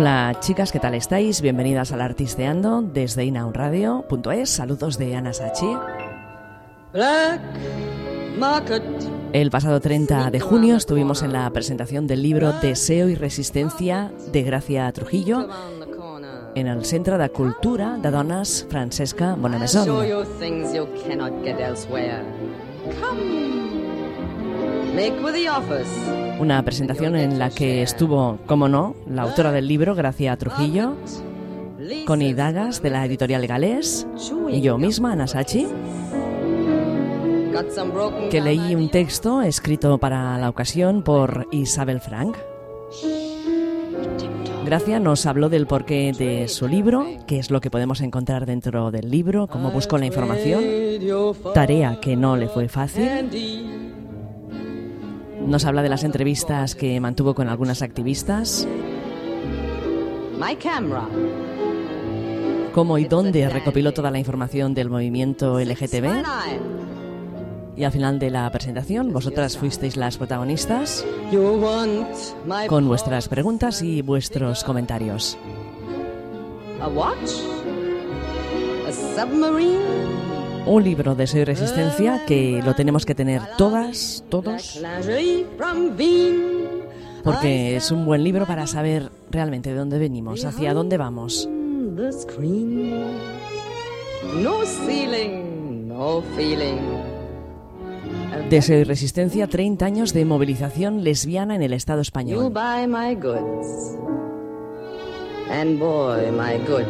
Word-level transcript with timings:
Hola 0.00 0.36
chicas, 0.38 0.70
¿qué 0.70 0.78
tal 0.78 0.94
estáis? 0.94 1.40
Bienvenidas 1.40 1.90
al 1.90 2.02
Artisteando 2.02 2.82
desde 2.82 3.24
inaunradio.es. 3.24 4.48
Saludos 4.48 4.96
de 4.96 5.16
Ana 5.16 5.32
Sachi. 5.32 5.66
El 9.32 9.50
pasado 9.50 9.80
30 9.80 10.30
de 10.30 10.38
junio 10.38 10.76
estuvimos 10.76 11.24
en 11.24 11.32
la 11.32 11.50
presentación 11.50 12.06
del 12.06 12.22
libro 12.22 12.52
Deseo 12.52 13.08
y 13.08 13.16
Resistencia 13.16 14.12
de 14.30 14.44
Gracia 14.44 14.92
Trujillo 14.92 15.48
en 16.54 16.68
el 16.68 16.84
Centre 16.84 17.18
de 17.18 17.28
Cultura 17.30 17.98
de 18.00 18.12
Dones 18.12 18.68
Francesca 18.70 19.34
Bonamesón. 19.34 19.88
Una 26.38 26.62
presentación 26.64 27.16
en 27.16 27.38
la 27.38 27.50
que 27.50 27.82
estuvo, 27.82 28.38
como 28.46 28.68
no, 28.68 28.94
la 29.08 29.22
autora 29.22 29.52
del 29.52 29.66
libro, 29.66 29.94
Gracia 29.94 30.36
Trujillo, 30.36 30.94
Connie 32.06 32.34
Dagas, 32.34 32.82
de 32.82 32.90
la 32.90 33.04
editorial 33.04 33.46
Galés, 33.46 34.06
y 34.48 34.60
yo 34.60 34.78
misma, 34.78 35.12
Ana 35.12 35.26
Sachi, 35.26 35.66
que 38.30 38.40
leí 38.40 38.74
un 38.74 38.88
texto 38.90 39.42
escrito 39.42 39.98
para 39.98 40.38
la 40.38 40.48
ocasión 40.48 41.02
por 41.02 41.48
Isabel 41.50 42.00
Frank. 42.00 42.36
Gracia 44.64 45.00
nos 45.00 45.26
habló 45.26 45.48
del 45.48 45.66
porqué 45.66 46.12
de 46.16 46.46
su 46.46 46.68
libro, 46.68 47.06
qué 47.26 47.38
es 47.38 47.50
lo 47.50 47.60
que 47.60 47.70
podemos 47.70 48.00
encontrar 48.00 48.46
dentro 48.46 48.90
del 48.90 49.10
libro, 49.10 49.46
cómo 49.46 49.70
buscó 49.70 49.98
la 49.98 50.06
información, 50.06 50.62
tarea 51.54 51.98
que 52.00 52.16
no 52.16 52.36
le 52.36 52.48
fue 52.48 52.68
fácil 52.68 53.87
nos 55.48 55.64
habla 55.64 55.82
de 55.82 55.88
las 55.88 56.04
entrevistas 56.04 56.74
que 56.74 57.00
mantuvo 57.00 57.34
con 57.34 57.48
algunas 57.48 57.82
activistas. 57.82 58.68
Cómo 62.74 62.98
y 62.98 63.06
dónde 63.06 63.48
recopiló 63.48 63.92
toda 63.92 64.10
la 64.10 64.18
información 64.18 64.74
del 64.74 64.90
movimiento 64.90 65.58
LGTB. 65.58 66.22
Y 67.76 67.84
al 67.84 67.92
final 67.92 68.18
de 68.18 68.30
la 68.30 68.50
presentación, 68.50 69.12
vosotras 69.12 69.56
fuisteis 69.56 69.96
las 69.96 70.18
protagonistas 70.18 71.04
con 72.68 72.86
vuestras 72.86 73.28
preguntas 73.28 73.82
y 73.82 74.02
vuestros 74.02 74.64
comentarios. 74.64 75.38
Un 80.68 80.84
libro 80.84 81.14
de 81.14 81.26
Soy 81.26 81.44
Resistencia 81.44 82.24
que 82.26 82.60
lo 82.62 82.74
tenemos 82.74 83.06
que 83.06 83.14
tener 83.14 83.40
todas, 83.56 84.22
todos, 84.28 84.82
porque 87.24 87.76
es 87.76 87.90
un 87.90 88.04
buen 88.04 88.22
libro 88.22 88.46
para 88.46 88.66
saber 88.66 89.10
realmente 89.30 89.70
de 89.70 89.76
dónde 89.76 89.98
venimos, 89.98 90.44
hacia 90.44 90.74
dónde 90.74 90.98
vamos. 90.98 91.48
Deseo 98.50 98.80
y 98.80 98.84
Resistencia, 98.84 99.46
30 99.46 99.86
años 99.86 100.12
de 100.12 100.26
movilización 100.26 101.02
lesbiana 101.02 101.54
en 101.54 101.62
el 101.62 101.72
Estado 101.72 102.02
español. 102.02 102.52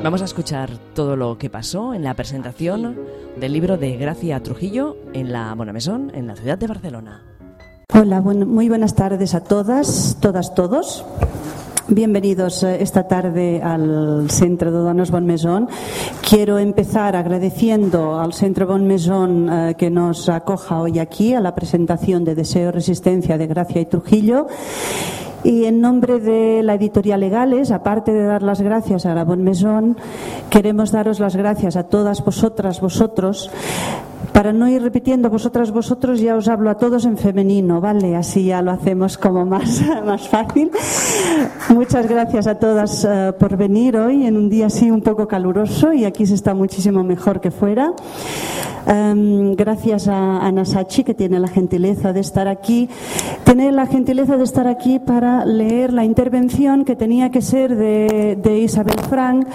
Vamos 0.02 0.22
a 0.22 0.24
escuchar 0.24 0.70
todo 0.94 1.16
lo 1.16 1.38
que 1.38 1.48
pasó 1.48 1.94
en 1.94 2.02
la 2.02 2.14
presentación 2.14 2.98
del 3.36 3.52
libro 3.52 3.76
de 3.76 3.96
Gracia 3.96 4.42
Trujillo 4.42 4.96
en 5.12 5.32
la 5.32 5.54
Bonamesón, 5.54 6.10
en 6.14 6.26
la 6.26 6.34
ciudad 6.34 6.58
de 6.58 6.66
Barcelona. 6.66 7.22
Hola, 7.94 8.20
muy 8.20 8.68
buenas 8.68 8.94
tardes 8.94 9.34
a 9.34 9.44
todas, 9.44 10.18
todas, 10.20 10.54
todos. 10.54 11.04
Bienvenidos 11.90 12.64
eh, 12.64 12.82
esta 12.82 13.08
tarde 13.08 13.62
al 13.62 14.28
Centro 14.30 14.70
de 14.70 14.78
Dones 14.78 15.10
Bonmesón. 15.10 15.68
Quiero 16.28 16.58
empezar 16.58 17.16
agradeciendo 17.16 18.20
al 18.20 18.34
Centro 18.34 18.66
Bonmesón 18.66 19.48
eh, 19.50 19.74
que 19.78 19.88
nos 19.88 20.28
acoja 20.28 20.80
hoy 20.80 20.98
aquí 20.98 21.32
a 21.32 21.40
la 21.40 21.54
presentación 21.54 22.24
de 22.24 22.34
Deseo 22.34 22.72
Resistencia 22.72 23.38
de 23.38 23.46
Gracia 23.46 23.80
y 23.80 23.86
Trujillo 23.86 24.48
y 25.44 25.64
en 25.64 25.80
nombre 25.80 26.18
de 26.18 26.62
la 26.62 26.74
editorial 26.74 27.20
Legales, 27.20 27.70
aparte 27.70 28.12
de 28.12 28.24
dar 28.24 28.42
las 28.42 28.60
gracias 28.60 29.06
a 29.06 29.14
la 29.14 29.24
Bon 29.24 29.42
Maison, 29.42 29.96
queremos 30.50 30.92
daros 30.92 31.20
las 31.20 31.36
gracias 31.36 31.76
a 31.76 31.84
todas 31.84 32.24
vosotras, 32.24 32.80
vosotros, 32.80 33.50
para 34.32 34.52
no 34.52 34.68
ir 34.68 34.82
repitiendo 34.82 35.30
vosotras, 35.30 35.70
vosotros, 35.70 36.20
ya 36.20 36.36
os 36.36 36.48
hablo 36.48 36.70
a 36.70 36.76
todos 36.76 37.04
en 37.04 37.16
femenino, 37.16 37.80
¿vale? 37.80 38.16
Así 38.16 38.44
ya 38.46 38.62
lo 38.62 38.70
hacemos 38.70 39.18
como 39.18 39.44
más, 39.44 39.82
más 40.04 40.28
fácil. 40.28 40.70
Muchas 41.70 42.08
gracias 42.08 42.46
a 42.46 42.56
todas 42.56 43.04
eh, 43.04 43.32
por 43.38 43.56
venir 43.56 43.96
hoy 43.96 44.26
en 44.26 44.36
un 44.36 44.48
día 44.48 44.66
así 44.66 44.90
un 44.90 45.02
poco 45.02 45.26
caluroso 45.28 45.92
y 45.92 46.04
aquí 46.04 46.26
se 46.26 46.34
está 46.34 46.54
muchísimo 46.54 47.02
mejor 47.04 47.40
que 47.40 47.50
fuera. 47.50 47.92
Em, 48.86 49.54
gracias 49.54 50.08
a 50.08 50.38
Ana 50.46 50.64
Sachi, 50.64 51.04
que 51.04 51.12
tiene 51.12 51.38
la 51.38 51.48
gentileza 51.48 52.14
de 52.14 52.20
estar 52.20 52.48
aquí. 52.48 52.88
Tiene 53.44 53.70
la 53.70 53.86
gentileza 53.86 54.38
de 54.38 54.44
estar 54.44 54.66
aquí 54.66 54.98
para 54.98 55.44
leer 55.44 55.92
la 55.92 56.04
intervención 56.04 56.86
que 56.86 56.96
tenía 56.96 57.30
que 57.30 57.42
ser 57.42 57.76
de, 57.76 58.58
Isabel 58.58 58.98
Frank, 59.10 59.46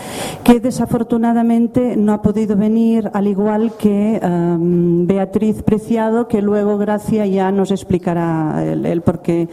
que 0.43 0.59
desafortunadamente 0.59 1.97
no 1.97 2.13
ha 2.13 2.21
podido 2.21 2.55
venir, 2.55 3.09
al 3.13 3.25
igual 3.25 3.73
que 3.75 4.19
em, 4.21 4.62
Beatriz 4.63 5.63
Preciado, 5.63 6.27
que 6.27 6.41
luego 6.41 6.77
Gracia 6.77 7.25
ya 7.25 7.51
nos 7.51 7.71
explicará 7.71 8.63
el 8.63 9.01
por 9.01 9.21
qué 9.21 9.47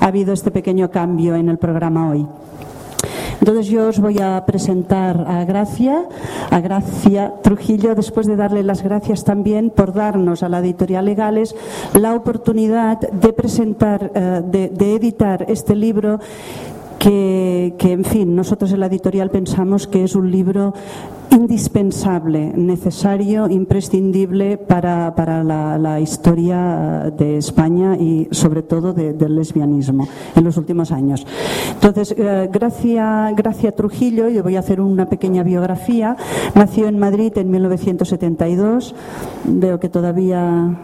ha 0.00 0.06
habido 0.06 0.32
este 0.32 0.50
pequeño 0.50 0.90
cambio 0.90 1.34
en 1.34 1.48
el 1.48 1.58
programa 1.58 2.10
hoy. 2.10 2.26
Entonces 3.40 3.68
yo 3.68 3.88
os 3.88 4.00
voy 4.00 4.18
a 4.18 4.44
presentar 4.46 5.24
a 5.28 5.44
Gracia, 5.44 6.04
a 6.50 6.60
Gracia 6.60 7.34
Trujillo, 7.42 7.94
después 7.94 8.26
de 8.26 8.36
darle 8.36 8.62
las 8.64 8.82
gracias 8.82 9.24
también 9.24 9.70
por 9.70 9.92
darnos 9.92 10.42
a 10.42 10.48
la 10.48 10.58
editorial 10.58 11.04
Legales 11.04 11.54
la 11.94 12.14
oportunidad 12.14 12.98
de 12.98 13.32
presentar, 13.32 14.10
eh, 14.14 14.42
de 14.44 14.94
editar 14.94 15.46
este 15.48 15.76
libro 15.76 16.18
que, 16.98 17.74
en 17.80 18.04
fin, 18.04 18.34
nosotros 18.34 18.72
en 18.72 18.80
la 18.80 18.86
editorial 18.86 19.30
pensamos 19.30 19.86
que 19.86 20.04
es 20.04 20.14
un 20.14 20.30
libro 20.30 20.74
indispensable, 21.30 22.52
necesario, 22.56 23.48
imprescindible 23.48 24.56
para, 24.56 25.12
la, 25.44 26.00
historia 26.00 27.12
de 27.16 27.36
España 27.36 27.96
y 27.96 28.28
sobre 28.30 28.62
todo 28.62 28.92
del 28.92 29.36
lesbianismo 29.36 30.08
en 30.34 30.44
los 30.44 30.56
últimos 30.56 30.90
años. 30.90 31.26
Entonces, 31.74 32.14
eh, 32.16 32.48
Gracia, 32.50 33.30
Gracia 33.36 33.72
Trujillo, 33.72 34.28
yo 34.28 34.42
voy 34.42 34.56
a 34.56 34.60
hacer 34.60 34.80
una 34.80 35.08
pequeña 35.08 35.42
biografía, 35.42 36.16
nació 36.54 36.88
en 36.88 36.98
Madrid 36.98 37.36
en 37.36 37.50
1972, 37.50 38.94
veo 39.44 39.78
que 39.78 39.88
todavía 39.88 40.78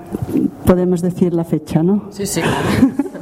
podemos 0.66 1.00
decir 1.00 1.32
la 1.32 1.44
fecha, 1.44 1.82
¿no? 1.82 2.04
Sí, 2.10 2.26
sí. 2.26 2.42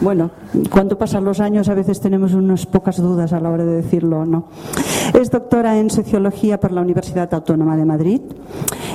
Bueno, 0.00 0.30
cuando 0.70 0.96
pasan 0.96 1.24
los 1.24 1.40
años 1.40 1.68
a 1.68 1.74
veces 1.74 2.00
tenemos 2.00 2.34
unas 2.34 2.66
pocas 2.66 2.96
dudas 2.96 3.32
a 3.32 3.40
la 3.40 3.50
hora 3.50 3.64
de 3.64 3.82
decirlo 3.82 4.20
o 4.20 4.24
no. 4.24 4.44
Es 5.18 5.30
doctora 5.30 5.78
en 5.78 5.90
Sociología 5.90 6.58
por 6.60 6.72
la 6.72 6.80
Universidad 6.80 7.32
Autónoma 7.34 7.76
de 7.76 7.84
Madrid. 7.84 8.20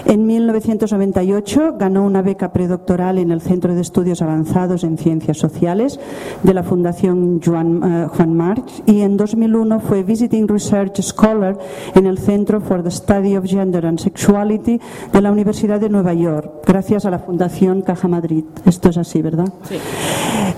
En 0.06 0.28
1998 0.28 1.76
ganó 1.80 2.04
una 2.04 2.22
beca 2.22 2.54
predoctoral 2.54 3.18
en 3.18 3.32
el 3.32 3.42
Centro 3.42 3.74
de 3.74 3.82
Estudios 3.82 4.22
Avanzados 4.22 4.84
en 4.84 4.98
Ciencias 4.98 5.38
Sociales 5.38 6.00
de 6.44 6.54
la 6.54 6.62
Fundación 6.62 7.42
Juan, 7.44 7.82
eh, 7.84 8.08
Juan 8.10 8.34
March 8.36 8.84
y 8.86 9.02
en 9.02 9.18
2001 9.18 9.80
fue 9.80 10.04
Visiting 10.04 10.48
Research 10.48 11.02
Scholar 11.02 11.58
en 11.96 12.06
el 12.06 12.20
Centro 12.20 12.62
for 12.62 12.84
the 12.84 12.92
Study 12.92 13.36
of 13.36 13.46
Gender 13.46 13.86
and 13.86 14.00
Sexuality 14.00 14.80
de 15.12 15.22
la 15.22 15.32
Universidad 15.32 15.80
de 15.80 15.90
Nueva 15.90 16.14
York, 16.14 16.64
gracias 16.68 17.06
a 17.06 17.10
la 17.10 17.20
Fundación 17.20 17.82
Caja 17.82 18.08
Madrid. 18.08 18.44
Esto 18.66 18.90
es 18.90 18.98
así, 18.98 19.22
¿verdad? 19.24 19.52
Sí. 19.64 19.78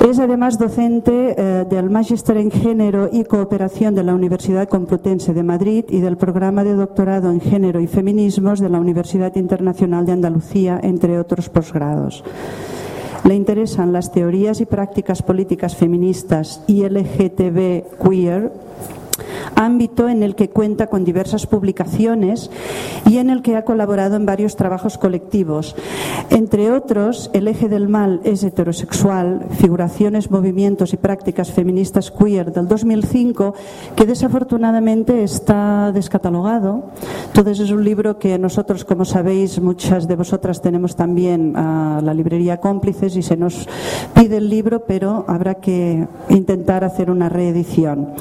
Es 0.10 0.18
además 0.28 0.60
docente 0.60 1.36
eh, 1.38 1.66
del 1.70 1.90
Magister 1.90 2.36
en 2.36 2.52
Género 2.52 3.10
y 3.10 3.24
Cooperación 3.24 3.96
de 3.96 4.04
la 4.04 4.14
Universidad 4.14 4.68
Complutense 4.68 5.34
de 5.34 5.42
Madrid 5.42 5.86
y 5.88 6.02
del 6.02 6.18
programa 6.18 6.66
de 6.66 6.74
doctorado 6.74 7.32
en 7.32 7.40
Género 7.40 7.80
y 7.80 7.88
Feminismos 7.88 8.60
de 8.60 8.68
la 8.68 8.78
Universidad 8.78 9.34
Internacional 9.38 10.06
de 10.06 10.12
Andalucía, 10.12 10.82
entre 10.84 11.18
otros 11.18 11.48
posgrados. 11.48 12.26
Le 13.24 13.36
interesan 13.36 13.94
las 13.94 14.12
teorías 14.12 14.60
y 14.60 14.66
prácticas 14.66 15.24
políticas 15.24 15.78
feministas 15.78 16.62
y 16.68 16.84
LGTB 16.84 17.98
queer 18.04 18.52
ámbito 19.56 20.10
en 20.10 20.24
el 20.24 20.36
que 20.36 20.50
cuenta 20.50 20.88
con 20.88 21.04
diversas 21.04 21.48
publicaciones 21.48 22.50
y 23.06 23.18
en 23.18 23.30
el 23.30 23.42
que 23.42 23.56
ha 23.56 23.66
colaborado 23.66 24.16
en 24.16 24.26
varios 24.26 24.56
trabajos 24.56 24.98
colectivos. 24.98 25.76
Entre 26.30 26.72
otros, 26.72 27.30
El 27.34 27.48
eje 27.48 27.70
del 27.70 27.88
mal 27.88 28.22
es 28.24 28.44
heterosexual, 28.44 29.46
figuraciones, 29.52 30.32
movimientos 30.32 30.94
y 30.94 30.98
prácticas 30.98 31.52
feministas 31.52 32.12
queer 32.12 32.52
del 32.52 32.68
2005, 32.68 33.54
que 33.96 34.06
desafortunadamente 34.06 35.24
está 35.24 35.92
descatalogado. 35.92 36.86
Entonces 37.28 37.60
es 37.60 37.72
un 37.72 37.84
libro 37.84 38.20
que 38.20 38.38
nosotros, 38.40 38.86
como 38.86 39.06
sabéis, 39.06 39.60
muchas 39.62 40.08
de 40.08 40.16
vosotras 40.16 40.62
tenemos 40.62 40.96
también 40.96 41.56
a 41.56 42.02
la 42.04 42.14
librería 42.14 42.58
cómplices 42.58 43.16
y 43.16 43.22
se 43.22 43.38
nos 43.38 43.68
pide 44.14 44.38
el 44.38 44.50
libro, 44.50 44.86
pero 44.86 45.26
habrá 45.28 45.56
que 45.56 46.08
intentar 46.30 46.84
hacer 46.84 47.10
una 47.10 47.30
reedición. 47.30 48.14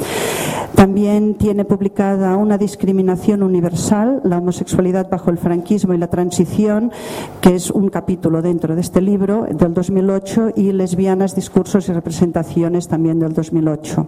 También 0.75 1.35
tiene 1.35 1.65
publicada 1.65 2.37
una 2.37 2.59
discriminación 2.59 3.43
universal, 3.43 4.21
la 4.25 4.39
homosexualidad 4.39 5.09
bajo 5.09 5.31
el 5.31 5.39
franquismo 5.39 5.95
y 5.95 5.99
la 5.99 6.09
transición, 6.09 6.93
que 7.41 7.55
es 7.55 7.71
un 7.71 7.89
capítulo 7.89 8.43
dentro 8.43 8.75
de 8.75 8.81
este 8.81 9.01
libro 9.01 9.47
del 9.51 9.73
2008, 9.73 10.53
y 10.57 10.73
lesbianas, 10.73 11.35
discursos 11.35 11.89
y 11.89 11.93
representaciones 11.93 12.89
también 12.89 13.19
del 13.19 13.33
2008. 13.33 14.07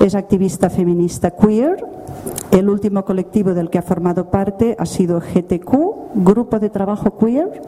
Es 0.00 0.14
activista 0.14 0.70
feminista 0.70 1.32
queer. 1.32 1.84
El 2.50 2.68
último 2.68 3.04
colectivo 3.04 3.54
del 3.54 3.70
que 3.70 3.78
ha 3.78 3.82
formado 3.82 4.30
parte 4.30 4.74
ha 4.78 4.86
sido 4.86 5.20
GTQ, 5.20 6.14
Grupo 6.14 6.58
de 6.58 6.70
Trabajo 6.70 7.16
Queer. 7.16 7.62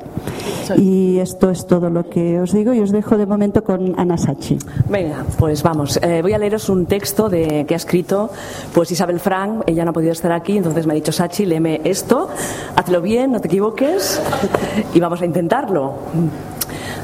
Y 0.77 1.19
esto 1.19 1.51
es 1.51 1.67
todo 1.67 1.91
lo 1.91 2.09
que 2.09 2.41
os 2.41 2.53
digo 2.53 2.73
y 2.73 2.81
os 2.81 2.91
dejo 2.91 3.17
de 3.17 3.27
momento 3.27 3.63
con 3.63 3.99
Ana 3.99 4.17
Sachi. 4.17 4.59
Venga, 4.89 5.25
pues 5.39 5.63
vamos. 5.63 5.99
Eh, 6.03 6.23
voy 6.23 6.33
a 6.33 6.39
leeros 6.39 6.69
un 6.69 6.87
texto 6.87 7.29
de, 7.29 7.65
que 7.67 7.75
ha 7.75 7.77
escrito 7.77 8.31
pues 8.73 8.91
Isabel 8.91 9.21
Frank. 9.21 9.65
Ella 9.67 9.85
no 9.85 9.91
ha 9.91 9.95
podido 9.95 10.13
estar 10.13 10.33
aquí, 10.33 10.57
entonces 10.57 10.87
me 10.87 10.93
ha 10.93 10.97
dicho 10.97 11.13
Sachi, 11.13 11.47
léeme 11.47 11.81
esto, 11.85 12.29
hazlo 12.77 13.01
bien, 13.01 13.33
no 13.33 13.41
te 13.41 13.49
equivoques 13.49 14.21
y 14.95 15.01
vamos 15.01 15.21
a 15.23 15.27
intentarlo. 15.27 15.95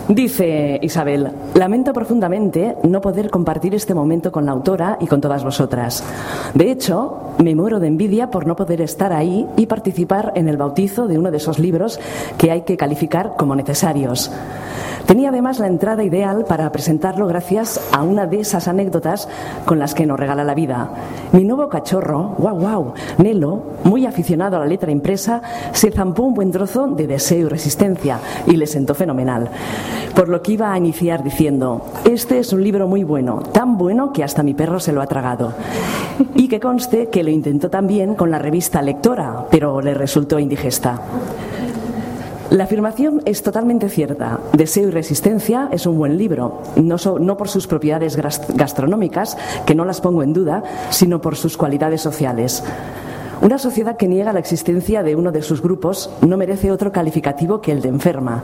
Dice 0.09 0.81
Isabel, 0.83 1.29
lamento 1.55 1.93
profundamente 1.93 2.77
no 2.83 3.03
poder 3.03 3.29
compartir 3.29 3.75
este 3.75 3.93
momento 3.93 4.33
con 4.33 4.47
la 4.47 4.53
autora 4.53 4.97
y 5.03 5.07
con 5.07 5.21
todas 5.21 5.45
vosotras. 5.45 6.03
De 6.55 6.71
hecho, 6.71 7.35
me 7.37 7.55
muero 7.55 7.79
de 7.79 7.89
envidia 7.89 8.31
por 8.31 8.47
no 8.47 8.57
poder 8.57 8.81
estar 8.81 9.13
ahí 9.13 9.47
y 9.59 9.67
participar 9.67 10.33
en 10.35 10.49
el 10.49 10.57
bautizo 10.57 11.09
de 11.09 11.19
uno 11.19 11.31
de 11.31 11.37
esos 11.37 11.59
libros 11.59 12.01
que 12.39 12.51
hay 12.51 12.63
que 12.63 12.79
calificar 12.79 13.35
como 13.37 13.55
necesarios. 13.55 14.31
Tenía 15.09 15.31
además 15.31 15.59
la 15.59 15.69
entrada 15.69 16.05
ideal 16.05 16.45
para 16.47 16.71
presentarlo 16.71 17.27
gracias 17.27 17.81
a 17.93 18.03
una 18.03 18.27
de 18.27 18.41
esas 18.41 18.69
anécdotas 18.69 19.27
con 19.65 19.79
las 19.79 19.95
que 19.95 20.05
nos 20.05 20.21
regala 20.21 20.45
la 20.45 20.55
vida. 20.55 20.91
Mi 21.33 21.45
nuevo 21.45 21.71
cachorro, 21.71 22.35
guau 22.37 22.61
guau, 22.61 22.93
Nelo, 23.17 23.63
muy 23.85 24.05
aficionado 24.05 24.57
a 24.57 24.61
la 24.61 24.67
letra 24.67 24.91
impresa, 24.91 25.41
se 25.73 25.91
zampó 25.93 26.25
un 26.25 26.35
buen 26.35 26.51
trozo 26.51 26.89
de 26.89 27.07
deseo 27.07 27.47
y 27.47 27.49
resistencia 27.49 28.21
y 28.47 28.57
le 28.57 28.67
sentó 28.67 28.95
fenomenal. 28.95 29.49
Por 30.15 30.29
lo 30.29 30.43
que 30.43 30.53
iba 30.53 30.71
a 30.71 30.77
iniciar 30.77 31.25
diciendo, 31.25 31.87
este 32.05 32.39
es 32.39 32.53
un 32.53 32.63
libro 32.63 32.87
muy 32.87 33.03
bueno, 33.03 33.39
tan 33.39 33.79
bueno 33.79 34.13
que 34.13 34.25
hasta 34.25 34.43
mi 34.43 34.53
perro 34.53 34.79
se 34.79 34.93
lo 34.93 35.01
ha 35.01 35.07
tragado. 35.07 35.55
Y 36.35 36.49
que 36.49 36.61
conste 36.61 37.09
que 37.09 37.23
lo 37.23 37.31
intentó 37.31 37.71
también 37.71 38.15
con 38.15 38.31
la 38.31 38.39
revista 38.39 38.83
Lectora, 38.83 39.47
pero 39.51 39.81
le 39.81 39.95
resultó 39.95 40.39
indigesta. 40.39 41.01
La 42.51 42.65
afirmación 42.65 43.21
es 43.27 43.43
totalmente 43.43 43.91
cierta. 43.91 44.41
Deseo 44.55 44.89
y 44.89 44.91
Resistencia 44.91 45.69
es 45.71 45.85
un 45.85 45.99
buen 45.99 46.17
libro, 46.17 46.63
no, 46.77 47.37
por 47.37 47.49
sus 47.49 47.67
propiedades 47.67 48.17
gastronómicas, 48.17 49.37
que 49.67 49.75
no 49.75 49.85
las 49.85 50.01
pongo 50.01 50.23
en 50.23 50.33
duda, 50.33 50.63
sino 50.89 51.21
por 51.21 51.37
sus 51.37 51.59
cualidades 51.59 52.01
sociales. 52.01 52.65
Una 53.43 53.59
sociedad 53.59 53.99
que 53.99 54.09
niega 54.09 54.33
la 54.33 54.39
existencia 54.39 55.03
de 55.03 55.15
uno 55.15 55.31
de 55.31 55.43
sus 55.43 55.61
grupos 55.61 56.11
no 56.27 56.39
merece 56.39 56.73
otro 56.73 56.91
calificativo 56.91 57.61
que 57.61 57.71
el 57.71 57.83
de 57.83 57.91
enferma. 57.91 58.43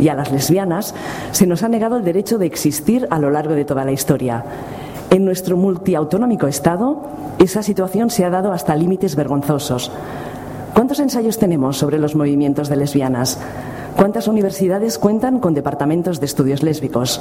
Y 0.00 0.08
a 0.08 0.14
las 0.14 0.32
lesbianas 0.32 0.92
se 1.30 1.46
nos 1.46 1.62
ha 1.62 1.68
negado 1.68 1.96
el 1.96 2.04
derecho 2.04 2.38
de 2.38 2.46
existir 2.46 3.06
a 3.08 3.20
lo 3.20 3.30
largo 3.30 3.54
de 3.54 3.64
toda 3.64 3.84
la 3.84 3.92
historia. 3.92 4.44
En 5.10 5.24
nuestro 5.24 5.56
multiautonómico 5.56 6.48
Estado, 6.48 7.04
esa 7.38 7.62
situación 7.62 8.10
se 8.10 8.24
ha 8.24 8.30
dado 8.30 8.52
hasta 8.52 8.74
límites 8.74 9.14
vergonzosos. 9.14 9.92
¿Cuántos 10.74 10.98
ensayos 10.98 11.38
tenemos 11.38 11.78
sobre 11.78 12.00
los 12.00 12.16
movimientos 12.16 12.68
de 12.68 12.74
lesbianas? 12.74 13.38
¿Cuántas 13.96 14.26
universidades 14.26 14.98
cuentan 14.98 15.38
con 15.38 15.54
departamentos 15.54 16.18
de 16.18 16.26
estudios 16.26 16.64
lésbicos? 16.64 17.20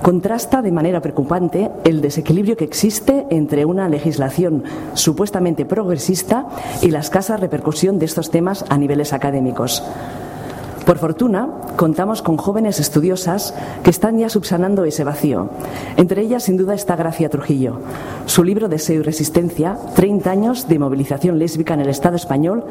Contrasta 0.00 0.62
de 0.62 0.72
manera 0.72 1.02
preocupante 1.02 1.70
el 1.84 2.00
desequilibrio 2.00 2.56
que 2.56 2.64
existe 2.64 3.26
entre 3.28 3.66
una 3.66 3.90
legislación 3.90 4.64
supuestamente 4.94 5.66
progresista 5.66 6.46
y 6.80 6.90
la 6.90 7.00
escasa 7.00 7.36
repercusión 7.36 7.98
de 7.98 8.06
estos 8.06 8.30
temas 8.30 8.64
a 8.70 8.78
niveles 8.78 9.12
académicos. 9.12 9.84
Por 10.84 10.98
fortuna, 10.98 11.48
contamos 11.76 12.22
con 12.22 12.36
jóvenes 12.36 12.80
estudiosas 12.80 13.54
que 13.84 13.90
están 13.90 14.18
ya 14.18 14.28
subsanando 14.28 14.84
ese 14.84 15.04
vacío. 15.04 15.48
Entre 15.96 16.22
ellas, 16.22 16.42
sin 16.42 16.56
duda, 16.56 16.74
está 16.74 16.96
Gracia 16.96 17.28
Trujillo. 17.28 17.78
Su 18.26 18.42
libro 18.42 18.68
Deseo 18.68 19.00
y 19.00 19.02
Resistencia, 19.02 19.78
30 19.94 20.30
años 20.30 20.68
de 20.68 20.80
movilización 20.80 21.38
lésbica 21.38 21.74
en 21.74 21.80
el 21.80 21.88
Estado 21.88 22.16
español, 22.16 22.64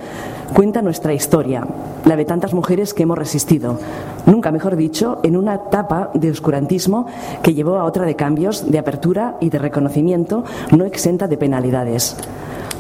cuenta 0.53 0.81
nuestra 0.81 1.13
historia, 1.13 1.65
la 2.03 2.17
de 2.17 2.25
tantas 2.25 2.53
mujeres 2.53 2.93
que 2.93 3.03
hemos 3.03 3.17
resistido, 3.17 3.79
nunca 4.25 4.51
mejor 4.51 4.75
dicho, 4.75 5.19
en 5.23 5.37
una 5.37 5.55
etapa 5.55 6.11
de 6.13 6.31
oscurantismo 6.31 7.05
que 7.41 7.53
llevó 7.53 7.77
a 7.77 7.85
otra 7.85 8.05
de 8.05 8.15
cambios, 8.15 8.69
de 8.69 8.79
apertura 8.79 9.37
y 9.39 9.49
de 9.49 9.59
reconocimiento 9.59 10.43
no 10.75 10.83
exenta 10.83 11.27
de 11.27 11.37
penalidades 11.37 12.17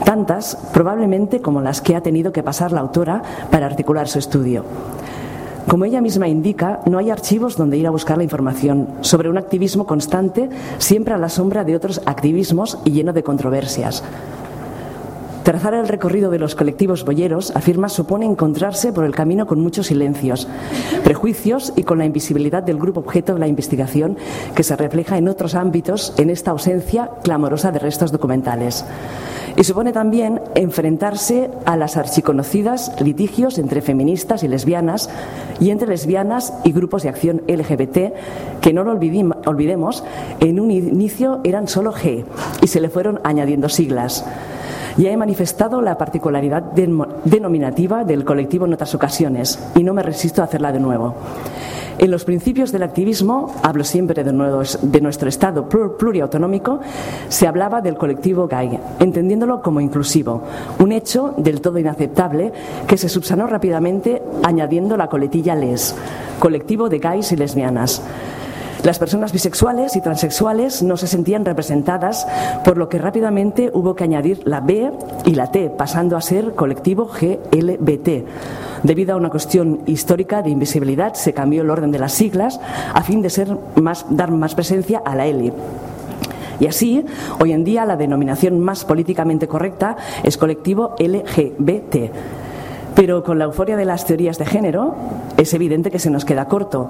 tantas 0.03 0.57
probablemente 0.73 1.41
como 1.41 1.61
las 1.61 1.79
que 1.79 1.95
ha 1.95 2.01
tenido 2.01 2.31
que 2.31 2.41
pasar 2.41 2.71
la 2.71 2.81
autora 2.81 3.21
para 3.51 3.67
articular 3.67 4.07
su 4.07 4.17
estudio. 4.17 4.65
Como 5.71 5.85
ella 5.85 6.01
misma 6.01 6.27
indica, 6.27 6.81
no 6.85 6.97
hay 6.97 7.11
archivos 7.11 7.55
donde 7.55 7.77
ir 7.77 7.87
a 7.87 7.91
buscar 7.91 8.17
la 8.17 8.25
información 8.25 8.89
sobre 8.99 9.29
un 9.29 9.37
activismo 9.37 9.85
constante, 9.85 10.49
siempre 10.79 11.13
a 11.13 11.17
la 11.17 11.29
sombra 11.29 11.63
de 11.63 11.77
otros 11.77 12.01
activismos 12.05 12.77
y 12.83 12.91
lleno 12.91 13.13
de 13.13 13.23
controversias. 13.23 14.03
Trazar 15.43 15.73
el 15.73 15.87
recorrido 15.87 16.29
de 16.29 16.37
los 16.37 16.53
colectivos 16.53 17.03
boyeros, 17.03 17.51
afirma, 17.55 17.89
supone 17.89 18.27
encontrarse 18.27 18.93
por 18.93 19.05
el 19.05 19.15
camino 19.15 19.47
con 19.47 19.59
muchos 19.59 19.87
silencios, 19.87 20.47
prejuicios 21.03 21.73
y 21.75 21.83
con 21.83 21.97
la 21.97 22.05
invisibilidad 22.05 22.61
del 22.61 22.77
grupo 22.77 22.99
objeto 22.99 23.33
de 23.33 23.39
la 23.39 23.47
investigación 23.47 24.17
que 24.55 24.61
se 24.61 24.75
refleja 24.75 25.17
en 25.17 25.27
otros 25.27 25.55
ámbitos 25.55 26.13
en 26.17 26.29
esta 26.29 26.51
ausencia 26.51 27.09
clamorosa 27.23 27.71
de 27.71 27.79
restos 27.79 28.11
documentales. 28.11 28.85
Y 29.57 29.63
supone 29.63 29.91
también 29.91 30.41
enfrentarse 30.53 31.49
a 31.65 31.75
las 31.75 31.97
archiconocidas 31.97 33.01
litigios 33.01 33.57
entre 33.57 33.81
feministas 33.81 34.43
y 34.43 34.47
lesbianas 34.47 35.09
y 35.59 35.71
entre 35.71 35.89
lesbianas 35.89 36.53
y 36.63 36.71
grupos 36.71 37.01
de 37.01 37.09
acción 37.09 37.41
LGBT 37.47 38.13
que 38.61 38.73
no 38.73 38.83
lo 38.83 38.91
olvidemos, 38.91 40.03
en 40.39 40.59
un 40.59 40.69
inicio 40.69 41.41
eran 41.43 41.67
solo 41.67 41.91
G 41.93 42.25
y 42.61 42.67
se 42.67 42.79
le 42.79 42.89
fueron 42.89 43.19
añadiendo 43.23 43.69
siglas. 43.69 44.23
Ya 44.97 45.11
he 45.11 45.17
manifestado 45.17 45.81
la 45.81 45.97
particularidad 45.97 46.63
denominativa 46.63 48.03
del 48.03 48.25
colectivo 48.25 48.65
en 48.65 48.73
otras 48.73 48.93
ocasiones 48.95 49.59
y 49.75 49.83
no 49.83 49.93
me 49.93 50.03
resisto 50.03 50.41
a 50.41 50.45
hacerla 50.45 50.71
de 50.71 50.79
nuevo. 50.79 51.15
En 51.97 52.09
los 52.09 52.23
principios 52.23 52.71
del 52.71 52.81
activismo, 52.83 53.53
hablo 53.61 53.83
siempre 53.83 54.23
de, 54.23 54.33
nuestro 55.01 55.29
Estado 55.29 55.69
pluriautonómico, 55.69 56.79
se 57.29 57.47
hablaba 57.47 57.81
del 57.81 57.95
colectivo 57.95 58.47
gay, 58.47 58.79
entendiéndolo 58.99 59.61
como 59.61 59.81
inclusivo, 59.81 60.41
un 60.79 60.93
hecho 60.93 61.35
del 61.37 61.61
todo 61.61 61.77
inaceptable 61.77 62.53
que 62.87 62.97
se 62.97 63.07
subsanó 63.07 63.45
rápidamente 63.45 64.23
añadiendo 64.41 64.97
la 64.97 65.09
coletilla 65.09 65.55
les, 65.55 65.95
colectivo 66.39 66.89
de 66.89 66.97
gays 66.97 67.33
y 67.33 67.35
lesbianas. 67.35 68.01
Las 68.83 68.97
personas 68.97 69.31
bisexuales 69.31 69.95
y 69.95 70.01
transexuales 70.01 70.81
no 70.81 70.97
se 70.97 71.05
sentían 71.05 71.45
representadas, 71.45 72.25
por 72.65 72.77
lo 72.77 72.89
que 72.89 72.97
rápidamente 72.97 73.69
hubo 73.73 73.93
que 73.95 74.03
añadir 74.03 74.41
la 74.45 74.59
B 74.59 74.91
y 75.25 75.35
la 75.35 75.51
T, 75.51 75.69
pasando 75.69 76.17
a 76.17 76.21
ser 76.21 76.55
colectivo 76.55 77.05
GLBT. 77.07 78.25
Debido 78.81 79.13
a 79.13 79.17
una 79.17 79.29
cuestión 79.29 79.81
histórica 79.85 80.41
de 80.41 80.49
invisibilidad, 80.49 81.13
se 81.13 81.31
cambió 81.31 81.61
el 81.61 81.69
orden 81.69 81.91
de 81.91 81.99
las 81.99 82.13
siglas 82.13 82.59
a 82.93 83.03
fin 83.03 83.21
de 83.21 83.29
ser 83.29 83.55
más, 83.75 84.07
dar 84.09 84.31
más 84.31 84.55
presencia 84.55 85.03
a 85.05 85.15
la 85.15 85.27
L. 85.27 85.53
Y 86.59 86.65
así, 86.65 87.05
hoy 87.39 87.53
en 87.53 87.63
día 87.63 87.85
la 87.85 87.97
denominación 87.97 88.59
más 88.59 88.83
políticamente 88.83 89.47
correcta 89.47 89.95
es 90.23 90.37
colectivo 90.37 90.95
LGBT. 90.97 92.11
Pero 92.95 93.23
con 93.23 93.39
la 93.39 93.45
euforia 93.45 93.77
de 93.77 93.85
las 93.85 94.05
teorías 94.05 94.37
de 94.37 94.45
género 94.45 94.95
es 95.37 95.53
evidente 95.53 95.91
que 95.91 95.99
se 95.99 96.09
nos 96.09 96.25
queda 96.25 96.45
corto. 96.45 96.89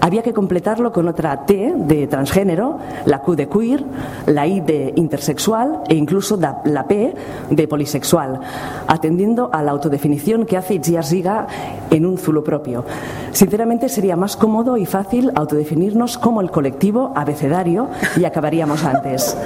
Había 0.00 0.22
que 0.22 0.32
completarlo 0.32 0.92
con 0.92 1.06
otra 1.06 1.46
T 1.46 1.74
de 1.76 2.06
transgénero, 2.08 2.78
la 3.04 3.20
Q 3.20 3.36
de 3.36 3.48
queer, 3.48 3.84
la 4.26 4.46
I 4.46 4.60
de 4.60 4.92
intersexual 4.96 5.82
e 5.88 5.94
incluso 5.94 6.36
la 6.36 6.86
P 6.88 7.14
de 7.50 7.68
polisexual, 7.68 8.40
atendiendo 8.88 9.50
a 9.52 9.62
la 9.62 9.70
autodefinición 9.70 10.46
que 10.46 10.56
hace 10.56 10.74
Itziar 10.74 11.04
Ziga 11.04 11.46
en 11.90 12.06
un 12.06 12.18
zulo 12.18 12.42
propio. 12.42 12.84
Sinceramente 13.30 13.88
sería 13.88 14.16
más 14.16 14.36
cómodo 14.36 14.76
y 14.76 14.86
fácil 14.86 15.30
autodefinirnos 15.34 16.18
como 16.18 16.40
el 16.40 16.50
colectivo 16.50 17.12
abecedario 17.14 17.88
y 18.16 18.24
acabaríamos 18.24 18.84
antes. 18.84 19.36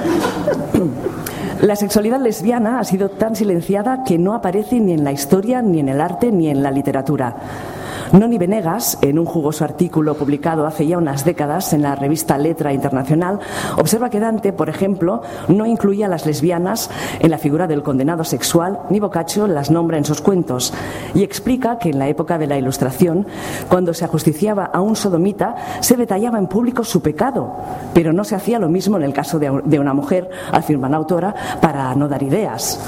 La 1.61 1.75
sexualidad 1.75 2.21
lesbiana 2.21 2.79
ha 2.79 2.85
sido 2.85 3.09
tan 3.09 3.35
silenciada 3.35 4.05
que 4.05 4.19
no 4.19 4.35
aparece 4.35 4.79
ni 4.79 4.93
en 4.93 5.05
la 5.05 5.13
historia, 5.13 5.63
ni 5.63 5.81
en 5.81 5.89
el 5.89 6.03
arte, 6.03 6.31
ni 6.31 6.49
en 6.49 6.63
la 6.63 6.71
literatura. 6.71 7.35
Noni 8.13 8.39
Venegas, 8.39 8.99
en 9.03 9.19
un 9.19 9.25
jugoso 9.25 9.65
artículo 9.65 10.15
publicado 10.15 10.67
hace 10.67 10.87
ya 10.87 10.99
unas 10.99 11.25
décadas 11.25 11.73
en 11.73 11.83
la 11.83 11.95
revista 11.95 12.39
Letra 12.39 12.73
Internacional, 12.73 13.41
observa 13.77 14.11
que 14.11 14.21
Dante, 14.21 14.53
por 14.53 14.69
ejemplo, 14.69 15.23
no 15.49 15.67
incluía 15.67 16.07
a 16.07 16.09
las 16.09 16.27
lesbianas 16.27 16.91
en 17.21 17.31
la 17.31 17.39
figura 17.39 17.67
del 17.67 17.83
condenado 17.83 18.25
sexual, 18.25 18.81
ni 18.91 19.01
Boccaccio 19.01 19.47
las 19.47 19.71
nombra 19.71 19.99
en 19.99 20.05
sus 20.05 20.21
cuentos, 20.21 20.73
y 21.15 21.23
explica 21.23 21.79
que 21.79 21.91
en 21.91 21.99
la 21.99 22.09
época 22.09 22.39
de 22.39 22.47
la 22.47 22.59
Ilustración, 22.59 23.27
cuando 23.69 23.93
se 23.93 24.05
ajusticiaba 24.05 24.65
a 24.65 24.81
un 24.81 24.97
sodomita, 24.97 25.57
se 25.81 25.97
detallaba 25.97 26.39
en 26.39 26.47
público 26.47 26.85
su 26.85 27.03
pecado, 27.03 27.57
pero 27.93 28.13
no 28.13 28.25
se 28.25 28.37
hacía 28.37 28.59
lo 28.59 28.69
mismo 28.69 28.97
en 28.97 29.03
el 29.03 29.13
caso 29.13 29.39
de 29.39 29.79
una 29.79 29.95
mujer, 29.95 30.31
afirma 30.53 30.89
la 30.89 30.97
autora, 30.97 31.35
para 31.61 31.95
no 31.95 32.09
dar 32.09 32.23
ideas. 32.23 32.79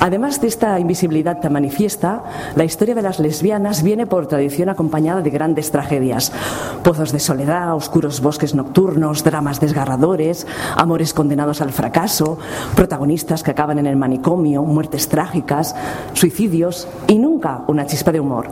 Además 0.00 0.40
de 0.40 0.46
esta 0.46 0.78
invisibilidad 0.78 1.40
tan 1.40 1.52
manifiesta, 1.52 2.22
la 2.54 2.64
historia 2.64 2.94
de 2.94 3.02
las 3.02 3.18
lesbianas 3.18 3.82
viene 3.82 4.06
por 4.06 4.28
tradición 4.28 4.68
acompañada 4.68 5.22
de 5.22 5.30
grandes 5.30 5.72
tragedias. 5.72 6.32
Pozos 6.84 7.10
de 7.10 7.18
soledad, 7.18 7.74
oscuros 7.74 8.20
bosques 8.20 8.54
nocturnos, 8.54 9.24
dramas 9.24 9.60
desgarradores, 9.60 10.46
amores 10.76 11.12
condenados 11.12 11.60
al 11.60 11.72
fracaso, 11.72 12.38
protagonistas 12.76 13.42
que 13.42 13.50
acaban 13.50 13.80
en 13.80 13.86
el 13.86 13.96
manicomio, 13.96 14.62
muertes 14.62 15.08
trágicas, 15.08 15.74
suicidios 16.12 16.86
y 17.08 17.18
nunca 17.18 17.64
una 17.66 17.86
chispa 17.86 18.12
de 18.12 18.20
humor. 18.20 18.46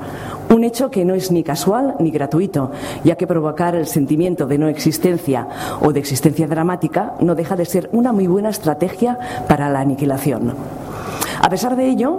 Un 0.51 0.65
hecho 0.65 0.91
que 0.91 1.05
no 1.05 1.15
es 1.15 1.31
ni 1.31 1.45
casual 1.45 1.95
ni 2.01 2.11
gratuito, 2.11 2.73
ya 3.05 3.17
que 3.17 3.27
provocar 3.27 3.77
el 3.77 3.87
sentimiento 3.87 4.47
de 4.47 4.59
no 4.59 4.69
existencia 4.69 5.49
o 5.81 5.93
de 5.93 6.01
existencia 6.01 6.49
dramática 6.49 7.15
no 7.21 7.37
deja 7.37 7.55
de 7.55 7.67
ser 7.67 7.89
una 7.93 8.13
muy 8.13 8.27
buena 8.27 8.51
estrategia 8.51 9.19
para 9.49 9.69
la 9.71 9.81
aniquilación. 9.81 10.86
A 11.47 11.49
pesar 11.49 11.77
de 11.77 11.89
ello, 11.89 12.19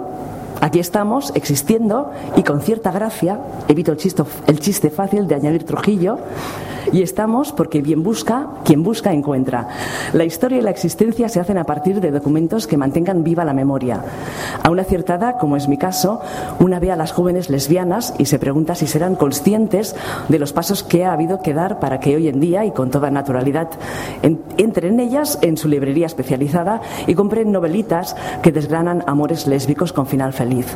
aquí 0.62 0.78
estamos 0.78 1.32
existiendo 1.34 2.10
y 2.36 2.44
con 2.44 2.62
cierta 2.62 2.90
gracia, 2.90 3.38
evito 3.68 3.92
el 3.92 3.98
chiste, 4.58 4.88
fácil 4.88 5.28
de 5.28 5.34
añadir 5.34 5.66
Trujillo, 5.66 6.18
y 6.92 7.02
estamos 7.02 7.52
porque 7.52 7.82
bien 7.82 8.02
busca, 8.02 8.48
quien 8.64 8.82
busca 8.82 9.12
encuentra. 9.12 9.68
La 10.12 10.24
historia 10.24 10.58
y 10.58 10.62
la 10.62 10.70
existencia 10.70 11.28
se 11.28 11.40
hacen 11.40 11.58
a 11.58 11.64
partir 11.64 12.00
de 12.00 12.10
documentos 12.10 12.66
que 12.66 12.76
mantengan 12.76 13.24
viva 13.24 13.44
la 13.44 13.52
memoria. 13.52 14.02
A 14.62 14.70
una 14.70 14.84
cierta 14.84 15.16
edad, 15.16 15.36
como 15.38 15.56
es 15.56 15.68
mi 15.68 15.78
caso, 15.78 16.20
una 16.60 16.78
ve 16.78 16.90
a 16.90 16.96
las 16.96 17.12
jóvenes 17.12 17.50
lesbianas 17.50 18.14
y 18.18 18.26
se 18.26 18.38
pregunta 18.38 18.74
si 18.74 18.86
serán 18.86 19.16
conscientes 19.16 19.94
de 20.28 20.38
los 20.38 20.52
pasos 20.52 20.82
que 20.82 21.04
ha 21.04 21.12
habido 21.12 21.42
que 21.42 21.54
dar 21.54 21.80
para 21.80 22.00
que 22.00 22.16
hoy 22.16 22.28
en 22.28 22.40
día 22.40 22.64
y 22.64 22.72
con 22.72 22.90
toda 22.90 23.10
naturalidad 23.10 23.70
entren 24.22 25.00
ellas 25.00 25.38
en 25.42 25.56
su 25.56 25.68
librería 25.68 26.06
especializada 26.06 26.80
y 27.06 27.14
compren 27.14 27.52
novelitas 27.52 28.16
que 28.42 28.52
desgranan 28.52 29.04
amores 29.06 29.46
lésbicos 29.46 29.92
con 29.92 30.06
final 30.06 30.32
feliz. 30.32 30.66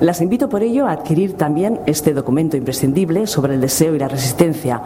Las 0.00 0.20
invito 0.20 0.48
por 0.48 0.62
ello 0.62 0.86
a 0.86 0.92
adquirir 0.92 1.36
también 1.36 1.80
este 1.86 2.14
documento 2.14 2.56
imprescindible 2.56 3.26
sobre 3.26 3.54
el 3.54 3.60
deseo 3.60 3.94
y 3.94 3.98
la 3.98 4.08
resistencia. 4.08 4.82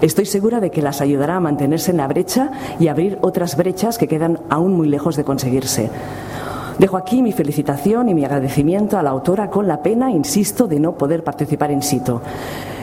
Estoy 0.00 0.26
segura 0.26 0.60
de 0.60 0.70
que 0.70 0.82
las 0.82 1.00
ayudará 1.00 1.36
a 1.36 1.40
mantenerse 1.40 1.90
en 1.90 1.96
la 1.96 2.08
brecha 2.08 2.50
y 2.78 2.88
abrir 2.88 3.18
otras 3.22 3.56
brechas 3.56 3.96
que 3.96 4.08
quedan 4.08 4.40
aún 4.50 4.74
muy 4.74 4.88
lejos 4.88 5.16
de 5.16 5.24
conseguirse. 5.24 5.90
Dejo 6.78 6.98
aquí 6.98 7.22
mi 7.22 7.32
felicitación 7.32 8.10
y 8.10 8.14
mi 8.14 8.24
agradecimiento 8.24 8.98
a 8.98 9.02
la 9.02 9.10
autora 9.10 9.48
con 9.48 9.66
la 9.66 9.82
pena, 9.82 10.10
insisto, 10.10 10.68
de 10.68 10.78
no 10.78 10.92
poder 10.92 11.24
participar 11.24 11.70
in 11.70 11.82
situ. 11.82 12.20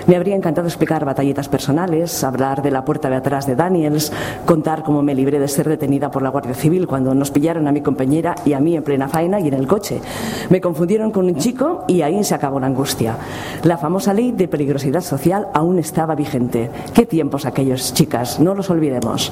Me 0.05 0.17
habría 0.17 0.35
encantado 0.35 0.67
explicar 0.67 1.05
batallitas 1.05 1.47
personales, 1.47 2.23
hablar 2.23 2.61
de 2.61 2.71
la 2.71 2.83
puerta 2.83 3.09
de 3.09 3.15
atrás 3.15 3.47
de 3.47 3.55
Daniels, 3.55 4.11
contar 4.45 4.83
cómo 4.83 5.01
me 5.01 5.15
libré 5.15 5.39
de 5.39 5.47
ser 5.47 5.69
detenida 5.69 6.11
por 6.11 6.21
la 6.21 6.29
Guardia 6.29 6.53
Civil 6.53 6.87
cuando 6.87 7.13
nos 7.15 7.31
pillaron 7.31 7.67
a 7.67 7.71
mi 7.71 7.81
compañera 7.81 8.35
y 8.43 8.53
a 8.53 8.59
mí 8.59 8.75
en 8.75 8.83
plena 8.83 9.07
faena 9.07 9.39
y 9.39 9.47
en 9.47 9.53
el 9.53 9.67
coche. 9.67 10.01
Me 10.49 10.59
confundieron 10.59 11.11
con 11.11 11.25
un 11.25 11.35
chico 11.35 11.85
y 11.87 12.01
ahí 12.01 12.21
se 12.23 12.35
acabó 12.35 12.59
la 12.59 12.67
angustia. 12.67 13.15
La 13.63 13.77
famosa 13.77 14.13
ley 14.13 14.33
de 14.33 14.47
peligrosidad 14.47 15.01
social 15.01 15.47
aún 15.53 15.79
estaba 15.79 16.15
vigente. 16.15 16.69
¿Qué 16.93 17.05
tiempos 17.05 17.45
aquellos, 17.45 17.93
chicas? 17.93 18.39
No 18.39 18.53
los 18.55 18.69
olvidemos. 18.69 19.31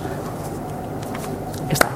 Está. 1.70 1.90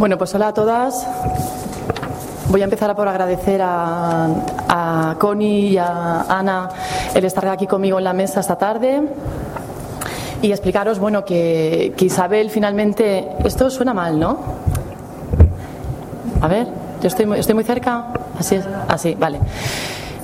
Bueno, 0.00 0.16
pues 0.16 0.34
hola 0.34 0.48
a 0.48 0.54
todas. 0.54 1.06
Voy 2.48 2.62
a 2.62 2.64
empezar 2.64 2.96
por 2.96 3.06
agradecer 3.06 3.60
a, 3.62 4.28
a 4.66 5.16
Connie 5.18 5.72
y 5.72 5.76
a 5.76 6.22
Ana 6.22 6.70
el 7.14 7.26
estar 7.26 7.46
aquí 7.48 7.66
conmigo 7.66 7.98
en 7.98 8.04
la 8.04 8.14
mesa 8.14 8.40
esta 8.40 8.56
tarde 8.56 9.02
y 10.40 10.52
explicaros, 10.52 10.98
bueno, 10.98 11.22
que, 11.22 11.92
que 11.98 12.06
Isabel 12.06 12.48
finalmente... 12.48 13.28
Esto 13.44 13.68
suena 13.68 13.92
mal, 13.92 14.18
¿no? 14.18 14.38
A 16.40 16.48
ver, 16.48 16.66
yo 17.02 17.08
estoy 17.08 17.30
estoy 17.38 17.54
muy 17.54 17.64
cerca. 17.64 18.06
Así 18.38 18.54
es, 18.54 18.64
así, 18.88 19.14
vale 19.16 19.38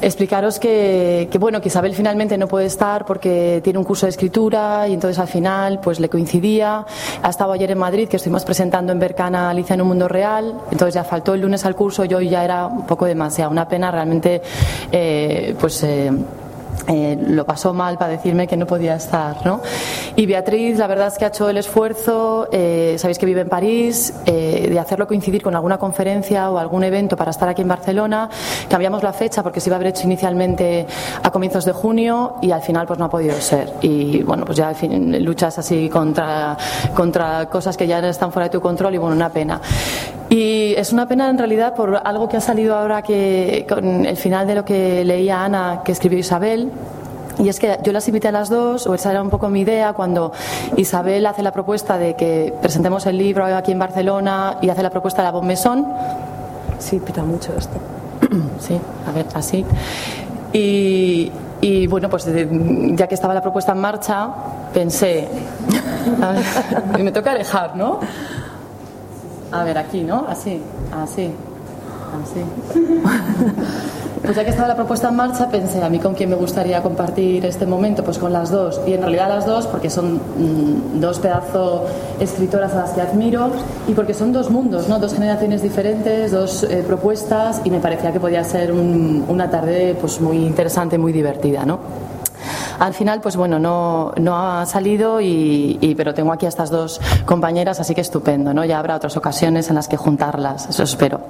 explicaros 0.03 0.59
que, 0.59 1.29
bueno 1.39 1.61
que 1.61 1.69
Isabel 1.69 1.95
finalmente 1.95 2.39
no 2.39 2.49
puede 2.49 2.67
estar 2.67 3.05
porque 3.05 3.61
tiene 3.63 3.79
un 3.79 3.85
curso 3.85 4.07
de 4.07 4.11
escritura 4.11 4.89
y 4.89 4.95
entonces 4.95 5.19
al 5.19 5.29
final 5.29 5.81
pues 5.83 6.01
le 6.01 6.09
coincidía. 6.09 6.85
Ha 7.23 7.29
estado 7.29 7.53
ayer 7.53 7.71
en 7.71 7.79
Madrid 7.79 8.09
que 8.09 8.17
estuvimos 8.17 8.45
presentando 8.45 8.93
en 8.93 8.99
Bercana 8.99 9.51
Alicia 9.51 9.75
en 9.75 9.83
un 9.83 9.89
mundo 9.89 10.09
real. 10.09 10.61
Entonces 10.71 10.95
ya 10.95 11.05
faltó 11.05 11.35
el 11.35 11.41
lunes 11.41 11.65
al 11.65 11.75
curso 11.75 12.05
yo 12.05 12.21
ya 12.21 12.45
era 12.45 12.67
un 12.67 12.87
poco 12.87 13.07
demasiado 13.07 13.51
una 13.51 13.69
pena 13.69 13.91
realmente 13.91 14.43
eh, 14.93 15.55
pues 15.59 15.83
eh, 15.83 16.11
eh, 16.89 17.19
lo 17.21 17.45
pasó 17.45 17.75
mal 17.75 17.99
para 17.99 18.13
decirme 18.13 18.47
que 18.47 18.57
no 18.57 18.67
podía 18.67 18.95
estar. 18.95 19.45
¿no? 19.45 19.61
Y 20.15 20.27
Beatriz, 20.27 20.79
la 20.79 20.87
verdad 20.87 21.09
es 21.09 21.19
que 21.19 21.25
ha 21.25 21.29
hecho 21.29 21.49
el 21.49 21.59
esfuerzo, 21.59 22.49
eh, 22.53 22.97
sabéis 22.99 23.19
que 23.19 23.27
vive 23.27 23.41
en 23.41 23.49
París, 23.49 24.15
eh, 24.25 24.69
de 24.71 24.79
hacerlo 24.79 25.07
coincidir 25.07 25.43
con 25.43 25.55
alguna 25.55 25.79
conferencia 25.79 26.51
o 26.51 26.59
algún 26.59 26.85
evento 26.85 27.17
para 27.17 27.31
estar 27.31 27.49
aquí 27.49 27.63
en 27.63 27.69
Barcelona. 27.69 28.31
Cambiamos 28.69 29.03
la 29.03 29.13
fecha 29.13 29.43
porque 29.43 29.61
se 29.61 29.69
iba 29.69 29.77
a 29.77 29.79
haber 29.79 29.89
hecho 29.89 30.05
inicialmente 30.05 30.87
a 31.23 31.31
comienzos 31.31 31.65
de 31.65 31.73
junio 31.73 32.37
y 32.43 32.51
al 32.51 32.63
final 32.63 32.87
pues 32.87 32.99
no 32.99 33.07
ha 33.07 33.11
podido 33.11 33.35
ser. 33.41 33.73
Y 33.83 34.23
bueno, 34.23 34.45
pues 34.45 34.59
ya 34.59 34.69
al 34.69 34.77
fin, 34.77 35.25
luchas 35.25 35.59
así 35.59 35.89
contra, 35.89 36.57
contra 36.95 37.47
cosas 37.47 37.77
que 37.77 37.87
ya 37.87 37.99
están 37.99 38.33
fuera 38.33 38.45
de 38.45 38.51
tu 38.51 38.61
control 38.61 38.95
y 38.95 38.99
bueno, 38.99 39.17
una 39.17 39.31
pena. 39.31 39.61
Y 40.37 40.75
es 40.77 40.93
una 40.93 41.09
pena 41.09 41.31
en 41.31 41.39
realidad 41.39 41.75
por 41.75 41.97
algo 42.05 42.29
que 42.29 42.37
ha 42.37 42.43
salido 42.43 42.77
ahora 42.77 43.01
que 43.01 43.65
con 43.67 44.05
el 44.05 44.19
final 44.19 44.47
de 44.47 44.55
lo 44.55 44.67
que 44.67 45.03
leía 45.03 45.43
Ana, 45.43 45.81
que 45.83 45.93
escribió 45.93 46.19
Isabel. 46.19 46.71
Y 47.39 47.49
es 47.49 47.59
que 47.59 47.79
yo 47.83 47.91
las 47.91 48.07
invité 48.07 48.29
a 48.29 48.33
las 48.33 48.51
dos, 48.51 48.87
o 48.87 48.93
esa 48.93 49.13
era 49.13 49.23
un 49.23 49.31
poco 49.31 49.49
mi 49.49 49.63
idea, 49.63 49.95
cuando 49.95 50.33
Isabel 50.77 51.25
hace 51.25 51.43
la 51.43 51.53
propuesta 51.53 51.97
de 51.97 52.17
que 52.17 52.53
presentemos 52.61 53.07
el 53.07 53.17
libro 53.17 53.47
aquí 53.47 53.73
en 53.73 53.79
Barcelona 53.79 54.59
y 54.61 54.69
hace 54.69 54.83
la 54.83 54.91
propuesta 54.91 55.23
de 55.23 55.29
la 55.29 55.33
Bombesón. 55.33 55.87
Sí, 56.81 57.01
pita 57.01 57.23
mucho 57.23 57.55
esto. 57.57 57.79
Sí, 58.61 58.79
a 59.09 59.13
ver, 59.13 59.25
así. 59.33 59.65
Y, 60.53 61.33
y 61.63 61.87
bueno, 61.87 62.11
pues 62.11 62.29
ya 62.95 63.07
que 63.07 63.15
estaba 63.15 63.33
la 63.33 63.41
propuesta 63.41 63.73
en 63.73 63.79
marcha, 63.79 64.29
pensé, 64.75 65.29
y 66.99 67.03
me 67.03 67.11
toca 67.11 67.31
alejar, 67.31 67.75
¿no? 67.75 68.01
A 69.53 69.65
ver, 69.65 69.79
aquí, 69.79 70.03
¿no? 70.03 70.27
Así, 70.29 70.61
así, 70.93 71.31
así. 72.23 72.45
Pues 74.27 74.35
ya 74.35 74.43
que 74.43 74.51
estaba 74.51 74.67
la 74.67 74.75
propuesta 74.75 75.09
en 75.09 75.15
marcha, 75.15 75.49
pensé 75.49 75.81
a 75.81 75.89
mí 75.89 76.01
con 76.01 76.15
quién 76.15 76.31
me 76.31 76.35
gustaría 76.35 76.83
compartir 76.83 77.47
este 77.47 77.65
momento, 77.65 78.03
pues 78.03 78.19
con 78.19 78.33
las 78.33 78.51
dos. 78.51 78.81
Y 78.85 78.95
en 78.95 79.03
realidad 79.03 79.29
las 79.29 79.47
dos, 79.47 79.69
porque 79.69 79.89
son 79.89 80.17
mm, 80.17 80.99
dos 80.99 81.21
pedazos 81.21 81.83
escritoras 82.19 82.73
a 82.73 82.79
las 82.79 82.91
que 82.91 83.03
admiro 83.03 83.51
y 83.87 83.93
porque 83.93 84.15
son 84.15 84.33
dos 84.33 84.51
mundos, 84.51 84.89
¿no? 84.89 84.99
Dos 84.99 85.15
generaciones 85.15 85.63
diferentes, 85.63 86.33
dos 86.33 86.65
eh, 86.65 86.83
propuestas 86.85 87.61
y 87.65 87.71
me 87.71 87.79
parecía 87.79 88.13
que 88.13 88.19
podía 88.19 88.43
ser 88.43 88.73
una 88.73 89.49
tarde 89.49 89.97
pues 90.01 90.21
muy 90.21 90.39
interesante, 90.39 90.99
muy 90.99 91.13
divertida, 91.13 91.65
¿no? 91.65 91.79
Al 92.79 92.95
final, 92.95 93.21
pues 93.21 93.37
bueno, 93.37 93.59
no, 93.59 94.13
no 94.17 94.37
ha 94.37 94.67
salido, 94.67 95.21
y, 95.21 95.95
pero 95.97 96.15
tengo 96.15 96.33
aquí 96.33 96.47
a 96.47 96.49
estas 96.49 96.71
dos 96.71 97.01
compañeras, 97.25 97.81
así 97.81 97.95
que 97.95 98.01
estupendo, 98.01 98.53
¿no? 98.53 98.65
Ya 98.65 98.79
habrá 98.79 98.97
otras 98.97 99.17
ocasiones 99.17 99.69
en 99.69 99.77
las 99.77 99.89
que 99.89 99.97
juntarlas, 99.97 100.69
eso 100.69 100.83
espero. 100.83 101.21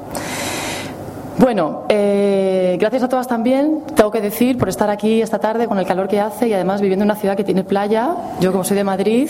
Bueno, 1.38 1.84
eh, 1.90 2.78
gracias 2.80 3.02
a 3.02 3.08
todas 3.10 3.28
también, 3.28 3.82
tengo 3.94 4.10
que 4.10 4.22
decir, 4.22 4.56
por 4.56 4.70
estar 4.70 4.88
aquí 4.88 5.20
esta 5.20 5.38
tarde 5.38 5.66
con 5.66 5.78
el 5.78 5.84
calor 5.84 6.08
que 6.08 6.18
hace 6.18 6.48
y 6.48 6.54
además 6.54 6.80
viviendo 6.80 7.04
en 7.04 7.10
una 7.10 7.20
ciudad 7.20 7.36
que 7.36 7.44
tiene 7.44 7.62
playa. 7.62 8.16
Yo, 8.40 8.52
como 8.52 8.64
soy 8.64 8.78
de 8.78 8.84
Madrid, 8.84 9.28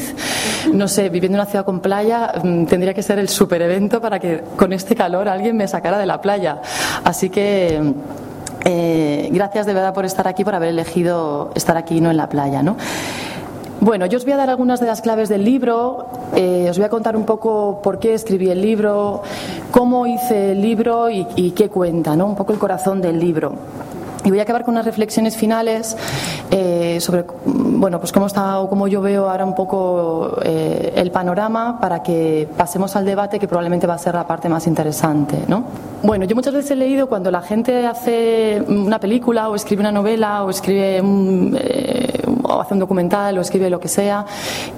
no 0.72 0.86
sé, 0.86 1.08
viviendo 1.08 1.36
en 1.36 1.40
una 1.42 1.50
ciudad 1.50 1.64
con 1.64 1.80
playa, 1.80 2.32
mm, 2.44 2.66
tendría 2.66 2.94
que 2.94 3.02
ser 3.02 3.18
el 3.18 3.28
super 3.28 3.60
evento 3.60 4.00
para 4.00 4.20
que 4.20 4.44
con 4.56 4.72
este 4.72 4.94
calor 4.94 5.28
alguien 5.28 5.56
me 5.56 5.66
sacara 5.66 5.98
de 5.98 6.06
la 6.06 6.20
playa. 6.20 6.60
Así 7.02 7.28
que. 7.28 7.80
Eh, 8.68 9.28
gracias 9.30 9.64
de 9.64 9.72
verdad 9.72 9.94
por 9.94 10.04
estar 10.04 10.26
aquí, 10.26 10.44
por 10.44 10.56
haber 10.56 10.70
elegido 10.70 11.52
estar 11.54 11.76
aquí 11.76 12.00
no 12.00 12.10
en 12.10 12.16
la 12.16 12.28
playa. 12.28 12.62
¿no? 12.62 12.76
Bueno, 13.80 14.06
yo 14.06 14.16
os 14.16 14.24
voy 14.24 14.32
a 14.32 14.36
dar 14.36 14.50
algunas 14.50 14.80
de 14.80 14.86
las 14.86 15.02
claves 15.02 15.28
del 15.28 15.44
libro, 15.44 16.06
eh, 16.34 16.66
os 16.68 16.76
voy 16.76 16.84
a 16.84 16.88
contar 16.88 17.16
un 17.16 17.24
poco 17.24 17.80
por 17.80 18.00
qué 18.00 18.14
escribí 18.14 18.50
el 18.50 18.60
libro, 18.60 19.22
cómo 19.70 20.06
hice 20.06 20.52
el 20.52 20.62
libro 20.62 21.08
y, 21.10 21.26
y 21.36 21.52
qué 21.52 21.68
cuenta, 21.68 22.16
¿no? 22.16 22.26
un 22.26 22.34
poco 22.34 22.52
el 22.52 22.58
corazón 22.58 23.00
del 23.00 23.20
libro. 23.20 23.52
Y 24.26 24.30
voy 24.30 24.40
a 24.40 24.42
acabar 24.42 24.64
con 24.64 24.74
unas 24.74 24.84
reflexiones 24.84 25.36
finales 25.36 25.96
eh, 26.50 26.98
sobre, 27.00 27.24
bueno, 27.44 28.00
pues 28.00 28.10
cómo 28.10 28.26
está 28.26 28.58
o 28.58 28.68
cómo 28.68 28.88
yo 28.88 29.00
veo 29.00 29.30
ahora 29.30 29.44
un 29.44 29.54
poco 29.54 30.36
eh, 30.42 30.94
el 30.96 31.12
panorama 31.12 31.78
para 31.78 32.02
que 32.02 32.48
pasemos 32.56 32.96
al 32.96 33.04
debate 33.04 33.38
que 33.38 33.46
probablemente 33.46 33.86
va 33.86 33.94
a 33.94 33.98
ser 33.98 34.16
la 34.16 34.26
parte 34.26 34.48
más 34.48 34.66
interesante, 34.66 35.44
¿no? 35.46 35.62
Bueno, 36.02 36.24
yo 36.24 36.34
muchas 36.34 36.54
veces 36.54 36.72
he 36.72 36.74
leído 36.74 37.08
cuando 37.08 37.30
la 37.30 37.40
gente 37.40 37.86
hace 37.86 38.64
una 38.66 38.98
película 38.98 39.48
o 39.48 39.54
escribe 39.54 39.80
una 39.80 39.92
novela 39.92 40.42
o 40.42 40.50
escribe 40.50 41.00
un, 41.00 41.56
eh, 41.60 42.05
o 42.46 42.60
hace 42.60 42.74
un 42.74 42.80
documental 42.80 43.36
o 43.38 43.40
escribe 43.40 43.70
lo 43.70 43.80
que 43.80 43.88
sea, 43.88 44.24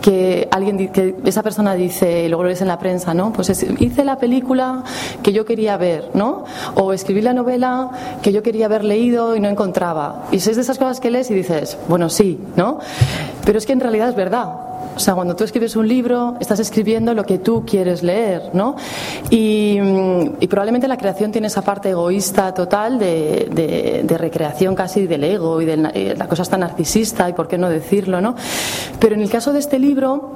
que 0.01 0.49
alguien 0.51 0.89
que 0.89 1.17
esa 1.25 1.43
persona 1.43 1.75
dice, 1.75 2.25
y 2.25 2.29
luego 2.29 2.45
lo 2.45 2.49
ves 2.49 2.63
en 2.63 2.69
la 2.69 2.79
prensa, 2.79 3.15
¿no? 3.15 3.33
Pues 3.33 3.49
hice 3.51 4.05
la 4.05 4.19
película 4.19 4.83
que 5.23 5.33
yo 5.33 5.45
quería 5.45 5.77
ver, 5.77 6.11
¿no? 6.15 6.45
O 6.75 6.93
escribí 6.93 7.21
la 7.21 7.33
novela 7.33 7.91
que 8.23 8.33
yo 8.33 8.43
quería 8.43 8.67
haber 8.67 8.85
leído 8.85 9.37
y 9.37 9.41
no 9.41 9.49
encontraba. 9.49 10.27
Y 10.33 10.37
es 10.37 10.45
de 10.57 10.63
esas 10.63 10.79
cosas 10.79 11.01
que 11.01 11.11
lees 11.11 11.31
y 11.31 11.35
dices, 11.35 11.79
bueno, 11.89 12.09
sí, 12.09 12.39
¿no? 12.57 12.79
Pero 13.45 13.59
es 13.59 13.67
que 13.67 13.73
en 13.73 13.81
realidad 13.81 14.09
es 14.09 14.15
verdad. 14.15 14.68
O 14.99 15.00
sea, 15.00 15.14
cuando 15.14 15.37
tú 15.37 15.45
escribes 15.45 15.76
un 15.76 15.87
libro, 15.87 16.35
estás 16.40 16.59
escribiendo 16.59 17.14
lo 17.14 17.23
que 17.23 17.38
tú 17.38 17.64
quieres 17.64 18.02
leer, 18.02 18.50
¿no? 18.52 18.75
Y, 19.31 19.78
probablemente 20.49 20.88
la 20.88 20.97
creación 20.97 21.31
tiene 21.31 21.47
esa 21.47 21.62
parte 21.62 21.90
egoísta 21.90 22.52
total 22.52 22.99
de, 22.99 24.05
recreación 24.19 24.75
casi 24.75 25.07
del 25.07 25.23
ego 25.23 25.62
y 25.62 25.67
de 25.67 25.76
la 26.17 26.26
cosa 26.26 26.43
está 26.43 26.59
narcisista 26.59 27.28
y 27.28 27.33
por 27.33 27.47
qué 27.47 27.59
no 27.59 27.69
decirlo, 27.69 28.21
¿no? 28.21 28.35
Pero 28.99 29.14
en 29.14 29.21
el 29.21 29.31
caso 29.31 29.52
de 29.52 29.61
este 29.61 29.78
libro, 29.78 30.33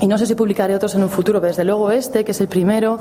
y 0.00 0.06
no 0.06 0.18
sé 0.18 0.26
si 0.26 0.34
publicaré 0.34 0.74
otros 0.74 0.94
en 0.94 1.02
un 1.02 1.08
futuro, 1.08 1.40
pero 1.40 1.50
desde 1.50 1.64
luego 1.64 1.90
este, 1.90 2.24
que 2.24 2.32
es 2.32 2.40
el 2.40 2.48
primero, 2.48 2.98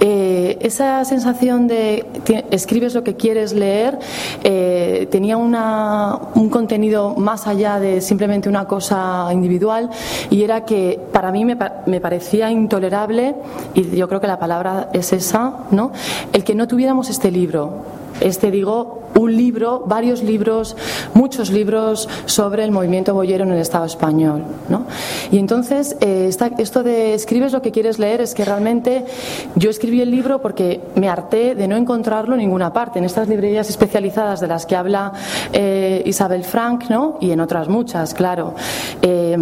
eh, 0.00 0.56
esa 0.60 1.04
sensación 1.04 1.66
de 1.66 2.06
escribes 2.50 2.94
lo 2.94 3.04
que 3.04 3.16
quieres 3.16 3.52
leer 3.52 3.98
eh, 4.44 5.08
tenía 5.10 5.36
una, 5.36 6.18
un 6.34 6.48
contenido 6.48 7.14
más 7.16 7.46
allá 7.46 7.78
de 7.78 8.00
simplemente 8.00 8.48
una 8.48 8.66
cosa 8.66 9.28
individual 9.32 9.90
y 10.30 10.42
era 10.42 10.64
que 10.64 10.98
para 11.12 11.30
mí 11.32 11.44
me, 11.44 11.56
me, 11.86 12.00
parecía 12.00 12.50
intolerable, 12.50 13.34
y 13.74 13.96
yo 13.96 14.08
creo 14.08 14.20
que 14.20 14.26
la 14.26 14.38
palabra 14.38 14.88
es 14.92 15.12
esa, 15.12 15.52
¿no? 15.70 15.92
el 16.32 16.44
que 16.44 16.54
no 16.54 16.66
tuviéramos 16.66 17.10
este 17.10 17.30
libro 17.30 17.97
este 18.20 18.50
digo 18.50 19.02
un 19.18 19.36
libro, 19.36 19.82
varios 19.86 20.22
libros, 20.22 20.76
muchos 21.14 21.50
libros 21.50 22.08
sobre 22.26 22.64
el 22.64 22.70
movimiento 22.70 23.14
boyero 23.14 23.44
en 23.44 23.52
el 23.52 23.58
Estado 23.58 23.84
español. 23.84 24.44
¿no? 24.68 24.86
Y 25.30 25.38
entonces, 25.38 25.96
eh, 26.00 26.30
esto 26.58 26.82
de 26.82 27.14
escribes 27.14 27.52
lo 27.52 27.62
que 27.62 27.72
quieres 27.72 27.98
leer 27.98 28.20
es 28.20 28.34
que 28.34 28.44
realmente 28.44 29.04
yo 29.56 29.70
escribí 29.70 30.00
el 30.00 30.10
libro 30.10 30.40
porque 30.40 30.80
me 30.94 31.08
harté 31.08 31.54
de 31.54 31.68
no 31.68 31.76
encontrarlo 31.76 32.34
en 32.34 32.40
ninguna 32.40 32.72
parte, 32.72 32.98
en 32.98 33.04
estas 33.04 33.28
librerías 33.28 33.68
especializadas 33.68 34.40
de 34.40 34.46
las 34.46 34.66
que 34.66 34.76
habla 34.76 35.12
eh, 35.52 36.02
Isabel 36.06 36.44
Frank 36.44 36.88
¿no? 36.88 37.18
y 37.20 37.30
en 37.32 37.40
otras 37.40 37.68
muchas, 37.68 38.14
claro. 38.14 38.54
Eh, 39.02 39.36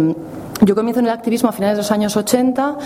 yo 0.61 0.75
comienzo 0.75 0.99
en 0.99 1.05
el 1.05 1.11
activismo 1.11 1.49
a 1.49 1.51
finales 1.51 1.77
de 1.77 1.83
los 1.83 1.91
años 1.91 2.17
80 2.17 2.77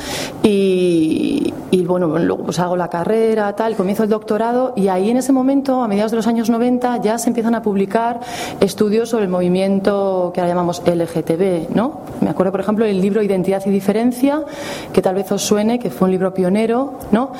y, 0.43 1.53
bueno, 1.85 2.07
luego 2.19 2.43
pues 2.43 2.59
hago 2.59 2.75
la 2.75 2.89
carrera, 2.89 3.55
tal, 3.55 3.75
comienzo 3.75 4.03
el 4.03 4.09
doctorado 4.09 4.73
y 4.75 4.87
ahí 4.87 5.09
en 5.09 5.17
ese 5.17 5.31
momento, 5.31 5.81
a 5.81 5.87
mediados 5.87 6.11
de 6.11 6.17
los 6.17 6.27
años 6.27 6.49
90, 6.49 7.01
ya 7.01 7.17
se 7.17 7.29
empiezan 7.29 7.55
a 7.55 7.61
publicar 7.61 8.19
estudios 8.59 9.09
sobre 9.09 9.25
el 9.25 9.29
movimiento 9.29 10.31
que 10.33 10.41
ahora 10.41 10.49
llamamos 10.49 10.81
LGTB, 10.85 11.73
¿no? 11.73 12.01
Me 12.19 12.29
acuerdo, 12.29 12.51
por 12.51 12.61
ejemplo, 12.61 12.85
el 12.85 13.01
libro 13.01 13.21
Identidad 13.21 13.63
y 13.65 13.69
Diferencia, 13.69 14.43
que 14.91 15.01
tal 15.01 15.15
vez 15.15 15.31
os 15.31 15.41
suene, 15.41 15.79
que 15.79 15.89
fue 15.89 16.07
un 16.07 16.11
libro 16.11 16.33
pionero, 16.33 16.95
¿no? 17.11 17.31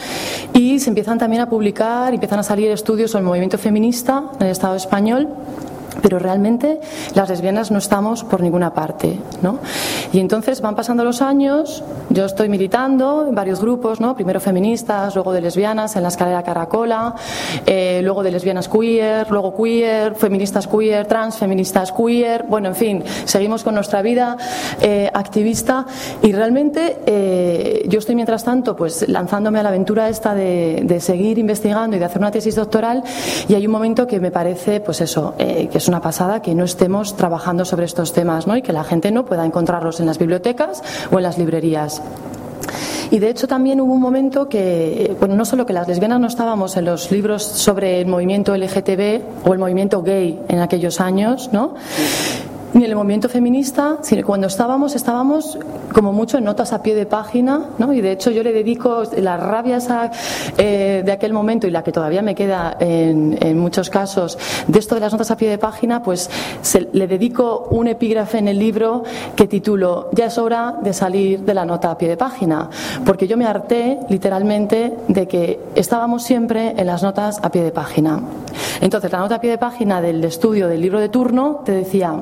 Y 0.53 0.79
se 0.79 0.89
empiezan 0.89 1.17
también 1.17 1.41
a 1.41 1.50
publicar, 1.50 2.13
empiezan 2.13 2.39
a 2.39 2.43
salir 2.43 2.71
estudios 2.71 3.11
sobre 3.11 3.21
el 3.21 3.27
movimiento 3.27 3.57
feminista 3.57 4.23
en 4.39 4.45
el 4.45 4.51
Estado 4.51 4.75
español 4.75 5.27
pero 6.01 6.20
realmente 6.20 6.79
las 7.15 7.29
lesbianas 7.29 7.72
no 7.72 7.77
estamos 7.77 8.24
por 8.24 8.41
ninguna 8.41 8.74
parte, 8.74 9.20
¿no? 9.41 9.60
Y 10.13 10.20
entonces 10.20 10.62
van 10.62 10.75
pasando 10.75 11.03
los 11.03 11.22
años, 11.22 11.84
yo 12.10 12.25
estoy 12.25 12.50
militando 12.50 13.25
en 13.27 13.36
varios 13.36 13.62
grupos, 13.62 14.00
¿no? 14.00 14.15
Primero 14.15 14.39
feministas, 14.39 15.15
luego 15.15 15.34
de 15.34 15.41
lesbianas 15.41 15.96
en 15.96 16.03
la 16.03 16.10
escalera 16.10 16.43
Caracola, 16.43 17.15
eh, 17.65 18.01
luego 18.03 18.24
de 18.24 18.31
lesbianas 18.31 18.67
queer, 18.67 19.29
luego 19.29 19.55
queer, 19.55 20.15
feministas 20.15 20.67
queer, 20.67 21.05
trans, 21.05 21.38
feministas 21.38 21.91
queer, 21.91 22.43
bueno, 22.43 22.70
en 22.70 22.75
fin, 22.75 23.03
seguimos 23.25 23.63
con 23.63 23.75
nuestra 23.75 24.01
vida 24.01 24.38
eh, 24.81 25.10
activista 25.13 25.86
y 26.22 26.31
realmente 26.31 27.00
eh, 27.05 27.86
yo 27.88 28.00
estoy 28.00 28.15
mientras 28.15 28.43
tanto 28.43 28.75
pues 28.75 29.08
lanzándome 29.08 29.60
a 29.60 29.63
la 29.63 29.70
aventura 29.70 30.10
esta 30.10 30.34
de, 30.34 30.81
de, 30.84 31.00
seguir 31.00 31.38
investigando 31.38 31.96
y 31.96 32.00
de 32.00 32.05
hacer 32.05 32.20
una 32.20 32.31
tesis 32.31 32.55
doctoral 32.55 33.03
y 33.48 33.55
hay 33.55 33.65
un 33.65 33.72
momento 33.72 34.08
que 34.08 34.20
me 34.20 34.31
parece 34.31 34.79
pues 34.79 35.01
eso, 35.01 35.33
que 35.37 35.70
es 35.74 35.87
una 35.92 36.01
pasada 36.01 36.42
que 36.42 36.56
no 36.56 36.64
estemos 36.64 37.18
trabajando 37.18 37.66
sobre 37.66 37.86
estos 37.86 38.14
temas 38.14 38.48
¿no? 38.48 38.56
y 38.56 38.62
que 38.62 38.72
la 38.72 38.86
gente 38.86 39.12
no 39.12 39.25
pueda 39.25 39.46
encontrarlos 39.46 40.00
en 40.00 40.06
las 40.06 40.18
bibliotecas 40.18 40.82
o 41.12 41.18
en 41.18 41.24
las 41.24 41.38
librerías. 41.38 42.01
Y 43.12 43.20
de 43.20 43.30
hecho 43.30 43.46
también 43.46 43.82
hubo 43.82 43.94
un 43.94 44.00
momento 44.00 44.48
que, 44.48 45.14
bueno, 45.20 45.36
no 45.36 45.44
solo 45.44 45.66
que 45.66 45.74
las 45.74 45.90
lesbianas 45.90 46.22
no 46.22 46.27
estábamos 46.27 46.77
en 46.77 46.86
los 46.86 47.12
libros 47.12 47.44
sobre 47.44 48.00
el 48.00 48.08
movimiento 48.08 48.56
LGTB 48.56 49.46
o 49.46 49.51
el 49.51 49.60
movimiento 49.60 50.01
gay 50.01 50.40
en 50.48 50.60
aquellos 50.60 51.01
años, 51.01 51.50
¿no? 51.51 51.75
Ni 52.74 52.86
en 52.86 52.90
el 52.90 52.96
movimiento 52.96 53.27
feminista, 53.27 53.98
cuando 54.25 54.48
estábamos, 54.48 54.96
estábamos 54.96 55.57
como 55.94 56.14
mucho 56.14 56.38
en 56.38 56.46
notas 56.46 56.72
a 56.72 56.81
pie 56.81 56.96
de 56.96 57.05
página, 57.05 57.66
¿no? 57.77 57.92
Y 57.94 58.01
de 58.01 58.14
hecho 58.14 58.31
yo 58.31 58.44
le 58.44 58.53
dedico 58.53 59.03
la 59.18 59.36
rabia 59.36 59.79
eh, 60.57 61.01
de 61.05 61.12
aquel 61.12 61.34
momento 61.34 61.68
y 61.68 61.72
la 61.72 61.84
que 61.84 61.92
todavía 61.92 62.22
me 62.22 62.34
queda 62.34 62.77
en, 62.79 63.57
muchos 63.57 63.90
casos 63.90 64.38
de 64.68 64.79
esto 64.79 64.96
de 64.96 65.01
las 65.01 65.12
notas 65.12 65.31
a 65.31 65.38
pie 65.38 65.50
de 65.50 65.57
página, 65.57 66.01
pues 66.01 66.29
le 66.94 67.07
dedico 67.07 67.68
un 67.72 67.88
epígrafe 67.88 68.38
en 68.38 68.48
el 68.48 68.57
libro 68.57 69.03
que 69.36 69.48
titulo 69.48 70.10
Ya 70.14 70.25
es 70.25 70.38
hora 70.38 70.75
de 70.81 70.94
salir 70.94 71.42
de 71.42 71.53
la 71.53 71.66
nota 71.66 71.92
a 71.92 71.98
pie 71.98 72.07
de 72.07 72.18
página, 72.18 72.70
porque 73.05 73.27
yo 73.27 73.38
me 73.38 73.46
harté 73.46 74.00
literalmente 74.10 74.94
de 75.07 75.27
que 75.27 75.60
estábamos 75.75 76.24
siempre 76.24 76.74
en 76.77 76.88
las 76.88 77.03
notas 77.03 77.40
a 77.44 77.51
pie 77.51 77.64
de 77.64 77.72
página. 77.72 78.22
Entonces, 78.79 79.12
la 79.12 79.20
nota 79.20 79.36
a 79.36 79.42
pie 79.42 79.51
de 79.51 79.57
página 79.57 80.01
del 80.01 80.24
estudio 80.24 80.68
del 80.68 80.81
libro 80.81 81.00
de 81.00 81.10
turno 81.10 81.62
te 81.66 81.72
decía 81.74 82.16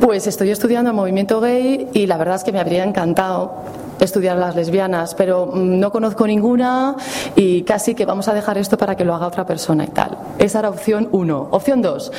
pues 0.00 0.26
estoy 0.26 0.50
estudiando 0.50 0.92
movimiento 0.92 1.40
gay 1.40 1.88
y 1.92 2.06
la 2.06 2.16
verdad 2.16 2.36
es 2.36 2.44
que 2.44 2.52
me 2.52 2.60
habría 2.60 2.84
encantado 2.84 3.62
estudiar 4.00 4.36
las 4.36 4.54
lesbianas, 4.54 5.14
pero 5.14 5.46
mm, 5.46 5.78
no 5.78 5.90
conozco 5.92 6.26
ninguna 6.26 6.96
y 7.36 7.62
casi 7.62 7.94
que 7.94 8.04
vamos 8.04 8.28
a 8.28 8.34
dejar 8.34 8.58
esto 8.58 8.76
para 8.76 8.96
que 8.96 9.04
lo 9.04 9.14
haga 9.14 9.26
otra 9.26 9.46
persona 9.46 9.84
y 9.84 9.88
tal. 9.88 10.18
Esa 10.38 10.60
era 10.60 10.70
opción 10.70 11.08
uno. 11.12 11.48
Opción 11.50 11.82
dos, 11.82 12.12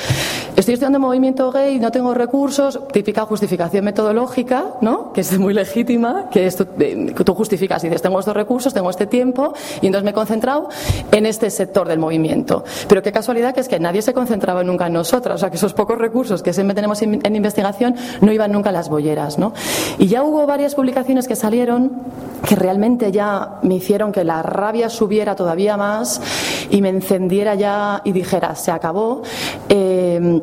estoy 0.55 0.73
estudiando 0.73 0.99
movimiento 0.99 1.51
gay, 1.51 1.79
no 1.79 1.91
tengo 1.91 2.13
recursos, 2.13 2.79
típica 2.91 3.25
justificación 3.25 3.85
metodológica, 3.85 4.65
¿no? 4.81 5.13
que 5.13 5.21
es 5.21 5.37
muy 5.37 5.53
legítima, 5.53 6.29
que 6.29 6.45
esto, 6.45 6.65
tú 6.65 7.33
justificas 7.33 7.83
y 7.83 7.87
dices, 7.87 8.01
tengo 8.01 8.19
estos 8.19 8.35
recursos, 8.35 8.73
tengo 8.73 8.89
este 8.89 9.07
tiempo, 9.07 9.53
y 9.81 9.87
entonces 9.87 10.03
me 10.03 10.11
he 10.11 10.13
concentrado 10.13 10.69
en 11.11 11.25
este 11.25 11.49
sector 11.49 11.87
del 11.87 11.99
movimiento. 11.99 12.63
Pero 12.87 13.01
qué 13.01 13.11
casualidad 13.11 13.53
que 13.53 13.61
es 13.61 13.67
que 13.67 13.79
nadie 13.79 14.01
se 14.01 14.13
concentraba 14.13 14.63
nunca 14.63 14.87
en 14.87 14.93
nosotras, 14.93 15.35
o 15.35 15.37
sea, 15.37 15.49
que 15.49 15.57
esos 15.57 15.73
pocos 15.73 15.97
recursos 15.97 16.43
que 16.43 16.53
siempre 16.53 16.75
tenemos 16.75 17.01
en 17.01 17.35
investigación 17.35 17.95
no 18.21 18.31
iban 18.31 18.51
nunca 18.51 18.69
a 18.69 18.73
las 18.73 18.89
bolleras. 18.89 19.37
¿no? 19.37 19.53
Y 19.97 20.07
ya 20.07 20.23
hubo 20.23 20.45
varias 20.45 20.75
publicaciones 20.75 21.27
que 21.27 21.35
salieron 21.35 21.68
que 22.47 22.55
realmente 22.55 23.11
ya 23.11 23.59
me 23.63 23.75
hicieron 23.75 24.11
que 24.11 24.23
la 24.23 24.41
rabia 24.41 24.89
subiera 24.89 25.35
todavía 25.35 25.77
más 25.77 26.21
y 26.69 26.81
me 26.81 26.89
encendiera 26.89 27.55
ya 27.55 28.01
y 28.03 28.11
dijera, 28.11 28.55
se 28.55 28.71
acabó. 28.71 29.21
Eh, 29.67 30.41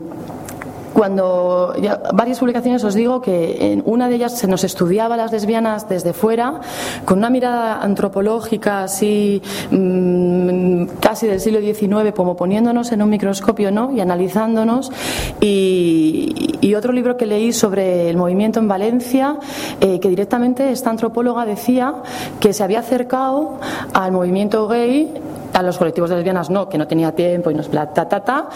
cuando 0.97 1.75
varias 2.15 2.39
publicaciones 2.39 2.83
os 2.83 2.95
digo 2.95 3.21
que 3.21 3.73
en 3.73 3.83
una 3.85 4.09
de 4.09 4.15
ellas 4.15 4.39
se 4.39 4.47
nos 4.47 4.65
estudiaba 4.65 5.15
las 5.19 5.31
lesbianas 5.31 5.87
desde 5.91 6.15
fuera 6.15 6.63
con 7.05 7.19
una 7.19 7.29
mirada 7.29 7.83
antropológica 7.83 8.85
así 8.85 9.43
mm, 9.71 10.87
casi 10.99 11.27
del 11.27 11.41
siglo 11.41 11.61
XIX 11.61 12.15
como 12.17 12.35
poniéndonos 12.35 12.93
en 12.93 13.03
un 13.03 13.11
microscopio 13.11 13.71
¿no? 13.71 13.93
y 13.93 14.01
analizándonos 14.01 14.91
y, 15.39 16.73
otro 16.77 16.93
libro 16.93 17.17
que 17.17 17.25
leí 17.25 17.55
sobre 17.55 18.11
el 18.11 18.19
movimiento 18.19 18.61
en 18.61 18.69
Valencia 18.69 19.39
eh, 19.81 19.99
que 19.99 20.11
directamente 20.11 20.71
esta 20.73 20.91
antropóloga 20.91 21.47
decía 21.47 21.95
que 22.39 22.53
se 22.53 22.63
había 22.63 22.81
acercado 22.81 23.59
al 23.95 24.13
movimiento 24.13 24.69
gay 24.69 25.11
a 25.55 25.63
los 25.63 25.79
colectivos 25.79 26.11
de 26.11 26.17
lesbianas 26.17 26.51
no, 26.51 26.69
que 26.69 26.77
no 26.77 26.87
tenía 26.87 27.13
tiempo 27.13 27.51
y 27.51 27.55
nos 27.55 27.71
ta 27.71 27.87
ta 27.87 28.21
ta 28.21 28.49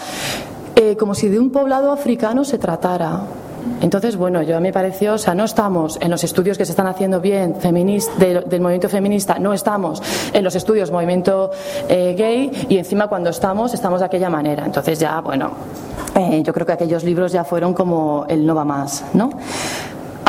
eh, 0.75 0.95
como 0.95 1.15
si 1.15 1.29
de 1.29 1.39
un 1.39 1.51
poblado 1.51 1.91
africano 1.91 2.43
se 2.43 2.57
tratara. 2.57 3.21
Entonces, 3.81 4.15
bueno, 4.15 4.41
yo 4.41 4.59
me 4.59 4.71
pareció, 4.71 5.13
o 5.13 5.17
sea, 5.17 5.35
no 5.35 5.43
estamos 5.43 5.97
en 6.01 6.09
los 6.09 6.23
estudios 6.23 6.57
que 6.57 6.65
se 6.65 6.71
están 6.71 6.87
haciendo 6.87 7.19
bien 7.19 7.55
del 7.59 8.61
movimiento 8.61 8.89
feminista, 8.89 9.39
no 9.39 9.53
estamos 9.53 10.01
en 10.33 10.43
los 10.43 10.55
estudios 10.55 10.91
movimiento 10.91 11.51
eh, 11.87 12.15
gay 12.17 12.67
y 12.69 12.77
encima 12.77 13.07
cuando 13.07 13.29
estamos, 13.29 13.73
estamos 13.73 13.99
de 13.99 14.05
aquella 14.07 14.29
manera. 14.29 14.65
Entonces 14.65 14.99
ya, 14.99 15.19
bueno, 15.21 15.51
eh, 16.15 16.41
yo 16.43 16.53
creo 16.53 16.65
que 16.65 16.73
aquellos 16.73 17.03
libros 17.03 17.31
ya 17.31 17.43
fueron 17.43 17.73
como 17.73 18.25
el 18.27 18.45
no 18.45 18.55
va 18.55 18.65
más, 18.65 19.03
¿no? 19.13 19.29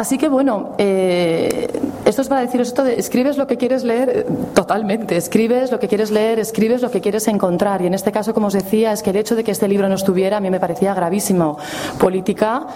Así 0.03 0.19
que 0.19 0.29
bueno, 0.29 0.71
eh, 0.79 1.69
esto 2.05 2.23
es 2.23 2.29
para 2.29 2.41
deciros 2.41 2.67
esto 2.67 2.83
de 2.83 2.99
escribes 2.99 3.37
lo 3.37 3.47
que 3.47 3.57
quieres 3.57 3.85
leer 3.85 4.27
totalmente, 4.53 5.17
escribes 5.17 5.71
lo 5.71 5.79
que 5.79 5.87
quieres 5.87 6.11
leer, 6.11 6.41
escribes 6.41 6.83
lo 6.83 6.91
que 6.91 7.01
quieres 7.01 7.29
encontrar. 7.29 7.83
Y 7.83 7.87
en 7.87 7.95
este 7.95 8.11
caso, 8.11 8.35
como 8.35 8.49
os 8.49 8.53
decía, 8.53 8.91
es 8.93 9.01
que 9.01 9.11
el 9.11 9.17
hecho 9.17 9.37
de 9.37 9.45
que 9.45 9.53
este 9.53 9.69
libro 9.69 9.89
no 9.89 9.95
estuviera 9.95 10.39
a 10.39 10.41
mí 10.41 10.51
me 10.51 10.59
parecía 10.59 10.93
gravísimo. 10.93 11.57
Política 12.01 12.67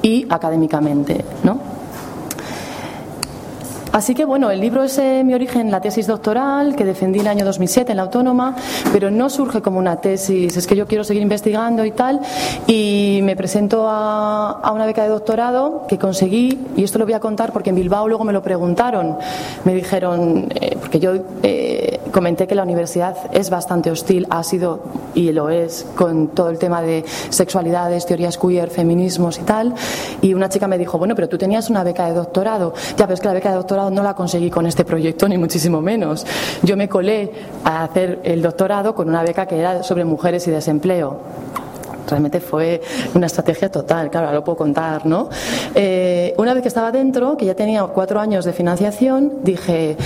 y 0.00 0.28
académicamente, 0.30 1.24
¿no? 1.42 1.79
Así 3.92 4.14
que 4.14 4.24
bueno, 4.24 4.52
el 4.52 4.60
libro 4.60 4.84
es 4.84 4.98
eh, 4.98 5.22
mi 5.24 5.34
origen, 5.34 5.70
la 5.72 5.80
tesis 5.80 6.06
doctoral 6.06 6.76
que 6.76 6.84
defendí 6.84 7.18
en 7.18 7.26
el 7.26 7.30
año 7.30 7.44
2007 7.44 7.90
en 7.90 7.96
la 7.96 8.04
Autónoma, 8.04 8.54
pero 8.92 9.10
no 9.10 9.28
surge 9.28 9.62
como 9.62 9.80
una 9.80 9.96
tesis, 9.96 10.56
es 10.56 10.66
que 10.68 10.76
yo 10.76 10.86
quiero 10.86 11.02
seguir 11.02 11.22
investigando 11.22 11.84
y 11.84 11.90
tal, 11.90 12.20
y 12.68 13.18
me 13.24 13.34
presento 13.34 13.86
a, 13.88 14.70
una 14.72 14.86
beca 14.86 15.02
de 15.02 15.08
doctorado 15.08 15.86
que 15.88 15.98
conseguí, 15.98 16.66
y 16.76 16.84
esto 16.84 17.00
lo 17.00 17.04
voy 17.04 17.14
a 17.14 17.20
contar 17.20 17.52
porque 17.52 17.70
en 17.70 17.76
Bilbao 17.76 18.06
luego 18.06 18.22
me 18.22 18.32
lo 18.32 18.42
preguntaron, 18.42 19.18
me 19.64 19.74
dijeron, 19.74 20.46
eh, 20.54 20.76
porque 20.78 21.00
yo 21.00 21.14
eh, 21.42 21.69
comenté 22.10 22.46
que 22.46 22.54
la 22.54 22.62
universidad 22.62 23.16
es 23.32 23.50
bastante 23.50 23.90
hostil, 23.90 24.26
ha 24.30 24.42
sido 24.42 24.82
y 25.14 25.32
lo 25.32 25.50
es 25.50 25.86
con 25.96 26.28
todo 26.28 26.50
el 26.50 26.58
tema 26.58 26.82
de 26.82 27.04
sexualidades, 27.30 28.06
teorías 28.06 28.38
queer, 28.38 28.70
feminismos 28.70 29.38
y 29.38 29.42
tal, 29.42 29.74
y 30.20 30.34
una 30.34 30.48
chica 30.48 30.68
me 30.68 30.78
dijo, 30.78 30.98
bueno, 30.98 31.14
pero 31.14 31.28
tú 31.28 31.38
tenías 31.38 31.70
una 31.70 31.82
beca 31.82 32.06
de 32.06 32.14
doctorado, 32.14 32.74
ya 32.96 33.06
ves 33.06 33.20
que 33.20 33.28
la 33.28 33.34
beca 33.34 33.50
de 33.50 33.56
doctorado 33.56 33.90
no 33.90 34.02
la 34.02 34.14
conseguí 34.14 34.50
con 34.50 34.66
este 34.66 34.84
proyecto, 34.84 35.28
ni 35.28 35.38
muchísimo 35.38 35.80
menos. 35.80 36.26
Yo 36.62 36.76
me 36.76 36.88
colé 36.88 37.32
a 37.64 37.84
hacer 37.84 38.20
el 38.24 38.42
doctorado 38.42 38.94
con 38.94 39.08
una 39.08 39.22
beca 39.22 39.46
que 39.46 39.58
era 39.58 39.82
sobre 39.82 40.04
mujeres 40.04 40.46
y 40.46 40.50
desempleo 40.50 41.20
realmente 42.10 42.40
fue 42.40 42.80
una 43.14 43.26
estrategia 43.26 43.70
total, 43.70 44.10
claro, 44.10 44.32
lo 44.32 44.42
puedo 44.42 44.56
contar, 44.56 45.06
¿no? 45.06 45.28
Eh, 45.74 46.34
una 46.36 46.52
vez 46.54 46.62
que 46.62 46.68
estaba 46.68 46.90
dentro, 46.90 47.36
que 47.36 47.46
ya 47.46 47.54
tenía 47.54 47.82
cuatro 47.84 48.20
años 48.20 48.44
de 48.44 48.52
financiación, 48.52 49.34
dije, 49.42 49.96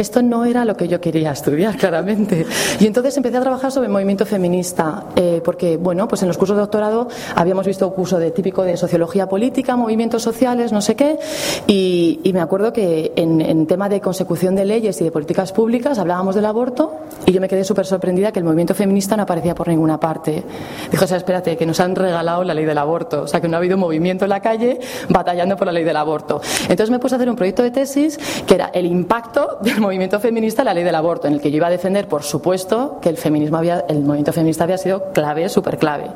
esto 0.00 0.22
no 0.22 0.44
era 0.44 0.64
lo 0.64 0.76
que 0.76 0.88
yo 0.88 1.00
quería 1.00 1.32
estudiar, 1.32 1.76
claramente. 1.78 2.46
Y 2.78 2.86
entonces 2.86 3.16
empecé 3.16 3.36
a 3.36 3.40
trabajar 3.40 3.70
sobre 3.70 3.86
el 3.86 3.92
movimiento 3.92 4.26
feminista, 4.26 5.04
eh, 5.16 5.40
porque, 5.44 5.76
bueno, 5.76 6.08
pues 6.08 6.22
en 6.22 6.28
los 6.28 6.38
cursos 6.38 6.56
de 6.56 6.60
doctorado 6.60 7.08
habíamos 7.34 7.66
visto 7.66 7.88
un 7.88 7.94
curso 7.94 8.18
de 8.18 8.30
típico 8.30 8.62
de 8.62 8.76
sociología 8.76 9.28
política, 9.28 9.76
movimientos 9.76 10.22
sociales, 10.22 10.72
no 10.72 10.80
sé 10.80 10.96
qué, 10.96 11.18
y, 11.66 12.20
me 12.30 12.40
acuerdo 12.40 12.72
que 12.72 13.12
en, 13.16 13.66
tema 13.66 13.88
de 13.88 14.00
consecución 14.00 14.54
de 14.54 14.64
leyes 14.64 15.00
y 15.00 15.04
de 15.04 15.10
políticas 15.10 15.50
públicas 15.52 15.98
hablábamos 15.98 16.36
del 16.36 16.44
aborto 16.44 17.00
y 17.26 17.32
yo 17.32 17.40
me 17.40 17.48
quedé 17.48 17.64
súper 17.64 17.84
sorprendida 17.84 18.30
que 18.30 18.38
el 18.38 18.44
movimiento 18.44 18.72
feminista 18.72 19.16
no 19.16 19.24
aparecía 19.24 19.52
por 19.52 19.66
ninguna 19.66 19.98
parte. 19.98 20.44
Dijo, 20.92 21.04
o 21.04 21.08
sea, 21.08 21.16
espérate, 21.16 21.56
que 21.56 21.66
nos 21.66 21.80
han 21.80 21.96
regalado 21.96 22.44
la 22.44 22.54
ley 22.54 22.64
del 22.64 22.78
aborto, 22.78 23.22
o 23.22 23.26
sea, 23.26 23.40
que 23.40 23.48
no 23.48 23.56
ha 23.56 23.58
habido 23.58 23.76
movimiento 23.76 24.24
en 24.24 24.28
la 24.28 24.40
calle 24.40 24.78
batallando 25.08 25.56
por 25.56 25.66
la 25.66 25.72
ley 25.72 25.82
del 25.82 25.96
aborto. 25.96 26.40
Entonces 26.62 26.90
me 26.90 27.00
puse 27.00 27.16
a 27.16 27.18
hacer 27.18 27.28
un 27.28 27.36
proyecto 27.36 27.64
de 27.64 27.72
tesis 27.72 28.18
que 28.46 28.54
era 28.54 28.70
el 28.72 28.86
impacto 28.86 29.58
del 29.60 29.80
movimiento 29.80 29.89
movimiento 29.90 30.20
feminista 30.20 30.62
la 30.62 30.72
ley 30.72 30.84
del 30.84 30.94
aborto, 30.94 31.26
en 31.26 31.34
el 31.34 31.40
que 31.40 31.50
yo 31.50 31.56
iba 31.56 31.66
a 31.66 31.70
defender, 31.70 32.06
por 32.06 32.22
supuesto, 32.22 32.98
que 33.02 33.08
el 33.08 33.16
feminismo 33.16 33.56
había, 33.56 33.84
el 33.88 34.02
movimiento 34.02 34.32
feminista 34.32 34.62
había 34.62 34.78
sido 34.78 35.10
clave, 35.12 35.48
súper 35.48 35.78
clave. 35.78 36.12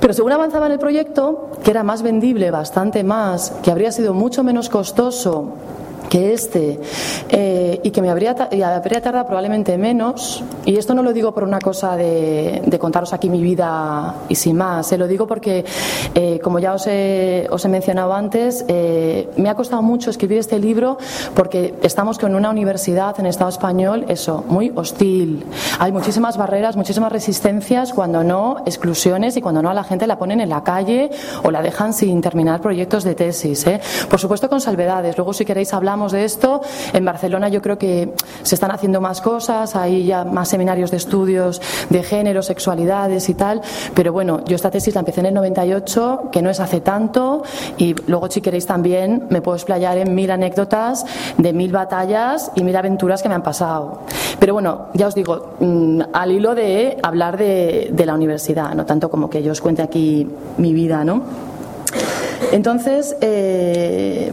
Pero 0.00 0.14
según 0.14 0.32
avanzaba 0.32 0.64
en 0.64 0.72
el 0.72 0.78
proyecto, 0.78 1.50
que 1.62 1.72
era 1.72 1.82
más 1.82 2.00
vendible, 2.00 2.50
bastante 2.50 3.04
más, 3.04 3.52
que 3.62 3.70
habría 3.70 3.92
sido 3.92 4.14
mucho 4.14 4.42
menos 4.42 4.70
costoso 4.70 5.56
que 6.10 6.34
este 6.34 6.78
eh, 7.28 7.80
y 7.84 7.90
que 7.92 8.02
me 8.02 8.10
habría, 8.10 8.32
habría 8.32 9.00
tardado 9.00 9.26
probablemente 9.26 9.78
menos, 9.78 10.42
y 10.66 10.76
esto 10.76 10.92
no 10.92 11.02
lo 11.02 11.12
digo 11.12 11.32
por 11.32 11.44
una 11.44 11.60
cosa 11.60 11.96
de, 11.96 12.76
contaros 12.80 13.12
aquí 13.12 13.30
mi 13.30 13.40
vida 13.40 14.16
y 14.28 14.34
sin 14.34 14.56
más, 14.56 14.88
se 14.88 14.98
lo 14.98 15.06
digo 15.06 15.26
porque, 15.26 15.64
eh, 16.14 16.40
como 16.42 16.58
ya 16.58 16.74
os 16.74 16.86
he, 16.88 17.46
os 17.50 17.64
he 17.64 17.68
mencionado 17.68 18.12
antes, 18.12 18.64
eh, 18.66 19.28
me 19.36 19.48
ha 19.48 19.54
costado 19.54 19.82
mucho 19.82 20.10
escribir 20.10 20.38
este 20.38 20.58
libro 20.58 20.98
porque 21.34 21.74
estamos 21.82 22.18
con 22.18 22.34
una 22.34 22.50
universidad 22.50 23.18
en 23.20 23.26
Estado 23.26 23.50
español, 23.50 24.06
eso, 24.08 24.44
muy 24.48 24.72
hostil. 24.74 25.44
Hay 25.78 25.92
muchísimas 25.92 26.36
barreras, 26.36 26.74
muchísimas 26.74 27.12
resistencias, 27.12 27.92
cuando 27.92 28.24
no, 28.24 28.56
exclusiones 28.66 29.36
y 29.36 29.40
cuando 29.40 29.62
no 29.62 29.70
a 29.70 29.74
la 29.74 29.84
gente 29.84 30.08
la 30.08 30.18
ponen 30.18 30.40
en 30.40 30.48
la 30.48 30.64
calle 30.64 31.10
o 31.44 31.52
la 31.52 31.62
dejan 31.62 31.92
sin 31.92 32.20
terminar 32.20 32.60
proyectos 32.60 33.04
de 33.04 33.14
tesis. 33.14 33.64
Por 34.08 34.18
supuesto 34.18 34.48
con 34.48 34.60
salvedades, 34.60 35.16
luego 35.16 35.32
si 35.32 35.44
queréis 35.44 35.72
hablamos 35.72 35.99
de 36.08 36.24
esto. 36.24 36.62
En 36.92 37.04
Barcelona 37.04 37.48
yo 37.48 37.60
creo 37.60 37.76
que 37.76 38.14
se 38.42 38.54
están 38.54 38.70
haciendo 38.70 39.00
más 39.00 39.20
cosas, 39.20 39.76
hay 39.76 40.06
ya 40.06 40.24
más 40.24 40.48
seminarios 40.48 40.90
de 40.90 40.96
estudios 40.96 41.60
de 41.90 42.02
género, 42.02 42.42
sexualidades 42.42 43.28
y 43.28 43.34
tal, 43.34 43.60
pero 43.94 44.12
bueno, 44.12 44.42
yo 44.46 44.56
esta 44.56 44.70
tesis 44.70 44.94
la 44.94 45.00
empecé 45.00 45.20
en 45.20 45.26
el 45.26 45.34
98, 45.34 46.30
que 46.32 46.40
no 46.40 46.48
es 46.48 46.60
hace 46.60 46.80
tanto, 46.80 47.42
y 47.76 47.94
luego 48.06 48.30
si 48.30 48.40
queréis 48.40 48.66
también 48.66 49.26
me 49.28 49.42
puedo 49.42 49.56
explayar 49.56 49.98
en 49.98 50.14
mil 50.14 50.30
anécdotas 50.30 51.04
de 51.36 51.52
mil 51.52 51.70
batallas 51.70 52.50
y 52.54 52.64
mil 52.64 52.76
aventuras 52.76 53.22
que 53.22 53.28
me 53.28 53.34
han 53.34 53.42
pasado. 53.42 54.00
Pero 54.38 54.54
bueno, 54.54 54.86
ya 54.94 55.06
os 55.06 55.14
digo, 55.14 55.56
mm, 55.60 56.00
al 56.12 56.32
hilo 56.32 56.54
de 56.54 56.98
hablar 57.02 57.36
de, 57.36 57.92
la 58.00 58.14
universidad, 58.14 58.74
no 58.74 58.86
tanto 58.86 59.10
como 59.10 59.28
que 59.28 59.42
yo 59.42 59.52
os 59.52 59.60
cuente 59.60 59.82
aquí 59.82 60.26
mi 60.56 60.72
vida, 60.72 61.04
¿no? 61.04 61.22
Entonces, 62.50 63.14
eh, 63.20 64.32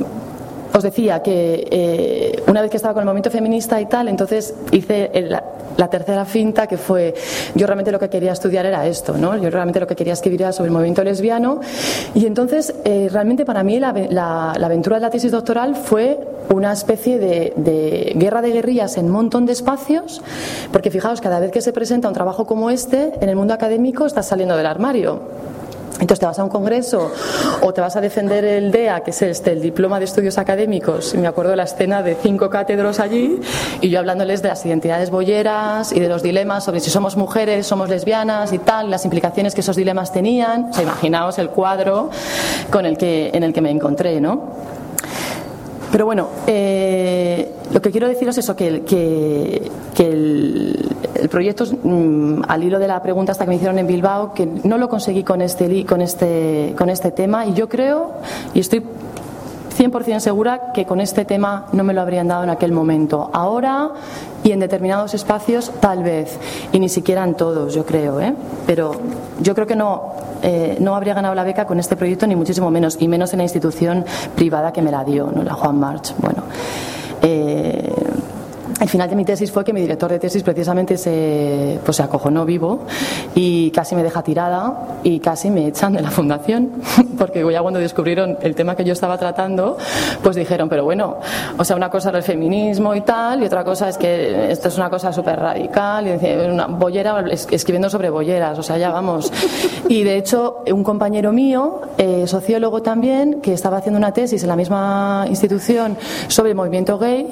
os 0.78 0.84
decía 0.84 1.22
que 1.22 1.68
eh, 1.70 2.44
una 2.48 2.62
vez 2.62 2.72
que 2.72 2.78
estaba 2.78 2.94
con 2.94 3.02
el 3.02 3.06
movimiento 3.06 3.32
feminista 3.32 3.80
y 3.82 3.86
tal, 3.86 4.08
entonces 4.08 4.54
hice 4.72 5.10
la, 5.28 5.90
tercera 5.90 6.26
finta 6.26 6.68
que 6.68 6.78
fue, 6.78 7.14
yo 7.56 7.66
realmente 7.66 7.92
lo 7.92 8.00
que 8.00 8.10
quería 8.10 8.34
estudiar 8.34 8.66
era 8.66 8.86
esto, 8.88 9.18
¿no? 9.18 9.38
Yo 9.38 9.50
realmente 9.50 9.80
lo 9.80 9.88
que 9.88 9.96
quería 9.96 10.14
escribir 10.14 10.42
era 10.42 10.52
sobre 10.52 10.68
el 10.68 10.74
movimiento 10.74 11.04
lesbiano 11.04 11.62
y 12.14 12.26
entonces 12.26 12.74
eh, 12.84 13.10
realmente 13.12 13.46
para 13.46 13.64
mí 13.64 13.80
la, 13.80 14.52
aventura 14.52 14.98
de 14.98 15.02
la 15.02 15.10
tesis 15.10 15.32
doctoral 15.32 15.76
fue 15.76 16.20
una 16.50 16.72
especie 16.74 17.20
de, 17.20 17.54
de, 17.56 18.14
guerra 18.16 18.42
de 18.42 18.52
guerrillas 18.52 18.98
en 18.98 19.06
un 19.06 19.12
montón 19.12 19.46
de 19.46 19.54
espacios, 19.54 20.22
porque 20.72 20.92
fijaos, 20.92 21.22
cada 21.22 21.40
vez 21.40 21.52
que 21.52 21.62
se 21.62 21.74
presenta 21.74 22.08
un 22.08 22.14
trabajo 22.14 22.46
como 22.46 22.70
este, 22.70 23.14
en 23.20 23.30
el 23.30 23.36
mundo 23.36 23.54
académico 23.54 24.06
estás 24.06 24.28
saliendo 24.28 24.58
del 24.58 24.66
armario. 24.66 25.22
Entonces 26.00 26.20
te 26.20 26.26
vas 26.26 26.38
a 26.38 26.44
un 26.44 26.50
congreso 26.50 27.12
o 27.62 27.74
te 27.74 27.82
vas 27.82 27.96
a 27.96 28.02
defender 28.02 28.46
el 28.46 28.72
DEA, 28.72 29.02
que 29.02 29.12
es 29.12 29.22
este, 29.24 29.52
el 29.52 29.62
Diploma 29.62 29.98
de 29.98 30.06
Estudios 30.06 30.38
Académicos, 30.38 31.14
y 31.14 31.18
me 31.18 31.28
acuerdo 31.28 31.52
de 31.52 31.58
la 31.58 31.64
escena 31.64 32.04
de 32.04 32.16
cinco 32.16 32.50
cátedros 32.50 33.00
allí, 33.00 33.40
y 33.82 33.90
yo 33.90 34.00
hablándoles 34.00 34.42
de 34.42 34.50
las 34.50 34.64
identidades 34.66 35.10
boyeras 35.10 35.92
y 35.92 36.00
de 36.00 36.08
los 36.08 36.22
dilemas 36.22 36.66
sobre 36.66 36.82
si 36.82 36.92
somos 36.92 37.18
mujeres, 37.18 37.66
somos 37.66 37.90
lesbianas 37.90 38.54
y 38.54 38.60
tal, 38.60 38.92
las 38.92 39.06
implicaciones 39.06 39.56
que 39.56 39.62
esos 39.62 39.76
dilemas 39.76 40.12
tenían. 40.12 40.66
O 40.70 40.74
sea, 40.74 40.84
imaginaos 40.84 41.40
el 41.40 41.50
cuadro 41.50 42.10
con 42.72 42.86
el 42.86 42.98
que, 42.98 43.32
en 43.34 43.44
el 43.44 43.54
que 43.54 43.62
me 43.62 43.72
encontré, 43.72 44.22
¿no? 44.22 44.52
Pero 45.92 46.06
bueno, 46.06 46.28
eh, 46.46 47.52
lo 47.72 47.82
que 47.82 47.92
quiero 47.92 48.08
deciros 48.08 48.38
es 48.38 48.44
eso, 48.44 48.56
que, 48.56 48.84
que, 49.96 50.06
el, 50.06 50.96
proyecto, 51.30 51.66
mm, 51.66 52.44
al 52.48 52.64
hilo 52.64 52.80
de 52.80 52.88
la 52.88 53.02
pregunta 53.02 53.32
hasta 53.32 53.46
que 53.46 53.50
me 53.50 53.56
hicieron 53.56 53.80
en 53.80 53.88
Bilbao, 53.88 54.34
que 54.34 54.46
no 54.46 54.78
lo 54.78 54.90
conseguí 54.90 55.24
con 55.24 55.42
este, 55.42 55.86
con 55.86 56.02
este, 56.02 56.76
con 56.78 56.90
este 56.90 57.12
tema 57.12 57.46
y 57.46 57.54
yo 57.54 57.68
creo, 57.68 58.12
y 58.54 58.60
estoy 58.60 58.84
100% 59.78 60.20
segura 60.20 60.72
que 60.74 60.86
con 60.86 61.00
este 61.00 61.24
tema 61.24 61.68
no 61.72 61.84
me 61.84 61.94
lo 61.94 62.02
habrían 62.02 62.28
dado 62.28 62.44
en 62.44 62.50
aquel 62.50 62.72
momento. 62.72 63.30
Ahora 63.32 63.92
y 64.44 64.52
en 64.52 64.60
determinados 64.60 65.14
espacios 65.14 65.72
tal 65.80 66.04
vez, 66.04 66.38
y 66.72 66.80
ni 66.80 66.90
siquiera 66.90 67.24
en 67.24 67.36
todos, 67.36 67.74
yo 67.74 67.86
creo, 67.86 68.20
¿eh? 68.20 68.34
pero 68.66 68.94
yo 69.42 69.54
creo 69.54 69.68
que 69.68 69.76
no, 69.76 70.14
eh, 70.42 70.78
no 70.80 70.96
habría 70.96 71.14
ganado 71.14 71.36
la 71.36 71.44
beca 71.44 71.66
con 71.66 71.80
este 71.80 71.96
proyecto, 71.96 72.26
ni 72.28 72.36
muchísimo 72.36 72.72
menos, 72.72 72.98
y 73.00 73.08
menos 73.08 73.34
en 73.34 73.38
la 73.38 73.44
institución 73.44 74.06
privada 74.36 74.74
que 74.74 74.82
me 74.82 74.92
la 74.92 75.04
dio, 75.04 75.32
¿no? 75.34 75.44
la 75.44 75.54
Juan 75.54 75.80
March. 75.80 76.14
Bueno, 76.20 76.44
eh, 77.22 77.94
el 78.80 78.90
final 78.90 79.10
de 79.10 79.16
mi 79.16 79.26
tesis 79.26 79.52
fue 79.52 79.64
que 79.64 79.74
mi 79.74 79.82
director 79.82 80.12
de 80.12 80.20
tesis 80.20 80.44
precisamente 80.44 80.98
se, 80.98 81.80
pues 81.84 81.98
se 81.98 82.04
acojonó 82.04 82.46
vivo 82.46 82.82
y 83.34 83.72
casi 83.72 83.96
me 83.96 84.04
deja 84.04 84.22
tirada 84.22 85.00
y 85.04 85.20
casi 85.20 85.50
me 85.50 85.68
echan 85.68 85.94
de 85.94 86.02
la 86.02 86.12
fundación, 86.12 86.72
porque 87.18 87.46
ya 87.52 87.62
cuando 87.62 87.80
descubrieron 87.80 88.38
el 88.42 88.56
tema 88.56 88.76
que 88.76 88.84
yo 88.84 88.94
estaba 88.94 89.18
tratando, 89.18 89.78
pues 90.22 90.36
dijeron, 90.36 90.70
pero 90.70 90.84
bueno, 90.84 91.18
o 91.58 91.64
sea, 91.64 91.76
una 91.76 91.90
cosa 91.90 92.10
era 92.10 92.20
el 92.20 92.24
feminismo 92.24 92.94
y 92.94 93.02
tal, 93.02 93.42
y 93.42 93.46
otra 93.46 93.64
cosa 93.64 93.90
es 93.90 93.98
que 93.98 94.52
esto 94.52 94.68
es 94.68 94.78
una 94.78 94.90
cosa 94.90 95.12
súper 95.12 95.40
radical, 95.40 96.08
y 96.08 96.50
una 96.50 96.68
bollera 96.68 97.26
escribiendo 97.32 97.90
sobre 97.90 98.10
bolleras, 98.10 98.60
o 98.60 98.64
sea, 98.64 98.78
ya 98.78 98.92
vamos. 98.92 99.32
Y 99.88 100.04
de 100.04 100.18
hecho, 100.18 100.64
un 100.72 100.84
compañero 100.84 101.32
mío, 101.32 101.82
eh, 101.98 102.28
sociólogo 102.28 102.82
también, 102.82 103.42
que 103.42 103.54
estaba 103.54 103.78
haciendo 103.78 103.98
una 103.98 104.12
tesis 104.12 104.44
en 104.44 104.50
la 104.50 104.56
misma 104.56 105.26
institución 105.30 105.98
sobre 106.28 106.52
el 106.52 106.56
movimiento 106.56 107.00
gay, 107.00 107.28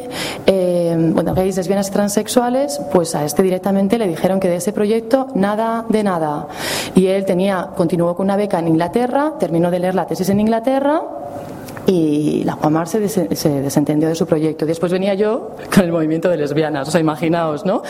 eh, 0.48 0.96
bueno, 1.14 1.35
gays, 1.36 1.58
lesbianas 1.58 1.92
transexuales, 1.92 2.82
pues 2.92 3.14
a 3.14 3.26
este 3.26 3.44
directamente 3.44 3.98
le 3.98 4.08
dijeron 4.08 4.40
que 4.40 4.48
de 4.48 4.56
ese 4.56 4.74
proyecto 4.74 5.28
nada 5.36 5.86
de 5.90 6.04
nada. 6.04 6.48
Y 6.96 7.08
él 7.08 7.26
tenía, 7.26 7.70
continuó 7.76 8.16
con 8.16 8.26
una 8.26 8.38
beca 8.38 8.60
en 8.60 8.70
Inglaterra, 8.70 9.34
terminó 9.40 9.70
de 9.70 9.80
leer 9.80 9.96
la 9.96 10.08
tesis 10.08 10.30
en 10.30 10.40
Inglaterra 10.40 11.02
y 11.88 12.44
la 12.44 12.54
Juan 12.54 12.88
se, 12.88 13.08
se, 13.08 13.50
desentendió 13.62 14.10
de 14.10 14.16
su 14.16 14.26
proyecto. 14.26 14.66
Después 14.66 14.92
venía 14.92 15.14
yo 15.14 15.52
con 15.74 15.84
el 15.84 15.92
movimiento 15.92 16.30
de 16.30 16.38
lesbianas, 16.38 16.88
o 16.88 16.92
sea, 16.92 17.00
imaginaos, 17.00 17.66
¿no? 17.66 17.84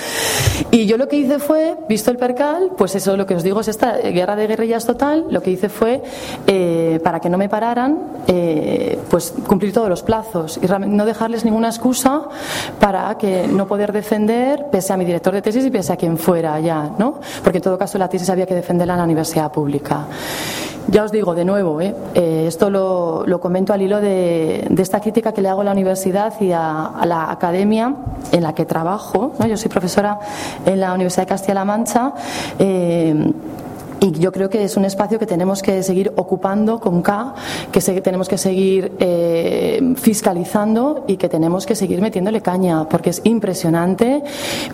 Y 0.71 0.85
yo 0.85 0.97
lo 0.97 1.07
que 1.07 1.15
hice 1.17 1.39
fue, 1.39 1.77
visto 1.87 2.11
el 2.11 2.17
percal, 2.17 2.71
pues 2.77 2.95
eso 2.95 3.15
lo 3.15 3.25
que 3.25 3.35
os 3.35 3.43
digo 3.43 3.61
es 3.61 3.67
esta 3.67 3.97
guerra 3.97 4.35
de 4.35 4.47
guerrillas 4.47 4.85
total, 4.85 5.25
lo 5.29 5.41
que 5.41 5.51
hice 5.51 5.69
fue, 5.69 6.03
eh, 6.47 6.99
para 7.03 7.19
que 7.19 7.29
no 7.29 7.37
me 7.37 7.47
pararan, 7.47 7.99
eh, 8.27 8.99
pues 9.09 9.33
cumplir 9.47 9.71
todos 9.71 9.89
los 9.89 10.03
plazos 10.03 10.59
y 10.61 10.67
no 10.67 11.05
dejarles 11.05 11.45
ninguna 11.45 11.69
excusa 11.69 12.23
para 12.79 13.17
que 13.17 13.47
no 13.47 13.67
poder 13.67 13.93
defender, 13.93 14.65
pese 14.71 14.93
a 14.93 14.97
mi 14.97 15.05
director 15.05 15.33
de 15.33 15.41
tesis 15.41 15.65
y 15.65 15.71
pese 15.71 15.93
a 15.93 15.97
quien 15.97 16.17
fuera 16.17 16.59
ya, 16.59 16.91
¿no? 16.97 17.19
Porque 17.43 17.59
en 17.59 17.63
todo 17.63 17.77
caso 17.77 17.97
la 17.97 18.09
tesis 18.09 18.29
había 18.29 18.45
que 18.45 18.55
defenderla 18.55 18.93
en 18.93 18.99
la 18.99 19.05
universidad 19.05 19.51
pública. 19.51 20.07
Ya 20.87 21.03
os 21.03 21.11
digo 21.11 21.33
de 21.33 21.45
nuevo, 21.45 21.81
¿eh? 21.81 21.95
Eh, 22.13 22.45
esto 22.47 22.69
lo, 22.69 23.39
comento 23.39 23.73
al 23.73 23.81
hilo 23.81 24.01
de, 24.01 24.67
esta 24.77 24.99
crítica 24.99 25.31
que 25.31 25.41
le 25.41 25.49
hago 25.49 25.61
a 25.61 25.63
la 25.63 25.71
universidad 25.71 26.39
y 26.39 26.51
a, 26.51 26.91
la 27.05 27.31
academia 27.31 27.95
en 28.31 28.43
la 28.43 28.53
que 28.53 28.65
trabajo. 28.65 29.33
Yo 29.47 29.57
soy 29.57 29.69
profesora 29.69 30.19
en 30.65 30.79
la 30.79 30.93
Universidad 30.93 31.23
de 31.23 31.29
Castilla-La 31.29 31.65
Mancha. 31.65 32.13
Eh, 32.59 33.31
y 34.05 34.11
yo 34.19 34.31
creo 34.31 34.49
que 34.49 34.63
es 34.63 34.77
un 34.77 34.85
espacio 34.85 35.17
que 35.17 35.25
tenemos 35.25 35.63
que 35.63 35.81
seguir 35.81 36.13
ocupando 36.15 36.79
con 36.79 37.01
K, 37.01 37.33
que 37.71 37.81
tenemos 38.01 38.29
que 38.29 38.37
seguir 38.37 38.93
eh, 38.99 39.95
fiscalizando 39.95 41.05
y 41.07 41.17
que 41.17 41.27
tenemos 41.27 41.65
que 41.65 41.75
seguir 41.75 42.01
metiéndole 42.01 42.41
caña, 42.41 42.87
porque 42.87 43.09
es 43.09 43.21
impresionante 43.23 44.23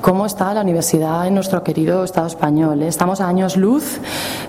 cómo 0.02 0.26
está 0.26 0.54
la 0.54 0.62
universidad 0.62 1.28
en 1.28 1.36
nuestro 1.36 1.64
querido 1.64 2.04
Estado 2.04 2.28
español. 2.28 2.82
¿eh? 2.84 2.88
Estamos 2.88 3.22
a 3.22 3.28
años 3.30 3.56
luz 3.56 4.00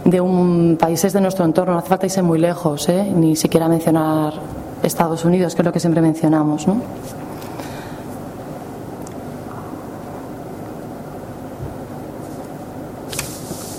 de 0.05 0.21
un, 0.21 0.77
países 0.81 1.13
de 1.13 1.21
nuestro 1.21 1.45
entorno, 1.45 1.75
no 1.75 1.79
hace 1.79 1.89
falta 1.89 2.07
irse 2.07 2.23
muy 2.23 2.41
lejos, 2.41 2.89
¿eh? 2.89 3.05
ni 3.15 3.37
siquiera 3.37 3.69
mencionar 3.69 4.35
Estados 4.83 5.25
Unidos, 5.25 5.55
que 5.55 5.63
es 5.63 5.67
lo 5.67 5.73
que 5.73 5.79
siempre 5.79 6.03
mencionamos. 6.03 6.67
¿no? 6.67 6.83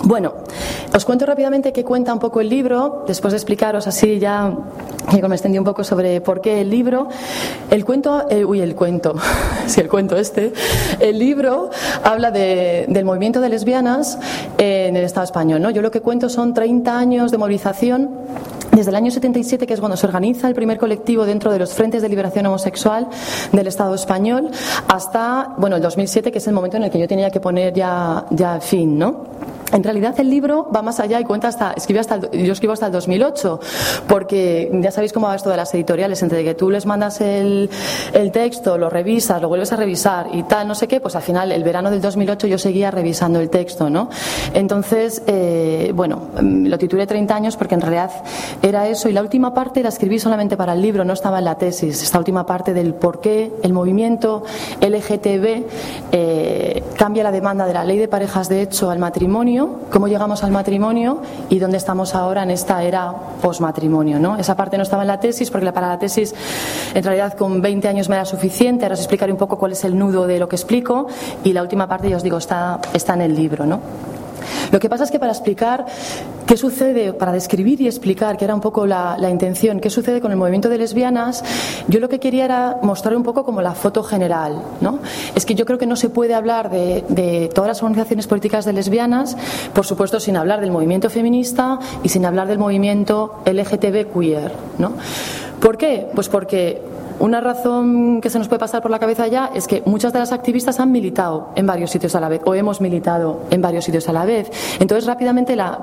Bueno, 0.04 0.34
os 0.94 1.04
cuento 1.04 1.26
rápidamente 1.26 1.72
qué 1.72 1.84
cuenta 1.84 2.12
un 2.12 2.20
poco 2.20 2.40
el 2.40 2.48
libro, 2.48 3.04
después 3.06 3.32
de 3.32 3.38
explicaros 3.38 3.86
así 3.86 4.18
ya 4.18 4.52
que 5.10 5.28
me 5.28 5.34
extendí 5.34 5.58
un 5.58 5.64
poco 5.64 5.84
sobre 5.84 6.20
por 6.20 6.40
qué 6.40 6.60
el 6.60 6.70
libro. 6.70 7.08
El 7.70 7.84
cuento, 7.84 8.26
eh, 8.30 8.44
uy, 8.44 8.60
el 8.60 8.74
cuento, 8.74 9.14
sí, 9.66 9.80
el 9.80 9.88
cuento 9.88 10.16
este. 10.16 10.52
El 11.00 11.18
libro 11.18 11.70
habla 12.02 12.30
de, 12.30 12.86
del 12.88 13.04
movimiento 13.04 13.40
de 13.40 13.48
lesbianas 13.48 14.18
en 14.58 14.96
el 14.96 15.04
Estado 15.04 15.24
español. 15.24 15.60
¿no? 15.60 15.70
Yo 15.70 15.82
lo 15.82 15.90
que 15.90 16.00
cuento 16.00 16.28
son 16.28 16.54
30 16.54 16.98
años 16.98 17.30
de 17.30 17.38
movilización 17.38 18.10
desde 18.72 18.90
el 18.90 18.96
año 18.96 19.10
77, 19.10 19.66
que 19.66 19.74
es 19.74 19.80
cuando 19.80 19.96
se 19.96 20.06
organiza 20.06 20.48
el 20.48 20.54
primer 20.54 20.78
colectivo 20.78 21.24
dentro 21.24 21.52
de 21.52 21.58
los 21.58 21.74
frentes 21.74 22.02
de 22.02 22.08
liberación 22.08 22.46
homosexual 22.46 23.08
del 23.52 23.66
Estado 23.66 23.94
español, 23.94 24.50
hasta 24.88 25.54
bueno, 25.58 25.76
el 25.76 25.82
2007, 25.82 26.32
que 26.32 26.38
es 26.38 26.46
el 26.46 26.54
momento 26.54 26.76
en 26.76 26.84
el 26.84 26.90
que 26.90 26.98
yo 26.98 27.06
tenía 27.06 27.30
que 27.30 27.40
poner 27.40 27.72
ya, 27.72 28.26
ya 28.30 28.60
fin, 28.60 28.98
¿no? 28.98 29.53
En 29.74 29.82
realidad 29.82 30.14
el 30.20 30.30
libro 30.30 30.70
va 30.74 30.82
más 30.82 31.00
allá 31.00 31.18
y 31.18 31.24
cuenta 31.24 31.48
hasta, 31.48 31.72
escribe 31.72 31.98
hasta 31.98 32.30
yo 32.30 32.52
escribo 32.52 32.72
hasta 32.72 32.86
el 32.86 32.92
2008, 32.92 33.58
porque 34.06 34.70
ya 34.72 34.92
sabéis 34.92 35.12
cómo 35.12 35.26
va 35.26 35.34
esto 35.34 35.50
de 35.50 35.56
las 35.56 35.74
editoriales, 35.74 36.22
entre 36.22 36.44
que 36.44 36.54
tú 36.54 36.70
les 36.70 36.86
mandas 36.86 37.20
el, 37.20 37.68
el, 38.12 38.30
texto, 38.30 38.78
lo 38.78 38.88
revisas, 38.88 39.42
lo 39.42 39.48
vuelves 39.48 39.72
a 39.72 39.76
revisar 39.76 40.28
y 40.32 40.44
tal, 40.44 40.68
no 40.68 40.76
sé 40.76 40.86
qué, 40.86 41.00
pues 41.00 41.16
al 41.16 41.22
final 41.22 41.50
el 41.50 41.64
verano 41.64 41.90
del 41.90 42.00
2008 42.00 42.46
yo 42.46 42.56
seguía 42.56 42.92
revisando 42.92 43.40
el 43.40 43.50
texto, 43.50 43.90
¿no? 43.90 44.10
Entonces, 44.54 45.22
eh, 45.26 45.90
bueno, 45.92 46.28
lo 46.40 46.78
titulé 46.78 47.08
30 47.08 47.34
años 47.34 47.56
porque 47.56 47.74
en 47.74 47.80
realidad 47.80 48.12
era 48.62 48.86
eso 48.86 49.08
y 49.08 49.12
la 49.12 49.22
última 49.22 49.54
parte 49.54 49.82
la 49.82 49.88
escribí 49.88 50.20
solamente 50.20 50.56
para 50.56 50.74
el 50.74 50.82
libro, 50.82 51.04
no 51.04 51.14
estaba 51.14 51.40
en 51.40 51.46
la 51.46 51.56
tesis, 51.56 52.00
esta 52.00 52.18
última 52.20 52.46
parte 52.46 52.74
del 52.74 52.94
por 52.94 53.20
qué 53.20 53.52
el 53.64 53.72
movimiento 53.72 54.44
LGTB 54.80 55.64
eh, 56.12 56.84
cambia 56.96 57.24
la 57.24 57.32
demanda 57.32 57.66
de 57.66 57.74
la 57.74 57.84
ley 57.84 57.98
de 57.98 58.06
parejas 58.06 58.48
de 58.48 58.62
hecho 58.62 58.88
al 58.88 59.00
matrimonio 59.00 59.63
cómo 59.90 60.08
llegamos 60.08 60.42
al 60.44 60.50
matrimonio 60.50 61.20
y 61.50 61.58
dónde 61.58 61.76
estamos 61.76 62.14
ahora 62.14 62.42
en 62.42 62.50
esta 62.50 62.82
era 62.82 63.12
posmatrimonio. 63.40 64.18
¿no? 64.18 64.36
Esa 64.36 64.56
parte 64.56 64.76
no 64.76 64.82
estaba 64.82 65.02
en 65.02 65.08
la 65.08 65.20
tesis 65.20 65.50
porque 65.50 65.72
para 65.72 65.88
la 65.88 65.98
tesis 65.98 66.34
en 66.94 67.02
realidad 67.02 67.34
con 67.34 67.60
20 67.60 67.88
años 67.88 68.08
me 68.08 68.16
era 68.16 68.24
suficiente. 68.24 68.84
Ahora 68.84 68.94
os 68.94 69.00
explicaré 69.00 69.32
un 69.32 69.38
poco 69.38 69.58
cuál 69.58 69.72
es 69.72 69.84
el 69.84 69.98
nudo 69.98 70.26
de 70.26 70.38
lo 70.38 70.48
que 70.48 70.56
explico 70.56 71.06
y 71.42 71.52
la 71.52 71.62
última 71.62 71.86
parte, 71.86 72.08
ya 72.08 72.16
os 72.16 72.22
digo, 72.22 72.38
está, 72.38 72.80
está 72.92 73.14
en 73.14 73.22
el 73.22 73.34
libro. 73.34 73.66
¿no? 73.66 73.80
Lo 74.72 74.80
que 74.80 74.88
pasa 74.88 75.04
es 75.04 75.10
que 75.10 75.18
para 75.18 75.32
explicar 75.32 75.86
qué 76.46 76.56
sucede, 76.56 77.12
para 77.12 77.32
describir 77.32 77.80
y 77.80 77.86
explicar, 77.86 78.36
que 78.36 78.44
era 78.44 78.54
un 78.54 78.60
poco 78.60 78.86
la, 78.86 79.16
intención, 79.30 79.80
qué 79.80 79.90
sucede 79.90 80.20
con 80.20 80.30
el 80.30 80.36
movimiento 80.36 80.68
de 80.68 80.78
lesbianas, 80.78 81.44
yo 81.88 82.00
lo 82.00 82.08
que 82.08 82.20
quería 82.20 82.44
era 82.44 82.78
mostrar 82.82 83.16
un 83.16 83.22
poco 83.22 83.44
como 83.44 83.62
la 83.62 83.72
foto 83.72 84.02
general. 84.02 84.62
¿no? 84.80 84.98
Es 85.34 85.46
que 85.46 85.54
yo 85.54 85.64
creo 85.64 85.78
que 85.78 85.86
no 85.86 85.96
se 85.96 86.10
puede 86.10 86.34
hablar 86.34 86.70
de, 86.70 87.04
de 87.08 87.50
todas 87.54 87.68
las 87.68 87.82
organizaciones 87.82 88.26
políticas 88.26 88.64
de 88.64 88.72
lesbianas, 88.72 89.36
por 89.72 89.86
supuesto, 89.86 90.20
sin 90.20 90.36
hablar 90.36 90.60
del 90.60 90.70
movimiento 90.70 91.10
feminista 91.10 91.78
y 92.02 92.08
sin 92.08 92.24
hablar 92.24 92.48
del 92.48 92.58
movimiento 92.58 93.40
LGTB 93.46 94.12
queer. 94.12 94.52
¿no? 94.78 94.92
¿Por 95.60 95.78
qué? 95.78 96.08
Pues 96.14 96.28
porque 96.28 96.82
una 97.18 97.40
razón 97.40 98.20
que 98.20 98.30
se 98.30 98.38
nos 98.38 98.48
puede 98.48 98.60
pasar 98.60 98.82
por 98.82 98.90
la 98.90 98.98
cabeza 98.98 99.26
ya 99.26 99.50
es 99.54 99.66
que 99.66 99.82
muchas 99.86 100.12
de 100.12 100.18
las 100.18 100.32
activistas 100.32 100.80
han 100.80 100.90
militado 100.90 101.50
en 101.54 101.66
varios 101.66 101.90
sitios 101.90 102.14
a 102.14 102.20
la 102.20 102.28
vez 102.28 102.40
o 102.44 102.54
hemos 102.54 102.80
militado 102.80 103.40
en 103.50 103.62
varios 103.62 103.84
sitios 103.84 104.08
a 104.08 104.12
la 104.12 104.24
vez. 104.24 104.50
Entonces, 104.80 105.06
rápidamente 105.06 105.56
la, 105.56 105.80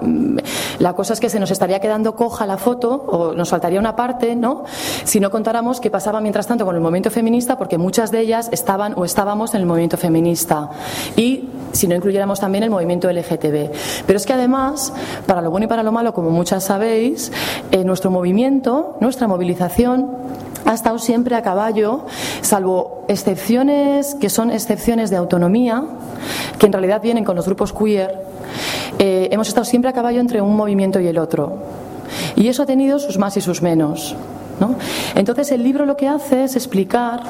la 0.79 0.93
cosa 0.93 1.13
es 1.13 1.19
que 1.19 1.29
se 1.29 1.39
nos 1.39 1.51
estaría 1.51 1.79
quedando 1.79 2.15
coja 2.15 2.45
la 2.45 2.57
foto 2.57 2.91
o 3.07 3.33
nos 3.33 3.49
faltaría 3.49 3.79
una 3.79 3.95
parte, 3.95 4.35
¿no? 4.35 4.65
Si 5.03 5.19
no 5.19 5.31
contáramos 5.31 5.79
qué 5.79 5.89
pasaba 5.89 6.21
mientras 6.21 6.47
tanto 6.47 6.65
con 6.65 6.75
el 6.75 6.81
movimiento 6.81 7.11
feminista, 7.11 7.57
porque 7.57 7.77
muchas 7.77 8.11
de 8.11 8.19
ellas 8.19 8.49
estaban 8.51 8.93
o 8.97 9.05
estábamos 9.05 9.53
en 9.53 9.61
el 9.61 9.67
movimiento 9.67 9.97
feminista. 9.97 10.69
Y 11.15 11.49
si 11.71 11.87
no 11.87 11.95
incluyéramos 11.95 12.39
también 12.39 12.63
el 12.63 12.69
movimiento 12.69 13.11
LGTB. 13.11 13.71
Pero 14.05 14.17
es 14.17 14.25
que 14.25 14.33
además, 14.33 14.93
para 15.25 15.41
lo 15.41 15.51
bueno 15.51 15.65
y 15.65 15.67
para 15.67 15.83
lo 15.83 15.91
malo, 15.91 16.13
como 16.13 16.29
muchas 16.29 16.63
sabéis, 16.63 17.31
eh, 17.71 17.83
nuestro 17.83 18.11
movimiento, 18.11 18.97
nuestra 18.99 19.27
movilización, 19.27 20.09
ha 20.65 20.73
estado 20.73 20.99
siempre 20.99 21.35
a 21.35 21.41
caballo, 21.41 22.05
salvo 22.41 23.05
excepciones 23.07 24.15
que 24.15 24.29
son 24.29 24.51
excepciones 24.51 25.09
de 25.09 25.17
autonomía, 25.17 25.83
que 26.59 26.67
en 26.67 26.73
realidad 26.73 27.01
vienen 27.01 27.23
con 27.23 27.35
los 27.35 27.45
grupos 27.45 27.73
queer, 27.73 28.23
eh, 28.99 29.29
hemos 29.31 29.47
estado 29.47 29.65
siempre 29.65 29.89
a 29.89 29.93
caballo 29.93 30.19
entre 30.19 30.41
un 30.41 30.55
movimiento 30.55 30.99
y 30.99 31.07
el 31.07 31.17
otro. 31.17 31.57
Y 32.35 32.47
eso 32.47 32.63
ha 32.63 32.65
tenido 32.65 32.99
sus 32.99 33.17
más 33.17 33.37
y 33.37 33.41
sus 33.41 33.61
menos. 33.61 34.15
¿no? 34.59 34.75
Entonces 35.15 35.51
el 35.51 35.63
libro 35.63 35.85
lo 35.85 35.97
que 35.97 36.07
hace 36.07 36.43
es 36.43 36.55
explicar, 36.55 37.23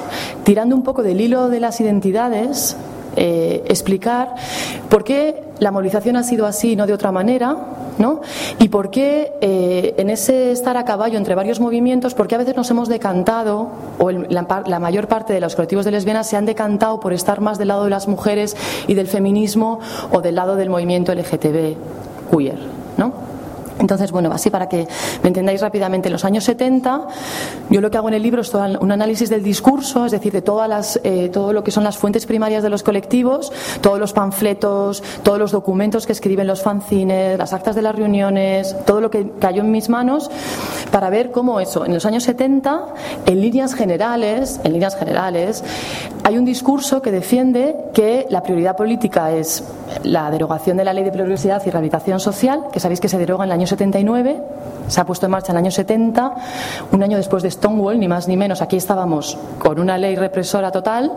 tirando 0.43 0.75
un 0.75 0.83
poco 0.83 1.01
del 1.01 1.21
hilo 1.21 1.47
de 1.47 1.59
las 1.59 1.79
identidades, 1.79 2.75
eh, 3.15 3.63
explicar 3.67 4.35
por 4.89 5.03
qué 5.03 5.43
la 5.59 5.71
movilización 5.71 6.15
ha 6.15 6.23
sido 6.23 6.45
así 6.45 6.71
y 6.71 6.75
no 6.75 6.87
de 6.87 6.93
otra 6.93 7.11
manera, 7.11 7.55
¿no? 7.97 8.21
Y 8.59 8.69
por 8.69 8.89
qué 8.89 9.33
eh, 9.41 9.93
en 9.97 10.09
ese 10.09 10.51
estar 10.51 10.77
a 10.77 10.85
caballo 10.85 11.17
entre 11.17 11.35
varios 11.35 11.59
movimientos, 11.59 12.13
por 12.13 12.27
qué 12.27 12.35
a 12.35 12.37
veces 12.39 12.55
nos 12.55 12.69
hemos 12.71 12.89
decantado, 12.89 13.69
o 13.99 14.09
el, 14.09 14.27
la, 14.29 14.63
la, 14.65 14.79
mayor 14.79 15.07
parte 15.07 15.33
de 15.33 15.39
los 15.39 15.55
colectivos 15.55 15.85
de 15.85 15.91
lesbianas 15.91 16.27
se 16.27 16.37
han 16.37 16.45
decantado 16.45 16.99
por 16.99 17.13
estar 17.13 17.41
más 17.41 17.57
del 17.57 17.67
lado 17.67 17.83
de 17.83 17.89
las 17.89 18.07
mujeres 18.07 18.55
y 18.87 18.95
del 18.95 19.07
feminismo 19.07 19.79
o 20.11 20.21
del 20.21 20.35
lado 20.35 20.55
del 20.55 20.69
movimiento 20.69 21.13
LGTB 21.13 21.75
queer, 22.31 22.59
¿no? 22.97 23.30
Entonces, 23.81 24.11
bueno, 24.11 24.31
así 24.31 24.49
para 24.49 24.69
que 24.69 24.87
me 25.23 25.29
entendáis 25.29 25.59
rápidamente, 25.59 26.07
en 26.07 26.13
los 26.13 26.23
años 26.23 26.43
70 26.43 27.07
yo 27.69 27.81
lo 27.81 27.89
que 27.89 27.97
hago 27.97 28.07
en 28.09 28.13
el 28.13 28.23
libro 28.23 28.41
es 28.41 28.53
un 28.53 28.91
análisis 28.91 29.29
del 29.29 29.43
discurso, 29.43 30.05
es 30.05 30.11
decir, 30.11 30.31
de 30.31 30.41
todas 30.41 30.69
las, 30.69 30.99
eh, 31.03 31.29
todo 31.33 31.51
lo 31.51 31.63
que 31.63 31.71
son 31.71 31.83
las 31.83 31.97
fuentes 31.97 32.25
primarias 32.25 32.63
de 32.63 32.69
los 32.69 32.83
colectivos, 32.83 33.51
todos 33.81 33.99
los 33.99 34.13
panfletos, 34.13 35.03
todos 35.23 35.39
los 35.39 35.51
documentos 35.51 36.05
que 36.05 36.11
escriben 36.11 36.47
los 36.47 36.61
fanzines, 36.61 37.37
las 37.37 37.53
actas 37.53 37.75
de 37.75 37.81
las 37.81 37.95
reuniones, 37.95 38.75
todo 38.85 39.01
lo 39.01 39.09
que 39.09 39.31
cayó 39.39 39.61
en 39.61 39.71
mis 39.71 39.89
manos, 39.89 40.29
para 40.91 41.09
ver 41.09 41.31
cómo 41.31 41.59
eso, 41.59 41.85
en 41.85 41.93
los 41.93 42.05
años 42.05 42.23
70, 42.23 42.85
en 43.25 43.41
líneas 43.41 43.73
generales, 43.73 44.59
en 44.63 44.73
líneas 44.73 44.95
generales, 44.95 45.63
hay 46.31 46.37
un 46.37 46.45
discurso 46.45 47.01
que 47.01 47.11
defiende 47.11 47.75
que 47.93 48.25
la 48.29 48.41
prioridad 48.41 48.77
política 48.77 49.33
es 49.33 49.65
la 50.03 50.31
derogación 50.31 50.77
de 50.77 50.85
la 50.85 50.93
ley 50.93 51.03
de 51.03 51.11
pluralidad 51.11 51.61
y 51.65 51.69
rehabilitación 51.69 52.21
social, 52.21 52.67
que 52.71 52.79
sabéis 52.79 53.01
que 53.01 53.09
se 53.09 53.17
deroga 53.17 53.43
en 53.43 53.49
el 53.49 53.51
año 53.51 53.67
79, 53.67 54.41
se 54.87 55.01
ha 55.01 55.05
puesto 55.05 55.25
en 55.25 55.31
marcha 55.33 55.51
en 55.51 55.57
el 55.57 55.65
año 55.65 55.71
70, 55.71 56.35
un 56.93 57.03
año 57.03 57.17
después 57.17 57.43
de 57.43 57.51
Stonewall, 57.51 57.99
ni 57.99 58.07
más 58.07 58.29
ni 58.29 58.37
menos, 58.37 58.61
aquí 58.61 58.77
estábamos 58.77 59.37
con 59.59 59.77
una 59.77 59.97
ley 59.97 60.15
represora 60.15 60.71
total, 60.71 61.11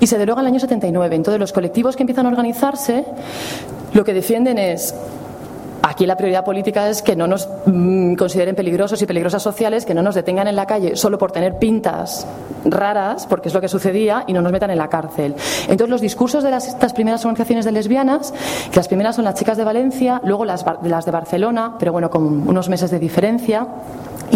y 0.00 0.06
se 0.06 0.16
deroga 0.16 0.40
en 0.40 0.46
el 0.46 0.52
año 0.54 0.60
79. 0.60 1.14
Entonces, 1.14 1.38
los 1.38 1.52
colectivos 1.52 1.94
que 1.94 2.04
empiezan 2.04 2.24
a 2.24 2.30
organizarse 2.30 3.04
lo 3.92 4.04
que 4.04 4.14
defienden 4.14 4.56
es 4.56 4.94
Aquí 5.96 6.04
la 6.04 6.18
prioridad 6.18 6.44
política 6.44 6.90
es 6.90 7.00
que 7.00 7.16
no 7.16 7.26
nos 7.26 7.48
mmm, 7.64 8.16
consideren 8.16 8.54
peligrosos 8.54 9.00
y 9.00 9.06
peligrosas 9.06 9.42
sociales, 9.42 9.86
que 9.86 9.94
no 9.94 10.02
nos 10.02 10.14
detengan 10.14 10.46
en 10.46 10.54
la 10.54 10.66
calle 10.66 10.94
solo 10.94 11.16
por 11.16 11.32
tener 11.32 11.58
pintas 11.58 12.26
raras, 12.66 13.26
porque 13.26 13.48
es 13.48 13.54
lo 13.54 13.62
que 13.62 13.68
sucedía, 13.68 14.22
y 14.26 14.34
no 14.34 14.42
nos 14.42 14.52
metan 14.52 14.70
en 14.70 14.76
la 14.76 14.88
cárcel. 14.88 15.34
Entonces, 15.62 15.88
los 15.88 16.02
discursos 16.02 16.44
de 16.44 16.50
las, 16.50 16.68
estas 16.68 16.92
primeras 16.92 17.24
organizaciones 17.24 17.64
de 17.64 17.72
lesbianas, 17.72 18.34
que 18.70 18.76
las 18.76 18.88
primeras 18.88 19.16
son 19.16 19.24
las 19.24 19.36
chicas 19.36 19.56
de 19.56 19.64
Valencia, 19.64 20.20
luego 20.22 20.44
las, 20.44 20.66
las 20.82 21.06
de 21.06 21.10
Barcelona, 21.12 21.76
pero 21.78 21.92
bueno, 21.92 22.10
con 22.10 22.46
unos 22.46 22.68
meses 22.68 22.90
de 22.90 22.98
diferencia, 22.98 23.66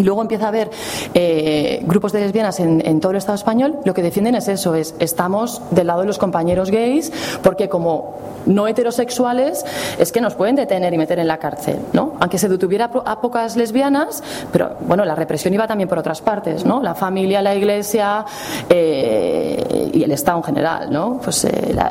y 0.01 0.03
luego 0.03 0.23
empieza 0.23 0.47
a 0.47 0.49
haber 0.49 0.71
eh, 1.13 1.83
grupos 1.85 2.13
de 2.13 2.21
lesbianas 2.21 2.59
en, 2.59 3.01
todo 3.01 3.13
el 3.13 3.19
Estado 3.19 3.37
español, 3.37 3.81
lo 3.85 3.93
que 3.93 4.03
defienden 4.03 4.35
es 4.35 4.49
eso, 4.49 4.75
es 4.75 4.95
estamos 4.99 5.61
del 5.71 5.89
lado 5.89 6.01
de 6.01 6.07
los 6.07 6.17
compañeros 6.17 6.71
gays, 6.71 7.13
porque 7.43 7.69
como 7.69 8.19
no 8.47 8.67
heterosexuales 8.67 9.63
es 9.99 10.11
que 10.11 10.23
nos 10.23 10.35
pueden 10.35 10.57
detener 10.57 10.95
y 10.95 10.99
meter 10.99 11.19
en 11.19 11.29
la 11.29 11.37
cárcel, 11.37 11.81
¿no? 11.93 12.15
Aunque 12.19 12.39
se 12.39 12.49
detuviera 12.49 12.91
a 13.05 13.21
pocas 13.21 13.57
lesbianas, 13.57 14.23
pero 14.51 14.77
bueno, 14.81 15.05
la 15.05 15.15
represión 15.15 15.53
iba 15.53 15.67
también 15.67 15.89
por 15.89 15.99
otras 15.99 16.23
partes, 16.23 16.65
¿no? 16.65 16.83
La 16.83 16.95
familia, 16.95 17.43
la 17.43 17.55
iglesia 17.55 18.25
eh, 18.71 19.91
y 19.93 20.03
el 20.03 20.13
Estado 20.13 20.39
en 20.39 20.45
general, 20.45 20.91
¿no? 20.91 21.21
Pues 21.23 21.45
eh, 21.45 21.73
la, 21.75 21.91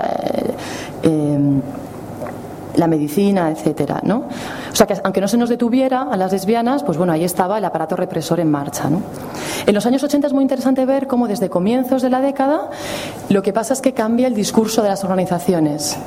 eh, 1.04 1.40
la 2.76 2.88
medicina, 2.88 3.52
etcétera, 3.52 4.00
¿no? 4.04 4.24
O 4.72 4.76
sea 4.76 4.88
que 4.88 4.96
aunque 5.04 5.22
no 5.22 5.28
se 5.28 5.38
nos 5.38 5.50
detuviera 5.50 6.04
a 6.04 6.18
las 6.18 6.32
lesbianas, 6.32 6.84
pues 6.84 6.98
bueno, 6.98 7.14
ahí 7.14 7.24
estaba 7.24 7.58
el 7.58 7.66
aparato 7.66 7.96
represor 7.96 8.40
en 8.40 8.52
marcha. 8.52 8.90
¿no? 8.90 9.02
En 9.66 9.76
los 9.76 9.86
años 9.86 10.04
80 10.04 10.28
es 10.28 10.34
muy 10.34 10.44
interesante 10.44 10.86
ver 10.86 11.08
cómo 11.08 11.28
desde 11.28 11.50
comienzos 11.50 12.02
de 12.02 12.10
la 12.10 12.22
década 12.22 12.70
lo 13.30 13.42
que 13.42 13.54
pasa 13.54 13.74
es 13.74 13.82
que 13.82 13.94
cambia 13.94 14.28
el 14.28 14.34
discurso 14.34 14.82
de 14.82 14.90
las 14.90 15.04
organizaciones. 15.04 15.98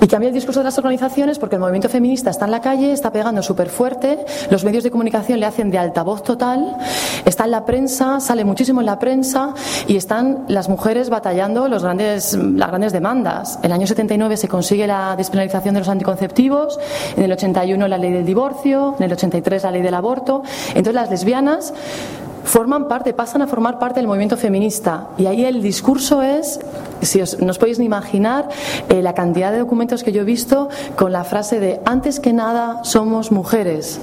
Y 0.00 0.06
cambia 0.06 0.28
el 0.28 0.34
discurso 0.34 0.60
de 0.60 0.64
las 0.64 0.78
organizaciones 0.78 1.38
porque 1.38 1.56
el 1.56 1.60
movimiento 1.60 1.88
feminista 1.88 2.30
está 2.30 2.46
en 2.46 2.50
la 2.50 2.60
calle, 2.60 2.92
está 2.92 3.12
pegando 3.12 3.42
súper 3.42 3.68
fuerte, 3.68 4.24
los 4.50 4.64
medios 4.64 4.84
de 4.84 4.90
comunicación 4.90 5.40
le 5.40 5.46
hacen 5.46 5.70
de 5.70 5.78
altavoz 5.78 6.22
total, 6.22 6.76
está 7.24 7.44
en 7.44 7.50
la 7.50 7.64
prensa, 7.64 8.20
sale 8.20 8.44
muchísimo 8.44 8.80
en 8.80 8.86
la 8.86 8.98
prensa 8.98 9.54
y 9.86 9.96
están 9.96 10.44
las 10.48 10.68
mujeres 10.68 11.10
batallando 11.10 11.68
los 11.68 11.82
grandes, 11.82 12.34
las 12.34 12.68
grandes 12.68 12.92
demandas. 12.92 13.58
En 13.58 13.66
el 13.66 13.72
año 13.72 13.86
79 13.86 14.36
se 14.36 14.48
consigue 14.48 14.86
la 14.86 15.14
despenalización 15.16 15.74
de 15.74 15.80
los 15.80 15.88
anticonceptivos, 15.88 16.78
en 17.16 17.24
el 17.24 17.32
81 17.32 17.88
la 17.88 17.98
ley 18.00 18.12
del 18.12 18.26
divorcio, 18.26 18.96
en 18.98 19.04
el 19.04 19.12
83 19.12 19.62
la 19.62 19.70
ley 19.70 19.82
del 19.82 19.94
aborto. 19.94 20.42
Entonces 20.68 20.94
las 20.94 21.10
lesbianas 21.10 21.72
forman 22.44 22.88
parte, 22.88 23.12
pasan 23.12 23.42
a 23.42 23.46
formar 23.46 23.78
parte 23.78 24.00
del 24.00 24.06
movimiento 24.06 24.36
feminista. 24.36 25.08
Y 25.18 25.26
ahí 25.26 25.44
el 25.44 25.62
discurso 25.62 26.22
es, 26.22 26.60
si 27.00 27.20
os, 27.20 27.40
no 27.40 27.50
os 27.50 27.58
podéis 27.58 27.78
ni 27.78 27.84
imaginar 27.84 28.48
eh, 28.88 29.02
la 29.02 29.14
cantidad 29.14 29.52
de 29.52 29.58
documentos 29.58 30.02
que 30.02 30.12
yo 30.12 30.22
he 30.22 30.24
visto 30.24 30.68
con 30.96 31.12
la 31.12 31.24
frase 31.24 31.60
de 31.60 31.80
antes 31.84 32.20
que 32.20 32.32
nada 32.32 32.82
somos 32.84 33.30
mujeres 33.30 34.00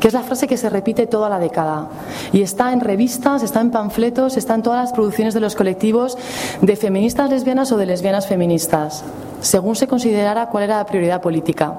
que 0.00 0.08
es 0.08 0.14
la 0.14 0.22
frase 0.22 0.46
que 0.46 0.58
se 0.58 0.68
repite 0.68 1.06
toda 1.06 1.30
la 1.30 1.38
década. 1.38 1.88
Y 2.30 2.42
está 2.42 2.72
en 2.74 2.80
revistas, 2.80 3.42
está 3.42 3.62
en 3.62 3.70
panfletos, 3.70 4.36
está 4.36 4.54
en 4.54 4.62
todas 4.62 4.82
las 4.82 4.92
producciones 4.92 5.32
de 5.32 5.40
los 5.40 5.54
colectivos 5.54 6.18
de 6.60 6.76
feministas 6.76 7.30
lesbianas 7.30 7.72
o 7.72 7.78
de 7.78 7.86
lesbianas 7.86 8.26
feministas, 8.26 9.04
según 9.40 9.74
se 9.74 9.88
considerara 9.88 10.50
cuál 10.50 10.64
era 10.64 10.76
la 10.76 10.86
prioridad 10.86 11.22
política. 11.22 11.72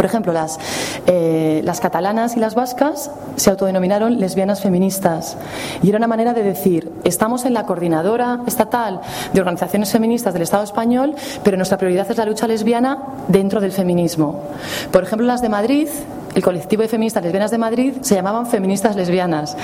Por 0.00 0.06
ejemplo, 0.06 0.32
las, 0.32 0.58
eh, 1.06 1.60
las 1.62 1.78
catalanas 1.78 2.34
y 2.34 2.40
las 2.40 2.54
vascas 2.54 3.10
se 3.36 3.50
autodenominaron 3.50 4.18
lesbianas 4.18 4.62
feministas 4.62 5.36
y 5.82 5.90
era 5.90 5.98
una 5.98 6.06
manera 6.06 6.32
de 6.32 6.42
decir, 6.42 6.90
estamos 7.04 7.44
en 7.44 7.52
la 7.52 7.66
coordinadora 7.66 8.40
estatal 8.46 9.02
de 9.34 9.40
organizaciones 9.40 9.92
feministas 9.92 10.32
del 10.32 10.40
Estado 10.40 10.64
español, 10.64 11.14
pero 11.44 11.58
nuestra 11.58 11.76
prioridad 11.76 12.10
es 12.10 12.16
la 12.16 12.24
lucha 12.24 12.46
lesbiana 12.46 12.96
dentro 13.28 13.60
del 13.60 13.72
feminismo. 13.72 14.42
Por 14.90 15.02
ejemplo, 15.02 15.26
las 15.26 15.42
de 15.42 15.50
Madrid 15.50 15.88
el 16.34 16.42
colectivo 16.42 16.80
de 16.80 16.88
feministas 16.88 17.22
lesbianas 17.22 17.50
de 17.50 17.58
Madrid 17.58 17.92
se 18.00 18.14
llamaban 18.14 18.46
feministas 18.46 18.96
lesbianas. 18.96 19.54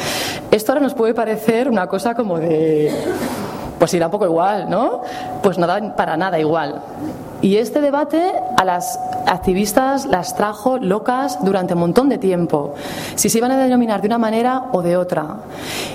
Esto 0.50 0.72
ahora 0.72 0.82
nos 0.82 0.92
puede 0.92 1.14
parecer 1.14 1.66
una 1.66 1.86
cosa 1.86 2.14
como 2.14 2.38
de 2.38 2.92
pues 3.78 3.94
irá 3.94 4.06
un 4.06 4.12
poco 4.12 4.26
igual, 4.26 4.68
¿no? 4.68 5.00
Pues 5.42 5.56
no 5.56 5.66
da 5.66 5.96
para 5.96 6.18
nada 6.18 6.38
igual. 6.38 6.82
Y 7.42 7.58
este 7.58 7.80
debate 7.80 8.32
a 8.56 8.64
las 8.64 8.98
activistas 9.26 10.06
las 10.06 10.36
trajo 10.36 10.78
locas 10.78 11.38
durante 11.44 11.74
un 11.74 11.80
montón 11.80 12.08
de 12.08 12.18
tiempo, 12.18 12.74
si 13.14 13.28
se 13.28 13.38
iban 13.38 13.52
a 13.52 13.58
denominar 13.58 14.00
de 14.00 14.06
una 14.06 14.18
manera 14.18 14.64
o 14.72 14.82
de 14.82 14.96
otra. 14.96 15.36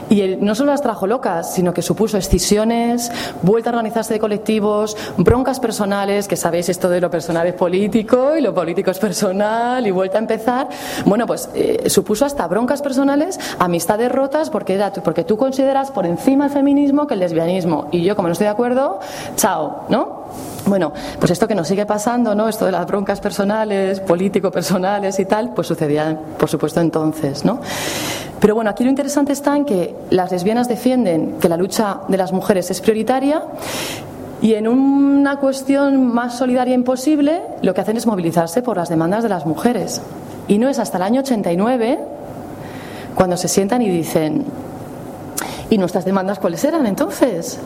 Y 0.09 0.37
no 0.39 0.55
solo 0.55 0.71
las 0.71 0.81
trajo 0.81 1.07
locas, 1.07 1.53
sino 1.53 1.73
que 1.73 1.81
supuso 1.81 2.17
excisiones, 2.17 3.11
vuelta 3.41 3.69
a 3.69 3.73
organizarse 3.73 4.13
de 4.13 4.19
colectivos, 4.19 4.95
broncas 5.17 5.59
personales, 5.59 6.27
que 6.27 6.35
sabéis 6.35 6.69
esto 6.69 6.89
de 6.89 7.01
lo 7.01 7.09
personal 7.09 7.47
es 7.47 7.53
político 7.53 8.35
y 8.37 8.41
lo 8.41 8.53
político 8.53 8.91
es 8.91 8.99
personal, 8.99 9.85
y 9.85 9.91
vuelta 9.91 10.17
a 10.17 10.21
empezar. 10.21 10.69
Bueno, 11.05 11.25
pues 11.25 11.49
eh, 11.55 11.89
supuso 11.89 12.25
hasta 12.25 12.47
broncas 12.47 12.81
personales, 12.81 13.39
amistades 13.59 14.11
rotas, 14.11 14.49
porque, 14.49 14.75
era, 14.75 14.91
porque 14.91 15.23
tú 15.23 15.37
consideras 15.37 15.91
por 15.91 16.05
encima 16.05 16.45
el 16.45 16.51
feminismo 16.51 17.07
que 17.07 17.15
el 17.15 17.21
lesbianismo. 17.21 17.87
Y 17.91 18.03
yo, 18.03 18.15
como 18.15 18.27
no 18.27 18.33
estoy 18.33 18.45
de 18.45 18.51
acuerdo, 18.51 18.99
chao, 19.35 19.85
¿no? 19.89 20.21
Bueno, 20.65 20.93
pues 21.19 21.31
esto 21.31 21.47
que 21.47 21.55
nos 21.55 21.67
sigue 21.67 21.85
pasando, 21.85 22.35
¿no? 22.35 22.47
Esto 22.47 22.65
de 22.65 22.71
las 22.71 22.85
broncas 22.85 23.19
personales, 23.19 23.99
político-personales 23.99 25.19
y 25.19 25.25
tal, 25.25 25.53
pues 25.53 25.67
sucedía, 25.67 26.17
por 26.37 26.49
supuesto, 26.49 26.79
entonces, 26.81 27.43
¿no? 27.43 27.59
Pero 28.39 28.55
bueno, 28.55 28.69
aquí 28.69 28.83
lo 28.83 28.89
interesante 28.89 29.33
está 29.33 29.55
en 29.55 29.65
que 29.65 29.95
las 30.09 30.31
lesbianas 30.31 30.67
defienden 30.67 31.37
que 31.39 31.49
la 31.49 31.57
lucha 31.57 32.01
de 32.07 32.17
las 32.17 32.31
mujeres 32.31 32.71
es 32.71 32.81
prioritaria 32.81 33.43
y 34.41 34.55
en 34.55 34.67
una 34.67 35.37
cuestión 35.37 36.11
más 36.11 36.37
solidaria 36.37 36.73
imposible, 36.73 37.41
lo 37.61 37.73
que 37.73 37.81
hacen 37.81 37.97
es 37.97 38.07
movilizarse 38.07 38.63
por 38.63 38.77
las 38.77 38.89
demandas 38.89 39.21
de 39.21 39.29
las 39.29 39.45
mujeres. 39.45 40.01
Y 40.47 40.57
no 40.57 40.69
es 40.69 40.79
hasta 40.79 40.97
el 40.97 41.03
año 41.03 41.21
89 41.21 41.99
cuando 43.13 43.37
se 43.37 43.47
sientan 43.47 43.83
y 43.83 43.89
dicen, 43.89 44.45
¿y 45.69 45.77
nuestras 45.77 46.05
demandas 46.05 46.39
cuáles 46.39 46.63
eran 46.63 46.87
entonces? 46.87 47.59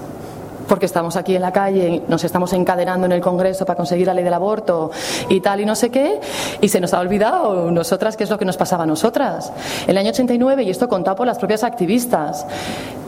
Porque 0.68 0.86
estamos 0.86 1.16
aquí 1.16 1.36
en 1.36 1.42
la 1.42 1.52
calle, 1.52 2.02
nos 2.08 2.24
estamos 2.24 2.54
encadenando 2.54 3.06
en 3.06 3.12
el 3.12 3.22
Congreso 3.22 3.66
para 3.66 3.78
conseguir 3.78 4.08
la 4.08 4.14
ley 4.14 4.24
del 4.24 4.34
aborto 4.34 4.92
y 5.30 5.42
tal 5.42 5.62
y 5.62 5.66
no 5.66 5.76
sé 5.76 5.90
qué, 5.90 6.20
y 6.62 6.70
se 6.70 6.80
nos 6.80 6.94
ha 6.94 7.00
olvidado 7.00 7.72
nosotras 7.72 8.18
qué 8.18 8.24
es 8.24 8.30
lo 8.30 8.38
que 8.38 8.46
nos 8.46 8.58
pasaba 8.58 8.84
a 8.84 8.88
nosotras. 8.88 9.52
En 9.84 9.92
el 9.92 9.98
año 9.98 10.10
89, 10.10 10.64
y 10.64 10.70
esto 10.70 10.88
contado 10.88 11.18
por 11.18 11.28
las 11.28 11.38
propias 11.38 11.64
activistas, 11.64 12.46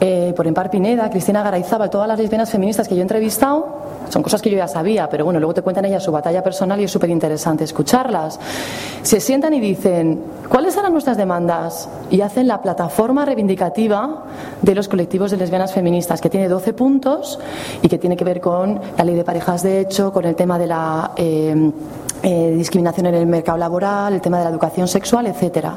eh, 0.00 0.32
por 0.36 0.46
Empar 0.46 0.70
Pineda, 0.70 1.10
Cristina 1.10 1.42
Garayzábal, 1.42 1.90
todas 1.90 2.08
las 2.08 2.18
lesbianas 2.18 2.50
feministas 2.50 2.86
que 2.88 2.94
yo 2.94 3.00
he 3.00 3.02
entrevistado, 3.02 3.88
son 4.08 4.22
cosas 4.22 4.40
que 4.40 4.50
yo 4.50 4.56
ya 4.56 4.68
sabía, 4.68 5.08
pero 5.08 5.24
bueno, 5.24 5.38
luego 5.38 5.54
te 5.54 5.62
cuentan 5.62 5.84
ellas 5.84 6.02
su 6.02 6.12
batalla 6.12 6.42
personal 6.42 6.80
y 6.80 6.84
es 6.84 6.90
súper 6.90 7.10
interesante 7.10 7.64
escucharlas. 7.64 8.38
Se 9.02 9.20
sientan 9.20 9.52
y 9.54 9.60
dicen, 9.60 10.22
¿cuáles 10.48 10.76
eran 10.76 10.92
nuestras 10.92 11.16
demandas? 11.16 11.88
Y 12.10 12.20
hacen 12.22 12.48
la 12.48 12.62
plataforma 12.62 13.24
reivindicativa 13.24 14.24
de 14.62 14.74
los 14.74 14.88
colectivos 14.88 15.30
de 15.30 15.36
lesbianas 15.36 15.72
feministas, 15.72 16.20
que 16.20 16.30
tiene 16.30 16.48
12 16.48 16.72
puntos 16.72 17.38
y 17.82 17.88
que 17.88 17.98
tiene 17.98 18.16
que 18.16 18.24
ver 18.24 18.40
con 18.40 18.80
la 18.96 19.04
ley 19.04 19.14
de 19.14 19.24
parejas 19.24 19.62
de 19.62 19.80
hecho, 19.80 20.12
con 20.12 20.24
el 20.24 20.34
tema 20.34 20.58
de 20.58 20.66
la 20.66 21.12
eh, 21.16 21.70
eh, 22.22 22.54
discriminación 22.56 23.06
en 23.06 23.14
el 23.14 23.26
mercado 23.26 23.58
laboral, 23.58 24.12
el 24.12 24.20
tema 24.20 24.38
de 24.38 24.44
la 24.44 24.50
educación 24.50 24.88
sexual, 24.88 25.26
etcétera. 25.26 25.74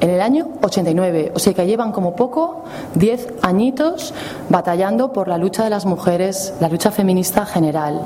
En 0.00 0.10
el 0.10 0.20
año 0.20 0.48
89, 0.62 1.32
o 1.34 1.38
sea 1.38 1.54
que 1.54 1.66
llevan 1.66 1.92
como 1.92 2.16
poco 2.16 2.64
10 2.94 3.34
añitos 3.42 4.12
batallando 4.48 5.12
por 5.12 5.28
la 5.28 5.38
lucha 5.38 5.64
de 5.64 5.70
las 5.70 5.86
mujeres, 5.86 6.54
la 6.60 6.68
lucha 6.68 6.90
feminista 6.90 7.46
general. 7.46 8.02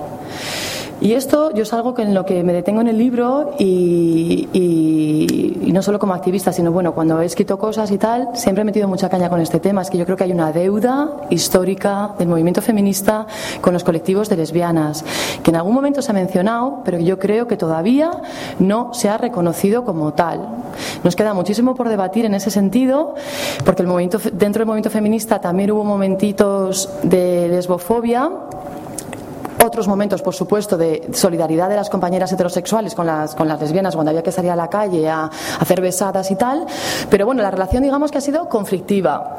Y 1.02 1.14
esto 1.14 1.52
yo 1.52 1.64
es 1.64 1.72
algo 1.72 1.94
que 1.94 2.02
en 2.02 2.14
lo 2.14 2.24
que 2.24 2.44
me 2.44 2.52
detengo 2.52 2.80
en 2.80 2.86
el 2.86 2.96
libro 2.96 3.54
y, 3.58 4.48
no 5.72 5.82
solo 5.82 5.98
como 5.98 6.14
activista, 6.14 6.52
sino 6.52 6.70
bueno, 6.70 6.94
cuando 6.94 7.20
he 7.20 7.24
escrito 7.24 7.58
cosas 7.58 7.90
y 7.90 7.98
tal, 7.98 8.28
siempre 8.34 8.62
he 8.62 8.64
metido 8.64 8.86
mucha 8.86 9.08
caña 9.08 9.28
con 9.28 9.40
este 9.40 9.58
tema. 9.58 9.82
Es 9.82 9.90
que 9.90 9.98
yo 9.98 10.04
creo 10.04 10.16
que 10.16 10.22
hay 10.22 10.32
una 10.32 10.52
deuda 10.52 11.08
histórica 11.30 12.10
del 12.18 12.28
movimiento 12.28 12.62
feminista 12.62 13.26
con 13.60 13.72
los 13.72 13.82
colectivos 13.82 14.28
de 14.28 14.36
lesbianas, 14.36 15.04
que 15.42 15.50
en 15.50 15.56
algún 15.56 15.74
momento 15.74 16.02
se 16.02 16.12
ha 16.12 16.14
mencionado, 16.14 16.82
pero 16.84 17.00
yo 17.00 17.18
creo 17.18 17.48
que 17.48 17.56
todavía 17.56 18.12
no 18.60 18.94
se 18.94 19.08
ha 19.08 19.18
reconocido 19.18 19.84
como 19.84 20.12
tal. 20.12 20.46
Nos 21.02 21.16
queda 21.16 21.34
muchísimo 21.34 21.74
por 21.74 21.88
debatir 21.88 22.26
en 22.26 22.34
ese 22.34 22.52
sentido, 22.52 23.16
porque 23.64 23.82
el 23.82 23.88
movimiento, 23.88 24.18
dentro 24.34 24.60
del 24.60 24.66
movimiento 24.66 24.90
feminista 24.90 25.40
también 25.40 25.72
hubo 25.72 25.82
momentitos 25.82 26.88
de 27.02 27.48
lesbofobia 27.48 28.30
otros 29.72 29.88
momentos, 29.88 30.20
por 30.20 30.34
supuesto, 30.34 30.76
de 30.76 31.08
solidaridad 31.14 31.70
de 31.70 31.76
las 31.76 31.88
compañeras 31.88 32.30
heterosexuales 32.30 32.94
con 32.94 33.06
las, 33.06 33.34
con 33.34 33.48
las 33.48 33.58
lesbianas 33.58 33.94
cuando 33.94 34.10
había 34.10 34.22
que 34.22 34.30
salir 34.30 34.50
a 34.50 34.56
la 34.56 34.68
calle 34.68 35.08
a, 35.08 35.30
hacer 35.58 35.80
besadas 35.80 36.30
y 36.30 36.36
tal. 36.36 36.66
Pero 37.08 37.24
bueno, 37.24 37.42
la 37.42 37.50
relación 37.50 37.82
digamos 37.82 38.10
que 38.10 38.18
ha 38.18 38.20
sido 38.20 38.50
conflictiva. 38.50 39.38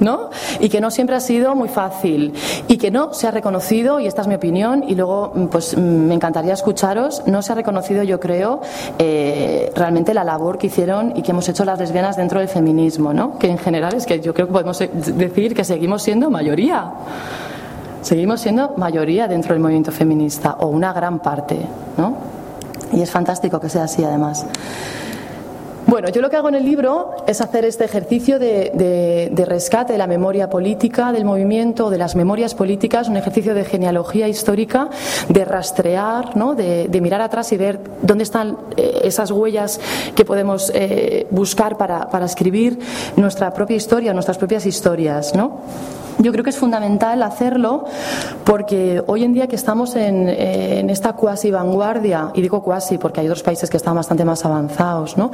¿no? 0.00 0.30
Y 0.58 0.70
que 0.70 0.80
no 0.80 0.90
siempre 0.90 1.14
ha 1.14 1.20
sido 1.20 1.54
muy 1.54 1.68
fácil 1.68 2.34
y 2.66 2.78
que 2.78 2.90
no 2.90 3.14
se 3.14 3.28
ha 3.28 3.30
reconocido, 3.30 4.00
y 4.00 4.08
esta 4.08 4.22
es 4.22 4.26
mi 4.26 4.34
opinión, 4.34 4.84
y 4.88 4.96
luego 4.96 5.32
pues 5.52 5.78
me 5.78 6.12
encantaría 6.12 6.52
escucharos, 6.52 7.22
no 7.26 7.42
se 7.42 7.52
ha 7.52 7.54
reconocido, 7.54 8.02
yo 8.02 8.18
creo, 8.18 8.60
eh, 8.98 9.72
realmente 9.76 10.12
la 10.12 10.24
labor 10.24 10.58
que 10.58 10.66
hicieron 10.66 11.12
y 11.16 11.22
que 11.22 11.30
hemos 11.30 11.48
hecho 11.48 11.64
las 11.64 11.78
lesbianas 11.78 12.16
dentro 12.16 12.40
del 12.40 12.48
feminismo, 12.48 13.14
¿no? 13.14 13.38
Que 13.38 13.48
en 13.48 13.56
general 13.56 13.94
es 13.94 14.04
que 14.04 14.18
yo 14.18 14.34
creo 14.34 14.48
que 14.48 14.52
podemos 14.52 14.80
decir 14.80 15.54
que 15.54 15.62
seguimos 15.62 16.02
siendo 16.02 16.28
mayoría. 16.28 16.90
Seguimos 18.04 18.42
siendo 18.42 18.74
mayoría 18.76 19.26
dentro 19.28 19.54
del 19.54 19.62
movimiento 19.62 19.90
feminista, 19.90 20.56
o 20.60 20.66
una 20.66 20.92
gran 20.92 21.20
parte, 21.20 21.58
¿no? 21.96 22.14
Y 22.92 23.00
es 23.00 23.10
fantástico 23.10 23.58
que 23.58 23.70
sea 23.70 23.84
así, 23.84 24.04
además. 24.04 24.44
Bueno, 25.86 26.08
yo 26.08 26.22
lo 26.22 26.30
que 26.30 26.36
hago 26.36 26.48
en 26.48 26.54
el 26.54 26.64
libro 26.64 27.14
es 27.26 27.42
hacer 27.42 27.66
este 27.66 27.84
ejercicio 27.84 28.38
de, 28.38 29.44
rescate 29.46 29.92
de 29.92 29.98
la 29.98 30.06
memoria 30.06 30.48
política 30.48 31.12
del 31.12 31.26
movimiento, 31.26 31.90
de 31.90 31.98
las 31.98 32.16
memorias 32.16 32.54
políticas, 32.54 33.08
un 33.08 33.18
ejercicio 33.18 33.54
de 33.54 33.64
genealogía 33.64 34.26
histórica, 34.26 34.88
de 35.28 35.44
rastrear, 35.44 36.36
¿no? 36.36 36.54
de, 36.54 36.88
mirar 37.02 37.20
atrás 37.20 37.52
y 37.52 37.58
ver 37.58 37.80
dónde 38.00 38.24
están 38.24 38.56
eh, 38.78 39.02
esas 39.04 39.30
huellas 39.30 39.78
que 40.14 40.24
podemos 40.24 40.72
eh, 40.74 41.26
buscar 41.30 41.76
para, 41.76 42.08
escribir 42.24 42.78
nuestra 43.16 43.52
propia 43.52 43.76
historia, 43.76 44.14
nuestras 44.14 44.38
propias 44.38 44.64
historias. 44.64 45.34
¿no? 45.34 45.60
Yo 46.18 46.30
creo 46.32 46.44
que 46.44 46.50
es 46.50 46.58
fundamental 46.58 47.22
hacerlo 47.22 47.84
porque 48.44 49.02
hoy 49.06 49.24
en 49.24 49.32
día 49.32 49.48
que 49.48 49.56
estamos 49.56 49.96
en, 49.96 50.28
esta 50.90 51.14
cuasi 51.14 51.50
vanguardia, 51.50 52.30
y 52.34 52.42
digo 52.42 52.62
cuasi 52.62 52.98
porque 52.98 53.20
hay 53.20 53.26
otros 53.26 53.42
países 53.42 53.68
que 53.68 53.76
están 53.76 53.96
bastante 53.96 54.24
más 54.24 54.44
avanzados, 54.44 55.16
¿no? 55.16 55.32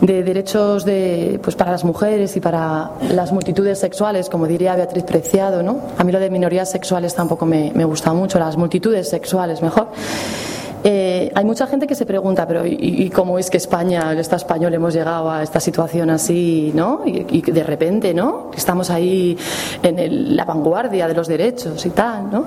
De 0.00 0.22
derechos 0.22 0.84
de, 0.84 1.40
pues 1.42 1.56
para 1.56 1.70
las 1.70 1.84
mujeres 1.84 2.36
y 2.36 2.40
para 2.40 2.90
las 3.10 3.32
multitudes 3.32 3.78
sexuales, 3.78 4.28
como 4.28 4.46
diría 4.46 4.76
Beatriz 4.76 5.04
Preciado. 5.04 5.62
¿no? 5.62 5.80
A 5.96 6.04
mí 6.04 6.12
lo 6.12 6.20
de 6.20 6.30
minorías 6.30 6.70
sexuales 6.70 7.14
tampoco 7.14 7.46
me, 7.46 7.72
me 7.74 7.84
gusta 7.84 8.12
mucho, 8.12 8.38
las 8.38 8.56
multitudes 8.56 9.08
sexuales 9.08 9.62
mejor. 9.62 9.88
Eh, 10.84 11.32
hay 11.34 11.44
mucha 11.44 11.66
gente 11.66 11.86
que 11.86 11.94
se 11.94 12.06
pregunta, 12.06 12.46
pero 12.46 12.64
¿y, 12.64 13.10
cómo 13.10 13.38
es 13.38 13.50
que 13.50 13.56
España, 13.56 14.12
el 14.12 14.18
Estado 14.18 14.38
español, 14.38 14.72
hemos 14.74 14.94
llegado 14.94 15.30
a 15.30 15.42
esta 15.42 15.60
situación 15.60 16.10
así, 16.10 16.72
¿no? 16.74 17.02
Y, 17.04 17.42
de 17.42 17.64
repente, 17.64 18.14
¿no? 18.14 18.50
Estamos 18.56 18.90
ahí 18.90 19.36
en 19.82 20.36
la 20.36 20.44
vanguardia 20.44 21.08
de 21.08 21.14
los 21.14 21.26
derechos 21.26 21.84
y 21.84 21.90
tal, 21.90 22.30
¿no? 22.30 22.46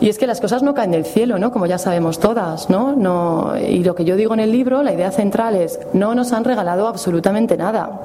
Y 0.00 0.08
es 0.08 0.18
que 0.18 0.26
las 0.26 0.40
cosas 0.40 0.62
no 0.62 0.74
caen 0.74 0.92
del 0.92 1.04
cielo, 1.04 1.38
¿no? 1.38 1.52
Como 1.52 1.66
ya 1.66 1.78
sabemos 1.78 2.18
todas, 2.18 2.70
¿no? 2.70 2.94
no 2.94 3.52
y 3.58 3.84
lo 3.84 3.94
que 3.94 4.04
yo 4.04 4.16
digo 4.16 4.34
en 4.34 4.40
el 4.40 4.52
libro, 4.52 4.82
la 4.82 4.92
idea 4.92 5.10
central 5.10 5.56
es, 5.56 5.78
no 5.92 6.14
nos 6.14 6.32
han 6.32 6.44
regalado 6.44 6.86
absolutamente 6.88 7.56
nada. 7.56 8.00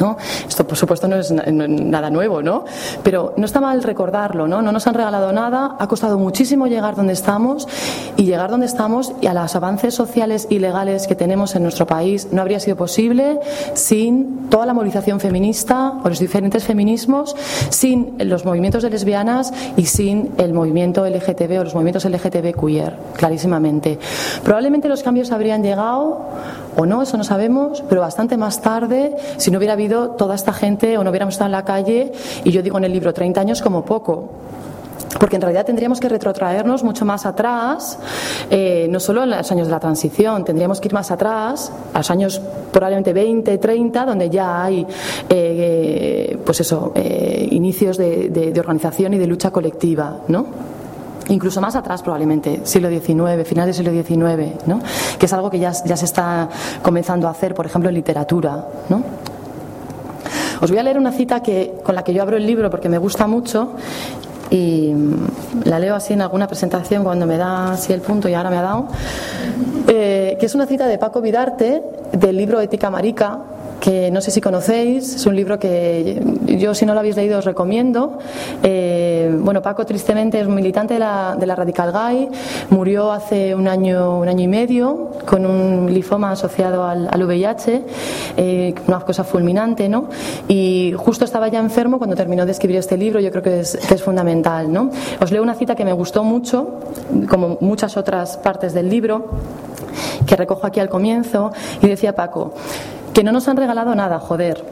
¿No? 0.00 0.16
Esto, 0.48 0.66
por 0.66 0.76
supuesto, 0.76 1.06
no 1.06 1.16
es 1.16 1.30
nada 1.30 2.10
nuevo, 2.10 2.42
¿no? 2.42 2.64
Pero 3.02 3.34
no 3.36 3.46
está 3.46 3.60
mal 3.60 3.82
recordarlo, 3.82 4.48
¿no? 4.48 4.62
No 4.62 4.72
nos 4.72 4.86
han 4.86 4.94
regalado 4.94 5.32
nada, 5.32 5.76
ha 5.78 5.86
costado 5.86 6.18
muchísimo 6.18 6.66
llegar 6.66 6.96
donde 6.96 7.12
estamos 7.12 7.68
y 8.16 8.24
llegar 8.24 8.50
donde 8.50 8.66
estamos 8.66 9.12
y 9.20 9.26
a 9.26 9.34
los 9.34 9.54
avances 9.54 9.94
sociales 9.94 10.46
y 10.50 10.58
legales 10.58 11.06
que 11.06 11.14
tenemos 11.14 11.54
en 11.54 11.62
nuestro 11.62 11.86
país 11.86 12.28
no 12.32 12.40
habría 12.40 12.60
sido 12.60 12.76
posible 12.76 13.38
sin 13.74 14.48
toda 14.48 14.66
la 14.66 14.74
movilización 14.74 15.20
feminista 15.20 15.92
o 16.02 16.08
los 16.08 16.18
diferentes 16.18 16.64
feminismos, 16.64 17.36
sin 17.68 18.16
los 18.18 18.44
movimientos 18.44 18.82
de 18.82 18.90
lesbianas 18.90 19.52
y 19.76 19.86
sin 19.86 20.32
el 20.38 20.52
movimiento 20.52 21.06
LGTB 21.06 21.60
o 21.60 21.64
los 21.64 21.74
movimientos 21.74 22.04
LGTB 22.04 22.58
queer, 22.58 22.96
clarísimamente. 23.16 23.98
Probablemente 24.42 24.88
los 24.88 25.02
cambios 25.02 25.30
habrían 25.32 25.62
llegado 25.62 26.26
o 26.76 26.86
no, 26.86 27.02
eso 27.02 27.16
no 27.16 27.24
sabemos, 27.24 27.82
pero 27.88 28.00
bastante 28.00 28.36
más 28.36 28.60
tarde 28.60 29.16
si 29.36 29.50
no 29.50 29.58
hubiera 29.58 29.74
habido 29.74 30.10
toda 30.10 30.34
esta 30.34 30.52
gente 30.52 30.98
o 30.98 31.04
no 31.04 31.10
hubiéramos 31.10 31.34
estado 31.34 31.46
en 31.46 31.52
la 31.52 31.64
calle, 31.64 32.12
y 32.44 32.50
yo 32.50 32.62
digo 32.62 32.78
en 32.78 32.84
el 32.84 32.92
libro 32.92 33.12
30 33.12 33.40
años 33.40 33.62
como 33.62 33.84
poco. 33.84 34.30
Porque 35.18 35.36
en 35.36 35.42
realidad 35.42 35.66
tendríamos 35.66 35.98
que 35.98 36.08
retrotraernos 36.08 36.84
mucho 36.84 37.04
más 37.04 37.26
atrás, 37.26 37.98
eh, 38.48 38.86
no 38.88 39.00
solo 39.00 39.24
en 39.24 39.30
los 39.30 39.50
años 39.50 39.66
de 39.66 39.72
la 39.72 39.80
transición, 39.80 40.44
tendríamos 40.44 40.80
que 40.80 40.88
ir 40.88 40.94
más 40.94 41.10
atrás, 41.10 41.72
a 41.92 41.98
los 41.98 42.10
años 42.10 42.40
probablemente 42.72 43.12
20, 43.12 43.58
30, 43.58 44.06
donde 44.06 44.30
ya 44.30 44.62
hay 44.62 44.86
eh, 45.28 46.38
pues 46.44 46.60
eso, 46.60 46.92
eh, 46.94 47.48
inicios 47.50 47.96
de, 47.96 48.28
de 48.30 48.60
organización 48.60 49.14
y 49.14 49.18
de 49.18 49.26
lucha 49.26 49.50
colectiva, 49.50 50.18
¿no? 50.28 50.69
Incluso 51.30 51.60
más 51.60 51.76
atrás 51.76 52.02
probablemente, 52.02 52.60
siglo 52.64 52.88
XIX, 52.90 53.46
finales 53.46 53.76
del 53.76 53.86
siglo 53.86 54.02
XIX, 54.02 54.66
¿no? 54.66 54.80
que 55.18 55.26
es 55.26 55.32
algo 55.32 55.50
que 55.50 55.58
ya, 55.58 55.72
ya 55.84 55.96
se 55.96 56.04
está 56.04 56.48
comenzando 56.82 57.28
a 57.28 57.30
hacer, 57.30 57.54
por 57.54 57.66
ejemplo, 57.66 57.88
en 57.88 57.94
literatura. 57.94 58.66
¿no? 58.88 59.02
Os 60.60 60.70
voy 60.70 60.78
a 60.78 60.82
leer 60.82 60.98
una 60.98 61.12
cita 61.12 61.42
que, 61.42 61.74
con 61.82 61.94
la 61.94 62.04
que 62.04 62.12
yo 62.12 62.22
abro 62.22 62.36
el 62.36 62.46
libro 62.46 62.70
porque 62.70 62.88
me 62.88 62.98
gusta 62.98 63.26
mucho 63.26 63.74
y 64.50 64.92
la 65.64 65.78
leo 65.78 65.94
así 65.94 66.12
en 66.12 66.22
alguna 66.22 66.48
presentación 66.48 67.04
cuando 67.04 67.24
me 67.24 67.36
da 67.36 67.72
así 67.72 67.92
el 67.92 68.00
punto 68.00 68.28
y 68.28 68.34
ahora 68.34 68.50
me 68.50 68.58
ha 68.58 68.62
dado, 68.62 68.88
eh, 69.88 70.36
que 70.38 70.46
es 70.46 70.54
una 70.54 70.66
cita 70.66 70.86
de 70.86 70.98
Paco 70.98 71.20
Vidarte 71.20 71.82
del 72.12 72.36
libro 72.36 72.60
Ética 72.60 72.90
Marica, 72.90 73.38
que 73.80 74.10
no 74.10 74.20
sé 74.20 74.30
si 74.30 74.40
conocéis, 74.40 75.16
es 75.16 75.26
un 75.26 75.34
libro 75.34 75.58
que 75.58 76.22
yo 76.46 76.74
si 76.74 76.84
no 76.84 76.92
lo 76.92 77.00
habéis 77.00 77.16
leído 77.16 77.38
os 77.38 77.44
recomiendo. 77.44 78.18
Eh, 78.62 79.34
bueno, 79.40 79.62
Paco 79.62 79.86
tristemente 79.86 80.40
es 80.40 80.46
un 80.46 80.54
militante 80.54 80.94
de 80.94 81.00
la, 81.00 81.36
de 81.38 81.46
la, 81.46 81.56
Radical 81.56 81.90
Gay, 81.92 82.28
murió 82.68 83.10
hace 83.10 83.54
un 83.54 83.66
año, 83.66 84.18
un 84.18 84.28
año 84.28 84.44
y 84.44 84.48
medio 84.48 85.10
con 85.26 85.46
un 85.46 85.92
linfoma 85.92 86.32
asociado 86.32 86.84
al, 86.84 87.08
al 87.10 87.22
VIH, 87.24 87.84
eh, 88.36 88.74
una 88.86 89.00
cosa 89.00 89.24
fulminante, 89.24 89.88
¿no? 89.88 90.08
Y 90.46 90.94
justo 90.96 91.24
estaba 91.24 91.48
ya 91.48 91.58
enfermo 91.58 91.98
cuando 91.98 92.16
terminó 92.16 92.44
de 92.44 92.52
escribir 92.52 92.76
este 92.76 92.96
libro, 92.96 93.20
yo 93.20 93.30
creo 93.30 93.42
que 93.42 93.60
es, 93.60 93.76
que 93.76 93.94
es 93.94 94.02
fundamental, 94.02 94.70
¿no? 94.70 94.90
Os 95.20 95.32
leo 95.32 95.42
una 95.42 95.54
cita 95.54 95.74
que 95.74 95.84
me 95.84 95.92
gustó 95.92 96.22
mucho, 96.22 96.80
como 97.28 97.56
muchas 97.60 97.96
otras 97.96 98.36
partes 98.36 98.74
del 98.74 98.90
libro, 98.90 99.30
que 100.26 100.36
recojo 100.36 100.66
aquí 100.66 100.80
al 100.80 100.88
comienzo, 100.88 101.52
y 101.82 101.86
decía 101.86 102.14
Paco, 102.14 102.54
que 103.12 103.24
no 103.24 103.32
nos 103.32 103.48
han 103.48 103.56
regalado 103.56 103.94
nada, 103.94 104.18
joder. 104.18 104.64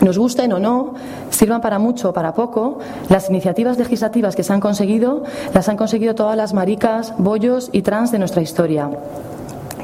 Nos 0.00 0.16
gusten 0.16 0.52
o 0.52 0.58
no, 0.58 0.94
sirvan 1.30 1.60
para 1.60 1.78
mucho 1.78 2.10
o 2.10 2.12
para 2.12 2.34
poco, 2.34 2.78
las 3.08 3.28
iniciativas 3.30 3.78
legislativas 3.78 4.36
que 4.36 4.44
se 4.44 4.52
han 4.52 4.60
conseguido 4.60 5.24
las 5.54 5.68
han 5.68 5.76
conseguido 5.76 6.14
todas 6.14 6.36
las 6.36 6.54
maricas, 6.54 7.14
bollos 7.18 7.70
y 7.72 7.82
trans 7.82 8.12
de 8.12 8.18
nuestra 8.18 8.42
historia. 8.42 8.90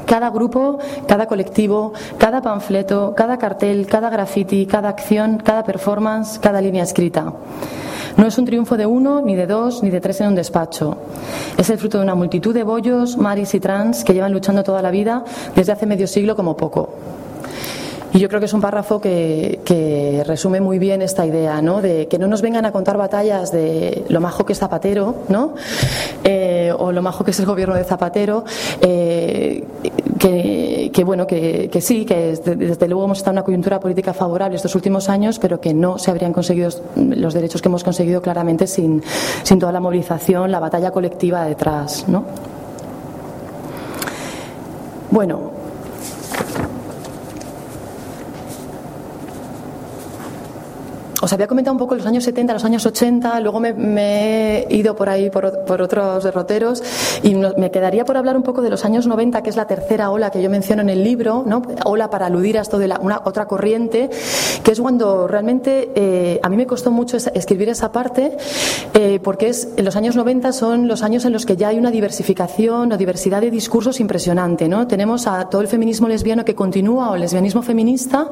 Cada 0.05 0.29
grupo, 0.29 0.77
cada 1.07 1.25
colectivo, 1.25 1.93
cada 2.17 2.41
panfleto, 2.41 3.13
cada 3.15 3.37
cartel, 3.37 3.87
cada 3.87 4.09
graffiti, 4.09 4.65
cada 4.65 4.89
acción, 4.89 5.37
cada 5.43 5.63
performance, 5.63 6.39
cada 6.39 6.61
línea 6.61 6.83
escrita. 6.83 7.33
No 8.15 8.27
es 8.27 8.37
un 8.37 8.45
triunfo 8.45 8.77
de 8.77 8.85
uno, 8.85 9.21
ni 9.21 9.35
de 9.35 9.47
dos, 9.47 9.83
ni 9.83 9.89
de 9.89 9.99
tres 9.99 10.21
en 10.21 10.27
un 10.27 10.35
despacho. 10.35 10.95
Es 11.57 11.69
el 11.69 11.77
fruto 11.77 11.97
de 11.97 12.03
una 12.03 12.15
multitud 12.15 12.53
de 12.53 12.63
bollos, 12.63 13.17
maris 13.17 13.53
y 13.55 13.59
trans 13.59 14.05
que 14.05 14.13
llevan 14.13 14.31
luchando 14.31 14.63
toda 14.63 14.81
la 14.81 14.91
vida 14.91 15.25
desde 15.55 15.73
hace 15.73 15.85
medio 15.85 16.07
siglo 16.07 16.35
como 16.35 16.55
poco. 16.55 16.89
Y 18.15 18.19
yo 18.19 18.29
creo 18.29 18.39
que 18.39 18.45
es 18.45 18.53
un 18.53 18.61
párrafo 18.61 19.01
que, 19.01 20.23
resume 20.25 20.61
muy 20.61 20.79
bien 20.79 21.01
esta 21.01 21.25
idea, 21.25 21.61
¿no? 21.61 21.81
De 21.81 22.07
que 22.07 22.17
no 22.17 22.27
nos 22.27 22.41
vengan 22.41 22.65
a 22.65 22.71
contar 22.71 22.97
batallas 22.97 23.51
de 23.51 24.05
lo 24.07 24.21
majo 24.21 24.45
que 24.45 24.53
es 24.53 24.59
Zapatero, 24.59 25.15
¿no? 25.27 25.53
Eh, 26.23 26.71
o 26.79 26.93
lo 26.93 27.01
majo 27.01 27.25
que 27.25 27.31
es 27.31 27.39
el 27.41 27.45
gobierno 27.45 27.75
de 27.75 27.83
Zapatero, 27.83 28.45
eh, 28.79 29.65
que, 30.17 31.03
bueno, 31.03 31.27
que, 31.27 31.69
sí, 31.81 32.05
que 32.05 32.37
desde, 32.37 32.87
luego 32.87 33.03
hemos 33.03 33.17
estado 33.17 33.33
en 33.33 33.39
una 33.39 33.43
coyuntura 33.43 33.81
política 33.81 34.13
favorable 34.13 34.55
estos 34.55 34.75
últimos 34.75 35.09
años, 35.09 35.37
pero 35.37 35.59
que 35.59 35.73
no 35.73 35.97
se 35.97 36.09
habrían 36.09 36.31
conseguido 36.31 36.69
los 36.95 37.33
derechos 37.33 37.61
que 37.61 37.67
hemos 37.67 37.83
conseguido 37.83 38.21
claramente 38.21 38.65
sin, 38.65 39.03
sin 39.43 39.59
toda 39.59 39.73
la 39.73 39.81
movilización, 39.81 40.51
la 40.51 40.61
batalla 40.61 40.91
colectiva 40.91 41.43
detrás, 41.43 42.05
¿no? 42.07 42.23
Bueno, 45.11 45.54
os 51.25 51.33
había 51.33 51.47
comentado 51.47 51.73
un 51.73 51.79
poco 51.79 51.95
los 51.95 52.05
años 52.05 52.23
70, 52.23 52.53
los 52.53 52.65
años 52.65 52.85
80, 52.85 53.39
luego 53.39 53.59
me, 53.59 54.59
he 54.59 54.75
ido 54.75 54.95
por 54.95 55.09
ahí 55.09 55.31
por, 55.31 55.45
otros 55.81 56.23
derroteros 56.23 56.83
y 57.23 57.33
me 57.33 57.71
quedaría 57.71 58.05
por 58.05 58.15
hablar 58.15 58.37
un 58.37 58.43
poco 58.43 58.61
de 58.61 58.69
los 58.69 58.85
años 58.85 59.07
90, 59.07 59.41
que 59.41 59.49
es 59.49 59.55
la 59.55 59.65
tercera 59.65 60.11
ola 60.11 60.29
que 60.29 60.39
yo 60.39 60.51
menciono 60.51 60.83
en 60.83 60.89
el 60.89 61.03
libro, 61.03 61.43
¿no? 61.47 61.63
ola 61.83 62.11
para 62.11 62.27
aludir 62.27 62.59
a 62.59 62.61
esto 62.61 62.77
de 62.77 62.89
la, 62.89 62.99
una 62.99 63.23
otra 63.25 63.47
corriente, 63.47 64.11
que 64.63 64.71
es 64.71 64.79
cuando 64.79 65.27
realmente 65.27 65.91
eh, 65.95 66.39
a 66.43 66.49
mí 66.49 66.57
me 66.57 66.67
costó 66.67 66.91
mucho 66.91 67.17
escribir 67.17 67.69
esa 67.69 67.91
parte, 67.91 68.37
eh, 68.93 69.19
porque 69.23 69.49
es, 69.49 69.69
en 69.77 69.83
los 69.83 69.95
años 69.95 70.15
90 70.15 70.51
son 70.51 70.87
los 70.87 71.01
años 71.01 71.25
en 71.25 71.33
los 71.33 71.47
que 71.47 71.57
ya 71.57 71.69
hay 71.69 71.79
una 71.79 71.89
diversificación 71.89 72.91
o 72.91 72.97
diversidad 72.97 73.41
de 73.41 73.49
discursos 73.49 73.99
impresionante. 73.99 74.69
¿no? 74.69 74.85
Tenemos 74.85 75.25
a 75.25 75.49
todo 75.49 75.61
el 75.61 75.67
feminismo 75.67 76.07
lesbiano 76.07 76.45
que 76.45 76.53
continúa 76.53 77.09
o 77.09 77.15
el 77.15 77.21
lesbianismo 77.21 77.63
feminista, 77.63 78.29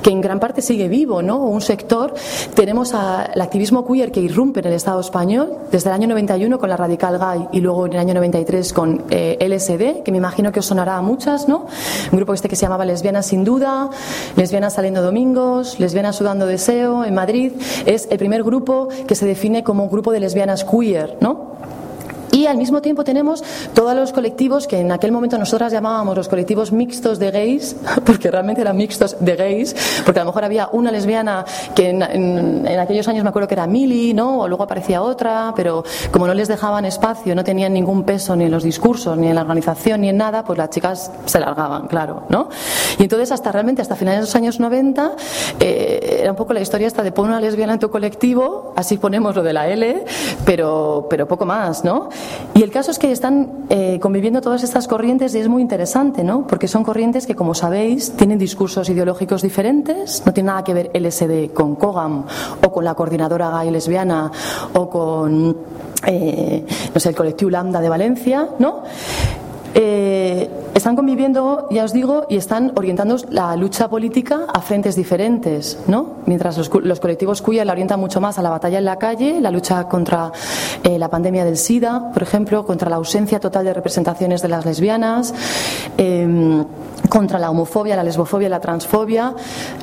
que 0.00 0.10
en 0.10 0.20
gran 0.20 0.38
parte 0.38 0.62
sigue 0.62 0.86
vivo, 0.86 1.20
¿no? 1.20 1.38
un 1.38 1.60
sector 1.60 2.14
tenemos 2.54 2.94
al 2.94 3.40
activismo 3.40 3.86
queer 3.86 4.12
que 4.12 4.20
irrumpe 4.20 4.60
en 4.60 4.66
el 4.66 4.72
Estado 4.72 5.00
español 5.00 5.56
desde 5.70 5.90
el 5.90 5.94
año 5.94 6.08
91 6.08 6.58
con 6.58 6.68
la 6.68 6.76
Radical 6.76 7.18
Gay 7.18 7.48
y 7.52 7.60
luego 7.60 7.86
en 7.86 7.92
el 7.92 7.98
año 7.98 8.14
93 8.14 8.72
con 8.72 9.04
eh, 9.10 9.38
LSD, 9.40 10.02
que 10.02 10.12
me 10.12 10.18
imagino 10.18 10.52
que 10.52 10.60
os 10.60 10.66
sonará 10.66 10.96
a 10.96 11.02
muchas, 11.02 11.48
¿no? 11.48 11.66
Un 12.12 12.16
grupo 12.16 12.34
este 12.34 12.48
que 12.48 12.56
se 12.56 12.62
llamaba 12.62 12.84
Lesbianas 12.84 13.26
sin 13.26 13.44
duda, 13.44 13.90
Lesbianas 14.36 14.74
saliendo 14.74 15.02
domingos, 15.02 15.78
Lesbianas 15.80 16.16
sudando 16.16 16.46
deseo 16.46 17.04
en 17.04 17.14
Madrid. 17.14 17.52
Es 17.86 18.08
el 18.10 18.18
primer 18.18 18.42
grupo 18.42 18.88
que 19.06 19.14
se 19.14 19.26
define 19.26 19.62
como 19.62 19.88
grupo 19.88 20.12
de 20.12 20.20
lesbianas 20.20 20.64
queer, 20.64 21.16
¿no? 21.20 21.58
Y 22.38 22.46
al 22.46 22.56
mismo 22.56 22.80
tiempo 22.80 23.02
tenemos 23.02 23.42
todos 23.74 23.96
los 23.96 24.12
colectivos 24.12 24.68
que 24.68 24.78
en 24.78 24.92
aquel 24.92 25.10
momento 25.10 25.36
nosotras 25.38 25.72
llamábamos 25.72 26.16
los 26.16 26.28
colectivos 26.28 26.70
mixtos 26.70 27.18
de 27.18 27.32
gays, 27.32 27.74
porque 28.06 28.30
realmente 28.30 28.60
eran 28.60 28.76
mixtos 28.76 29.16
de 29.18 29.34
gays, 29.34 29.74
porque 30.04 30.20
a 30.20 30.22
lo 30.22 30.30
mejor 30.30 30.44
había 30.44 30.68
una 30.70 30.92
lesbiana 30.92 31.44
que 31.74 31.88
en, 31.88 32.68
aquellos 32.78 33.08
años 33.08 33.24
me 33.24 33.30
acuerdo 33.30 33.48
que 33.48 33.54
era 33.54 33.66
Mili, 33.66 34.14
¿no? 34.14 34.38
O 34.38 34.46
luego 34.46 34.62
aparecía 34.62 35.02
otra, 35.02 35.52
pero 35.56 35.82
como 36.12 36.28
no 36.28 36.34
les 36.34 36.46
dejaban 36.46 36.84
espacio, 36.84 37.34
no 37.34 37.42
tenían 37.42 37.72
ningún 37.72 38.04
peso 38.04 38.36
ni 38.36 38.44
en 38.44 38.52
los 38.52 38.62
discursos, 38.62 39.18
ni 39.18 39.26
en 39.26 39.34
la 39.34 39.40
organización, 39.40 40.02
ni 40.02 40.08
en 40.08 40.16
nada, 40.16 40.44
pues 40.44 40.56
las 40.58 40.70
chicas 40.70 41.10
se 41.24 41.40
largaban, 41.40 41.88
claro, 41.88 42.22
¿no? 42.28 42.50
Y 43.00 43.02
entonces 43.02 43.32
hasta 43.32 43.50
realmente, 43.50 43.82
hasta 43.82 43.96
finales 43.96 44.20
de 44.20 44.26
los 44.26 44.36
años 44.36 44.60
90, 44.60 45.10
eh, 45.58 46.18
era 46.20 46.30
un 46.30 46.36
poco 46.36 46.52
la 46.52 46.60
historia 46.60 46.86
esta 46.86 47.02
de 47.02 47.10
poner 47.10 47.32
una 47.32 47.40
lesbiana 47.40 47.72
en 47.72 47.80
tu 47.80 47.90
colectivo, 47.90 48.74
así 48.76 48.96
ponemos 48.96 49.34
lo 49.34 49.42
de 49.42 49.52
la 49.52 49.66
L, 49.66 50.04
pero, 50.44 51.08
pero 51.10 51.26
poco 51.26 51.44
más, 51.44 51.82
¿no? 51.82 52.10
Y 52.54 52.62
el 52.62 52.70
caso 52.70 52.90
es 52.90 52.98
que 52.98 53.12
están 53.12 53.66
eh, 53.68 53.98
conviviendo 54.00 54.40
todas 54.40 54.64
estas 54.64 54.88
corrientes 54.88 55.34
y 55.34 55.38
es 55.38 55.48
muy 55.48 55.62
interesante, 55.62 56.24
¿no? 56.24 56.46
Porque 56.46 56.66
son 56.66 56.82
corrientes 56.82 57.26
que, 57.26 57.34
como 57.34 57.54
sabéis, 57.54 58.12
tienen 58.12 58.38
discursos 58.38 58.88
ideológicos 58.88 59.42
diferentes, 59.42 60.22
no 60.26 60.32
tiene 60.32 60.48
nada 60.48 60.64
que 60.64 60.74
ver 60.74 60.90
LSD 60.94 61.52
con 61.52 61.76
COGAM 61.76 62.24
o 62.64 62.72
con 62.72 62.84
la 62.84 62.94
coordinadora 62.94 63.50
gay 63.50 63.70
lesbiana 63.70 64.30
o 64.74 64.90
con, 64.90 65.56
eh, 66.06 66.64
no 66.92 67.00
sé, 67.00 67.10
el 67.10 67.14
colectivo 67.14 67.50
Lambda 67.50 67.80
de 67.80 67.88
Valencia, 67.88 68.48
¿no? 68.58 68.82
Eh, 69.74 70.50
están 70.74 70.96
conviviendo, 70.96 71.66
ya 71.70 71.84
os 71.84 71.92
digo, 71.92 72.26
y 72.28 72.36
están 72.36 72.72
orientando 72.76 73.16
la 73.30 73.56
lucha 73.56 73.88
política 73.88 74.46
a 74.52 74.60
frentes 74.60 74.94
diferentes, 74.96 75.78
¿no? 75.86 76.18
Mientras 76.26 76.56
los, 76.56 76.68
colectivos 77.00 77.42
queer 77.42 77.66
la 77.66 77.72
orientan 77.72 77.98
mucho 77.98 78.20
más 78.20 78.38
a 78.38 78.42
la 78.42 78.50
batalla 78.50 78.78
en 78.78 78.84
la 78.84 78.96
calle, 78.96 79.40
la 79.40 79.50
lucha 79.50 79.88
contra 79.88 80.30
eh, 80.84 80.98
la 80.98 81.08
pandemia 81.08 81.44
del 81.44 81.56
SIDA, 81.56 82.12
por 82.12 82.22
ejemplo, 82.22 82.64
contra 82.64 82.88
la 82.88 82.96
ausencia 82.96 83.40
total 83.40 83.64
de 83.64 83.74
representaciones 83.74 84.40
de 84.40 84.48
las 84.48 84.64
lesbianas. 84.64 85.34
Em, 85.96 86.64
contra 87.08 87.38
la 87.38 87.50
homofobia, 87.50 87.96
la 87.96 88.02
lesbofobia, 88.02 88.48
la 88.48 88.60
transfobia, 88.60 89.34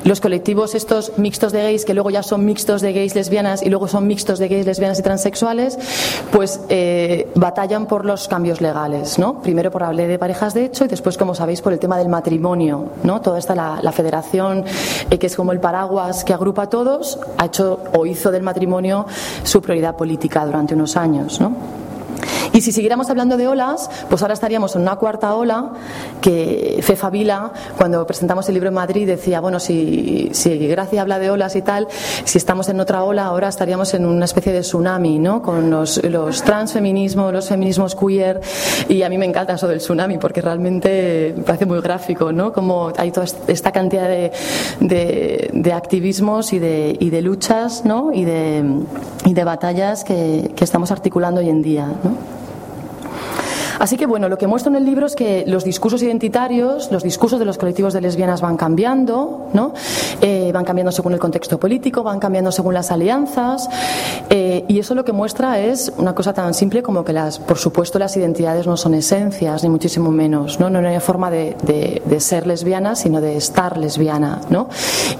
los 0.03 0.21
colectivos 0.21 0.75
estos 0.75 1.17
mixtos 1.17 1.51
de 1.51 1.63
gays 1.63 1.85
que 1.85 1.93
luego 1.93 2.09
ya 2.09 2.23
son 2.23 2.45
mixtos 2.45 2.81
de 2.81 2.93
gays 2.93 3.15
lesbianas 3.15 3.63
y 3.63 3.69
luego 3.69 3.87
son 3.87 4.07
mixtos 4.07 4.39
de 4.39 4.47
gays 4.47 4.65
lesbianas 4.65 4.99
y 4.99 5.01
transexuales, 5.01 5.77
pues 6.31 6.61
eh, 6.69 7.27
batallan 7.35 7.87
por 7.87 8.05
los 8.05 8.27
cambios 8.27 8.61
legales, 8.61 9.17
¿no? 9.17 9.41
Primero 9.41 9.71
por 9.75 9.93
ley 9.93 10.07
de 10.07 10.17
parejas 10.17 10.53
de 10.53 10.63
hecho 10.63 10.85
y 10.85 10.87
después, 10.87 11.17
como 11.17 11.35
sabéis, 11.35 11.61
por 11.61 11.73
el 11.73 11.79
tema 11.79 11.97
del 11.97 12.07
matrimonio, 12.07 12.91
¿no? 13.03 13.19
Toda 13.19 13.37
esta 13.37 13.55
la, 13.55 13.79
la 13.81 13.91
federación 13.91 14.63
eh, 15.09 15.19
que 15.19 15.27
es 15.27 15.35
como 15.35 15.51
el 15.51 15.59
paraguas 15.59 16.23
que 16.23 16.31
agrupa 16.31 16.61
a 16.61 16.69
todos 16.69 17.19
ha 17.37 17.47
hecho 17.47 17.81
o 17.93 18.05
hizo 18.05 18.31
del 18.31 18.41
matrimonio 18.41 19.05
su 19.43 19.61
prioridad 19.61 19.97
política 19.97 20.45
durante 20.45 20.75
unos 20.75 20.95
años, 20.95 21.41
¿no? 21.41 21.84
Y 22.53 22.61
si 22.61 22.71
siguiéramos 22.71 23.09
hablando 23.09 23.37
de 23.37 23.47
olas, 23.47 23.89
pues 24.09 24.21
ahora 24.21 24.33
estaríamos 24.33 24.75
en 24.75 24.81
una 24.81 24.95
cuarta 24.95 25.35
ola 25.35 25.71
que 26.21 26.79
Fefa 26.81 27.09
Vila, 27.09 27.51
cuando 27.77 28.05
presentamos 28.05 28.47
el 28.47 28.55
libro 28.55 28.69
en 28.69 28.75
Madrid, 28.75 29.07
decía, 29.07 29.39
bueno, 29.39 29.59
si, 29.59 30.31
Gracia 30.69 31.01
habla 31.01 31.19
de 31.19 31.29
olas 31.29 31.55
y 31.55 31.61
tal, 31.61 31.87
si 32.23 32.37
estamos 32.37 32.69
en 32.69 32.79
otra 32.79 33.03
ola, 33.03 33.25
ahora 33.25 33.47
estaríamos 33.47 33.93
en 33.93 34.05
una 34.05 34.25
especie 34.25 34.53
de 34.53 34.61
tsunami, 34.61 35.19
¿no? 35.19 35.41
Con 35.41 35.69
los, 35.69 36.01
transfeminismos, 36.45 37.33
los 37.33 37.47
feminismos 37.47 37.95
queer, 37.95 38.41
y 38.89 39.03
a 39.03 39.09
mí 39.09 39.17
me 39.17 39.25
encanta 39.25 39.53
eso 39.53 39.67
del 39.67 39.79
tsunami, 39.79 40.17
porque 40.17 40.41
realmente 40.41 41.33
me 41.35 41.43
parece 41.43 41.65
muy 41.65 41.81
gráfico, 41.81 42.31
¿no? 42.31 42.53
Como 42.53 42.91
hay 42.97 43.11
toda 43.11 43.25
esta 43.47 43.71
cantidad 43.71 44.07
de, 44.07 44.31
de, 44.79 45.73
activismos 45.73 46.53
y 46.53 46.59
de, 46.59 46.95
y 46.99 47.09
de 47.09 47.21
luchas, 47.21 47.85
¿no? 47.85 48.13
Y 48.13 48.25
de, 48.25 48.63
y 49.25 49.33
de 49.33 49.43
batallas 49.43 50.03
que, 50.03 50.51
que 50.55 50.63
estamos 50.63 50.91
articulando 50.91 51.41
hoy 51.41 51.49
en 51.49 51.61
día, 51.61 51.85
¿no? 51.85 52.34
Así 53.79 53.97
que 53.97 54.05
bueno, 54.05 54.29
lo 54.29 54.37
que 54.37 54.47
muestro 54.47 54.71
en 54.71 54.77
el 54.77 54.85
libro 54.85 55.05
es 55.05 55.15
que 55.15 55.43
los 55.47 55.63
discursos 55.63 56.01
identitarios, 56.01 56.91
los 56.91 57.03
discursos 57.03 57.39
de 57.39 57.45
los 57.45 57.57
colectivos 57.57 57.93
de 57.93 58.01
lesbianas 58.01 58.41
van 58.41 58.57
cambiando, 58.57 59.47
¿no? 59.53 59.73
Eh, 60.21 60.51
van 60.53 60.65
cambiando 60.65 60.91
según 60.91 61.13
el 61.13 61.19
contexto 61.19 61.59
político, 61.59 62.03
van 62.03 62.19
cambiando 62.19 62.51
según 62.51 62.73
las 62.73 62.91
alianzas, 62.91 63.69
eh, 64.29 64.44
y 64.67 64.79
eso 64.79 64.95
lo 64.95 65.03
que 65.03 65.11
muestra 65.11 65.59
es 65.59 65.91
una 65.97 66.15
cosa 66.15 66.33
tan 66.33 66.53
simple 66.53 66.83
como 66.83 67.03
que 67.03 67.13
las, 67.13 67.39
por 67.39 67.57
supuesto, 67.57 67.99
las 67.99 68.15
identidades 68.15 68.67
no 68.67 68.77
son 68.77 68.93
esencias, 68.93 69.63
ni 69.63 69.69
muchísimo 69.69 70.11
menos, 70.11 70.59
¿no? 70.59 70.69
No 70.69 70.79
hay 70.87 70.99
forma 70.99 71.31
de, 71.31 72.01
ser 72.19 72.47
lesbiana, 72.47 72.95
sino 72.95 73.21
de 73.21 73.35
estar 73.37 73.77
lesbiana, 73.77 74.41
¿no? 74.49 74.69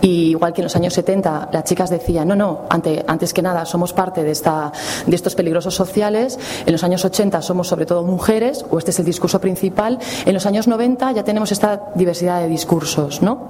Y 0.01 0.29
igual 0.29 0.53
que 0.53 0.61
en 0.61 0.65
los 0.65 0.75
años 0.75 0.93
70 0.93 1.49
las 1.51 1.63
chicas 1.63 1.89
decían, 1.89 2.27
no, 2.27 2.35
no, 2.35 2.61
antes 2.69 3.33
que 3.33 3.41
nada 3.41 3.65
somos 3.65 3.93
parte 3.93 4.23
de, 4.23 4.31
esta, 4.31 4.71
de 5.05 5.15
estos 5.15 5.35
peligrosos 5.35 5.75
sociales, 5.75 6.39
en 6.65 6.71
los 6.71 6.83
años 6.83 7.03
80 7.03 7.41
somos 7.41 7.67
sobre 7.67 7.85
todo 7.85 8.03
mujeres, 8.03 8.65
o 8.69 8.77
este 8.77 8.91
es 8.91 8.99
el 8.99 9.05
discurso 9.05 9.41
principal, 9.41 9.99
en 10.25 10.33
los 10.33 10.45
años 10.45 10.67
90 10.67 11.11
ya 11.11 11.23
tenemos 11.23 11.51
esta 11.51 11.91
diversidad 11.95 12.41
de 12.41 12.47
discursos, 12.47 13.21
¿no? 13.21 13.49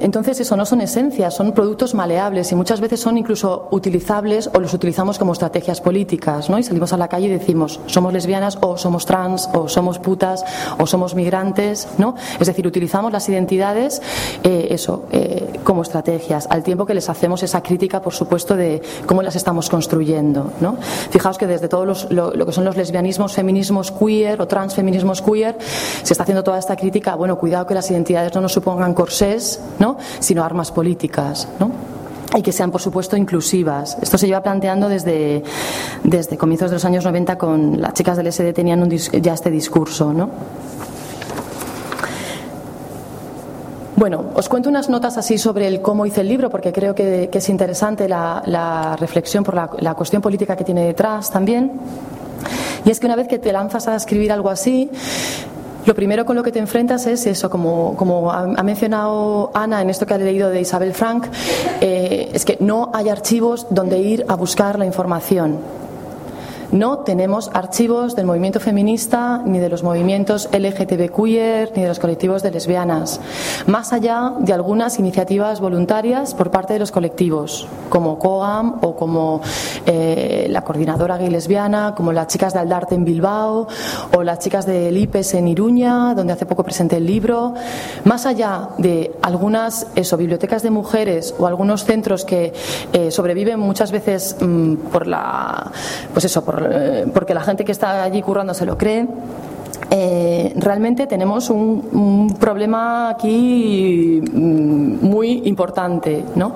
Entonces, 0.00 0.40
eso 0.40 0.56
no 0.56 0.64
son 0.64 0.80
esencias, 0.80 1.34
son 1.34 1.52
productos 1.52 1.94
maleables 1.94 2.50
y 2.52 2.54
muchas 2.54 2.80
veces 2.80 3.00
son 3.00 3.18
incluso 3.18 3.68
utilizables 3.70 4.50
o 4.52 4.60
los 4.60 4.72
utilizamos 4.74 5.18
como 5.18 5.32
estrategias 5.32 5.80
políticas, 5.80 6.48
¿no? 6.48 6.58
Y 6.58 6.62
salimos 6.62 6.92
a 6.92 6.96
la 6.96 7.08
calle 7.08 7.26
y 7.26 7.30
decimos, 7.30 7.80
somos 7.86 8.12
lesbianas 8.12 8.58
o 8.60 8.76
somos 8.78 9.06
trans 9.06 9.48
o 9.52 9.68
somos 9.68 9.98
putas 9.98 10.44
o 10.78 10.86
somos 10.86 11.14
migrantes, 11.14 11.88
¿no? 11.98 12.14
Es 12.38 12.46
decir, 12.46 12.66
utilizamos 12.66 13.12
las 13.12 13.28
identidades, 13.28 14.00
eh, 14.42 14.68
eso, 14.70 15.04
eh, 15.12 15.60
como 15.64 15.82
estrategias, 15.82 16.46
al 16.50 16.62
tiempo 16.62 16.86
que 16.86 16.94
les 16.94 17.08
hacemos 17.08 17.42
esa 17.42 17.62
crítica, 17.62 18.00
por 18.00 18.14
supuesto, 18.14 18.56
de 18.56 18.82
cómo 19.06 19.22
las 19.22 19.36
estamos 19.36 19.68
construyendo, 19.68 20.52
¿no? 20.60 20.76
Fijaos 21.10 21.36
que 21.36 21.46
desde 21.46 21.68
todos 21.68 22.10
lo, 22.10 22.32
lo 22.32 22.46
que 22.46 22.52
son 22.52 22.64
los 22.64 22.76
lesbianismos, 22.76 23.34
feminismos 23.34 23.90
queer 23.92 24.40
o 24.40 24.46
transfeminismos 24.46 25.20
queer, 25.22 25.58
se 26.02 26.14
está 26.14 26.22
haciendo 26.22 26.42
toda 26.42 26.58
esta 26.58 26.76
crítica, 26.76 27.14
bueno, 27.14 27.38
cuidado 27.38 27.66
que 27.66 27.74
las 27.74 27.90
identidades 27.90 28.34
no 28.34 28.40
nos 28.40 28.52
supongan 28.52 28.94
¿no? 29.78 29.89
Sino 30.18 30.44
armas 30.44 30.70
políticas. 30.72 31.48
¿no? 31.58 31.70
y 32.36 32.42
que 32.42 32.52
sean, 32.52 32.70
por 32.70 32.80
supuesto, 32.80 33.16
inclusivas. 33.16 33.98
Esto 34.00 34.16
se 34.16 34.26
lleva 34.26 34.42
planteando 34.42 34.88
desde, 34.88 35.42
desde 36.04 36.36
comienzos 36.38 36.70
de 36.70 36.76
los 36.76 36.84
años 36.84 37.04
90 37.04 37.36
con 37.36 37.80
las 37.80 37.92
chicas 37.94 38.16
del 38.16 38.32
SD 38.32 38.52
tenían 38.52 38.88
ya 38.88 39.34
este 39.34 39.50
discurso. 39.50 40.12
¿no? 40.12 40.30
Bueno, 44.00 44.30
os 44.34 44.48
cuento 44.48 44.70
unas 44.70 44.88
notas 44.88 45.18
así 45.18 45.36
sobre 45.36 45.66
el 45.66 45.82
cómo 45.82 46.06
hice 46.06 46.22
el 46.22 46.28
libro, 46.28 46.48
porque 46.48 46.72
creo 46.72 46.94
que, 46.94 47.28
es 47.30 47.48
interesante 47.48 48.08
la, 48.08 48.96
reflexión 48.98 49.44
por 49.44 49.54
la, 49.54 49.94
cuestión 49.94 50.22
política 50.22 50.56
que 50.56 50.64
tiene 50.64 50.86
detrás 50.86 51.30
también. 51.30 51.72
Y 52.84 52.90
es 52.90 52.98
que 52.98 53.06
una 53.06 53.16
vez 53.16 53.28
que 53.28 53.38
te 53.38 53.52
lanzas 53.52 53.88
a 53.88 53.96
escribir 53.96 54.32
algo 54.32 54.48
así, 54.48 54.90
lo 55.86 55.94
primero 55.94 56.24
con 56.24 56.36
lo 56.36 56.42
que 56.42 56.52
te 56.52 56.58
enfrentas 56.58 57.06
es 57.06 57.26
eso, 57.26 57.50
como, 57.50 58.30
ha 58.30 58.62
mencionado 58.62 59.50
Ana 59.54 59.82
en 59.82 59.90
esto 59.90 60.06
que 60.06 60.14
ha 60.14 60.18
leído 60.18 60.50
de 60.50 60.60
Isabel 60.60 60.94
Frank, 60.94 61.26
eh, 61.80 62.30
es 62.32 62.44
que 62.44 62.56
no 62.60 62.90
hay 62.92 63.08
archivos 63.08 63.66
donde 63.70 63.98
ir 63.98 64.24
a 64.28 64.34
buscar 64.34 64.78
la 64.78 64.86
información. 64.86 65.58
No 66.72 66.98
tenemos 66.98 67.50
archivos 67.52 68.14
del 68.14 68.26
movimiento 68.26 68.60
feminista, 68.60 69.42
ni 69.44 69.58
de 69.58 69.68
los 69.68 69.82
movimientos 69.82 70.48
LGTB 70.52 71.10
queer, 71.10 71.72
ni 71.74 71.82
de 71.82 71.88
los 71.88 71.98
colectivos 71.98 72.44
de 72.44 72.52
lesbianas, 72.52 73.20
más 73.66 73.92
allá 73.92 74.34
de 74.38 74.52
algunas 74.52 75.00
iniciativas 75.00 75.60
voluntarias 75.60 76.32
por 76.32 76.52
parte 76.52 76.74
de 76.74 76.78
los 76.78 76.92
colectivos, 76.92 77.66
como 77.88 78.20
COAM 78.20 78.78
o 78.82 78.94
como 78.94 79.40
eh, 79.84 80.46
la 80.48 80.62
coordinadora 80.62 81.18
gay 81.18 81.28
lesbiana, 81.28 81.94
como 81.96 82.12
las 82.12 82.28
chicas 82.28 82.52
de 82.52 82.60
Aldarte 82.60 82.94
en 82.94 83.04
Bilbao 83.04 83.66
o 84.16 84.22
las 84.22 84.38
chicas 84.38 84.64
del 84.64 84.96
IPES 84.96 85.34
en 85.34 85.48
Iruña, 85.48 86.14
donde 86.14 86.34
hace 86.34 86.46
poco 86.46 86.62
presenté 86.62 86.98
el 86.98 87.06
libro, 87.06 87.52
más 88.04 88.26
allá 88.26 88.68
de 88.78 89.10
algunas 89.22 89.88
eso, 89.96 90.16
bibliotecas 90.16 90.62
de 90.62 90.70
mujeres 90.70 91.34
o 91.36 91.48
algunos 91.48 91.84
centros 91.84 92.24
que 92.24 92.52
eh, 92.92 93.10
sobreviven 93.10 93.58
muchas 93.58 93.90
veces 93.90 94.36
mm, 94.40 94.74
por 94.92 95.08
la 95.08 95.72
pues 96.12 96.24
eso, 96.24 96.44
por 96.44 96.59
eh, 96.70 97.06
porque 97.12 97.34
la 97.34 97.42
gente 97.42 97.64
que 97.64 97.72
está 97.72 98.02
allí 98.02 98.22
currando 98.22 98.54
se 98.54 98.66
lo 98.66 98.76
cree. 98.76 99.06
Eh, 99.92 100.52
realmente 100.56 101.06
tenemos 101.06 101.50
un, 101.50 102.36
problema 102.38 103.10
aquí 103.10 104.22
mm, 104.32 105.04
muy 105.04 105.42
importante. 105.44 106.24
¿no? 106.36 106.54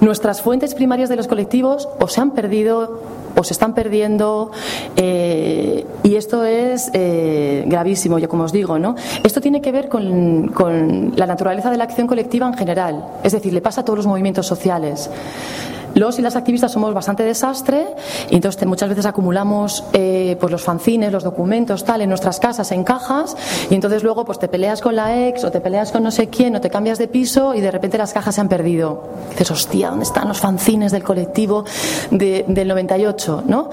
Nuestras 0.00 0.40
fuentes 0.40 0.74
primarias 0.74 1.08
de 1.08 1.16
los 1.16 1.26
colectivos 1.26 1.88
o 2.00 2.08
se 2.08 2.20
han 2.20 2.30
perdido 2.30 3.00
o 3.34 3.44
se 3.44 3.54
están 3.54 3.74
perdiendo 3.74 4.50
eh, 4.96 5.86
y 6.02 6.16
esto 6.16 6.44
es 6.44 6.92
gravísimo, 6.92 8.18
yo 8.18 8.28
como 8.28 8.44
os 8.44 8.52
digo, 8.52 8.78
¿no? 8.78 8.94
Esto 9.24 9.40
tiene 9.40 9.62
que 9.62 9.72
ver 9.72 9.88
con, 9.88 10.48
con 10.48 11.14
la 11.16 11.26
naturaleza 11.26 11.70
de 11.70 11.78
la 11.78 11.84
acción 11.84 12.06
colectiva 12.06 12.46
en 12.46 12.54
general, 12.54 13.06
es 13.22 13.32
decir, 13.32 13.54
le 13.54 13.62
pasa 13.62 13.80
a 13.80 13.84
todos 13.86 13.96
los 13.96 14.06
movimientos 14.06 14.46
sociales 14.46 15.08
los 15.94 16.18
y 16.18 16.22
las 16.22 16.36
activistas 16.36 16.72
somos 16.72 16.94
bastante 16.94 17.22
desastre 17.22 17.86
y 18.30 18.36
entonces 18.36 18.66
muchas 18.66 18.88
veces 18.88 19.06
acumulamos 19.06 19.84
eh, 19.92 20.36
pues 20.40 20.50
los 20.50 20.62
fanzines, 20.62 21.12
los 21.12 21.24
documentos, 21.24 21.84
tal, 21.84 22.02
en 22.02 22.08
nuestras 22.08 22.40
casas, 22.40 22.72
en 22.72 22.84
cajas 22.84 23.36
y 23.70 23.74
entonces 23.74 24.02
luego 24.02 24.24
pues 24.24 24.38
te 24.38 24.48
peleas 24.48 24.80
con 24.80 24.96
la 24.96 25.26
ex 25.28 25.44
o 25.44 25.50
te 25.50 25.60
peleas 25.60 25.92
con 25.92 26.02
no 26.02 26.10
sé 26.10 26.28
quién 26.28 26.56
o 26.56 26.60
te 26.60 26.70
cambias 26.70 26.98
de 26.98 27.08
piso 27.08 27.54
y 27.54 27.60
de 27.60 27.70
repente 27.70 27.98
las 27.98 28.12
cajas 28.12 28.34
se 28.34 28.40
han 28.40 28.48
perdido. 28.48 29.02
dices, 29.30 29.50
hostia, 29.50 29.90
¿dónde 29.90 30.04
están 30.04 30.28
los 30.28 30.40
fanzines 30.40 30.92
del 30.92 31.02
colectivo 31.02 31.64
del 32.10 32.68
98? 32.68 33.44
¿no? 33.46 33.70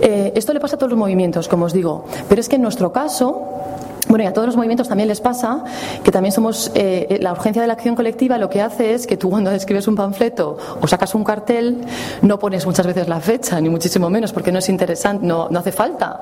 Eh, 0.00 0.32
esto 0.34 0.52
le 0.52 0.60
pasa 0.60 0.76
a 0.76 0.78
todos 0.78 0.90
los 0.90 0.98
movimientos, 0.98 1.48
como 1.48 1.66
os 1.66 1.72
digo, 1.72 2.04
pero 2.28 2.40
es 2.40 2.48
que 2.48 2.56
en 2.56 2.62
nuestro 2.62 2.92
caso 2.92 3.56
bueno, 4.08 4.24
y 4.24 4.26
a 4.26 4.32
todos 4.32 4.46
los 4.46 4.56
movimientos 4.56 4.88
también 4.88 5.08
les 5.08 5.20
pasa 5.20 5.64
que 6.04 6.12
también 6.12 6.32
somos 6.32 6.70
eh, 6.74 7.06
eh, 7.10 7.18
la 7.20 7.32
urgencia 7.32 7.60
de 7.60 7.68
la 7.68 7.74
acción 7.74 7.96
colectiva 7.96 8.38
lo 8.38 8.48
que 8.48 8.62
hace 8.62 8.94
es 8.94 9.06
que 9.06 9.16
tú 9.16 9.30
cuando 9.30 9.50
escribes 9.50 9.88
un 9.88 9.96
panfleto 9.96 10.58
o 10.80 10.86
sacas 10.86 11.14
un 11.14 11.24
cartel 11.24 11.78
no 12.22 12.38
pones 12.38 12.66
muchas 12.66 12.86
veces 12.86 13.08
la 13.08 13.20
fecha, 13.20 13.60
ni 13.60 13.68
muchísimo 13.68 14.08
menos, 14.08 14.32
porque 14.32 14.52
no 14.52 14.60
es 14.60 14.68
interesante, 14.68 15.26
no, 15.26 15.48
no 15.50 15.58
hace 15.58 15.72
falta. 15.72 16.20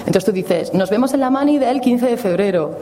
Entonces 0.00 0.24
tú 0.24 0.32
dices, 0.32 0.74
nos 0.74 0.90
vemos 0.90 1.14
en 1.14 1.20
la 1.20 1.30
mani 1.30 1.58
del 1.58 1.80
15 1.80 2.06
de 2.06 2.16
febrero. 2.16 2.78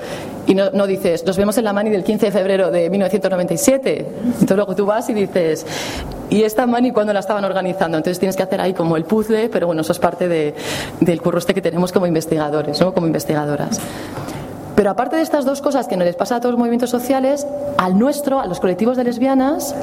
Y 0.47 0.55
no, 0.55 0.70
no 0.72 0.88
dices, 0.88 1.24
nos 1.24 1.36
vemos 1.36 1.57
en 1.59 1.64
la 1.64 1.72
mani 1.72 1.90
del 1.90 2.03
15 2.03 2.26
de 2.26 2.32
febrero 2.32 2.70
de 2.70 2.90
1997. 2.90 4.07
Entonces 4.24 4.57
luego 4.57 4.74
tú 4.74 4.86
vas 4.86 5.09
y 5.09 5.14
dices, 5.14 5.64
¿y 6.30 6.43
esta 6.43 6.66
mani 6.66 6.90
cuándo 6.90 7.12
la 7.12 7.20
estaban 7.20 7.45
organizando? 7.45 7.97
Entonces 7.97 8.18
tienes 8.18 8.36
que 8.36 8.43
hacer 8.43 8.61
ahí 8.61 8.72
como 8.72 8.97
el 8.97 9.05
puzzle, 9.05 9.49
pero 9.51 9.66
bueno, 9.66 9.82
eso 9.82 9.93
es 9.93 10.01
parte 10.01 10.26
de, 10.26 10.55
del 11.01 11.22
curro 11.22 11.38
este 11.38 11.55
que 11.55 11.62
tenemos 11.62 11.93
como 11.93 12.07
investigadores, 12.07 12.80
¿no? 12.80 12.93
como 12.93 13.07
investigadoras. 13.07 13.80
Pero 14.83 14.91
aparte 14.91 15.14
de 15.14 15.22
estas 15.22 15.45
dos 15.45 15.61
cosas 15.61 15.87
que 15.87 15.97
no 15.97 16.05
les 16.05 16.16
pasa 16.16 16.35
a 16.35 16.41
todos 16.41 16.55
los 16.55 16.59
movimientos 16.59 16.91
sociales, 16.91 17.47
al 17.78 17.97
nuestro, 17.97 18.41
a 18.41 18.49
los 18.49 18.59
colectivos 18.59 18.97
de 18.97 19.05
lesbianas, 19.05 19.76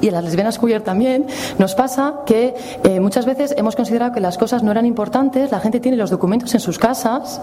y 0.00 0.08
a 0.08 0.12
las 0.12 0.22
lesbianas 0.22 0.56
queer 0.60 0.82
también, 0.82 1.26
nos 1.58 1.74
pasa 1.74 2.20
que 2.24 2.54
eh, 2.84 3.00
muchas 3.00 3.26
veces 3.26 3.56
hemos 3.58 3.74
considerado 3.74 4.12
que 4.12 4.20
las 4.20 4.38
cosas 4.38 4.62
no 4.62 4.70
eran 4.70 4.86
importantes, 4.86 5.50
la 5.50 5.58
gente 5.58 5.80
tiene 5.80 5.96
los 5.96 6.10
documentos 6.10 6.54
en 6.54 6.60
sus 6.60 6.78
casas 6.78 7.40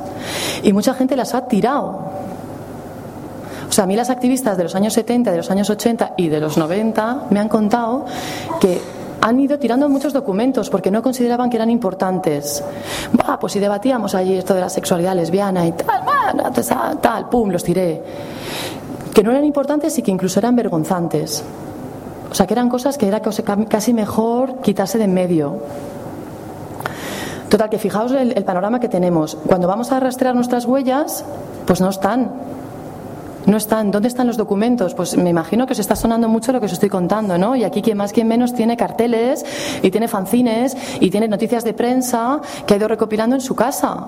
y 0.64 0.72
mucha 0.72 0.94
gente 0.94 1.18
las 1.18 1.34
ha 1.34 1.46
tirado. 1.46 2.06
O 3.68 3.72
sea, 3.74 3.84
a 3.84 3.88
mí 3.88 3.98
las 3.98 4.10
activistas 4.10 4.56
de 4.56 4.64
los 4.64 4.74
años 4.74 4.94
70, 4.94 5.30
de 5.30 5.36
los 5.36 5.52
años 5.52 5.70
80 5.70 6.14
y 6.16 6.30
de 6.30 6.40
los 6.40 6.58
90 6.58 7.24
me 7.32 7.42
han 7.42 7.50
contado 7.50 8.06
que 8.62 8.80
han 9.22 9.40
ido 9.40 9.60
tirando 9.60 9.88
muchos 9.88 10.14
documentos 10.14 10.70
porque 10.70 10.92
no 10.92 11.02
consideraban 11.02 11.50
que 11.50 11.58
eran 11.58 11.70
importantes. 11.70 12.64
Bah, 13.14 13.38
pues 13.40 13.54
si 13.54 13.60
debatíamos 13.60 14.16
allí 14.16 14.36
esto 14.36 14.54
de 14.54 14.62
la 14.62 14.70
sexualidad 14.70 15.16
lesbiana 15.16 15.68
y 15.68 15.74
tal, 15.74 16.54
tal, 16.54 17.00
tal, 17.00 17.30
pum, 17.30 17.50
los 17.50 17.64
tiré. 17.64 18.02
Que 19.14 19.24
no 19.24 19.32
eran 19.32 19.46
importantes 19.46 19.98
y 19.98 20.02
que 20.02 20.12
incluso 20.12 20.40
eran 20.40 20.56
vergonzantes. 20.56 21.44
O 22.32 22.34
sea, 22.34 22.48
que 22.48 22.54
eran 22.54 22.70
cosas 22.70 22.98
que 22.98 23.08
era 23.08 23.22
casi 23.22 23.94
mejor 23.94 24.62
quitarse 24.62 24.98
de 24.98 25.04
en 25.04 25.14
medio. 25.14 25.60
Total, 27.50 27.70
que 27.70 27.78
fijaos 27.78 28.14
el 28.14 28.44
panorama 28.46 28.80
que 28.80 28.88
tenemos. 28.88 29.38
Cuando 29.46 29.68
vamos 29.68 29.92
a 29.92 30.00
rastrear 30.00 30.34
nuestras 30.34 30.66
huellas, 30.66 31.26
pues 31.66 31.82
no 31.82 31.90
están. 31.90 32.32
No 33.46 33.58
están. 33.58 33.92
¿Dónde 33.92 34.08
están 34.08 34.28
los 34.28 34.38
documentos? 34.38 34.94
Pues 34.94 35.18
me 35.18 35.30
imagino 35.30 35.66
que 35.66 35.74
os 35.74 35.80
está 35.80 35.96
sonando 35.96 36.28
mucho 36.28 36.52
lo 36.52 36.60
que 36.60 36.68
os 36.68 36.74
estoy 36.74 36.89
contando, 36.89 37.38
¿no? 37.38 37.56
Y 37.56 37.64
aquí 37.64 37.82
quien 37.82 37.98
más, 37.98 38.14
quien 38.14 38.28
menos 38.28 38.54
tiene 38.54 38.78
carteles 38.78 39.46
y 39.82 39.89
tiene 39.89 40.08
fanzines 40.08 40.78
y 41.00 41.10
tiene 41.10 41.28
noticias 41.28 41.64
de 41.64 41.74
prensa 41.74 42.39
que 42.66 42.74
ha 42.74 42.78
ido 42.78 42.88
recopilando 42.88 43.36
en 43.36 43.42
su 43.42 43.56
casa. 43.56 44.08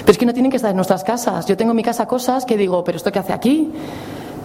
Pero 0.00 0.12
es 0.12 0.18
que 0.18 0.26
no 0.26 0.32
tienen 0.32 0.50
que 0.50 0.56
estar 0.56 0.70
en 0.70 0.76
nuestras 0.76 1.04
casas. 1.04 1.46
Yo 1.46 1.56
tengo 1.56 1.72
en 1.72 1.76
mi 1.76 1.82
casa 1.82 2.06
cosas 2.06 2.44
que 2.44 2.56
digo, 2.56 2.82
¿pero 2.84 2.96
esto 2.96 3.12
qué 3.12 3.18
hace 3.18 3.32
aquí? 3.32 3.72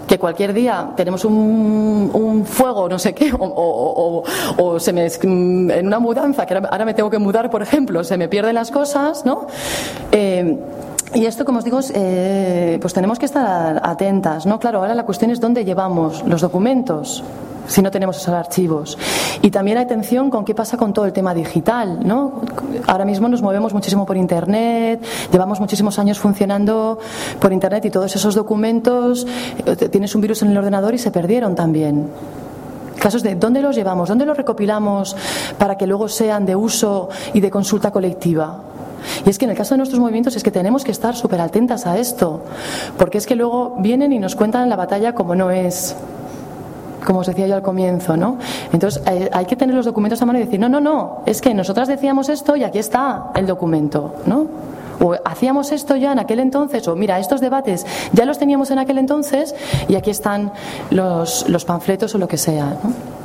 que 0.08 0.20
cualquier 0.20 0.54
día 0.54 0.92
tenemos 0.96 1.26
un, 1.26 2.46
fuego, 2.46 2.88
no 2.88 3.00
sé 3.00 3.14
qué, 3.14 3.32
o, 3.38 4.24
se 4.80 4.94
me, 4.94 5.08
en 5.08 5.88
una 5.88 6.00
mudanza, 6.00 6.46
que 6.46 6.54
ahora, 6.54 6.86
me 6.86 6.94
tengo 6.94 7.10
que 7.10 7.18
mudar, 7.18 7.50
por 7.50 7.62
ejemplo, 7.62 8.04
se 8.04 8.18
me 8.18 8.28
pierden 8.28 8.56
las 8.56 8.72
cosas, 8.72 9.26
¿no? 9.26 9.48
Eh, 10.12 10.60
y 11.14 11.26
esto, 11.26 11.46
como 11.46 11.60
os 11.60 11.66
digo, 11.66 11.80
eh, 11.94 12.78
pues 12.82 12.94
tenemos 12.94 13.20
que 13.20 13.26
estar 13.26 13.80
atentas, 13.84 14.46
¿no? 14.46 14.60
Claro, 14.60 14.80
ahora 14.80 14.96
la 14.96 15.06
cuestión 15.06 15.32
es 15.32 15.40
dónde 15.40 15.64
llevamos 15.64 16.24
los 16.26 16.42
documentos 16.42 17.24
si 17.68 17.82
no 17.82 17.92
tenemos 17.92 18.18
esos 18.18 18.34
archivos. 18.34 18.98
Y 19.42 19.52
también 19.52 19.78
atención 19.78 20.30
con 20.30 20.46
qué 20.46 20.54
pasa 20.54 20.78
con 20.78 20.94
todo 20.94 21.06
el 21.06 21.14
tema 21.14 21.34
digital, 21.34 22.00
¿no? 22.06 22.42
Ahora 22.88 23.06
mismo 23.06 23.28
nos 23.28 23.42
movemos 23.42 23.74
muchísimo 23.74 24.06
por 24.06 24.18
Internet, 24.18 25.04
llevamos 25.32 25.60
muchísimos 25.60 25.98
años 26.00 26.20
funcionando 26.20 27.00
por 27.40 27.54
Internet 27.54 27.86
y 27.86 27.90
todos 27.90 28.16
esos 28.16 28.36
documentos, 28.36 29.26
eh, 29.66 29.76
tienes 29.90 30.14
un 30.16 30.22
virus 30.22 30.42
en 30.44 30.52
el 30.52 30.58
ordenador 30.58 30.94
y 30.94 30.98
se 30.98 31.12
perdieron 31.12 31.56
también 31.56 32.10
casos 33.00 33.24
de 33.24 33.36
dónde 33.36 33.62
los 33.62 33.76
llevamos, 33.76 34.10
dónde 34.10 34.26
los 34.26 34.36
recopilamos 34.36 35.16
para 35.60 35.78
que 35.78 35.86
luego 35.86 36.08
sean 36.08 36.46
de 36.46 36.56
uso 36.56 37.10
y 37.34 37.40
de 37.40 37.52
consulta 37.52 37.92
colectiva. 37.92 38.75
Y 39.26 39.30
es 39.30 39.38
que 39.38 39.46
en 39.46 39.52
el 39.52 39.58
caso 39.58 39.74
de 39.74 39.78
nuestros 39.78 40.00
movimientos 40.00 40.36
es 40.36 40.44
que 40.44 40.52
tenemos 40.52 40.84
que 40.84 40.92
estar 40.92 41.16
súper 41.16 41.42
atentas 41.42 41.86
a 41.86 41.98
esto, 41.98 42.42
porque 42.98 43.18
es 43.18 43.26
que 43.26 43.36
luego 43.36 43.76
vienen 43.80 44.14
y 44.14 44.20
nos 44.20 44.36
cuentan 44.36 44.70
la 44.70 44.76
batalla 44.76 45.14
como 45.14 45.36
no 45.36 45.52
es 45.52 45.96
como 47.06 47.20
os 47.20 47.28
decía 47.28 47.46
yo 47.48 47.56
al 47.56 47.62
comienzo, 47.62 48.18
¿no? 48.18 48.40
Entonces 48.74 49.02
eh, 49.06 49.30
hay 49.32 49.46
que 49.46 49.56
tener 49.56 49.76
los 49.76 49.86
documentos 49.86 50.20
a 50.22 50.26
mano 50.26 50.40
y 50.40 50.44
decir, 50.44 50.60
no, 50.60 50.68
no, 50.68 50.82
no, 50.82 51.22
es 51.28 51.40
que 51.40 51.54
nosotras 51.54 51.88
decíamos 51.88 52.30
esto 52.30 52.56
y 52.56 52.64
aquí 52.64 52.80
está 52.80 53.28
el 53.36 53.46
documento, 53.46 54.16
¿no? 54.26 54.48
O 55.00 55.16
hacíamos 55.24 55.72
esto 55.72 55.96
ya 55.96 56.14
en 56.14 56.20
aquel 56.20 56.40
entonces, 56.40 56.88
o 56.88 56.96
mira, 56.96 57.20
estos 57.20 57.42
debates 57.42 57.86
ya 58.12 58.26
los 58.26 58.40
teníamos 58.40 58.72
en 58.72 58.80
aquel 58.80 58.98
entonces 58.98 59.54
y 59.88 59.96
aquí 59.96 60.10
están 60.10 60.52
los, 60.90 61.48
los 61.48 61.64
panfletos 61.64 62.16
o 62.16 62.18
lo 62.18 62.28
que 62.28 62.38
sea, 62.38 62.78
¿no? 62.84 63.25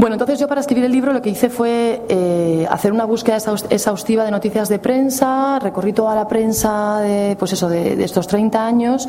Bueno, 0.00 0.14
entonces 0.14 0.38
yo 0.38 0.48
para 0.48 0.62
escribir 0.62 0.86
el 0.86 0.92
libro 0.92 1.12
lo 1.12 1.20
que 1.20 1.28
hice 1.28 1.50
fue 1.50 2.00
eh, 2.08 2.66
hacer 2.70 2.90
una 2.90 3.04
búsqueda 3.04 3.36
exhaustiva 3.68 4.24
de 4.24 4.30
noticias 4.30 4.70
de 4.70 4.78
prensa, 4.78 5.58
recorrí 5.58 5.92
toda 5.92 6.14
la 6.14 6.26
prensa 6.26 7.00
de, 7.00 7.36
pues 7.38 7.52
eso, 7.52 7.68
de, 7.68 8.02
estos 8.02 8.26
30 8.26 8.64
años, 8.64 9.06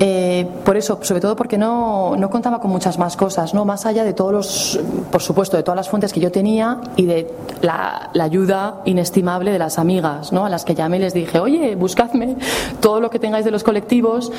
eh, 0.00 0.48
por 0.64 0.78
eso, 0.78 0.98
sobre 1.02 1.20
todo 1.20 1.36
porque 1.36 1.58
no, 1.58 2.16
no, 2.16 2.30
contaba 2.30 2.58
con 2.58 2.70
muchas 2.70 2.98
más 2.98 3.18
cosas, 3.18 3.52
¿no? 3.52 3.66
más 3.66 3.84
allá 3.84 4.02
de 4.02 4.14
todos 4.14 4.32
los, 4.32 4.80
por 5.12 5.20
supuesto, 5.20 5.58
de 5.58 5.62
todas 5.62 5.76
las 5.76 5.90
fuentes 5.90 6.10
que 6.10 6.20
yo 6.20 6.32
tenía 6.32 6.80
y 6.96 7.04
de 7.04 7.30
la, 7.60 8.10
ayuda 8.18 8.80
inestimable 8.86 9.52
de 9.52 9.58
las 9.58 9.78
amigas, 9.78 10.32
¿no? 10.32 10.46
a 10.46 10.48
las 10.48 10.64
que 10.64 10.74
llamé 10.74 10.96
y 10.96 11.00
les 11.00 11.12
dije, 11.12 11.38
oye, 11.38 11.76
buscadme 11.76 12.36
todo 12.80 12.98
lo 12.98 13.10
que 13.10 13.18
tengáis 13.18 13.44
de 13.44 13.50
los 13.50 13.62
colectivos 13.62 14.32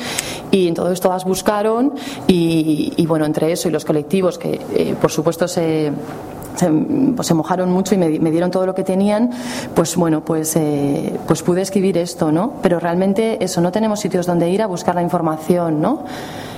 y 0.50 0.66
entonces 0.66 1.00
todas 1.00 1.24
buscaron 1.24 1.94
y, 2.26 3.06
bueno, 3.06 3.24
entre 3.24 3.52
eso 3.52 3.68
y 3.68 3.70
los 3.70 3.84
colectivos 3.84 4.36
que 4.36 4.60
eh, 4.74 4.96
por 5.00 5.12
supuesto 5.12 5.46
se 5.46 5.75
pues 7.14 7.26
se, 7.26 7.34
mojaron 7.34 7.70
mucho 7.70 7.94
y 7.94 7.98
me, 7.98 8.30
dieron 8.30 8.50
todo 8.50 8.66
lo 8.66 8.74
que 8.74 8.84
tenían, 8.84 9.30
pues 9.74 9.96
bueno, 9.96 10.24
pues, 10.24 10.56
eh, 10.56 11.18
pues 11.26 11.42
pude 11.42 11.62
escribir 11.62 11.98
esto, 11.98 12.32
¿no? 12.32 12.54
Pero 12.62 12.80
realmente 12.80 13.42
eso, 13.44 13.60
no 13.60 13.72
tenemos 13.72 14.00
sitios 14.00 14.26
donde 14.26 14.48
ir 14.50 14.62
a 14.62 14.66
buscar 14.66 14.94
la 14.94 15.02
información, 15.02 15.80
¿no? 15.80 16.04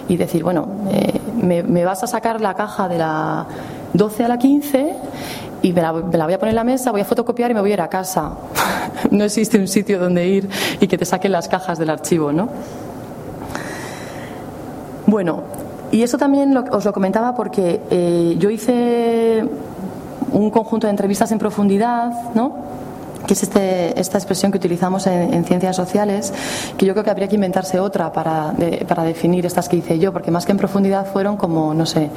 Y 0.09 0.16
decir, 0.16 0.43
bueno, 0.43 0.69
eh, 0.91 1.21
me, 1.43 1.85
vas 1.85 2.03
a 2.03 2.07
sacar 2.07 2.41
la 2.41 2.55
caja 2.55 2.89
de 2.89 2.99
la 2.99 3.47
12 3.93 4.25
a 4.25 4.29
la 4.29 4.39
15 4.39 4.97
y 5.62 5.73
me 5.73 5.83
la, 5.83 5.93
me 5.93 6.16
la, 6.16 6.25
voy 6.25 6.35
a 6.35 6.39
poner 6.39 6.51
en 6.51 6.57
la 6.57 6.64
mesa, 6.64 6.93
voy 6.93 7.01
a 7.01 7.05
fotocopiar 7.05 7.51
y 7.51 7.55
me 7.55 7.61
voy 7.61 7.71
a 7.71 7.75
ir 7.75 7.81
a 7.81 7.89
casa. 7.89 8.33
no 9.11 9.25
existe 9.25 9.59
un 9.59 9.69
sitio 9.69 9.99
donde 9.99 10.27
ir 10.27 10.49
y 10.81 10.87
que 10.87 10.97
te 10.97 11.05
saquen 11.05 11.33
las 11.33 11.49
cajas 11.49 11.79
del 11.79 11.91
archivo, 11.91 12.33
¿no? 12.33 12.49
Bueno, 15.07 15.43
y 15.91 16.03
eso 16.03 16.18
también 16.18 16.57
os 16.57 16.84
lo 16.84 16.93
comentaba 16.93 17.34
porque 17.34 17.80
eh, 17.91 18.36
yo 18.39 18.51
hice 18.51 19.45
un 20.32 20.51
conjunto 20.51 20.86
de 20.86 20.91
entrevistas 20.91 21.32
en 21.32 21.39
profundidad, 21.39 22.12
¿no? 22.34 22.68
que 23.26 23.34
es 23.34 23.43
este, 23.43 24.01
esta 24.01 24.16
expresión 24.16 24.51
que 24.51 24.59
utilizamos 24.59 25.07
en, 25.07 25.45
ciencias 25.45 25.76
sociales, 25.76 26.32
que 26.76 26.86
yo 26.86 26.95
creo 26.95 27.05
que 27.05 27.11
habría 27.11 27.28
que 27.28 27.34
inventarse 27.34 27.78
otra 27.78 28.11
para, 28.11 28.55
para 28.86 29.03
definir 29.05 29.45
estas 29.45 29.68
que 29.68 29.76
hice 29.76 29.99
yo, 29.99 30.12
porque 30.12 30.30
más 30.30 30.47
que 30.47 30.53
en 30.53 30.59
profundidad 30.59 31.07
fueron 31.07 31.36
como, 31.36 31.74
no 31.74 31.84
sé, 31.84 32.11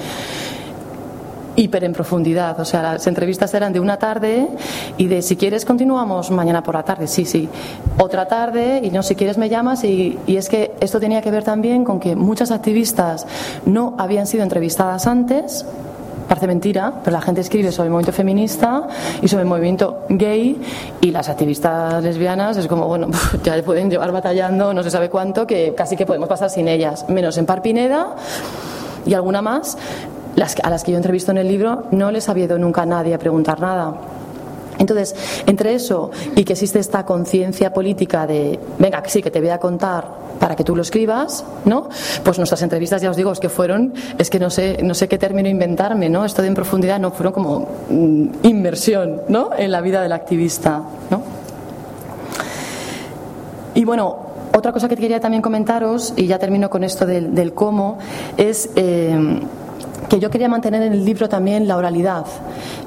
hiper 1.55 1.83
en 1.83 1.93
profundidad. 1.93 2.59
O 2.59 2.65
sea, 2.65 2.81
las 2.81 3.07
entrevistas 3.07 3.53
eran 3.53 3.73
de 3.73 3.79
una 3.79 3.97
tarde 3.97 4.47
y 4.97 5.07
de 5.07 5.21
si 5.21 5.35
quieres 5.35 5.65
continuamos 5.65 6.31
mañana 6.31 6.63
por 6.63 6.75
la 6.75 6.83
tarde, 6.83 7.07
sí, 7.07 7.25
sí. 7.25 7.49
Otra 7.99 8.27
tarde 8.27 8.81
y 8.83 8.89
no, 8.89 9.03
si 9.03 9.15
quieres 9.15 9.37
me 9.37 9.49
llamas 9.49 9.83
y, 9.83 10.17
es 10.27 10.49
que 10.49 10.73
esto 10.79 10.99
tenía 10.99 11.21
que 11.21 11.31
ver 11.31 11.43
también 11.43 11.83
con 11.83 11.99
que 11.99 12.15
muchas 12.15 12.51
activistas 12.51 13.27
no 13.65 13.95
habían 13.97 14.27
sido 14.27 14.43
entrevistadas 14.43 15.07
antes 15.07 15.65
parece 16.27 16.47
mentira, 16.47 16.93
pero 17.03 17.17
la 17.17 17.21
gente 17.21 17.41
escribe 17.41 17.73
sobre 17.73 17.87
el 17.87 17.91
movimiento 17.91 18.13
feminista 18.13 18.87
y 19.21 19.27
sobre 19.27 19.43
el 19.43 19.49
movimiento 19.49 20.05
gay 20.07 20.61
y 21.01 21.11
las 21.11 21.27
activistas 21.27 22.01
lesbianas 22.01 22.55
es 22.55 22.67
como, 22.67 22.87
bueno, 22.87 23.09
ya 23.43 23.61
pueden 23.63 23.89
llevar 23.89 24.13
batallando 24.13 24.73
no 24.73 24.81
se 24.81 24.89
sabe 24.89 25.09
cuánto 25.09 25.45
que 25.45 25.73
casi 25.75 25.97
que 25.97 26.05
podemos 26.05 26.29
pasar 26.29 26.49
sin 26.49 26.69
ellas, 26.69 27.05
menos 27.09 27.37
en 27.37 27.45
Parpineda 27.45 28.15
y 29.05 29.13
alguna 29.13 29.41
más, 29.41 29.77
las, 30.35 30.55
a 30.61 30.69
las 30.69 30.83
que 30.83 30.91
yo 30.91 30.97
entrevisto 30.97 31.31
en 31.31 31.37
el 31.37 31.47
libro, 31.47 31.85
no 31.91 32.11
les 32.11 32.27
ha 32.29 32.31
habido 32.31 32.57
nunca 32.57 32.85
nadie 32.85 33.13
a 33.13 33.19
preguntar 33.19 33.59
nada. 33.59 33.95
Entonces, 34.81 35.15
entre 35.45 35.75
eso 35.75 36.11
y 36.35 36.43
que 36.43 36.53
existe 36.53 36.79
esta 36.79 37.05
conciencia 37.05 37.71
política 37.71 38.25
de, 38.25 38.59
venga, 38.79 39.03
sí, 39.05 39.21
que 39.21 39.29
te 39.29 39.39
voy 39.39 39.49
a 39.49 39.59
contar 39.59 40.21
para 40.39 40.55
que 40.55 40.63
tú 40.63 40.75
lo 40.75 40.81
escribas, 40.81 41.45
¿no? 41.65 41.87
Pues 42.23 42.37
nuestras 42.39 42.63
entrevistas, 42.63 42.99
ya 42.99 43.11
os 43.11 43.15
digo, 43.15 43.31
es 43.31 43.39
que 43.39 43.49
fueron, 43.49 43.93
es 44.17 44.31
que 44.31 44.39
no 44.39 44.49
sé, 44.49 44.79
no 44.81 44.95
sé 44.95 45.07
qué 45.07 45.19
término 45.19 45.47
inventarme, 45.49 46.09
¿no? 46.09 46.25
Esto 46.25 46.41
de 46.41 46.47
en 46.47 46.55
profundidad 46.55 46.99
no 46.99 47.11
fueron 47.11 47.31
como 47.31 47.67
mm, 47.89 48.27
inmersión, 48.41 49.21
¿no? 49.27 49.51
En 49.55 49.71
la 49.71 49.81
vida 49.81 50.01
del 50.01 50.13
activista, 50.13 50.81
¿no? 51.11 51.21
Y 53.75 53.85
bueno, 53.85 54.17
otra 54.55 54.71
cosa 54.71 54.89
que 54.89 54.97
quería 54.97 55.19
también 55.19 55.43
comentaros, 55.43 56.13
y 56.17 56.25
ya 56.25 56.39
termino 56.39 56.71
con 56.71 56.83
esto 56.83 57.05
del, 57.05 57.53
cómo, 57.53 57.99
es 58.35 58.71
eh, 58.75 59.41
que 60.11 60.19
yo 60.19 60.29
quería 60.29 60.49
mantener 60.49 60.81
en 60.81 60.91
el 60.91 61.05
libro 61.05 61.29
también 61.29 61.69
la 61.69 61.77
oralidad, 61.77 62.25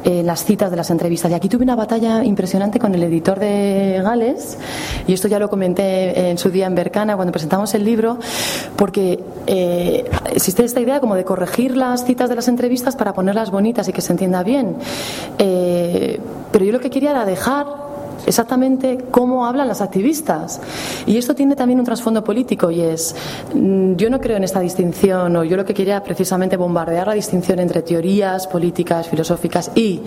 eh, 0.05 0.23
las 0.23 0.45
citas 0.45 0.71
de 0.71 0.77
las 0.77 0.91
entrevistas. 0.91 1.31
Y 1.31 1.35
aquí 1.35 1.49
tuve 1.49 1.65
una 1.65 1.75
batalla 1.75 2.23
impresionante 2.23 2.79
con 2.79 2.95
el 2.95 3.03
editor 3.03 3.41
de 3.41 3.99
Gales, 4.05 4.59
y 5.07 5.15
esto 5.15 5.27
ya 5.27 5.39
lo 5.39 5.49
comenté 5.49 6.29
en 6.29 6.37
su 6.37 6.51
día 6.51 6.67
en 6.67 6.75
Bercana 6.75 7.17
cuando 7.17 7.33
presentamos 7.33 7.73
el 7.73 7.83
libro, 7.83 8.19
porque 8.77 9.25
eh, 9.47 10.05
existe 10.35 10.65
esta 10.65 10.81
idea 10.81 11.01
como 11.01 11.15
de 11.15 11.25
corregir 11.25 11.79
las 11.79 12.05
citas 12.05 12.29
de 12.29 12.35
las 12.35 12.47
entrevistas 12.47 12.95
para 12.95 13.15
ponerlas 13.15 13.51
bonitas 13.51 13.89
y 13.89 13.95
que 13.95 14.03
se 14.03 14.13
entienda 14.13 14.43
bien. 14.43 14.77
Eh, 15.39 16.21
pero 16.53 16.67
yo 16.67 16.73
lo 16.73 16.81
que 16.81 16.91
quería 16.91 17.13
era 17.13 17.25
dejar 17.25 17.84
exactamente 18.27 18.99
cómo 19.11 19.47
hablan 19.47 19.69
las 19.69 19.81
activistas. 19.81 20.61
Y 21.07 21.17
esto 21.17 21.35
tiene 21.35 21.57
también 21.57 21.79
un 21.79 21.85
trasfondo 21.85 22.23
político 22.23 22.71
y 22.71 22.81
es, 22.81 23.15
mm, 23.55 23.95
yo 23.95 24.11
no 24.11 24.21
creo 24.21 24.37
en 24.37 24.45
esta 24.45 24.61
distinción, 24.61 25.37
o 25.37 25.45
yo 25.45 25.57
lo 25.57 25.65
que 25.65 25.75
quería 25.75 26.03
precisamente 26.03 26.57
bombardear 26.57 27.07
la 27.07 27.15
distinción 27.15 27.59
entre 27.59 27.83
teorías 27.83 28.47
políticas, 28.47 29.09
filosóficas 29.09 29.71
y 29.75 30.01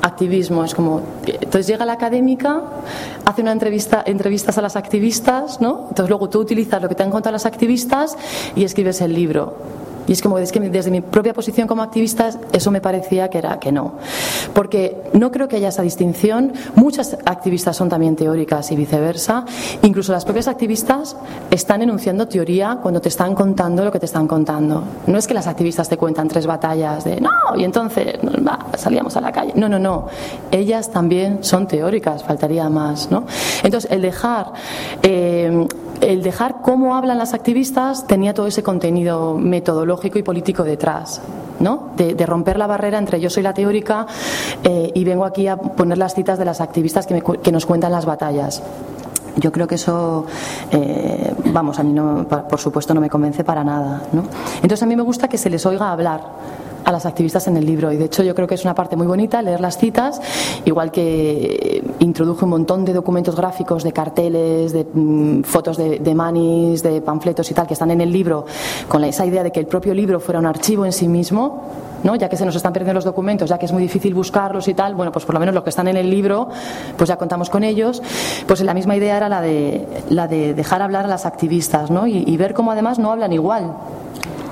activismo. 0.00 0.64
Es 0.64 0.74
como, 0.74 1.02
entonces 1.26 1.66
llega 1.66 1.84
la 1.84 1.94
académica, 1.94 2.62
hace 3.24 3.42
una 3.42 3.52
entrevista, 3.52 4.02
entrevistas 4.06 4.58
a 4.58 4.62
las 4.62 4.76
activistas, 4.76 5.60
¿no? 5.60 5.86
Entonces 5.88 6.08
luego 6.08 6.28
tú 6.28 6.40
utilizas 6.40 6.80
lo 6.82 6.88
que 6.88 6.94
te 6.94 7.02
han 7.02 7.10
contado 7.10 7.32
las 7.32 7.46
activistas 7.46 8.16
y 8.54 8.64
escribes 8.64 9.00
el 9.00 9.14
libro. 9.14 9.56
Y 10.06 10.12
es 10.12 10.22
como 10.22 10.38
es 10.38 10.52
que 10.52 10.60
desde 10.60 10.90
mi 10.90 11.00
propia 11.00 11.32
posición 11.32 11.68
como 11.68 11.82
activista 11.82 12.30
eso 12.52 12.70
me 12.70 12.80
parecía 12.80 13.28
que 13.30 13.38
era 13.38 13.58
que 13.58 13.72
no. 13.72 13.94
Porque 14.54 14.96
no 15.12 15.30
creo 15.30 15.48
que 15.48 15.56
haya 15.56 15.68
esa 15.68 15.82
distinción. 15.82 16.52
Muchas 16.74 17.16
activistas 17.24 17.76
son 17.76 17.88
también 17.88 18.16
teóricas 18.16 18.70
y 18.72 18.76
viceversa. 18.76 19.44
Incluso 19.82 20.12
las 20.12 20.24
propias 20.24 20.48
activistas 20.48 21.16
están 21.50 21.82
enunciando 21.82 22.26
teoría 22.28 22.78
cuando 22.82 23.00
te 23.00 23.08
están 23.08 23.34
contando 23.34 23.84
lo 23.84 23.92
que 23.92 24.00
te 24.00 24.06
están 24.06 24.26
contando. 24.26 24.82
No 25.06 25.18
es 25.18 25.26
que 25.26 25.34
las 25.34 25.46
activistas 25.46 25.88
te 25.88 25.96
cuentan 25.96 26.28
tres 26.28 26.46
batallas 26.46 27.04
de 27.04 27.20
no, 27.20 27.30
y 27.56 27.64
entonces 27.64 28.18
salíamos 28.76 29.16
a 29.16 29.20
la 29.20 29.32
calle. 29.32 29.52
No, 29.54 29.68
no, 29.68 29.78
no. 29.78 30.08
Ellas 30.50 30.90
también 30.90 31.44
son 31.44 31.66
teóricas, 31.66 32.24
faltaría 32.24 32.68
más. 32.68 33.10
¿no? 33.10 33.26
Entonces, 33.62 33.90
el 33.90 34.02
dejar. 34.02 34.52
Eh, 35.02 35.66
el 36.02 36.22
dejar 36.22 36.56
cómo 36.62 36.96
hablan 36.96 37.16
las 37.16 37.32
activistas 37.32 38.06
tenía 38.06 38.34
todo 38.34 38.46
ese 38.46 38.62
contenido 38.62 39.38
metodológico 39.38 40.18
y 40.18 40.22
político 40.22 40.64
detrás. 40.64 41.22
¿no? 41.60 41.90
De, 41.96 42.26
romper 42.26 42.58
la 42.58 42.66
barrera 42.66 42.98
entre 42.98 43.20
yo 43.20 43.30
soy 43.30 43.44
la 43.44 43.54
teórica 43.54 44.06
eh, 44.64 44.90
y 44.94 45.04
vengo 45.04 45.24
aquí 45.24 45.46
a 45.46 45.56
poner 45.56 45.96
las 45.96 46.14
citas 46.14 46.38
de 46.38 46.44
las 46.44 46.60
activistas 46.60 47.06
que, 47.06 47.22
que 47.22 47.52
nos 47.52 47.66
cuentan 47.66 47.92
las 47.92 48.04
batallas. 48.04 48.62
Yo 49.36 49.52
creo 49.52 49.66
que 49.66 49.76
eso, 49.76 50.26
eh, 50.72 51.32
vamos, 51.52 51.78
a 51.78 51.84
mí 51.84 51.92
no, 51.92 52.26
por 52.26 52.58
supuesto 52.58 52.92
no 52.94 53.00
me 53.00 53.08
convence 53.08 53.44
para 53.44 53.62
nada. 53.62 54.02
¿no? 54.12 54.24
Entonces 54.56 54.82
a 54.82 54.86
mí 54.86 54.96
me 54.96 55.02
gusta 55.02 55.28
que 55.28 55.38
se 55.38 55.50
les 55.50 55.64
oiga 55.64 55.92
hablar 55.92 56.20
a 56.84 56.92
las 56.92 57.06
activistas 57.06 57.46
en 57.48 57.56
el 57.56 57.66
libro. 57.66 57.92
Y 57.92 57.96
de 57.96 58.06
hecho 58.06 58.22
yo 58.22 58.34
creo 58.34 58.46
que 58.46 58.54
es 58.54 58.64
una 58.64 58.74
parte 58.74 58.96
muy 58.96 59.06
bonita 59.06 59.42
leer 59.42 59.60
las 59.60 59.78
citas, 59.78 60.20
igual 60.64 60.90
que 60.90 61.82
introduje 62.00 62.44
un 62.44 62.50
montón 62.50 62.84
de 62.84 62.92
documentos 62.92 63.36
gráficos, 63.36 63.82
de 63.82 63.92
carteles, 63.92 64.72
de 64.72 64.86
mm, 64.92 65.42
fotos 65.42 65.76
de, 65.76 66.14
manis, 66.14 66.82
de 66.82 67.00
panfletos 67.00 67.50
y 67.50 67.54
tal, 67.54 67.66
que 67.66 67.74
están 67.74 67.90
en 67.90 68.00
el 68.00 68.12
libro, 68.12 68.46
con 68.88 69.04
esa 69.04 69.26
idea 69.26 69.42
de 69.42 69.52
que 69.52 69.60
el 69.60 69.66
propio 69.66 69.94
libro 69.94 70.20
fuera 70.20 70.38
un 70.38 70.46
archivo 70.46 70.84
en 70.84 70.92
sí 70.92 71.08
mismo. 71.08 71.62
¿no? 72.02 72.16
ya 72.16 72.28
que 72.28 72.36
se 72.36 72.44
nos 72.44 72.56
están 72.56 72.72
perdiendo 72.72 72.94
los 72.94 73.04
documentos, 73.04 73.48
ya 73.48 73.58
que 73.58 73.66
es 73.66 73.70
muy 73.70 73.80
difícil 73.80 74.12
buscarlos 74.12 74.66
y 74.66 74.74
tal, 74.74 74.96
bueno, 74.96 75.12
pues 75.12 75.24
por 75.24 75.34
lo 75.34 75.38
menos 75.38 75.54
los 75.54 75.62
que 75.62 75.70
están 75.70 75.86
en 75.86 75.96
el 75.96 76.10
libro, 76.10 76.48
pues 76.96 77.06
ya 77.06 77.16
contamos 77.16 77.48
con 77.48 77.62
ellos. 77.62 78.02
Pues 78.44 78.60
la 78.62 78.74
misma 78.74 78.96
idea 78.96 79.16
era 79.16 79.28
la 79.28 79.40
de, 79.40 79.86
la 80.10 80.26
de 80.26 80.52
dejar 80.52 80.82
hablar 80.82 81.04
a 81.04 81.08
las 81.08 81.26
activistas 81.26 81.92
¿no? 81.92 82.08
y 82.08 82.36
ver 82.36 82.54
cómo 82.54 82.72
además 82.72 82.98
no 82.98 83.12
hablan 83.12 83.32
igual. 83.32 83.76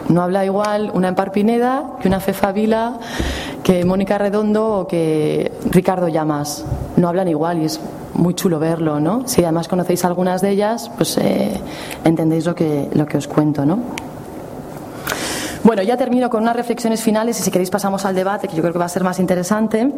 No 0.09 0.22
habla 0.22 0.44
igual 0.44 0.90
una 0.94 1.09
Emparpineda 1.09 1.96
que 2.01 2.09
una 2.09 2.20
Fefa 2.20 2.53
Vila, 2.53 2.98
que 3.62 3.84
Mónica 3.84 4.18
Redondo 4.18 4.80
o 4.80 4.86
que 4.86 5.53
Ricardo 5.70 6.09
Llamas. 6.09 6.64
No 6.96 7.09
hablan 7.09 7.28
igual 7.28 7.62
y 7.62 7.66
es 7.66 7.80
muy 8.14 8.34
chulo 8.34 8.59
verlo, 8.59 9.01
¿no? 9.01 9.26
Si 9.26 9.42
además 9.42 9.68
conocéis 9.68 10.05
algunas 10.05 10.42
de 10.42 10.51
ellas, 10.51 10.90
pues 10.96 11.16
eh, 11.18 11.61
entendéis 12.05 12.46
lo 12.46 12.55
que, 12.55 12.88
lo 12.92 13.07
que 13.07 13.18
os 13.18 13.28
cuento, 13.28 13.64
¿no? 13.64 13.78
Bueno, 15.62 15.82
ya 15.82 15.96
termino 15.96 16.30
con 16.30 16.42
unas 16.42 16.57
reflexiones 16.57 17.03
finales 17.03 17.38
y 17.38 17.42
si 17.42 17.51
queréis 17.51 17.70
pasamos 17.70 18.05
al 18.05 18.14
debate, 18.14 18.48
que 18.48 18.57
yo 18.57 18.62
creo 18.62 18.72
que 18.72 18.78
va 18.78 18.86
a 18.86 18.88
ser 18.88 19.05
más 19.05 19.20
interesante. 19.20 19.92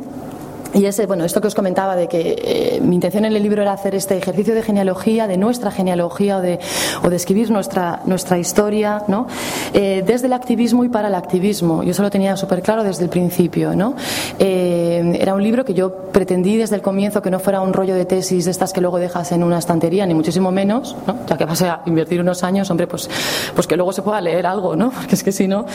Y 0.74 0.86
ese, 0.86 1.06
bueno, 1.06 1.24
esto 1.24 1.40
que 1.40 1.48
os 1.48 1.54
comentaba 1.54 1.96
de 1.96 2.08
que 2.08 2.36
eh, 2.42 2.80
mi 2.80 2.94
intención 2.94 3.26
en 3.26 3.36
el 3.36 3.42
libro 3.42 3.60
era 3.60 3.72
hacer 3.72 3.94
este 3.94 4.16
ejercicio 4.16 4.54
de 4.54 4.62
genealogía, 4.62 5.26
de 5.26 5.36
nuestra 5.36 5.70
genealogía 5.70 6.38
o 6.38 6.40
de, 6.40 6.60
o 7.02 7.10
de 7.10 7.16
escribir 7.16 7.50
nuestra, 7.50 8.00
nuestra 8.06 8.38
historia, 8.38 9.02
¿no? 9.06 9.26
Eh, 9.74 10.02
desde 10.06 10.28
el 10.28 10.32
activismo 10.32 10.82
y 10.84 10.88
para 10.88 11.08
el 11.08 11.14
activismo. 11.14 11.82
Yo 11.82 11.90
eso 11.90 12.02
lo 12.02 12.10
tenía 12.10 12.36
súper 12.36 12.62
claro 12.62 12.84
desde 12.84 13.04
el 13.04 13.10
principio, 13.10 13.76
¿no? 13.76 13.94
Eh, 14.38 15.18
era 15.20 15.34
un 15.34 15.42
libro 15.42 15.64
que 15.64 15.74
yo 15.74 15.92
pretendí 16.10 16.56
desde 16.56 16.76
el 16.76 16.82
comienzo 16.82 17.20
que 17.20 17.30
no 17.30 17.38
fuera 17.38 17.60
un 17.60 17.74
rollo 17.74 17.94
de 17.94 18.06
tesis 18.06 18.46
de 18.46 18.50
estas 18.50 18.72
que 18.72 18.80
luego 18.80 18.98
dejas 18.98 19.30
en 19.32 19.42
una 19.42 19.58
estantería, 19.58 20.06
ni 20.06 20.14
muchísimo 20.14 20.50
menos, 20.52 20.96
¿no? 21.06 21.16
Ya 21.26 21.36
que 21.36 21.44
vas 21.44 21.60
a 21.62 21.82
invertir 21.84 22.20
unos 22.20 22.42
años, 22.44 22.70
hombre, 22.70 22.86
pues, 22.86 23.10
pues 23.54 23.66
que 23.66 23.76
luego 23.76 23.92
se 23.92 24.00
pueda 24.00 24.22
leer 24.22 24.46
algo, 24.46 24.74
¿no? 24.74 24.90
Porque 24.96 25.16
es 25.16 25.22
que 25.22 25.32
si 25.32 25.48
no. 25.48 25.66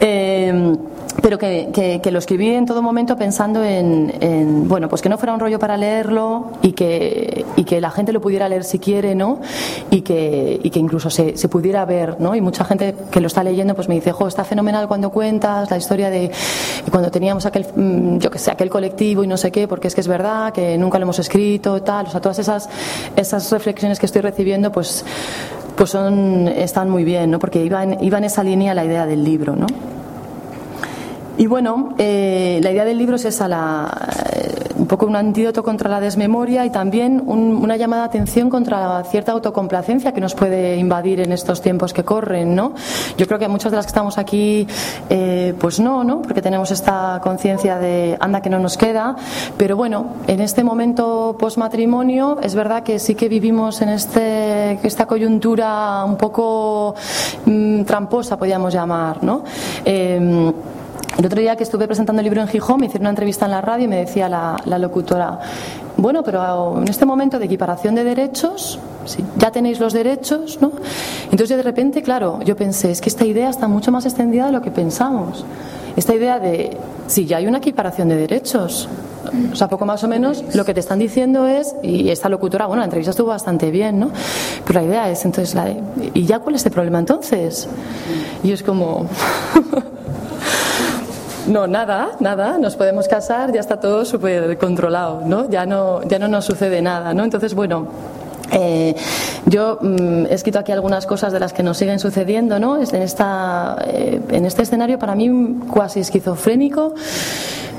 pero 0.00 1.38
que, 1.38 1.70
que, 1.72 2.00
que, 2.02 2.10
lo 2.10 2.18
escribí 2.18 2.50
en 2.50 2.66
todo 2.66 2.82
momento 2.82 3.16
pensando 3.16 3.64
en 3.64 4.12
bueno, 4.66 4.88
pues 4.88 5.02
que 5.02 5.08
no 5.08 5.18
fuera 5.18 5.34
un 5.34 5.40
rollo 5.40 5.58
para 5.58 5.76
leerlo 5.76 6.52
y 6.62 6.72
que, 6.72 7.44
y 7.56 7.64
que 7.64 7.80
la 7.80 7.90
gente 7.90 8.12
lo 8.12 8.20
pudiera 8.20 8.48
leer 8.48 8.64
si 8.64 8.78
quiere, 8.78 9.14
¿no? 9.14 9.40
Y 9.90 10.02
que, 10.02 10.60
y 10.62 10.70
que 10.70 10.78
incluso 10.78 11.10
se, 11.10 11.34
pudiera 11.48 11.84
ver, 11.84 12.20
¿no? 12.20 12.34
Y 12.34 12.40
mucha 12.40 12.64
gente 12.64 12.94
que 13.10 13.20
lo 13.20 13.26
está 13.26 13.42
leyendo 13.42 13.74
pues 13.74 13.88
me 13.88 13.94
dice, 13.94 14.12
jo, 14.12 14.28
está 14.28 14.44
fenomenal 14.44 14.88
cuando 14.88 15.10
cuentas 15.10 15.70
la 15.70 15.76
historia 15.76 16.10
de 16.10 16.30
cuando 16.90 17.10
teníamos 17.10 17.46
aquel, 17.46 17.66
mm, 17.74 18.18
yo 18.18 18.30
que 18.30 18.38
sé, 18.38 18.50
aquel 18.50 18.70
colectivo 18.70 19.22
y 19.24 19.26
no 19.26 19.36
sé 19.36 19.52
qué, 19.52 19.68
porque 19.68 19.88
es 19.88 19.94
que 19.94 20.00
es 20.00 20.08
verdad 20.08 20.52
que 20.52 20.76
nunca 20.78 20.98
lo 20.98 21.04
hemos 21.04 21.18
escrito, 21.18 21.82
tal, 21.82 22.06
o 22.06 22.10
sea, 22.10 22.20
todas 22.20 22.38
esas, 22.38 22.68
esas 23.16 23.50
reflexiones 23.52 23.98
que 23.98 24.06
estoy 24.06 24.22
recibiendo, 24.22 24.72
pues 24.72 25.04
pues 25.76 25.90
son, 25.90 26.46
están 26.48 26.88
muy 26.88 27.02
bien, 27.02 27.32
¿no? 27.32 27.38
porque 27.38 27.64
iba 27.64 27.82
en, 27.82 28.02
iba 28.02 28.18
en 28.18 28.24
esa 28.24 28.44
línea 28.44 28.74
la 28.74 28.84
idea 28.84 29.06
del 29.06 29.24
libro. 29.24 29.56
¿no? 29.56 29.66
Y 31.36 31.46
bueno, 31.46 31.94
eh, 31.98 32.60
la 32.62 32.70
idea 32.70 32.84
del 32.84 32.96
libro 32.96 33.16
es 33.16 33.24
esa, 33.24 33.48
la, 33.48 33.90
eh, 34.32 34.54
un 34.76 34.86
poco 34.86 35.06
un 35.06 35.16
antídoto 35.16 35.64
contra 35.64 35.90
la 35.90 35.98
desmemoria 35.98 36.64
y 36.64 36.70
también 36.70 37.20
un, 37.26 37.56
una 37.56 37.76
llamada 37.76 38.02
de 38.02 38.08
atención 38.08 38.48
contra 38.48 39.02
cierta 39.04 39.32
autocomplacencia 39.32 40.12
que 40.12 40.20
nos 40.20 40.34
puede 40.36 40.76
invadir 40.76 41.20
en 41.20 41.32
estos 41.32 41.60
tiempos 41.60 41.92
que 41.92 42.04
corren, 42.04 42.54
¿no? 42.54 42.74
Yo 43.18 43.26
creo 43.26 43.40
que 43.40 43.48
muchas 43.48 43.72
de 43.72 43.76
las 43.76 43.86
que 43.86 43.90
estamos 43.90 44.16
aquí, 44.16 44.68
eh, 45.10 45.54
pues 45.58 45.80
no, 45.80 46.04
¿no? 46.04 46.22
Porque 46.22 46.40
tenemos 46.40 46.70
esta 46.70 47.20
conciencia 47.24 47.78
de 47.78 48.16
anda 48.20 48.40
que 48.40 48.50
no 48.50 48.60
nos 48.60 48.76
queda, 48.76 49.16
pero 49.56 49.76
bueno, 49.76 50.06
en 50.28 50.40
este 50.40 50.62
momento 50.62 51.36
postmatrimonio 51.36 52.38
es 52.42 52.54
verdad 52.54 52.84
que 52.84 53.00
sí 53.00 53.16
que 53.16 53.28
vivimos 53.28 53.82
en 53.82 53.88
este, 53.88 54.78
esta 54.86 55.06
coyuntura 55.06 56.04
un 56.04 56.16
poco 56.16 56.94
mmm, 57.46 57.82
tramposa, 57.82 58.38
podríamos 58.38 58.72
llamar, 58.72 59.24
¿no? 59.24 59.42
El 61.18 61.26
otro 61.26 61.40
día 61.40 61.54
que 61.56 61.62
estuve 61.62 61.86
presentando 61.86 62.20
el 62.20 62.24
libro 62.24 62.40
en 62.40 62.48
Gijón, 62.48 62.80
me 62.80 62.86
hicieron 62.86 63.02
una 63.02 63.10
entrevista 63.10 63.44
en 63.44 63.52
la 63.52 63.60
radio 63.60 63.84
y 63.84 63.88
me 63.88 63.98
decía 63.98 64.28
la, 64.28 64.78
locutora, 64.78 65.38
bueno, 65.96 66.24
pero 66.24 66.78
en 66.78 66.88
este 66.88 67.06
momento 67.06 67.38
de 67.38 67.44
equiparación 67.44 67.94
de 67.94 68.02
derechos, 68.02 68.80
sí, 69.04 69.24
ya 69.36 69.52
tenéis 69.52 69.78
los 69.78 69.92
derechos, 69.92 70.58
¿no? 70.60 70.72
Entonces 71.30 71.56
de 71.56 71.62
repente, 71.62 72.02
claro, 72.02 72.40
yo 72.44 72.56
pensé, 72.56 72.90
es 72.90 73.00
que 73.00 73.08
esta 73.08 73.24
idea 73.24 73.48
está 73.48 73.68
mucho 73.68 73.92
más 73.92 74.04
extendida 74.06 74.46
de 74.46 74.52
lo 74.52 74.60
que 74.60 74.72
pensamos. 74.72 75.44
Esta 75.96 76.14
idea 76.14 76.40
de, 76.40 76.76
si 77.06 77.26
ya 77.26 77.36
hay 77.36 77.46
una 77.46 77.58
equiparación 77.58 78.08
de 78.08 78.16
derechos, 78.16 78.88
o 79.52 79.56
sea, 79.56 79.68
poco 79.68 79.86
más 79.86 80.02
o 80.02 80.08
menos 80.08 80.44
lo 80.54 80.64
que 80.64 80.74
te 80.74 80.80
están 80.80 80.98
diciendo 80.98 81.46
es, 81.46 81.76
y 81.82 82.10
esta 82.10 82.28
locutora, 82.28 82.66
bueno, 82.66 82.80
la 82.80 82.86
entrevista 82.86 83.10
estuvo 83.10 83.28
bastante 83.28 83.70
bien, 83.70 84.00
¿no? 84.00 84.10
Pero 84.66 84.80
la 84.80 84.86
idea 84.86 85.10
es, 85.10 85.24
entonces, 85.24 85.56
¿y 86.12 86.26
ya 86.26 86.40
cuál 86.40 86.56
es 86.56 86.66
el 86.66 86.72
problema 86.72 86.98
entonces? 86.98 87.68
Y 88.42 88.50
es 88.50 88.64
como... 88.64 89.06
No, 91.46 91.66
nada, 91.66 92.12
nada, 92.20 92.56
nos 92.56 92.74
podemos 92.74 93.06
casar, 93.06 93.52
ya 93.52 93.60
está 93.60 93.78
todo 93.78 94.06
súper 94.06 94.56
controlado, 94.56 95.20
¿no? 95.26 95.48
Ya 95.50 95.66
no, 95.66 96.02
ya 96.04 96.18
no 96.18 96.26
nos 96.26 96.46
sucede 96.46 96.80
nada, 96.80 97.12
¿no? 97.12 97.22
Entonces, 97.22 97.54
bueno, 97.54 97.86
eh, 98.54 98.94
yo 99.46 99.78
mm, 99.80 100.26
he 100.26 100.34
escrito 100.34 100.58
aquí 100.58 100.72
algunas 100.72 101.06
cosas 101.06 101.32
de 101.32 101.40
las 101.40 101.52
que 101.52 101.62
nos 101.62 101.76
siguen 101.76 101.98
sucediendo, 101.98 102.58
¿no? 102.58 102.76
En, 102.76 103.02
esta, 103.02 103.76
eh, 103.86 104.20
en 104.30 104.46
este 104.46 104.62
escenario 104.62 104.98
para 104.98 105.14
mí 105.14 105.30
cuasi 105.70 106.00
esquizofrénico 106.00 106.94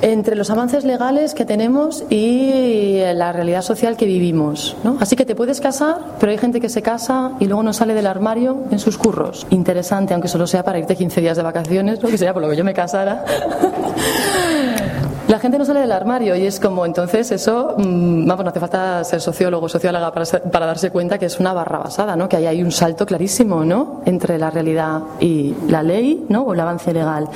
entre 0.01 0.35
los 0.35 0.49
avances 0.49 0.83
legales 0.83 1.33
que 1.33 1.45
tenemos 1.45 2.03
y 2.09 2.99
la 3.13 3.31
realidad 3.31 3.61
social 3.61 3.97
que 3.97 4.05
vivimos. 4.05 4.75
¿no? 4.83 4.97
Así 4.99 5.15
que 5.15 5.25
te 5.25 5.35
puedes 5.35 5.61
casar, 5.61 5.97
pero 6.19 6.31
hay 6.31 6.37
gente 6.37 6.59
que 6.59 6.69
se 6.69 6.81
casa 6.81 7.31
y 7.39 7.45
luego 7.45 7.63
no 7.63 7.73
sale 7.73 7.93
del 7.93 8.07
armario 8.07 8.63
en 8.71 8.79
sus 8.79 8.97
curros. 8.97 9.47
Interesante, 9.49 10.13
aunque 10.13 10.27
solo 10.27 10.47
sea 10.47 10.63
para 10.63 10.79
irte 10.79 10.95
15 10.95 11.21
días 11.21 11.37
de 11.37 11.43
vacaciones, 11.43 12.03
lo 12.03 12.09
que 12.09 12.17
sea 12.17 12.33
por 12.33 12.41
lo 12.41 12.49
que 12.49 12.55
yo 12.55 12.63
me 12.63 12.73
casara. 12.73 13.23
La 15.27 15.39
gente 15.39 15.57
no 15.57 15.65
sale 15.65 15.79
del 15.79 15.91
armario 15.91 16.35
y 16.35 16.45
es 16.45 16.59
como, 16.59 16.85
entonces 16.85 17.31
eso, 17.31 17.73
mmm, 17.77 18.27
vamos, 18.27 18.45
no 18.45 18.51
hace 18.51 18.59
falta 18.59 19.03
ser 19.03 19.19
sociólogo 19.19 19.65
o 19.65 19.69
socióloga 19.69 20.13
para, 20.13 20.25
para, 20.51 20.65
darse 20.67 20.91
cuenta 20.91 21.17
que 21.17 21.25
es 21.25 21.39
una 21.39 21.51
barra 21.51 21.79
basada, 21.79 22.15
¿no? 22.15 22.29
Que 22.29 22.37
ahí 22.37 22.45
hay 22.45 22.61
un 22.61 22.71
salto 22.71 23.07
clarísimo, 23.07 23.65
¿no? 23.65 24.01
Entre 24.05 24.37
la 24.37 24.51
realidad 24.51 25.01
y 25.19 25.55
la 25.67 25.81
ley, 25.81 26.25
¿no? 26.29 26.43
O 26.43 26.53
el 26.53 26.59
avance 26.59 26.93
legal. 26.93 27.27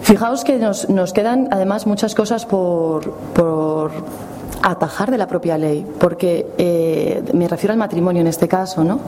Fijaos 0.00 0.44
que 0.44 0.58
nos, 0.58 0.88
nos 0.88 1.12
quedan 1.12 1.48
además 1.50 1.86
muchas 1.86 2.14
cosas 2.14 2.46
por, 2.46 3.10
por 3.34 3.90
atajar 4.62 5.10
de 5.10 5.18
la 5.18 5.26
propia 5.26 5.58
ley, 5.58 5.86
porque 5.98 6.46
eh, 6.56 7.22
me 7.34 7.48
refiero 7.48 7.72
al 7.72 7.78
matrimonio 7.78 8.22
en 8.22 8.28
este 8.28 8.48
caso, 8.48 8.82
¿no? 8.82 9.00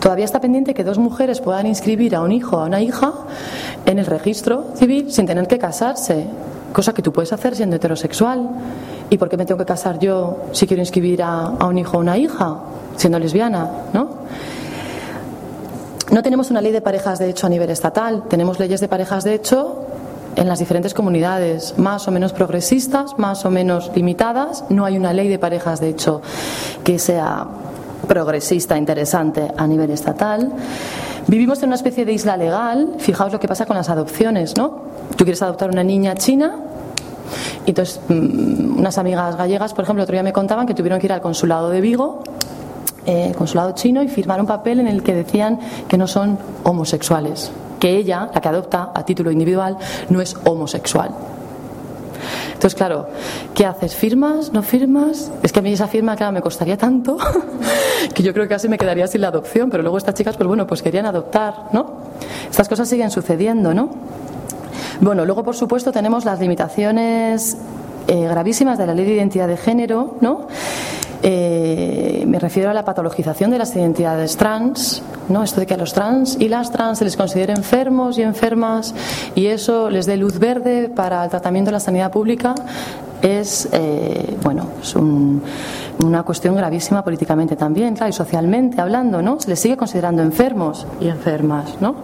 Todavía 0.00 0.24
está 0.24 0.40
pendiente 0.40 0.72
que 0.72 0.82
dos 0.82 0.96
mujeres 0.96 1.42
puedan 1.42 1.66
inscribir 1.66 2.16
a 2.16 2.22
un 2.22 2.32
hijo 2.32 2.56
o 2.56 2.60
a 2.60 2.64
una 2.64 2.80
hija 2.80 3.12
en 3.84 3.98
el 3.98 4.06
registro 4.06 4.64
civil 4.76 5.12
sin 5.12 5.26
tener 5.26 5.46
que 5.46 5.58
casarse 5.58 6.26
cosa 6.74 6.92
que 6.92 7.00
tú 7.00 7.12
puedes 7.12 7.32
hacer 7.32 7.54
siendo 7.56 7.76
heterosexual. 7.76 8.50
¿Y 9.08 9.16
por 9.16 9.30
qué 9.30 9.38
me 9.38 9.46
tengo 9.46 9.58
que 9.58 9.64
casar 9.64 9.98
yo 9.98 10.42
si 10.52 10.66
quiero 10.66 10.82
inscribir 10.82 11.22
a, 11.22 11.46
un 11.64 11.78
hijo 11.78 11.96
o 11.96 12.00
una 12.00 12.18
hija 12.18 12.58
siendo 12.96 13.18
lesbiana? 13.18 13.70
¿no? 13.94 14.08
No 16.10 16.22
tenemos 16.22 16.50
una 16.50 16.60
ley 16.60 16.72
de 16.72 16.82
parejas 16.82 17.18
de 17.18 17.30
hecho 17.30 17.46
a 17.46 17.50
nivel 17.50 17.70
estatal, 17.70 18.24
tenemos 18.28 18.58
leyes 18.58 18.80
de 18.80 18.88
parejas 18.88 19.24
de 19.24 19.34
hecho 19.34 19.86
en 20.36 20.48
las 20.48 20.58
diferentes 20.58 20.94
comunidades, 20.94 21.78
más 21.78 22.08
o 22.08 22.10
menos 22.10 22.32
progresistas, 22.32 23.18
más 23.18 23.44
o 23.44 23.50
menos 23.50 23.92
limitadas. 23.94 24.64
No 24.68 24.84
hay 24.84 24.96
una 24.96 25.12
ley 25.12 25.28
de 25.28 25.38
parejas 25.38 25.80
de 25.80 25.90
hecho 25.90 26.22
que 26.82 26.98
sea 26.98 27.46
progresista, 28.08 28.76
interesante 28.76 29.52
a 29.56 29.66
nivel 29.66 29.90
estatal. 29.90 30.52
Vivimos 31.26 31.62
en 31.62 31.70
una 31.70 31.76
especie 31.76 32.04
de 32.04 32.12
isla 32.12 32.36
legal, 32.36 32.94
fijaos 32.98 33.32
lo 33.32 33.40
que 33.40 33.48
pasa 33.48 33.66
con 33.66 33.76
las 33.76 33.88
adopciones, 33.88 34.56
¿no? 34.56 34.82
Tú 35.16 35.24
quieres 35.24 35.42
adoptar 35.42 35.70
una 35.70 35.82
niña 35.82 36.14
china, 36.14 36.56
y 37.64 37.70
entonces 37.70 38.00
mm, 38.08 38.78
unas 38.78 38.98
amigas 38.98 39.36
gallegas, 39.36 39.72
por 39.72 39.84
ejemplo, 39.84 40.02
otro 40.02 40.12
día 40.12 40.22
me 40.22 40.32
contaban 40.32 40.66
que 40.66 40.74
tuvieron 40.74 41.00
que 41.00 41.06
ir 41.06 41.12
al 41.12 41.22
consulado 41.22 41.70
de 41.70 41.80
Vigo 41.80 42.22
eh, 43.06 43.34
consulado 43.36 43.72
chino 43.72 44.02
y 44.02 44.08
firmar 44.08 44.40
un 44.40 44.46
papel 44.46 44.80
en 44.80 44.86
el 44.86 45.02
que 45.02 45.14
decían 45.14 45.60
que 45.88 45.98
no 45.98 46.06
son 46.06 46.38
homosexuales, 46.62 47.52
que 47.78 47.96
ella, 47.98 48.30
la 48.32 48.40
que 48.40 48.48
adopta 48.48 48.92
a 48.94 49.04
título 49.04 49.30
individual, 49.30 49.76
no 50.08 50.22
es 50.22 50.34
homosexual. 50.44 51.10
Entonces, 52.64 52.78
claro, 52.78 53.08
¿qué 53.54 53.66
haces? 53.66 53.94
¿Firmas? 53.94 54.50
¿No 54.54 54.62
firmas? 54.62 55.30
Es 55.42 55.52
que 55.52 55.58
a 55.58 55.62
mí 55.62 55.74
esa 55.74 55.86
firma, 55.86 56.16
claro, 56.16 56.32
me 56.32 56.40
costaría 56.40 56.78
tanto 56.78 57.18
que 58.14 58.22
yo 58.22 58.32
creo 58.32 58.46
que 58.46 58.54
casi 58.54 58.70
me 58.70 58.78
quedaría 58.78 59.06
sin 59.06 59.20
la 59.20 59.28
adopción, 59.28 59.68
pero 59.68 59.82
luego 59.82 59.98
estas 59.98 60.14
chicas, 60.14 60.34
pues 60.38 60.46
bueno, 60.46 60.66
pues 60.66 60.80
querían 60.80 61.04
adoptar, 61.04 61.66
¿no? 61.74 61.98
Estas 62.48 62.66
cosas 62.66 62.88
siguen 62.88 63.10
sucediendo, 63.10 63.74
¿no? 63.74 63.90
Bueno, 65.02 65.26
luego, 65.26 65.44
por 65.44 65.54
supuesto, 65.54 65.92
tenemos 65.92 66.24
las 66.24 66.40
limitaciones 66.40 67.58
eh, 68.08 68.28
gravísimas 68.28 68.78
de 68.78 68.86
la 68.86 68.94
ley 68.94 69.04
de 69.04 69.12
identidad 69.12 69.46
de 69.46 69.58
género, 69.58 70.16
¿no? 70.22 70.48
Eh, 71.26 72.24
me 72.26 72.38
refiero 72.38 72.68
a 72.68 72.74
la 72.74 72.84
patologización 72.84 73.50
de 73.50 73.56
las 73.56 73.74
identidades 73.74 74.36
trans, 74.36 75.02
¿no? 75.30 75.42
Esto 75.42 75.60
de 75.60 75.66
que 75.66 75.72
a 75.72 75.78
los 75.78 75.94
trans 75.94 76.36
y 76.38 76.50
las 76.50 76.70
trans 76.70 76.98
se 76.98 77.04
les 77.06 77.16
considere 77.16 77.54
enfermos 77.54 78.18
y 78.18 78.22
enfermas 78.22 78.94
y 79.34 79.46
eso 79.46 79.88
les 79.88 80.04
dé 80.04 80.18
luz 80.18 80.38
verde 80.38 80.90
para 80.94 81.24
el 81.24 81.30
tratamiento 81.30 81.68
de 81.68 81.72
la 81.72 81.80
sanidad 81.80 82.12
pública 82.12 82.54
es, 83.24 83.68
eh, 83.72 84.36
bueno, 84.42 84.66
es 84.82 84.94
una 84.94 86.22
cuestión 86.24 86.56
gravísima 86.56 87.02
políticamente 87.02 87.56
también, 87.56 87.94
claro, 87.94 88.10
y 88.10 88.12
socialmente 88.12 88.80
hablando, 88.80 89.22
¿no? 89.22 89.40
Se 89.40 89.48
les 89.48 89.60
sigue 89.60 89.78
considerando 89.78 90.22
enfermos 90.22 90.86
y 91.00 91.08
enfermas, 91.08 91.80
¿no? 91.80 91.96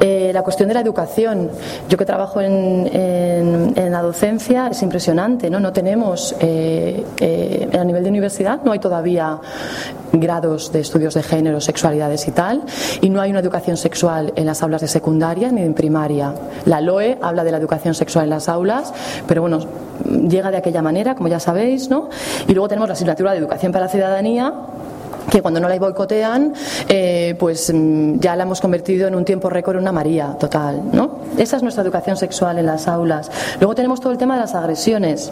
Eh, 0.00 0.30
la 0.32 0.42
cuestión 0.42 0.68
de 0.68 0.74
la 0.74 0.80
educación. 0.80 1.50
Yo 1.88 1.98
que 1.98 2.06
trabajo 2.06 2.40
en, 2.40 2.90
en, 3.76 3.92
la 3.92 4.00
docencia 4.00 4.68
es 4.68 4.82
impresionante, 4.82 5.50
¿no? 5.50 5.60
No 5.60 5.72
tenemos, 5.72 6.34
eh, 6.40 7.68
a 7.78 7.84
nivel 7.84 8.02
de 8.02 8.08
universidad, 8.08 8.60
no 8.64 8.72
hay 8.72 8.78
todavía 8.78 9.38
grados 10.12 10.72
de 10.72 10.80
estudios 10.80 11.12
de 11.12 11.22
género, 11.22 11.60
sexualidades 11.60 12.26
y 12.26 12.30
tal, 12.30 12.62
y 13.02 13.10
no 13.10 13.20
hay 13.20 13.30
una 13.30 13.40
educación 13.40 13.76
sexual 13.76 14.32
en 14.36 14.46
las 14.46 14.62
aulas 14.62 14.80
de 14.80 14.88
secundaria 14.88 15.52
ni 15.52 15.60
en 15.60 15.74
primaria. 15.74 16.32
La 16.64 16.80
LOE 16.80 17.18
habla 17.20 17.44
de 17.44 17.52
la 17.52 17.58
educación 17.58 17.94
sexual 17.94 18.24
en 18.24 18.30
las 18.30 18.48
aulas, 18.48 18.94
pero 19.26 19.42
bueno, 19.42 19.60
llega 20.38 20.50
de 20.50 20.56
aquella 20.56 20.82
manera, 20.82 21.14
como 21.14 21.28
ya 21.28 21.40
sabéis, 21.40 21.90
¿no? 21.90 22.08
Y 22.46 22.52
luego 22.52 22.68
tenemos 22.68 22.88
la 22.88 22.94
asignatura 22.94 23.32
de 23.32 23.38
Educación 23.38 23.72
para 23.72 23.86
la 23.86 23.90
Ciudadanía, 23.90 24.52
que 25.30 25.42
cuando 25.42 25.60
no 25.60 25.68
la 25.68 25.78
boicotean, 25.78 26.54
eh, 26.88 27.34
pues 27.38 27.72
mm, 27.74 28.20
ya 28.20 28.36
la 28.36 28.44
hemos 28.44 28.60
convertido 28.60 29.08
en 29.08 29.14
un 29.14 29.24
tiempo 29.24 29.50
récord 29.50 29.76
en 29.76 29.82
una 29.82 29.92
María 29.92 30.36
total, 30.38 30.82
¿no? 30.92 31.18
Esa 31.36 31.56
es 31.56 31.62
nuestra 31.62 31.82
educación 31.82 32.16
sexual 32.16 32.58
en 32.58 32.66
las 32.66 32.88
aulas. 32.88 33.30
Luego 33.60 33.74
tenemos 33.74 34.00
todo 34.00 34.12
el 34.12 34.18
tema 34.18 34.34
de 34.34 34.40
las 34.40 34.54
agresiones. 34.54 35.30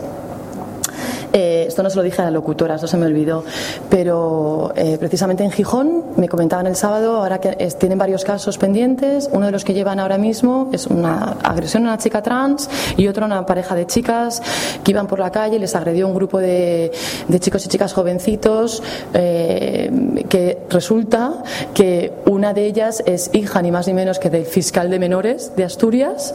Eh, 1.33 1.65
esto 1.69 1.83
no 1.83 1.91
se 1.91 1.97
lo 1.97 2.03
dije 2.03 2.23
a 2.23 2.27
la 2.27 2.31
locutora, 2.31 2.77
eso 2.77 2.87
se 2.87 2.97
me 2.97 3.07
olvidó, 3.07 3.45
pero 3.91 4.73
eh, 4.77 4.97
precisamente 4.99 5.45
en 5.45 5.51
Gijón 5.51 6.05
me 6.17 6.29
comentaban 6.29 6.67
el 6.67 6.77
sábado, 6.77 7.17
ahora 7.17 7.41
que 7.41 7.51
tienen 7.79 7.99
varios 7.99 8.25
casos 8.25 8.59
pendientes, 8.59 9.29
uno 9.33 9.47
de 9.47 9.53
los 9.53 9.65
que 9.65 9.75
llevan 9.75 10.01
ahora 10.01 10.19
mismo 10.19 10.71
es 10.73 10.87
una 10.87 11.37
agresión 11.43 11.85
a 11.85 11.91
una 11.91 11.99
chica 11.99 12.23
trans 12.23 12.69
y 12.97 13.09
otro 13.09 13.25
a 13.25 13.27
una 13.27 13.47
pareja 13.47 13.75
de 13.75 13.87
chicas 13.87 14.43
que 14.83 14.93
iban 14.93 15.07
por 15.07 15.19
la 15.19 15.31
calle 15.31 15.57
y 15.57 15.59
les 15.59 15.75
agredió 15.75 16.07
un 16.07 16.15
grupo 16.15 16.39
de, 16.39 16.93
chicos 17.41 17.65
y 17.67 17.69
chicas 17.69 17.93
jovencitos 17.93 18.83
eh, 19.15 20.25
que 20.29 20.59
resulta 20.71 21.43
que 21.75 22.13
una 22.27 22.55
de 22.55 22.67
ellas 22.67 23.03
es 23.07 23.31
hija 23.33 23.63
ni 23.63 23.71
más 23.71 23.87
ni 23.87 23.95
menos 23.95 24.19
que 24.19 24.31
del 24.31 24.45
fiscal 24.45 24.91
de 24.91 24.99
menores 24.99 25.53
de 25.57 25.65
Asturias 25.65 26.35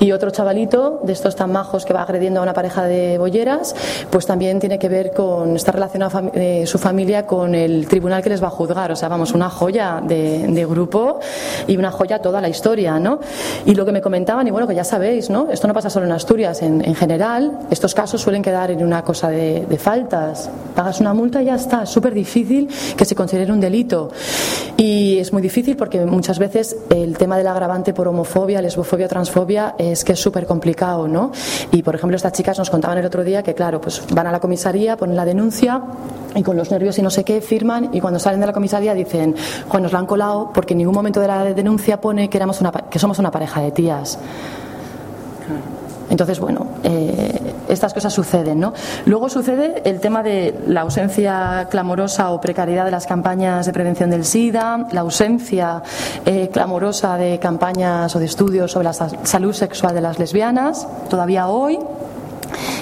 y 0.00 0.12
otro 0.12 0.30
chavalito 0.30 1.00
de 1.04 1.12
estos 1.12 1.36
tan 1.36 1.52
majos 1.52 1.84
que 1.84 1.92
va 1.92 2.02
agrediendo 2.02 2.40
a 2.40 2.42
una 2.42 2.54
pareja 2.54 2.84
de 2.84 3.18
bolleras, 3.18 3.74
pues 4.10 4.23
también 4.26 4.58
tiene 4.58 4.78
que 4.78 4.88
ver 4.88 5.12
con, 5.12 5.56
está 5.56 5.72
relacionada 5.72 6.30
eh, 6.34 6.64
su 6.66 6.78
familia 6.78 7.26
con 7.26 7.54
el 7.54 7.86
tribunal 7.86 8.22
que 8.22 8.30
les 8.30 8.42
va 8.42 8.48
a 8.48 8.50
juzgar. 8.50 8.92
O 8.92 8.96
sea, 8.96 9.08
vamos, 9.08 9.32
una 9.32 9.50
joya 9.50 10.02
de, 10.02 10.66
grupo 10.68 11.20
y 11.66 11.76
una 11.76 11.90
joya 11.90 12.20
toda 12.20 12.40
la 12.40 12.48
historia, 12.48 12.98
¿no? 12.98 13.20
Y 13.66 13.74
lo 13.74 13.84
que 13.84 13.92
me 13.92 14.00
comentaban, 14.00 14.46
y 14.46 14.50
bueno, 14.50 14.66
que 14.66 14.74
ya 14.74 14.84
sabéis, 14.84 15.30
¿no? 15.30 15.50
Esto 15.50 15.68
no 15.68 15.74
pasa 15.74 15.90
solo 15.90 16.06
en 16.06 16.12
Asturias, 16.12 16.62
en, 16.62 16.94
general, 16.94 17.58
estos 17.70 17.94
casos 17.94 18.20
suelen 18.20 18.42
quedar 18.42 18.70
en 18.70 18.82
una 18.82 19.02
cosa 19.02 19.28
de, 19.28 19.66
faltas. 19.78 20.50
Pagas 20.74 21.00
una 21.00 21.12
multa 21.12 21.42
y 21.42 21.46
ya 21.46 21.56
está. 21.56 21.82
Es 21.82 21.90
súper 21.90 22.14
difícil 22.14 22.68
que 22.96 23.04
se 23.04 23.14
considere 23.14 23.52
un 23.52 23.60
delito. 23.60 24.10
Y 24.76 25.18
es 25.18 25.32
muy 25.32 25.42
difícil 25.42 25.76
porque 25.76 26.04
muchas 26.04 26.38
veces 26.38 26.76
el 26.90 27.16
tema 27.18 27.36
del 27.36 27.46
agravante 27.46 27.92
por 27.92 28.08
homofobia, 28.08 28.62
lesbofobia, 28.62 29.08
transfobia 29.08 29.74
es 29.78 30.04
que 30.04 30.12
es 30.12 30.20
súper 30.20 30.46
complicado, 30.46 31.06
¿no? 31.06 31.32
Y 31.70 31.82
por 31.82 31.94
ejemplo, 31.94 32.16
estas 32.16 32.32
chicas 32.32 32.58
nos 32.58 32.70
contaban 32.70 32.98
el 32.98 33.06
otro 33.06 33.22
día 33.22 33.42
que, 33.42 33.54
claro, 33.54 33.80
pues 33.80 34.02
van 34.14 34.26
a 34.26 34.32
la 34.32 34.40
comisaría, 34.40 34.96
ponen 34.96 35.16
la 35.16 35.24
denuncia 35.24 35.82
y 36.34 36.42
con 36.42 36.56
los 36.56 36.70
nervios 36.70 36.98
y 36.98 37.02
no 37.02 37.10
sé 37.10 37.24
qué 37.24 37.40
firman 37.40 37.90
y 37.92 38.00
cuando 38.00 38.18
salen 38.18 38.40
de 38.40 38.46
la 38.46 38.52
comisaría 38.52 38.94
dicen, 38.94 39.34
Juan, 39.68 39.82
nos 39.82 39.92
la 39.92 39.98
han 39.98 40.06
colado 40.06 40.50
porque 40.52 40.74
en 40.74 40.78
ningún 40.78 40.94
momento 40.94 41.20
de 41.20 41.28
la 41.28 41.44
denuncia 41.44 42.00
pone 42.00 42.28
que, 42.28 42.36
éramos 42.36 42.60
una, 42.60 42.72
que 42.72 42.98
somos 42.98 43.18
una 43.18 43.30
pareja 43.30 43.60
de 43.60 43.72
tías. 43.72 44.18
Entonces, 46.10 46.38
bueno, 46.38 46.66
eh, 46.84 47.54
estas 47.68 47.94
cosas 47.94 48.12
suceden, 48.12 48.60
¿no? 48.60 48.72
Luego 49.06 49.28
sucede 49.28 49.82
el 49.84 50.00
tema 50.00 50.22
de 50.22 50.54
la 50.68 50.82
ausencia 50.82 51.66
clamorosa 51.70 52.30
o 52.30 52.40
precariedad 52.40 52.84
de 52.84 52.90
las 52.90 53.06
campañas 53.06 53.66
de 53.66 53.72
prevención 53.72 54.10
del 54.10 54.24
SIDA, 54.24 54.86
la 54.92 55.00
ausencia 55.00 55.82
eh, 56.26 56.50
clamorosa 56.52 57.16
de 57.16 57.38
campañas 57.38 58.14
o 58.14 58.18
de 58.18 58.26
estudios 58.26 58.72
sobre 58.72 58.84
la 58.84 58.92
salud 58.92 59.54
sexual 59.54 59.94
de 59.94 60.02
las 60.02 60.18
lesbianas, 60.18 60.86
todavía 61.08 61.48
hoy 61.48 61.78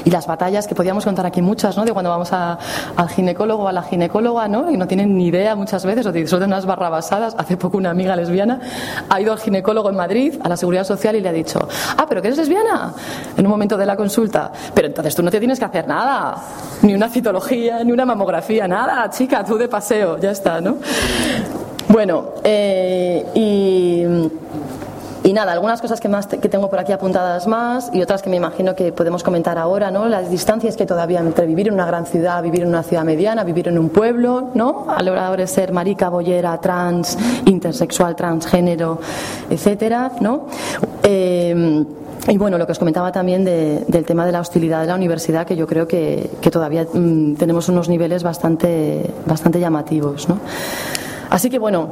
y 0.05 0.11
las 0.11 0.27
batallas 0.27 0.67
que 0.67 0.75
podíamos 0.75 1.05
contar 1.05 1.27
aquí 1.27 1.43
muchas, 1.43 1.77
¿no? 1.77 1.85
De 1.85 1.93
cuando 1.93 2.11
vamos 2.11 2.33
al 2.33 3.09
ginecólogo 3.09 3.65
o 3.65 3.69
a 3.69 3.73
la 3.73 3.83
ginecóloga, 3.83 4.49
¿no? 4.49 4.71
Y 4.71 4.77
no 4.77 4.87
tienen 4.87 5.17
ni 5.17 5.27
idea 5.27 5.55
muchas 5.55 5.85
veces, 5.85 6.07
o 6.07 6.13
de 6.13 6.45
unas 6.45 6.67
barrabasadas. 6.67 7.35
Hace 7.39 7.57
poco 7.57 7.77
una 7.77 7.91
amiga 7.91 8.17
lesbiana 8.17 8.61
ha 9.09 9.21
ido 9.21 9.33
al 9.33 9.39
ginecólogo 9.39 9.91
en 9.91 9.97
Madrid, 9.97 10.35
a 10.43 10.49
la 10.49 10.57
Seguridad 10.57 10.85
Social, 10.85 11.17
y 11.17 11.21
le 11.21 11.29
ha 11.29 11.33
dicho, 11.33 11.69
ah, 11.97 12.07
pero 12.09 12.21
que 12.23 12.29
eres 12.29 12.39
lesbiana, 12.39 12.95
en 13.37 13.47
un 13.47 13.51
momento 13.51 13.77
de 13.77 13.87
la 13.87 13.97
consulta. 13.97 14.53
Pero 14.75 14.89
entonces 14.89 15.15
tú 15.15 15.23
no 15.23 15.31
te 15.31 15.39
tienes 15.39 15.59
que 15.59 15.65
hacer 15.65 15.87
nada, 15.87 16.37
ni 16.83 16.95
una 16.95 17.09
citología, 17.09 17.83
ni 17.85 17.93
una 17.93 18.05
mamografía, 18.05 18.67
nada, 18.67 19.09
chica, 19.11 19.45
tú 19.45 19.57
de 19.57 19.69
paseo, 19.69 20.19
ya 20.19 20.31
está, 20.31 20.61
¿no? 20.61 20.77
Bueno, 21.89 22.31
eh, 22.43 23.27
y 23.35 24.05
y 25.25 25.33
nada, 25.33 25.53
algunas 25.53 25.81
cosas 25.81 26.01
que, 26.01 26.09
más 26.09 26.27
que 26.27 26.49
tengo 26.49 26.69
por 26.69 26.81
aquí 26.81 26.93
apuntadas 26.93 27.47
más 27.47 27.91
y 27.93 28.03
otras 28.03 28.23
que 28.23 28.31
me 28.31 28.37
imagino 28.37 28.75
que 28.75 28.93
podemos 28.93 29.23
comentar 29.23 29.57
ahora, 29.57 29.91
¿no? 29.91 30.09
Las 30.09 30.31
distancias 30.31 30.77
que 30.77 30.85
todavía 30.85 31.21
entre 31.21 31.47
vivir 31.47 31.69
en 31.69 31.75
una 31.75 31.87
gran 31.87 32.07
ciudad, 32.07 32.43
vivir 32.43 32.63
en 32.63 32.69
una 32.69 32.83
ciudad 32.83 33.05
mediana, 33.05 33.45
vivir 33.45 33.69
en 33.69 33.79
un 33.79 33.89
pueblo, 33.91 34.51
¿no? 34.55 34.87
A 34.89 35.03
la 35.03 35.13
hora 35.13 35.37
de 35.37 35.47
ser 35.47 35.73
marica, 35.73 36.09
bollera, 36.09 36.59
trans, 36.59 37.17
intersexual, 37.47 38.17
transgénero, 38.17 38.99
etcétera, 39.49 40.13
¿no? 40.21 40.47
Eh, 41.05 41.85
y 42.29 42.39
bueno, 42.39 42.57
lo 42.57 42.67
que 42.67 42.73
os 42.73 42.79
comentaba 42.79 43.11
también 43.11 43.45
del 43.45 44.05
tema 44.05 44.25
de 44.25 44.33
la 44.33 44.41
hostilidad 44.41 44.83
de 44.83 44.87
la 44.87 44.95
universidad, 44.95 45.47
que 45.47 45.57
yo 45.57 45.67
creo 45.67 45.89
que, 45.89 46.31
todavía 46.53 46.87
mm, 46.93 47.35
tenemos 47.35 47.69
unos 47.69 47.89
niveles 47.89 48.23
bastante, 48.23 49.11
bastante 49.27 49.59
llamativos, 49.59 50.29
¿no? 50.29 50.39
Así 51.31 51.51
que 51.51 51.59
bueno, 51.59 51.89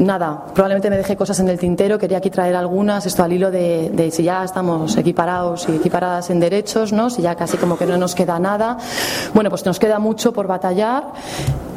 nada, 0.00 0.46
probablemente 0.54 0.90
me 0.90 0.96
dejé 0.96 1.16
cosas 1.16 1.38
en 1.40 1.48
el 1.48 1.58
tintero, 1.58 1.98
quería 1.98 2.18
aquí 2.18 2.30
traer 2.30 2.56
algunas, 2.56 3.06
esto 3.06 3.22
al 3.22 3.32
hilo 3.32 3.50
de, 3.50 4.10
si 4.12 4.22
ya 4.22 4.42
estamos 4.44 4.96
equiparados 4.96 5.68
y 5.68 5.76
equiparadas 5.76 6.30
en 6.30 6.40
derechos, 6.40 6.92
¿no? 6.92 7.10
si 7.10 7.22
ya 7.22 7.34
casi 7.34 7.56
como 7.56 7.78
que 7.78 7.86
no 7.86 7.96
nos 7.96 8.14
queda 8.14 8.38
nada. 8.38 8.78
Bueno, 9.34 9.50
pues 9.50 9.64
nos 9.64 9.78
queda 9.78 9.98
mucho 9.98 10.32
por 10.32 10.46
batallar 10.46 11.04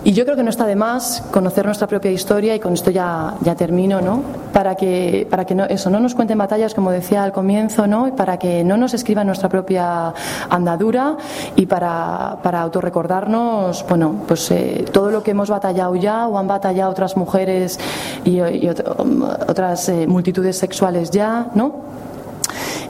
y 0.03 0.11
yo 0.11 0.25
creo 0.25 0.35
que 0.35 0.43
no 0.43 0.49
está 0.49 0.65
de 0.65 0.75
más 0.75 1.23
conocer 1.31 1.65
nuestra 1.65 1.87
propia 1.87 2.11
historia 2.11 2.55
y 2.55 2.59
con 2.59 2.73
esto 2.73 2.91
ya, 2.91 3.35
ya 3.41 3.55
termino, 3.55 4.01
¿no? 4.01 4.21
Para 4.51 4.75
que, 4.75 5.25
para 5.29 5.45
que 5.45 5.55
no, 5.55 5.63
eso, 5.65 5.89
no 5.89 5.99
nos 5.99 6.13
cuenten 6.13 6.37
batallas, 6.37 6.73
como 6.73 6.91
decía 6.91 7.23
al 7.23 7.31
comienzo, 7.31 7.87
¿no? 7.87 8.07
Y 8.07 8.11
para 8.11 8.37
que 8.37 8.63
no 8.63 8.75
nos 8.75 8.93
escriban 8.93 9.27
nuestra 9.27 9.47
propia 9.47 10.13
andadura 10.49 11.15
y 11.55 11.65
para, 11.65 12.37
para 12.43 12.61
autorrecordarnos, 12.61 13.85
bueno, 13.87 14.23
pues 14.27 14.51
eh, 14.51 14.85
todo 14.91 15.09
lo 15.09 15.23
que 15.23 15.31
hemos 15.31 15.49
batallado 15.49 15.95
ya 15.95 16.27
o 16.27 16.37
han 16.37 16.47
batallado 16.47 16.91
otras 16.91 17.15
mujeres 17.15 17.79
y, 18.25 18.41
otras 18.41 19.87
eh, 19.89 20.05
multitudes 20.07 20.57
sexuales 20.57 21.11
ya, 21.11 21.47
¿no? 21.55 21.93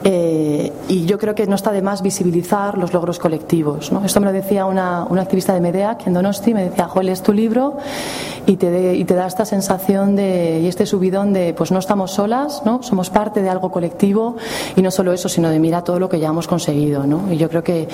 Eh, 0.06 0.70
y 0.88 1.06
yo 1.06 1.18
creo 1.18 1.34
que 1.34 1.46
no 1.46 1.54
está 1.54 1.72
de 1.72 1.80
más 1.80 2.02
visibilizar 2.02 2.76
los 2.76 2.92
logros 2.92 3.18
colectivos. 3.18 3.90
¿no? 3.90 4.04
Esto 4.04 4.20
me 4.20 4.26
lo 4.26 4.32
decía 4.32 4.66
una, 4.66 5.04
una 5.08 5.22
activista 5.22 5.54
de 5.54 5.60
Medeac 5.62 6.06
en 6.06 6.12
Donosti, 6.12 6.52
me 6.52 6.64
decía, 6.64 6.88
Joel, 6.88 7.08
es 7.08 7.22
tu 7.22 7.32
libro 7.32 7.78
y 8.44 8.56
te, 8.56 8.94
y 8.94 9.04
te 9.06 9.14
da 9.14 9.26
esta 9.26 9.46
sensación 9.46 10.14
de, 10.14 10.60
y 10.62 10.66
este 10.66 10.84
subidón 10.84 11.32
de, 11.32 11.54
pues 11.54 11.72
no 11.72 11.78
estamos 11.78 12.10
solas, 12.10 12.62
¿no? 12.66 12.82
somos 12.82 13.08
parte 13.08 13.40
de 13.40 13.48
algo 13.48 13.70
colectivo 13.70 14.36
y 14.76 14.82
no 14.82 14.90
solo 14.90 15.10
eso, 15.14 15.30
sino 15.30 15.48
de 15.48 15.58
mira 15.58 15.82
todo 15.82 15.98
lo 15.98 16.10
que 16.10 16.20
ya 16.20 16.28
hemos 16.28 16.46
conseguido. 16.46 17.06
¿no? 17.06 17.32
Y 17.32 17.38
yo 17.38 17.48
creo 17.48 17.64
que, 17.64 17.88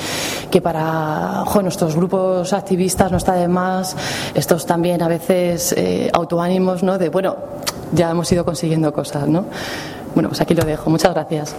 que 0.50 0.60
para 0.60 1.44
nuestros 1.62 1.94
grupos 1.94 2.52
activistas 2.52 3.12
no 3.12 3.18
está 3.18 3.34
de 3.34 3.46
más 3.46 3.94
estos 4.34 4.66
también 4.66 5.00
a 5.02 5.08
veces 5.08 5.72
eh, 5.76 6.10
autoánimos 6.12 6.82
¿no? 6.82 6.98
de, 6.98 7.08
bueno, 7.08 7.36
ya 7.92 8.10
hemos 8.10 8.30
ido 8.32 8.44
consiguiendo 8.44 8.92
cosas, 8.92 9.28
¿no? 9.28 9.44
Bueno, 10.14 10.28
pues 10.28 10.40
aquí 10.40 10.54
lo 10.54 10.64
dejo. 10.64 10.90
Muchas 10.90 11.14
gracias. 11.14 11.54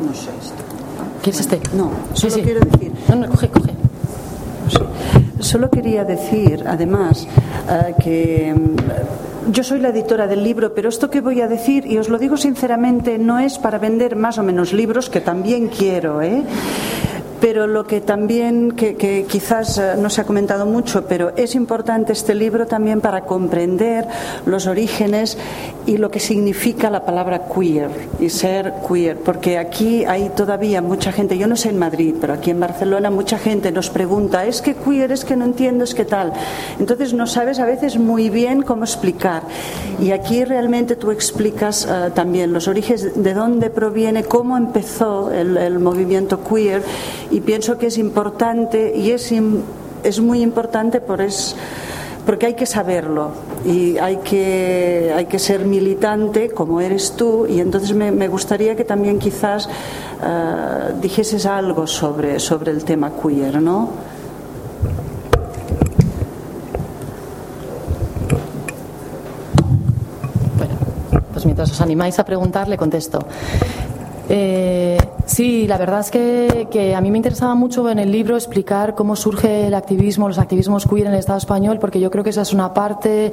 No 0.00 0.14
sé 0.14 0.30
esto. 0.40 0.62
¿Quieres 1.22 1.40
este? 1.40 1.60
No, 1.76 1.90
Sí, 2.14 2.22
solo 2.22 2.34
sí. 2.34 2.42
quiero 2.42 2.60
decir. 2.60 2.92
No, 3.08 3.14
no, 3.16 3.28
coge, 3.28 3.48
coge. 3.48 3.70
Solo 5.40 5.70
quería 5.70 6.04
decir, 6.04 6.64
además, 6.66 7.26
eh, 7.68 7.94
que 8.02 8.54
mm, 8.54 9.52
yo 9.52 9.64
soy 9.64 9.80
la 9.80 9.88
editora 9.88 10.26
del 10.26 10.42
libro, 10.44 10.72
pero 10.74 10.88
esto 10.88 11.10
que 11.10 11.20
voy 11.20 11.40
a 11.40 11.48
decir, 11.48 11.84
y 11.86 11.98
os 11.98 12.08
lo 12.08 12.18
digo 12.18 12.36
sinceramente, 12.36 13.18
no 13.18 13.38
es 13.38 13.58
para 13.58 13.78
vender 13.78 14.14
más 14.16 14.38
o 14.38 14.42
menos 14.42 14.72
libros, 14.72 15.10
que 15.10 15.20
también 15.20 15.68
quiero, 15.68 16.22
¿eh? 16.22 16.42
Pero 17.42 17.66
lo 17.66 17.88
que 17.88 18.00
también, 18.00 18.70
que, 18.70 19.26
quizás 19.28 19.76
eh, 19.76 19.94
no 19.98 20.10
se 20.10 20.20
ha 20.20 20.24
comentado 20.24 20.64
mucho, 20.64 21.06
pero 21.08 21.32
es 21.36 21.56
importante 21.56 22.12
este 22.12 22.36
libro 22.36 22.68
también 22.68 23.00
para 23.00 23.22
comprender 23.22 24.06
los 24.46 24.68
orígenes 24.68 25.36
y 25.84 25.96
lo 25.96 26.08
que 26.08 26.20
significa 26.20 26.88
la 26.88 27.04
palabra 27.04 27.48
queer 27.52 27.90
y 28.20 28.30
ser 28.30 28.72
queer, 28.88 29.18
porque 29.18 29.58
aquí 29.58 30.04
hay 30.04 30.28
todavía 30.28 30.80
mucha 30.82 31.10
gente, 31.10 31.36
yo 31.36 31.48
no 31.48 31.56
sé 31.56 31.70
en 31.70 31.80
Madrid, 31.80 32.14
pero 32.20 32.34
aquí 32.34 32.50
en 32.50 32.60
Barcelona 32.60 33.10
mucha 33.10 33.38
gente 33.38 33.72
nos 33.72 33.90
pregunta, 33.90 34.46
es 34.46 34.62
que 34.62 34.76
queer, 34.76 35.10
es 35.10 35.24
que 35.24 35.34
no 35.34 35.44
entiendo, 35.44 35.82
es 35.82 35.96
que 35.96 36.04
tal. 36.04 36.32
Entonces 36.78 37.12
no 37.12 37.26
sabes 37.26 37.58
a 37.58 37.66
veces 37.66 37.98
muy 37.98 38.30
bien 38.30 38.62
cómo 38.62 38.84
explicar. 38.84 39.42
Y 40.00 40.12
aquí 40.12 40.44
realmente 40.44 40.94
tú 40.94 41.10
explicas 41.10 41.88
eh, 41.90 42.12
también 42.14 42.52
los 42.52 42.68
orígenes, 42.68 43.20
de 43.20 43.34
dónde 43.34 43.68
proviene, 43.68 44.22
cómo 44.22 44.56
empezó 44.56 45.32
el 45.32 45.80
movimiento 45.80 46.44
queer 46.44 46.82
y 47.32 47.40
pienso 47.40 47.78
que 47.78 47.86
es 47.86 47.98
importante 47.98 48.94
y 48.94 49.10
es, 49.10 49.32
es 50.04 50.20
muy 50.20 50.42
importante 50.42 51.00
por 51.00 51.22
es, 51.22 51.56
porque 52.26 52.46
hay 52.46 52.54
que 52.54 52.66
saberlo 52.66 53.30
y 53.64 53.96
hay 53.96 54.18
que, 54.18 55.12
hay 55.16 55.24
que 55.24 55.38
ser 55.38 55.64
militante 55.64 56.50
como 56.50 56.80
eres 56.80 57.12
tú 57.16 57.46
y 57.46 57.60
entonces 57.60 57.94
me, 57.94 58.12
me 58.12 58.28
gustaría 58.28 58.76
que 58.76 58.84
también 58.84 59.18
quizás 59.18 59.66
eh, 60.22 60.94
dijeses 61.00 61.46
algo 61.46 61.86
sobre, 61.86 62.38
sobre 62.38 62.70
el 62.70 62.84
tema 62.84 63.10
queer, 63.10 63.62
¿no? 63.62 63.88
Pues 71.32 71.46
mientras 71.46 71.70
os 71.70 71.80
animáis 71.80 72.18
a 72.18 72.24
preguntar, 72.24 72.68
le 72.68 72.76
contesto. 72.76 73.18
Eh, 74.28 74.98
sí, 75.32 75.66
la 75.66 75.78
verdad 75.78 76.00
es 76.00 76.10
que, 76.10 76.68
que 76.70 76.94
a 76.94 77.00
mí 77.00 77.10
me 77.10 77.16
interesaba 77.16 77.54
mucho 77.54 77.88
en 77.88 77.98
el 77.98 78.12
libro 78.12 78.36
explicar 78.36 78.94
cómo 78.94 79.16
surge 79.16 79.66
el 79.66 79.74
activismo, 79.74 80.28
los 80.28 80.38
activismos 80.38 80.86
queer 80.86 81.06
en 81.06 81.14
el 81.14 81.18
Estado 81.18 81.38
español, 81.38 81.78
porque 81.78 81.98
yo 82.00 82.10
creo 82.10 82.22
que 82.22 82.30
esa 82.30 82.42
es 82.42 82.52
una 82.52 82.74
parte 82.74 83.32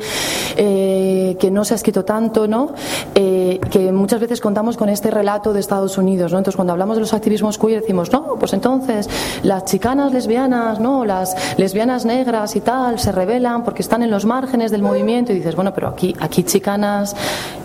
eh, 0.55 1.35
que 1.39 1.51
no 1.51 1.65
se 1.65 1.73
ha 1.73 1.75
escrito 1.75 2.05
tanto, 2.05 2.47
¿no? 2.47 2.73
Eh, 3.15 3.59
que 3.69 3.91
muchas 3.91 4.21
veces 4.21 4.39
contamos 4.39 4.77
con 4.77 4.87
este 4.87 5.11
relato 5.11 5.51
de 5.51 5.59
Estados 5.59 5.97
Unidos, 5.97 6.31
¿no? 6.31 6.37
Entonces, 6.37 6.55
cuando 6.55 6.71
hablamos 6.71 6.95
de 6.95 7.01
los 7.01 7.13
activismos 7.13 7.57
queer, 7.57 7.81
decimos, 7.81 8.11
no, 8.13 8.35
pues 8.39 8.53
entonces 8.53 9.09
las 9.43 9.65
chicanas 9.65 10.13
lesbianas, 10.13 10.79
¿no? 10.79 11.03
Las 11.03 11.35
lesbianas 11.57 12.05
negras 12.05 12.55
y 12.55 12.61
tal 12.61 12.99
se 12.99 13.11
rebelan 13.11 13.63
porque 13.63 13.81
están 13.81 14.03
en 14.03 14.09
los 14.09 14.25
márgenes 14.25 14.71
del 14.71 14.83
movimiento 14.83 15.33
y 15.33 15.35
dices, 15.35 15.55
bueno, 15.55 15.73
pero 15.73 15.89
aquí, 15.89 16.15
aquí 16.21 16.43
chicanas 16.43 17.15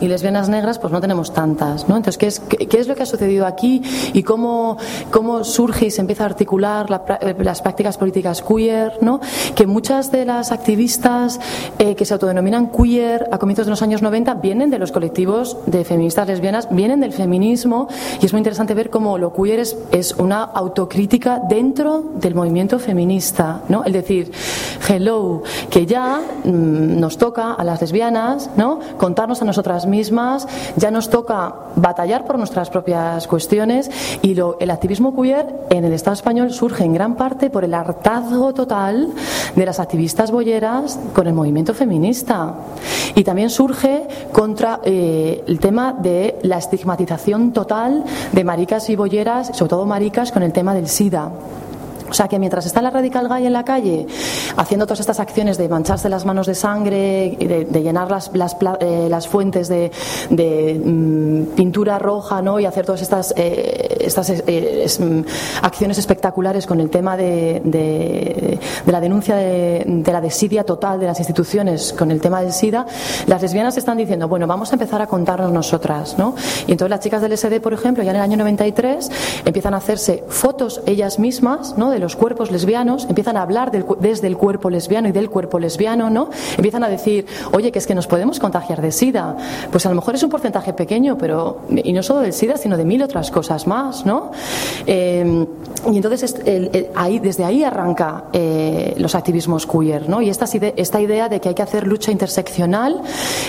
y 0.01 0.09
lesbianas 0.09 0.49
negras, 0.49 0.80
pues 0.80 0.93
no 0.93 1.01
tenemos 1.01 1.32
tantas, 1.32 1.89
¿no? 1.89 1.97
Entonces, 1.97 2.18
¿qué 2.18 2.26
es, 2.26 2.41
qué, 2.41 2.66
qué 2.66 2.80
es 2.80 2.89
lo 2.89 2.97
que 2.97 3.05
ha 3.05 3.07
sucedido 3.07 3.47
aquí 3.47 3.80
y 4.12 4.24
cómo, 4.25 4.77
cómo 5.11 5.45
surge 5.45 5.87
y 5.87 5.91
se 5.91 6.01
empieza 6.01 6.25
a 6.25 6.27
articular 6.27 6.91
la 6.91 7.05
eh, 7.20 7.35
las 7.39 7.62
prácticas 7.62 7.99
políticas 7.99 8.43
queer, 8.43 8.99
¿no? 9.01 9.20
Que 9.55 9.66
muchas 9.66 10.11
de 10.11 10.25
las 10.25 10.53
activistas 10.53 11.39
eh, 11.79 11.95
que 11.95 12.05
se 12.05 12.14
autodenominan 12.14 12.68
queer 12.68 13.29
a 13.31 13.39
comienzos 13.39 13.66
de 13.66 13.70
los 13.70 13.83
años 13.83 14.03
90 14.03 14.35
vienen 14.35 14.70
de 14.70 14.79
los 14.79 14.93
colectivos 14.93 15.59
de 15.66 15.85
feministas 15.85 16.27
lesbianas, 16.27 16.68
vienen 16.70 17.01
del 17.01 17.12
feminismo 17.12 17.89
y 18.20 18.27
es 18.27 18.33
muy 18.33 18.41
interesante 18.41 18.75
ver 18.75 18.91
cómo 18.91 19.18
lo 19.18 19.33
queer 19.33 19.61
es, 19.61 19.77
es 19.93 20.14
una 20.14 20.43
autocrítica 20.43 21.41
dentro 21.49 22.03
del 22.16 22.35
movimiento 22.35 22.79
feminista, 22.79 23.62
¿no? 23.68 23.85
El 23.85 23.93
decir, 23.93 24.33
hello, 24.89 25.43
que 25.70 25.87
ya 25.87 26.20
mm, 26.45 26.99
nos 26.99 27.18
toca 27.18 27.53
a 27.53 27.64
las 27.64 27.81
lesbianas, 27.81 28.51
¿no? 28.57 28.81
Contarnos 28.97 29.43
a 29.43 29.45
nosotras 29.45 29.87
mismas, 29.87 30.47
ya 30.77 30.91
nos 30.91 31.11
toca 31.11 31.55
batallar 31.77 32.25
por 32.25 32.39
nuestras 32.39 32.70
propias 32.70 33.27
cuestiones 33.27 33.91
y 34.23 34.35
lo- 34.35 34.57
el 34.61 34.71
activismo 34.71 35.15
queer 35.15 35.47
en 35.71 35.85
el 35.85 35.93
Estado 35.93 36.15
español 36.15 36.53
surge 36.53 36.85
en 36.85 36.93
gran 36.95 37.17
parte 37.17 37.51
por 37.51 37.65
el 37.65 37.75
hartazgo 37.75 38.53
total 38.55 39.09
de 39.55 39.67
las 39.67 39.81
activistas 39.81 40.31
bolleras 40.31 40.99
con 41.15 41.27
el 41.27 41.35
movimiento 41.35 41.75
feminista 41.75 42.55
y 43.15 43.25
también 43.25 43.51
surge 43.51 44.07
contra 44.33 44.81
eh, 44.85 45.43
el 45.47 45.59
tema 45.61 45.93
de 45.93 46.39
la 46.43 46.59
estigmatización 46.59 47.53
total 47.53 48.05
de 48.33 48.45
maricas 48.45 48.89
y 48.91 48.97
bolleras, 48.97 49.49
sobre 49.57 49.71
todo 49.71 49.87
maricas, 49.87 50.33
con 50.33 50.43
el 50.43 50.53
tema 50.53 50.75
del 50.75 50.89
SIDA. 50.89 51.31
O 52.09 52.13
sea 52.13 52.29
que 52.29 52.39
mientras 52.39 52.67
está 52.67 52.83
la 52.83 52.91
radical 52.91 53.29
gay 53.29 53.47
en 53.47 53.53
la 53.53 53.65
calle 53.65 54.07
haciendo 54.57 54.87
todas 54.87 55.01
estas 55.01 55.21
acciones 55.21 55.59
de 55.59 55.69
mancharse 55.69 56.09
las 56.09 56.25
manos 56.25 56.47
de 56.47 56.55
sangre, 56.55 57.37
de, 57.39 57.83
llenar 57.83 58.09
eh, 58.81 59.07
las 59.11 59.29
fuentes 59.29 59.69
de, 59.69 59.91
mm, 60.31 61.55
pintura 61.55 61.99
roja 61.99 62.43
¿no? 62.43 62.61
y 62.61 62.67
hacer 62.67 62.85
todas 62.85 63.03
estas, 63.03 63.33
eh, 63.37 64.09
eh, 64.47 64.87
mm, 64.99 65.21
acciones 65.63 65.99
espectaculares 65.99 66.67
con 66.67 66.81
el 66.81 66.91
tema 66.91 67.17
de, 67.17 68.59
la 68.87 69.01
denuncia 69.01 69.37
de, 69.37 70.03
la 70.07 70.21
desidia 70.21 70.65
total 70.65 71.01
de 71.01 71.07
las 71.07 71.19
instituciones 71.19 71.93
con 71.93 72.11
el 72.11 72.21
tema 72.21 72.43
del 72.43 72.53
SIDA, 72.53 72.87
las 73.27 73.43
lesbianas 73.43 73.77
están 73.77 73.97
diciendo, 73.97 74.29
bueno, 74.29 74.47
vamos 74.47 74.71
a 74.71 74.75
empezar 74.75 75.03
a 75.03 75.07
contarnos 75.07 75.51
nosotras. 75.51 76.17
¿no? 76.19 76.35
Y 76.67 76.73
entonces 76.73 76.91
las 76.91 77.01
chicas 77.01 77.23
del 77.23 77.37
SD, 77.37 77.61
por 77.61 77.73
ejemplo, 77.73 78.05
ya 78.05 78.11
en 78.11 78.17
el 78.17 78.23
año 78.23 78.37
93 78.37 79.11
empiezan 79.45 79.75
a 79.75 79.79
hacerse 79.79 80.23
fotos 80.29 80.83
ellas 80.87 81.19
mismas 81.19 81.77
¿no? 81.77 81.95
Los 82.05 82.17
cuerpos 82.17 82.51
lesbianos, 82.51 83.07
empiezan 83.09 83.37
a 83.37 83.43
hablar 83.43 83.73
desde 83.73 84.27
el 84.27 84.37
cuerpo 84.37 84.71
lesbiano 84.71 85.09
y 85.09 85.13
del 85.13 85.31
cuerpo 85.31 85.59
lesbiano, 85.59 86.11
¿no? 86.11 86.29
empiezan 86.57 86.85
a 86.85 86.89
decir, 86.89 87.27
oye, 87.53 87.73
que 87.73 87.79
es 87.79 87.87
que 87.87 87.95
nos 87.95 88.07
podemos 88.07 88.39
contagiar 88.39 88.81
de 88.83 88.93
SIDA. 88.93 89.37
Pues 89.73 89.87
a 89.87 89.89
lo 89.89 89.95
mejor 89.95 90.15
es 90.15 90.23
un 90.23 90.31
porcentaje 90.31 90.73
pequeño, 90.75 91.17
pero 91.19 91.63
y 91.71 91.93
no 91.93 92.03
solo 92.03 92.21
del 92.21 92.33
SIDA, 92.33 92.57
sino 92.57 92.77
de 92.77 92.85
mil 92.85 93.03
otras 93.03 93.31
cosas 93.31 93.67
más. 93.67 94.05
¿no? 94.05 94.31
Eh, 94.87 95.47
y 95.91 95.97
entonces 95.97 96.37
ahí, 96.95 97.19
desde 97.19 97.45
ahí 97.45 97.65
arranca 97.65 98.25
eh, 98.33 98.95
los 98.99 99.15
activismos 99.15 99.67
queer, 99.67 100.09
¿no? 100.09 100.23
Y 100.23 100.31
esta, 100.31 100.47
esta 100.77 101.01
idea 101.01 101.29
de 101.29 101.41
que 101.41 101.51
hay 101.51 101.55
que 101.55 101.63
hacer 101.63 101.87
lucha 101.87 102.11
interseccional 102.11 103.03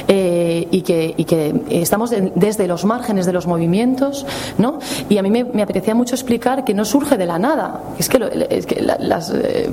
eh, 0.08 0.45
y, 0.72 0.82
que, 0.82 1.14
y 1.18 1.24
que 1.26 1.54
estamos 1.70 2.10
de- 2.10 2.32
desde 2.36 2.68
los 2.68 2.86
márgenes 2.86 3.26
de 3.26 3.34
los 3.34 3.48
movimientos, 3.48 4.26
¿no? 4.58 4.80
Y 5.10 5.18
a 5.18 5.24
mí 5.24 5.30
me, 5.32 5.44
me 5.44 5.62
apetecía 5.62 5.96
mucho 5.96 6.16
explicar 6.16 6.64
que 6.64 6.74
no 6.74 6.86
surge 6.86 7.18
de 7.18 7.26
la 7.26 7.38
nada. 7.40 7.82
Es 8.00 8.10
que, 8.10 8.20
lo- 8.20 8.28
es 8.28 8.66
que 8.66 8.82
la- 8.82 8.98
las 9.00 9.32
eh, 9.32 9.70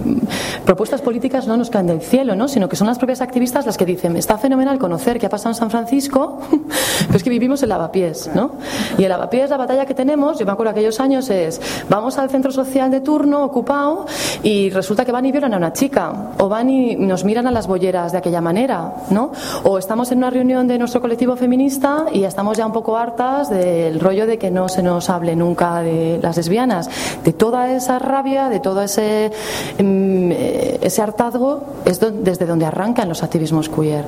propuestas 0.64 1.00
políticas 1.00 1.46
no 1.46 1.56
nos 1.56 1.70
caen 1.70 1.86
del 1.86 2.00
cielo, 2.00 2.34
¿no? 2.34 2.48
Sino 2.48 2.68
que 2.68 2.76
son 2.76 2.86
las 2.86 2.98
propias 2.98 3.20
activistas 3.20 3.66
las 3.66 3.76
que 3.76 3.84
dicen, 3.86 4.16
está 4.16 4.38
fenomenal 4.38 4.78
conocer 4.78 5.18
qué 5.18 5.26
ha 5.26 5.30
pasado 5.30 5.50
en 5.50 5.54
San 5.56 5.70
Francisco, 5.70 6.40
pero 7.06 7.16
es 7.16 7.22
que 7.22 7.30
vivimos 7.30 7.62
en 7.62 7.68
Lavapiés, 7.70 8.30
¿no? 8.34 8.52
Y 8.98 9.04
en 9.04 9.08
Lavapiés 9.08 9.50
la 9.50 9.56
batalla 9.56 9.86
que 9.86 9.94
tenemos, 9.94 10.38
yo 10.38 10.46
me 10.46 10.52
acuerdo 10.52 10.70
aquellos 10.72 11.00
años, 11.00 11.28
es 11.30 11.60
vamos 11.88 12.18
al 12.18 12.30
centro 12.30 12.52
social 12.52 12.90
de 12.90 13.00
turno 13.00 13.44
ocupado 13.44 14.06
y 14.42 14.70
resulta 14.70 15.04
que 15.04 15.12
van 15.12 15.26
y 15.26 15.32
violan 15.32 15.54
a 15.54 15.56
una 15.56 15.72
chica, 15.72 16.12
o 16.38 16.48
van 16.48 16.70
y 16.70 16.96
nos 16.96 17.24
miran 17.24 17.46
a 17.46 17.50
las 17.50 17.66
bolleras 17.66 18.12
de 18.12 18.18
aquella 18.18 18.40
manera, 18.40 18.94
¿no? 19.10 19.32
O 19.64 19.78
estamos 19.78 20.10
en 20.12 20.18
una 20.18 20.30
reunión 20.30 20.66
de 20.66 20.71
nuestro 20.78 21.00
colectivo 21.00 21.36
feminista 21.36 22.06
y 22.12 22.24
estamos 22.24 22.56
ya 22.56 22.66
un 22.66 22.72
poco 22.72 22.96
hartas 22.96 23.50
del 23.50 24.00
rollo 24.00 24.26
de 24.26 24.38
que 24.38 24.50
no 24.50 24.68
se 24.68 24.82
nos 24.82 25.10
hable 25.10 25.36
nunca 25.36 25.82
de 25.82 26.18
las 26.22 26.36
lesbianas, 26.36 26.88
de 27.24 27.32
toda 27.32 27.72
esa 27.72 27.98
rabia, 27.98 28.48
de 28.48 28.60
todo 28.60 28.82
ese, 28.82 29.30
mm, 29.78 30.32
eh, 30.32 30.78
ese 30.82 31.02
hartazgo, 31.02 31.64
es 31.84 32.00
desde 32.00 32.46
donde 32.46 32.66
arrancan 32.66 33.08
los 33.08 33.22
activismos 33.22 33.68
queer. 33.68 34.04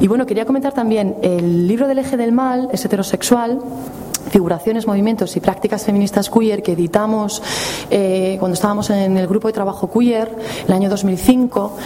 Y 0.00 0.08
bueno, 0.08 0.26
quería 0.26 0.44
comentar 0.44 0.72
también 0.72 1.16
el 1.22 1.66
libro 1.66 1.88
del 1.88 1.98
eje 1.98 2.16
del 2.16 2.32
mal, 2.32 2.68
es 2.72 2.84
heterosexual, 2.84 3.60
figuraciones, 4.30 4.86
movimientos 4.86 5.36
y 5.36 5.40
prácticas 5.40 5.84
feministas 5.84 6.30
queer 6.30 6.62
que 6.62 6.72
editamos 6.72 7.42
eh, 7.90 8.36
cuando 8.38 8.54
estábamos 8.54 8.90
en 8.90 9.16
el 9.16 9.26
grupo 9.26 9.48
de 9.48 9.54
trabajo 9.54 9.90
queer, 9.90 10.34
el 10.66 10.72
año 10.72 10.88
2005. 10.88 11.76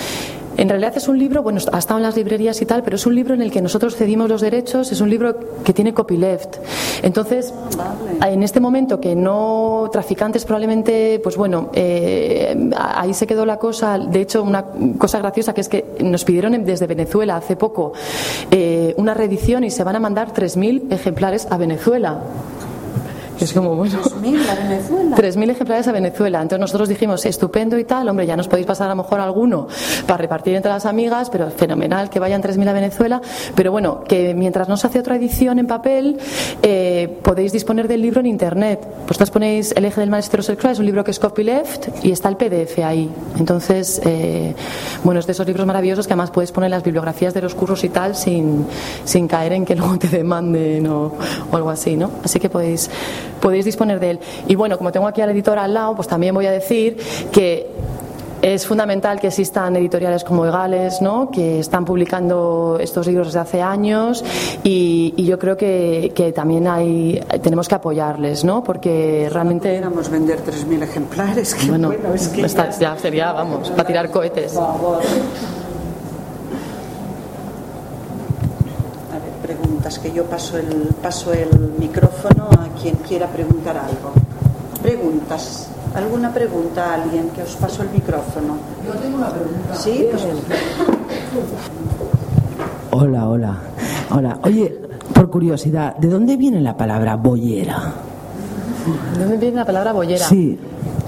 En 0.57 0.68
realidad 0.68 0.96
es 0.96 1.09
un 1.09 1.18
libro, 1.18 1.42
bueno, 1.42 1.61
ha 1.72 1.78
estado 1.78 1.98
en 1.98 2.05
las 2.05 2.16
librerías 2.16 2.61
y 2.62 2.66
tal, 2.66 2.82
pero 2.82 2.96
es 2.96 3.07
un 3.07 3.14
libro 3.14 3.34
en 3.34 3.42
el 3.42 3.50
que 3.50 3.61
nosotros 3.61 3.96
cedimos 3.96 4.28
los 4.28 4.40
derechos, 4.40 4.92
es 4.92 5.00
un 5.00 5.11
libro 5.11 5.36
que 5.64 5.72
tiene 5.72 5.92
copyleft. 5.92 6.59
Entonces, 7.02 7.52
en 8.24 8.42
este 8.42 8.61
momento 8.61 9.00
que 9.00 9.16
no 9.16 9.88
traficantes 9.92 10.44
probablemente, 10.44 11.20
pues 11.22 11.36
bueno, 11.36 11.70
eh, 11.74 12.70
ahí 12.76 13.14
se 13.14 13.26
quedó 13.26 13.44
la 13.44 13.59
cosa. 13.59 13.98
De 13.98 14.20
hecho, 14.20 14.42
una 14.42 14.64
cosa 14.98 15.18
graciosa 15.18 15.55
que 15.55 15.61
es 15.61 15.68
que 15.68 15.84
nos 16.00 16.24
pidieron 16.24 16.64
desde 16.64 16.86
Venezuela 16.86 17.36
hace 17.36 17.57
poco 17.57 17.92
eh, 18.50 18.94
una 18.96 19.14
reedición 19.14 19.64
y 19.64 19.70
se 19.70 19.82
van 19.82 19.96
a 19.96 20.00
mandar 20.00 20.32
3.000 20.32 20.92
ejemplares 20.92 21.48
a 21.50 21.57
Venezuela. 21.57 22.20
Es 23.41 23.53
como, 23.53 23.74
bueno. 23.74 23.99
3.000 24.01 24.49
a 24.49 24.55
Venezuela. 24.55 25.16
3.000 25.16 25.51
ejemplares 25.51 25.89
a 25.89 25.93
Venezuela. 25.93 26.43
Entonces 26.43 26.61
nosotros 26.61 26.89
dijimos, 26.89 27.24
estupendo 27.26 27.78
y 27.78 27.85
tal, 27.85 28.09
hombre, 28.09 28.26
ya 28.26 28.37
nos 28.37 28.49
podéis 28.49 28.66
pasar 28.66 28.87
a 28.87 28.95
lo 28.95 29.03
mejor 29.03 29.20
alguno 29.20 29.68
para 30.07 30.18
repartir 30.18 30.55
entre 30.55 30.70
las 30.70 30.87
amigas, 30.87 31.30
pero 31.30 31.51
fenomenal 31.51 32.11
que 32.11 32.18
vayan 32.18 32.43
3.000 32.43 32.68
a 32.68 32.72
Venezuela. 32.72 33.20
Pero 33.55 33.72
bueno, 33.72 34.05
que 34.05 34.35
mientras 34.35 34.68
no 34.68 34.76
se 34.76 34.87
hace 34.87 34.99
otra 34.99 35.16
edición 35.16 35.59
en 35.59 35.66
papel, 35.66 36.18
eh, 36.62 37.18
podéis 37.22 37.53
disponer 37.53 37.89
del 37.89 38.03
libro 38.03 38.20
en 38.20 38.26
internet. 38.26 38.87
Vosotros 39.07 39.30
ponéis 39.30 39.72
El 39.76 39.85
eje 39.85 40.01
del 40.01 40.11
mal 40.11 40.22
heterosexual, 40.22 40.72
es 40.72 40.78
un 40.78 40.87
libro 40.87 41.05
que 41.05 41.11
es 41.11 41.18
copyleft 41.18 42.05
y 42.05 42.12
está 42.12 42.28
el 42.28 42.37
PDF 42.37 42.78
ahí. 42.85 43.11
Entonces, 43.39 44.01
eh, 44.05 44.55
bueno, 45.03 45.20
es 45.20 45.26
de 45.26 45.32
esos 45.32 45.47
libros 45.47 45.66
maravillosos 45.66 46.07
que 46.07 46.12
además 46.12 46.30
puedes 46.30 46.53
poner 46.53 46.70
las 46.70 46.82
bibliografías 46.82 47.35
de 47.35 47.43
los 47.43 47.55
cursos 47.55 47.82
y 47.85 47.89
tal 47.89 48.14
sin, 48.14 48.66
sin 49.05 49.28
caer 49.28 49.53
en 49.53 49.64
que 49.64 49.74
luego 49.74 49.99
te 49.99 50.09
demanden 50.09 50.87
o, 50.87 51.12
o 51.51 51.57
algo 51.57 51.70
así, 51.70 51.97
¿no? 51.97 52.11
Así 52.22 52.39
que 52.39 52.49
podéis 52.49 52.91
podéis 53.41 53.64
disponer 53.64 54.01
de 54.01 54.11
él. 54.11 54.20
Y 54.49 54.55
bueno, 54.55 54.78
como 54.78 54.93
tengo 54.93 55.07
aquí 55.07 55.20
al 55.20 55.30
editor 55.30 55.59
al 55.59 55.74
lado, 55.74 55.95
pues 55.95 56.09
también 56.09 56.35
voy 56.35 56.47
a 56.47 56.53
decir 56.53 56.97
que 57.32 57.68
es 58.45 58.66
fundamental 58.66 59.18
que 59.20 59.28
existan 59.28 59.74
editoriales 59.76 60.22
como 60.22 60.45
Egales, 60.45 61.01
¿no? 61.01 61.30
que 61.30 61.61
están 61.61 61.87
publicando 61.87 62.76
estos 62.78 63.07
libros 63.07 63.28
desde 63.28 63.39
hace 63.39 63.62
años 63.62 64.22
y, 64.62 65.14
yo 65.16 65.39
creo 65.39 65.57
que, 65.57 66.32
también 66.35 66.68
hay, 66.68 67.22
tenemos 67.43 67.68
que 67.68 67.76
apoyarles, 67.76 68.45
¿no? 68.45 68.62
porque 68.62 69.30
realmente... 69.32 69.70
Podríamos 69.70 70.11
vender 70.11 70.41
3.000 70.41 70.82
ejemplares. 70.82 71.57
bueno, 71.68 71.91
es 72.14 72.28
que 72.28 72.47
ya... 72.47 72.99
sería, 72.99 73.32
vamos, 73.32 73.70
para 73.70 73.87
tirar 73.87 74.11
cohetes. 74.11 74.59
Que 79.85 80.12
yo 80.12 80.24
paso 80.24 80.57
el, 80.57 80.95
paso 81.03 81.32
el 81.35 81.74
micrófono 81.78 82.49
a 82.53 82.68
quien 82.80 82.95
quiera 82.97 83.26
preguntar 83.26 83.76
algo. 83.76 84.12
Preguntas. 84.82 85.68
¿Alguna 85.95 86.32
pregunta 86.32 86.91
a 86.91 86.95
alguien 87.03 87.28
que 87.30 87.43
os 87.43 87.55
paso 87.57 87.82
el 87.82 87.91
micrófono? 87.91 88.57
Yo 88.87 88.93
tengo 88.95 89.18
una 89.18 89.28
pregunta. 89.28 89.74
Sí, 89.76 90.07
pues... 90.11 90.24
Hola, 92.93 93.28
hola. 93.28 93.59
Hola. 94.11 94.39
Oye, 94.43 94.74
por 95.12 95.28
curiosidad, 95.30 95.97
¿de 95.97 96.09
dónde 96.09 96.37
viene 96.37 96.62
la 96.62 96.76
palabra 96.76 97.16
boyera? 97.16 97.93
¿De 99.18 99.20
dónde 99.20 99.37
viene 99.37 99.57
la 99.57 99.66
palabra 99.66 99.93
boyera? 99.93 100.24
Sí. 100.26 100.59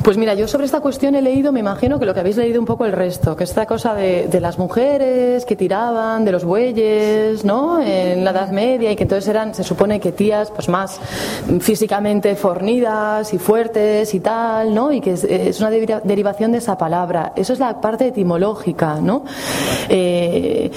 Pues 0.07 0.19
mira, 0.19 0.35
yo 0.35 0.47
sobre 0.47 0.67
esta 0.67 0.79
cuestión 0.79 1.17
he 1.17 1.21
leído, 1.21 1.51
me 1.51 1.59
imagino 1.59 1.99
que 1.99 2.07
lo 2.07 2.15
que 2.15 2.21
habéis 2.21 2.37
leído 2.37 2.61
un 2.61 2.65
poco 2.65 2.85
el 2.85 2.93
resto, 2.93 3.35
que 3.35 3.43
esta 3.43 3.67
cosa 3.67 3.93
de, 3.93 4.39
las 4.41 4.57
mujeres 4.57 5.45
que 5.45 5.57
tiraban 5.57 6.25
de 6.25 6.31
los 6.31 6.45
bueyes, 6.45 7.45
¿no? 7.45 7.83
En 7.83 8.25
la 8.25 8.31
Edad 8.31 8.53
Media 8.53 8.93
y 8.93 8.95
que 8.95 9.03
entonces 9.03 9.29
eran, 9.29 9.53
se 9.53 9.65
supone 9.65 9.99
que 9.99 10.13
tías, 10.13 10.53
pues 10.53 10.69
más 10.69 11.01
físicamente 11.59 12.37
fornidas 12.37 13.35
y 13.35 13.39
fuertes 13.39 14.15
y 14.15 14.21
tal, 14.21 14.73
¿no? 14.73 14.93
Y 14.93 15.01
que 15.01 15.15
es, 15.15 15.59
una 15.59 15.71
derivación 15.71 16.53
de 16.53 16.59
esa 16.59 16.79
palabra. 16.79 17.33
Eso 17.35 17.53
es 17.53 17.59
la 17.59 17.81
parte 17.81 18.07
etimológica, 18.07 19.01
¿no? 19.01 19.25
Eh, 19.89 20.71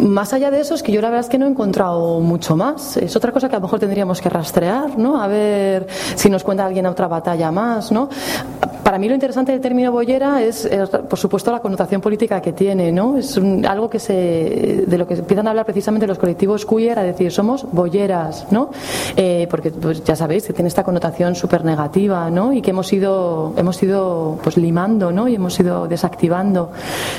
más 0.00 0.32
allá 0.32 0.50
de 0.50 0.60
eso 0.60 0.74
es 0.74 0.82
que 0.82 0.92
yo 0.92 1.00
la 1.00 1.08
verdad 1.08 1.24
es 1.24 1.30
que 1.30 1.38
no 1.38 1.46
he 1.46 1.50
encontrado 1.50 2.20
mucho 2.20 2.56
más. 2.56 2.96
Es 2.96 3.14
otra 3.16 3.32
cosa 3.32 3.48
que 3.48 3.56
a 3.56 3.58
lo 3.58 3.64
mejor 3.64 3.80
tendríamos 3.80 4.20
que 4.20 4.28
rastrear, 4.28 4.98
¿no? 4.98 5.20
A 5.22 5.26
ver 5.26 5.86
si 6.14 6.30
nos 6.30 6.42
cuenta 6.42 6.64
alguien 6.64 6.86
otra 6.86 7.08
batalla 7.08 7.50
más, 7.50 7.92
¿no? 7.92 8.08
Para 8.82 8.98
mí 8.98 9.08
lo 9.08 9.14
interesante 9.14 9.52
del 9.52 9.60
término 9.60 9.92
boyera 9.92 10.42
es, 10.42 10.68
por 11.08 11.18
supuesto, 11.18 11.52
la 11.52 11.60
connotación 11.60 12.00
política 12.00 12.40
que 12.40 12.52
tiene, 12.52 12.90
¿no? 12.90 13.16
Es 13.16 13.38
algo 13.38 13.88
que 13.88 14.00
se, 14.00 14.84
de 14.86 14.98
lo 14.98 15.06
que 15.06 15.14
empiezan 15.14 15.46
a 15.46 15.50
hablar 15.50 15.64
precisamente 15.64 16.06
los 16.06 16.18
colectivos 16.18 16.66
queer, 16.66 16.98
a 16.98 17.02
decir, 17.02 17.30
somos 17.30 17.64
boyeras, 17.70 18.46
¿no? 18.50 18.70
Eh, 19.16 19.46
porque 19.48 19.70
pues, 19.70 20.02
ya 20.02 20.16
sabéis 20.16 20.46
que 20.46 20.52
tiene 20.52 20.66
esta 20.66 20.82
connotación 20.82 21.36
súper 21.36 21.64
negativa, 21.64 22.28
¿no? 22.28 22.52
Y 22.52 22.60
que 22.60 22.70
hemos 22.70 22.92
ido, 22.92 23.54
hemos 23.56 23.80
ido 23.82 24.38
pues, 24.42 24.56
limando, 24.56 25.12
¿no? 25.12 25.28
Y 25.28 25.36
hemos 25.36 25.58
ido 25.60 25.86
desactivando. 25.86 26.72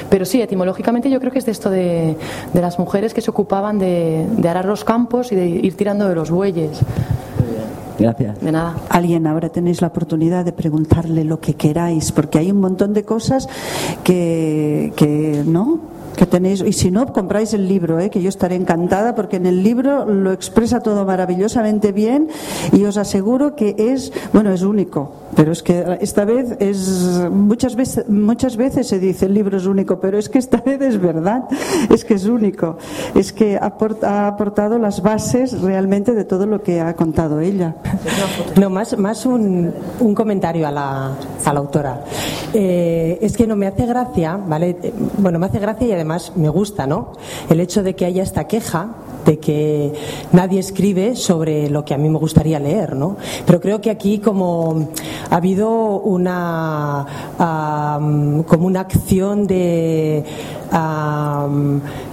Pero 0.10 0.26
sí, 0.26 0.42
etimológicamente 0.42 1.10
yo 1.10 1.20
creo 1.22 1.32
que 1.32 1.40
es 1.40 1.46
de 1.46 1.52
esto 1.54 1.70
de, 1.70 2.18
las 2.54 2.78
mujeres 2.78 3.14
que 3.14 3.22
se 3.22 3.32
ocupaban 3.32 3.80
de 3.80 4.50
arar 4.50 4.66
los 4.66 4.84
campos 4.84 5.32
y 5.32 5.36
de 5.36 5.48
ir 5.48 5.76
tirando 5.78 6.10
de 6.10 6.16
los 6.16 6.30
bueyes. 6.30 6.82
Gracias. 8.00 8.42
De 8.42 8.52
nada. 8.52 8.76
Alguien, 8.90 9.28
ahora 9.28 9.50
tenéis 9.50 9.82
la 9.82 9.88
oportunidad 9.88 10.46
de 10.46 10.52
preguntarle 10.52 11.24
lo 11.24 11.40
que 11.40 11.56
queráis, 11.56 12.12
porque 12.12 12.40
hay 12.40 12.52
un 12.52 12.60
montón 12.60 12.94
de 12.94 13.04
cosas 13.04 13.48
que, 14.04 14.94
que 14.96 15.44
¿no? 15.46 15.94
que 16.16 16.26
tenéis 16.26 16.62
y 16.62 16.74
si 16.74 16.92
no 16.92 17.12
compráis 17.12 17.54
el 17.54 17.68
libro 17.68 18.00
¿eh? 18.00 18.12
que 18.12 18.22
yo 18.22 18.30
estaré 18.30 18.56
encantada 18.56 19.16
porque 19.16 19.38
en 19.38 19.48
el 19.48 19.64
libro 19.64 20.06
lo 20.06 20.32
expresa 20.32 20.80
todo 20.80 21.06
maravillosamente 21.06 21.92
bien 21.92 22.30
y 22.72 22.86
os 22.86 22.98
aseguro 22.98 23.56
que 23.56 23.76
es 23.78 24.14
bueno 24.32 24.54
es 24.54 24.62
único 24.62 25.23
pero 25.36 25.52
es 25.52 25.64
que 25.64 25.98
esta 26.02 26.26
vez 26.26 26.56
es 26.60 27.28
muchas 27.32 27.76
veces 27.76 28.08
muchas 28.10 28.58
veces 28.58 28.88
se 28.88 29.00
dice 29.00 29.26
el 29.26 29.34
libro 29.34 29.58
es 29.58 29.66
único 29.66 30.00
pero 30.00 30.18
es 30.18 30.30
que 30.30 30.40
esta 30.40 30.58
vez 30.58 30.82
es 30.82 31.00
verdad 31.00 31.44
es 31.90 32.06
que 32.06 32.16
es 32.16 32.26
único. 32.26 32.78
Es 33.16 33.34
que 33.34 33.58
ha 33.58 34.28
aportado 34.28 34.78
las 34.80 35.02
bases 35.02 35.62
realmente 35.62 36.14
de 36.14 36.26
todo 36.26 36.46
lo 36.46 36.62
que 36.62 36.82
ha 36.82 36.96
contado 36.96 37.40
ella. 37.40 37.76
No 38.60 38.70
más 38.70 38.98
más 38.98 39.26
un, 39.26 39.74
un 40.00 40.16
comentario 40.16 40.68
a 40.68 40.72
la, 40.72 41.12
a 41.46 41.54
la 41.54 41.60
autora. 41.60 42.04
Eh, 42.54 43.18
es 43.22 43.38
que 43.38 43.48
no 43.48 43.56
me 43.56 43.68
hace 43.68 43.86
gracia 43.86 44.38
vale 44.38 44.94
bueno 45.18 45.40
me 45.40 45.46
hace 45.48 45.60
gracia 45.60 45.88
y 45.88 45.92
además 45.92 46.34
me 46.36 46.50
gusta, 46.50 46.88
¿no? 46.88 47.14
El 47.50 47.60
hecho 47.60 47.84
de 47.84 47.96
que 47.96 48.06
haya 48.06 48.24
esta 48.24 48.48
queja 48.48 48.90
de 49.26 49.40
que 49.40 49.94
nadie 50.32 50.60
escribe 50.60 51.16
sobre 51.16 51.70
lo 51.70 51.86
que 51.86 51.94
a 51.94 51.98
mí 51.98 52.10
me 52.10 52.18
gustaría 52.18 52.60
leer, 52.60 52.96
¿no? 52.96 53.18
Pero 53.46 53.60
creo 53.62 53.82
que 53.82 53.90
aquí 53.90 54.20
como 54.20 54.90
ha 55.30 55.36
habido 55.36 56.00
una 56.00 57.06
como 58.48 58.68
una 58.68 58.82
acción 58.82 59.48
de 59.48 60.24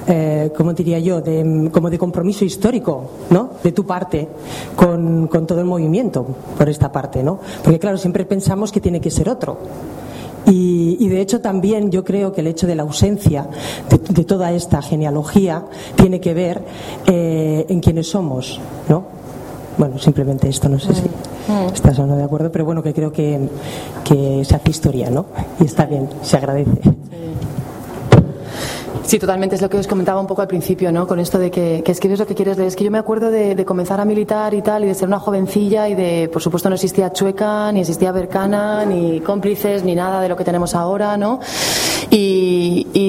eh, 0.06 0.50
¿cómo 0.56 0.72
diría 0.72 0.98
yo? 0.98 1.20
De, 1.20 1.70
como 1.72 1.88
de 1.90 1.98
compromiso 1.98 2.44
histórico, 2.44 3.11
¿no? 3.30 3.50
De 3.62 3.72
tu 3.72 3.84
parte 3.84 4.28
con, 4.76 5.28
con 5.28 5.46
todo 5.46 5.61
el 5.61 5.66
movimiento 5.66 6.26
por 6.56 6.68
esta 6.68 6.90
parte, 6.90 7.22
¿no? 7.22 7.38
Porque 7.62 7.78
claro, 7.78 7.96
siempre 7.96 8.24
pensamos 8.24 8.72
que 8.72 8.80
tiene 8.80 9.00
que 9.00 9.11
ser 9.11 9.28
otro. 9.28 9.58
Y, 10.51 11.09
de 11.09 11.20
hecho 11.20 11.40
también 11.40 11.90
yo 11.90 12.05
creo 12.05 12.32
que 12.32 12.40
el 12.40 12.48
hecho 12.48 12.66
de 12.66 12.74
la 12.74 12.82
ausencia 12.82 13.46
de, 13.88 14.24
toda 14.24 14.53
esta 14.53 14.82
genealogía 14.82 15.64
tiene 15.94 16.20
que 16.20 16.34
ver 16.34 16.62
eh, 17.07 17.66
en 17.68 17.80
quiénes 17.80 18.09
somos, 18.09 18.61
¿no? 18.88 19.05
Bueno, 19.78 19.98
simplemente 19.98 20.48
esto, 20.48 20.68
no 20.68 20.78
sé 20.78 20.94
si 20.94 21.03
mm. 21.03 21.53
Mm. 21.53 21.72
estás 21.72 21.98
o 21.98 22.07
no 22.07 22.16
de 22.16 22.24
acuerdo, 22.24 22.51
pero 22.51 22.64
bueno, 22.64 22.82
que 22.82 22.92
creo 22.92 23.12
que, 23.12 23.48
que 24.05 24.44
se 24.44 24.57
hace 24.57 24.70
historia, 24.70 25.11
¿no? 25.11 25.26
Y 25.61 25.64
está 25.64 25.86
bien, 25.86 26.09
se 26.22 26.36
agradece. 26.36 26.82
Sí, 26.82 26.90
totalmente. 29.18 29.56
Es 29.56 29.62
lo 29.62 29.68
que 29.68 29.78
os 29.78 29.86
comentaba 29.86 30.20
un 30.20 30.26
poco 30.26 30.42
al 30.42 30.48
principio, 30.48 30.92
¿no? 30.92 31.06
Con 31.06 31.18
esto 31.18 31.38
de 31.38 31.50
que, 31.50 31.82
que 31.84 31.92
escribes 31.92 32.18
lo 32.18 32.26
que 32.26 32.34
quieres 32.34 32.56
leer. 32.56 32.68
Es 32.68 32.76
que 32.76 32.84
yo 32.84 32.90
me 32.90 32.98
acuerdo 32.98 33.30
de, 33.30 33.64
comenzar 33.64 34.00
a 34.00 34.04
militar 34.04 34.54
y 34.54 34.62
tal, 34.62 34.84
y 34.84 34.86
de 34.86 34.94
ser 34.94 35.08
una 35.08 35.18
jovencilla, 35.18 35.88
y 35.88 35.94
de, 35.94 36.28
por 36.32 36.42
supuesto, 36.42 36.68
no 36.68 36.74
existía 36.74 37.12
Chueca, 37.12 37.72
ni 37.72 37.80
existía 37.80 38.12
Bercana, 38.12 38.84
ni 38.84 39.20
cómplices, 39.20 39.84
ni 39.84 39.94
nada 39.94 40.20
de 40.20 40.28
lo 40.28 40.36
que 40.36 40.44
tenemos 40.44 40.74
ahora, 40.74 41.16
¿no? 41.16 41.40
Y, 42.11 42.59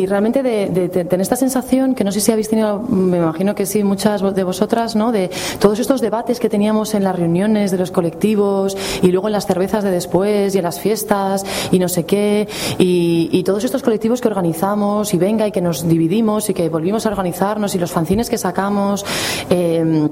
realmente 0.08 0.44
de, 0.44 0.90
tener 0.90 1.22
esta 1.22 1.36
sensación, 1.36 1.96
que 1.96 2.04
no 2.04 2.12
sé 2.12 2.20
si 2.22 2.32
habéis 2.32 2.50
tenido, 2.50 2.80
me 2.80 3.18
imagino 3.18 3.56
que 3.56 3.66
sí, 3.66 3.84
muchas 3.84 4.22
de 4.36 4.44
vosotras, 4.44 4.96
¿no? 4.96 5.12
De 5.12 5.30
todos 5.60 5.80
estos 5.80 6.02
debates 6.02 6.40
que 6.40 6.50
teníamos 6.50 6.94
en 6.94 7.04
las 7.04 7.16
reuniones 7.16 7.72
de 7.72 7.78
los 7.78 7.92
colectivos, 7.92 8.78
y 9.02 9.08
luego 9.08 9.28
en 9.28 9.34
las 9.34 9.46
cervezas 9.46 9.84
de 9.84 9.92
después, 9.92 10.56
y 10.56 10.58
en 10.58 10.64
las 10.64 10.80
fiestas, 10.80 11.46
y 11.72 11.80
no 11.80 11.90
sé 11.90 12.06
qué, 12.06 12.48
y, 12.78 13.30
y 13.32 13.44
todos 13.44 13.64
estos 13.64 13.84
colectivos 13.84 14.22
que 14.22 14.28
organizamos, 14.28 15.14
y 15.14 15.18
venga, 15.18 15.48
y 15.48 15.52
que 15.52 15.62
nos 15.62 15.88
dividimos 15.88 16.50
y 16.50 16.54
que 16.54 16.70
volvimos 16.70 17.06
a 17.06 17.10
organizarnos 17.10 17.76
y 17.76 17.80
los 17.80 17.92
fanzines 17.92 18.30
que 18.30 18.38
sacamos. 18.38 19.06
Eh, 19.50 20.10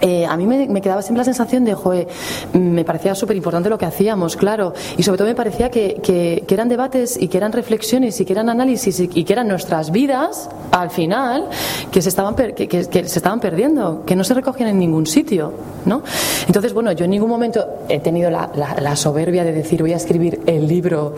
eh, 0.00 0.26
a 0.26 0.36
mí 0.36 0.46
me, 0.46 0.80
quedaba 0.80 1.02
siempre 1.02 1.20
la 1.20 1.24
sensación 1.24 1.64
de, 1.64 1.74
joder, 1.74 2.08
me 2.52 2.84
parecía 2.84 3.14
súper 3.14 3.36
importante 3.36 3.68
lo 3.68 3.78
que 3.78 3.86
hacíamos, 3.86 4.36
claro, 4.36 4.72
y 4.96 5.02
sobre 5.02 5.18
todo 5.18 5.28
me 5.28 5.34
parecía 5.34 5.70
que, 5.70 6.00
que, 6.02 6.44
eran 6.48 6.68
debates 6.68 7.16
y 7.20 7.28
que 7.28 7.36
eran 7.36 7.52
reflexiones 7.52 8.20
y 8.20 8.24
que 8.24 8.32
eran 8.32 8.48
análisis 8.48 8.98
y, 9.00 9.24
que 9.24 9.32
eran 9.32 9.48
nuestras 9.48 9.90
vidas, 9.90 10.48
al 10.72 10.90
final, 10.90 11.48
que 11.92 12.02
se, 12.02 12.08
estaban 12.08 12.34
que, 12.34 12.84
se 12.84 13.18
estaban 13.18 13.40
perdiendo, 13.40 14.04
que 14.04 14.16
no 14.16 14.24
se 14.24 14.34
recogían 14.34 14.70
en 14.70 14.78
ningún 14.78 15.06
sitio, 15.06 15.52
¿no? 15.84 16.02
Entonces, 16.46 16.72
bueno, 16.72 16.92
yo 16.92 17.04
en 17.04 17.10
ningún 17.10 17.28
momento 17.28 17.64
he 17.88 18.00
tenido 18.00 18.30
la, 18.30 18.50
la, 18.54 18.96
soberbia 18.96 19.44
de 19.44 19.52
decir 19.52 19.80
voy 19.80 19.92
a 19.92 19.96
escribir 19.96 20.40
el 20.46 20.66
libro 20.66 21.14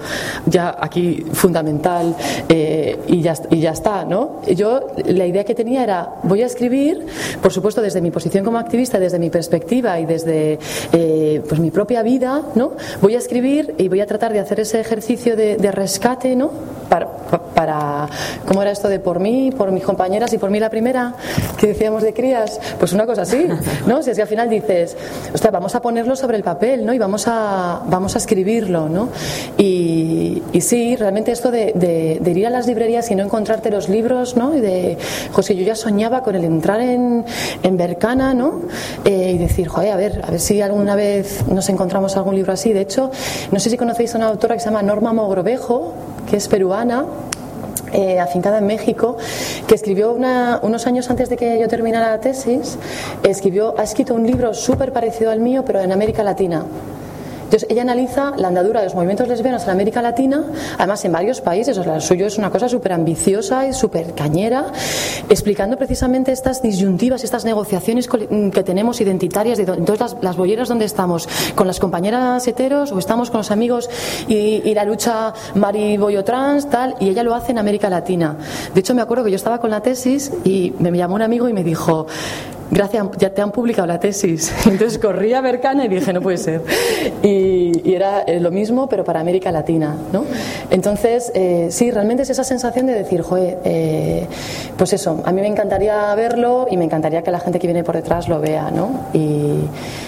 ya 0.47 0.77
aquí 0.79 1.25
fundamental 1.33 2.15
eh, 2.49 2.99
y, 3.09 3.23
ya, 3.23 3.35
y 3.51 3.61
ya 3.61 3.71
está, 3.71 4.05
¿no? 4.05 4.43
Yo 4.47 4.89
la 5.07 5.27
idea 5.27 5.45
que 5.45 5.55
tenía 5.55 5.83
era 5.83 6.17
voy 6.23 6.43
a 6.43 6.47
escribir, 6.47 7.07
por 7.43 7.53
supuesto, 7.53 7.81
desde 7.81 8.01
mi 8.01 8.11
posición 8.11 8.45
como 8.45 8.59
activista, 8.71 9.01
desde 9.01 9.19
mi 9.19 9.31
perspectiva 9.31 9.99
y 9.99 10.07
desde 10.07 10.61
eh, 10.93 11.43
pues 11.49 11.61
mi 11.61 11.73
propia 11.73 12.05
vida, 12.05 12.43
¿no? 12.55 12.75
Voy 13.03 13.17
a 13.17 13.19
escribir 13.19 13.75
y 13.79 13.89
voy 13.89 14.01
a 14.01 14.07
tratar 14.07 14.33
de 14.33 14.39
hacer 14.39 14.61
ese 14.61 14.79
ejercicio 14.79 15.35
de, 15.35 15.73
rescate, 15.73 16.37
¿no? 16.37 16.53
Para, 16.89 17.09
para, 17.55 18.09
¿cómo 18.47 18.63
era 18.63 18.71
esto 18.71 18.89
de 18.89 19.01
por 19.01 19.19
mí, 19.19 19.51
por 19.51 19.73
mis 19.73 19.83
compañeras 19.83 20.33
y 20.33 20.39
por 20.39 20.51
mí 20.51 20.61
la 20.61 20.71
primera 20.71 21.15
que 21.59 21.67
decíamos 21.67 22.05
de 22.05 22.13
crías? 22.13 22.61
Pues 22.79 22.93
una 22.93 23.07
cosa 23.07 23.23
así, 23.23 23.49
¿no? 23.89 24.05
Si 24.05 24.11
es 24.11 24.17
que 24.17 24.23
al 24.23 24.29
final 24.29 24.49
dices, 24.49 24.97
ostras, 25.35 25.53
vamos 25.53 25.75
a 25.75 25.83
ponerlo 25.83 26.15
sobre 26.15 26.37
el 26.37 26.45
papel, 26.45 26.87
¿no? 26.87 26.93
Y 26.93 26.99
vamos 26.99 27.27
a, 27.27 27.83
vamos 27.87 28.15
a 28.15 28.19
escribirlo, 28.19 28.89
¿no? 28.89 29.09
Y, 29.59 30.45
y 30.53 30.61
sí, 30.61 30.95
realmente 30.95 31.33
esto 31.33 31.51
de, 31.51 31.73
de, 31.75 32.31
ir 32.31 32.47
a 32.47 32.51
las 32.51 32.69
librerías 32.69 33.11
y 33.11 33.17
no 33.17 33.25
encontrarte 33.25 33.69
los 33.71 33.89
libros, 33.89 34.37
¿no? 34.37 34.55
Y 34.55 34.61
de, 34.61 34.97
José, 35.33 35.57
yo 35.57 35.65
ya 35.65 35.75
soñaba 35.75 36.23
con 36.23 36.37
el 36.37 36.45
entrar 36.45 36.81
en, 36.81 37.25
en 37.65 37.77
Bercana, 37.77 38.33
¿no? 38.35 38.60
Eh, 39.05 39.33
y 39.35 39.39
decir, 39.39 39.69
joder, 39.69 39.93
a 39.93 39.97
ver, 39.97 40.21
a 40.25 40.31
ver 40.31 40.41
si 40.41 40.61
alguna 40.61 40.95
vez 40.95 41.47
nos 41.49 41.69
encontramos 41.69 42.17
algún 42.17 42.35
libro 42.35 42.53
así. 42.53 42.73
De 42.73 42.81
hecho, 42.81 43.11
no 43.51 43.61
sé 43.61 43.71
si 43.71 43.77
conocéis 43.77 44.15
a 44.15 44.19
una 44.19 44.29
autora 44.29 44.55
que 44.55 44.61
se 44.61 44.67
llama 44.67 44.83
Norma 44.83 45.13
Mogrovejo, 45.13 45.95
que 46.29 46.37
es 46.37 46.49
peruana, 46.49 47.05
eh, 47.93 48.21
afincada 48.21 48.59
en 48.59 48.67
México, 48.67 49.17
que 49.67 49.75
escribió 49.75 50.13
unos 50.13 50.87
años 50.87 51.11
antes 51.11 51.29
de 51.29 51.37
que 51.37 51.59
yo 51.59 51.67
terminara 51.67 52.11
la 52.11 52.21
tesis, 52.21 52.79
escribió, 53.25 53.75
ha 53.79 53.83
escrito 53.83 54.15
un 54.15 54.27
libro 54.27 54.55
súper 54.55 54.93
parecido 54.93 55.31
al 55.31 55.41
mío, 55.41 55.65
pero 55.67 55.81
en 55.81 55.91
América 55.91 56.23
Latina. 56.23 56.65
Entonces, 57.51 57.69
ella 57.69 57.83
analiza 57.83 58.33
la 58.37 58.47
andadura 58.47 58.79
de 58.79 58.87
los 58.87 58.95
movimientos 58.95 59.27
lesbianos 59.27 59.65
en 59.65 59.71
América 59.71 60.01
Latina, 60.01 60.45
además 60.79 61.05
en 61.05 61.11
varios 61.11 61.41
países, 61.41 61.77
o 61.79 61.83
sea, 61.83 61.97
lo 61.97 62.01
suyo 62.01 62.27
es 62.27 62.39
una 62.39 62.49
cosa 62.49 62.69
súper 62.69 62.93
ambiciosa 62.93 63.67
y 63.67 63.73
súper 63.73 64.15
cañera, 64.15 64.67
explicando 65.29 65.77
precisamente 65.77 66.31
estas 66.31 66.63
disyuntivas, 66.63 67.25
estas 67.25 67.45
negociaciones 67.45 68.09
mm, 68.09 68.51
que 68.51 68.63
tenemos 68.63 69.01
identitarias, 69.01 69.59
de 69.59 69.65
todas 69.65 70.17
las, 70.23 70.37
bolleras 70.37 70.69
donde 70.69 70.85
estamos, 70.85 71.29
con 71.57 71.67
las 71.67 71.81
compañeras 71.81 72.47
heteros 72.47 72.93
o 72.93 73.01
estamos 73.01 73.31
con 73.31 73.39
los 73.39 73.51
amigos 73.51 73.91
y, 74.29 74.73
la 74.73 74.85
lucha 74.85 75.35
mariboyo 75.57 76.23
trans, 76.23 76.71
tal, 76.71 76.95
y 77.01 77.09
ella 77.09 77.25
lo 77.25 77.35
hace 77.35 77.51
en 77.51 77.59
América 77.59 77.91
Latina. 77.91 78.37
De 78.73 78.79
hecho, 78.79 78.95
me 78.95 79.03
acuerdo 79.03 79.25
que 79.25 79.31
yo 79.31 79.37
estaba 79.37 79.59
con 79.59 79.71
la 79.71 79.81
tesis 79.81 80.31
y 80.45 80.73
me 80.79 80.97
llamó 80.97 81.17
un 81.17 81.23
amigo 81.23 81.49
y 81.49 81.53
me 81.53 81.65
dijo, 81.65 82.07
gracias, 82.71 83.07
ya 83.19 83.31
te 83.31 83.43
han 83.43 83.53
publicado 83.53 83.87
la 83.87 84.01
tesis. 84.01 84.53
Entonces 84.67 84.99
corrí 84.99 85.35
a 85.35 85.41
Bercana 85.41 85.85
y 85.85 85.89
dije, 85.89 86.13
no 86.13 86.21
puede 86.21 86.39
ser. 86.39 86.63
Y, 87.23 87.93
era 87.93 88.23
eh, 88.23 88.41
lo 88.41 88.51
mismo, 88.51 88.89
pero 88.89 89.05
para 89.05 89.21
América 89.21 89.51
Latina, 89.51 89.97
¿no? 90.13 90.25
Entonces, 90.71 91.33
eh, 91.35 91.69
sí, 91.71 91.91
realmente 91.91 92.23
es 92.23 92.31
esa 92.31 92.45
sensación 92.45 92.87
de 92.87 92.95
decir, 92.95 93.23
joder, 93.23 93.59
eh, 93.65 94.27
pues 94.77 94.93
eso, 94.93 95.21
a 95.25 95.33
mí 95.33 95.41
me 95.41 95.49
encantaría 95.49 96.15
verlo 96.15 96.67
y 96.71 96.77
me 96.77 96.85
encantaría 96.85 97.23
que 97.23 97.31
la 97.31 97.41
gente 97.41 97.59
que 97.59 97.67
viene 97.67 97.85
por 97.85 97.97
detrás 97.97 98.29
lo 98.29 98.41
vea, 98.41 98.71
¿no? 98.71 99.09
Y 99.13 99.61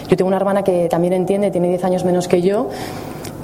yo 0.09 0.17
tengo 0.17 0.29
una 0.29 0.37
hermana 0.37 0.63
que 0.63 0.89
también 0.89 1.13
entiende, 1.13 1.51
tiene 1.51 1.69
10 1.69 1.85
años 1.85 2.05
menos 2.05 2.29
que 2.29 2.41
yo, 2.41 2.69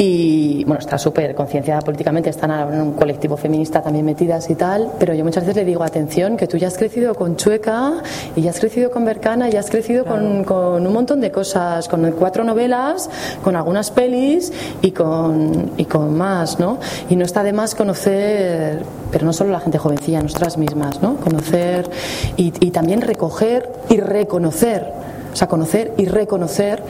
y 0.01 0.63
bueno, 0.63 0.79
está 0.79 0.97
súper 0.97 1.35
concienciada 1.35 1.81
políticamente, 1.81 2.31
están 2.31 2.53
en 2.73 2.81
un 2.81 2.93
colectivo 2.93 3.37
feminista 3.37 3.83
también 3.83 4.07
metidas 4.07 4.49
y 4.49 4.55
tal, 4.55 4.93
pero 4.97 5.13
yo 5.13 5.25
muchas 5.25 5.43
veces 5.43 5.57
le 5.57 5.65
digo, 5.65 5.83
atención, 5.83 6.37
que 6.37 6.47
tú 6.47 6.57
ya 6.57 6.69
has 6.69 6.79
crecido 6.79 7.17
con 7.17 7.35
Chueca 7.35 7.95
y 8.37 8.43
ya 8.43 8.51
has 8.51 8.61
crecido 8.61 8.93
con 8.93 9.05
Bercana 9.05 9.49
y 9.49 9.53
ya 9.53 9.59
has 9.59 9.69
crecido 9.69 10.05
con, 10.05 10.45
con, 10.45 10.87
un 10.87 10.93
montón 10.93 11.21
de 11.21 11.33
cosas, 11.33 11.89
con 11.89 12.09
cuatro 12.13 12.45
novelas, 12.45 13.11
con 13.43 13.57
algunas 13.57 13.91
pelis 13.91 14.53
y 14.83 14.93
con, 14.93 15.73
y 15.77 15.85
con 15.87 16.17
más, 16.17 16.61
¿no? 16.61 16.79
Y 17.11 17.17
no 17.17 17.25
está 17.25 17.43
de 17.43 17.53
más 17.53 17.75
conocer, 17.75 18.85
pero 19.11 19.27
no 19.27 19.33
solo 19.33 19.51
la 19.51 19.59
gente 19.59 19.79
jovencilla, 19.79 20.23
nosotras 20.23 20.59
mismas, 20.59 21.03
¿no? 21.03 21.17
Conocer 21.17 21.91
y, 22.37 22.53
y 22.65 22.71
también 22.71 23.01
recoger 23.01 23.69
y 23.91 23.97
reconocer, 23.97 24.93
o 25.33 25.37
sea, 25.37 25.49
conocer 25.49 25.93
y 25.97 26.05
reconocer 26.05 26.85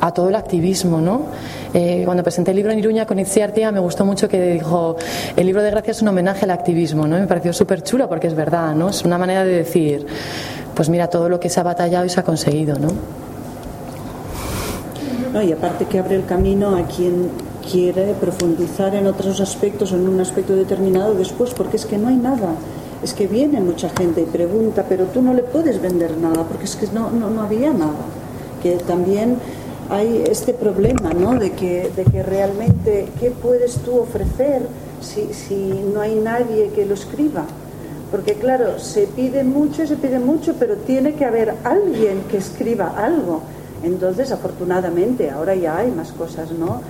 a 0.00 0.12
todo 0.12 0.28
el 0.28 0.34
activismo, 0.34 1.00
¿no? 1.00 1.22
Eh, 1.74 2.02
cuando 2.04 2.22
presenté 2.22 2.52
el 2.52 2.56
libro 2.56 2.72
en 2.72 2.78
Iruña 2.78 3.04
con 3.04 3.18
Itziar 3.18 3.52
Tía 3.52 3.70
me 3.70 3.80
gustó 3.80 4.06
mucho 4.06 4.26
que 4.26 4.40
dijo 4.54 4.96
el 5.36 5.46
libro 5.46 5.62
de 5.62 5.70
Gracia 5.70 5.90
es 5.90 6.00
un 6.00 6.08
homenaje 6.08 6.44
al 6.44 6.50
activismo, 6.50 7.06
¿no? 7.06 7.18
Me 7.18 7.26
pareció 7.26 7.52
súper 7.52 7.82
chulo 7.82 8.08
porque 8.08 8.26
es 8.26 8.34
verdad, 8.34 8.74
¿no? 8.74 8.88
Es 8.88 9.04
una 9.04 9.18
manera 9.18 9.44
de 9.44 9.52
decir, 9.52 10.06
pues 10.74 10.88
mira 10.88 11.08
todo 11.08 11.28
lo 11.28 11.38
que 11.38 11.50
se 11.50 11.60
ha 11.60 11.62
batallado 11.62 12.06
y 12.06 12.08
se 12.08 12.20
ha 12.20 12.22
conseguido, 12.22 12.78
¿no? 12.78 12.88
no 15.32 15.42
y 15.42 15.52
aparte 15.52 15.84
que 15.84 15.98
abre 15.98 16.16
el 16.16 16.24
camino 16.24 16.74
a 16.74 16.84
quien 16.84 17.30
quiere 17.70 18.14
profundizar 18.14 18.94
en 18.94 19.06
otros 19.06 19.40
aspectos 19.40 19.92
en 19.92 20.08
un 20.08 20.20
aspecto 20.20 20.56
determinado 20.56 21.14
después, 21.14 21.52
porque 21.52 21.76
es 21.76 21.84
que 21.84 21.98
no 21.98 22.08
hay 22.08 22.16
nada. 22.16 22.54
Es 23.02 23.12
que 23.12 23.26
viene 23.26 23.60
mucha 23.60 23.90
gente 23.90 24.22
y 24.22 24.24
pregunta, 24.24 24.86
pero 24.88 25.04
tú 25.04 25.22
no 25.22 25.34
le 25.34 25.42
puedes 25.42 25.80
vender 25.80 26.16
nada, 26.16 26.44
porque 26.44 26.64
es 26.64 26.76
que 26.76 26.86
no, 26.92 27.10
no, 27.10 27.28
no 27.30 27.42
había 27.42 27.72
nada. 27.72 28.06
Que 28.62 28.72
también 28.76 29.36
hay 29.90 30.24
este 30.28 30.52
problema, 30.52 31.12
¿no? 31.12 31.38
De 31.38 31.52
que, 31.52 31.90
de 31.94 32.04
que 32.04 32.22
realmente, 32.22 33.08
¿qué 33.18 33.30
puedes 33.30 33.76
tú 33.78 33.98
ofrecer 33.98 34.62
si, 35.00 35.32
si 35.32 35.54
no 35.94 36.00
hay 36.00 36.16
nadie 36.16 36.70
que 36.74 36.84
lo 36.84 36.94
escriba? 36.94 37.44
Porque 38.10 38.34
claro, 38.34 38.78
se 38.78 39.06
pide 39.06 39.44
mucho, 39.44 39.86
se 39.86 39.96
pide 39.96 40.18
mucho, 40.18 40.54
pero 40.58 40.76
tiene 40.76 41.14
que 41.14 41.24
haber 41.24 41.54
alguien 41.64 42.22
que 42.30 42.38
escriba 42.38 42.94
algo. 42.96 43.42
Entonces, 43.82 44.32
afortunadamente, 44.32 45.30
ahora 45.30 45.54
ya 45.54 45.78
hay 45.78 45.90
más 45.90 46.12
cosas, 46.12 46.50
¿no? 46.52 46.80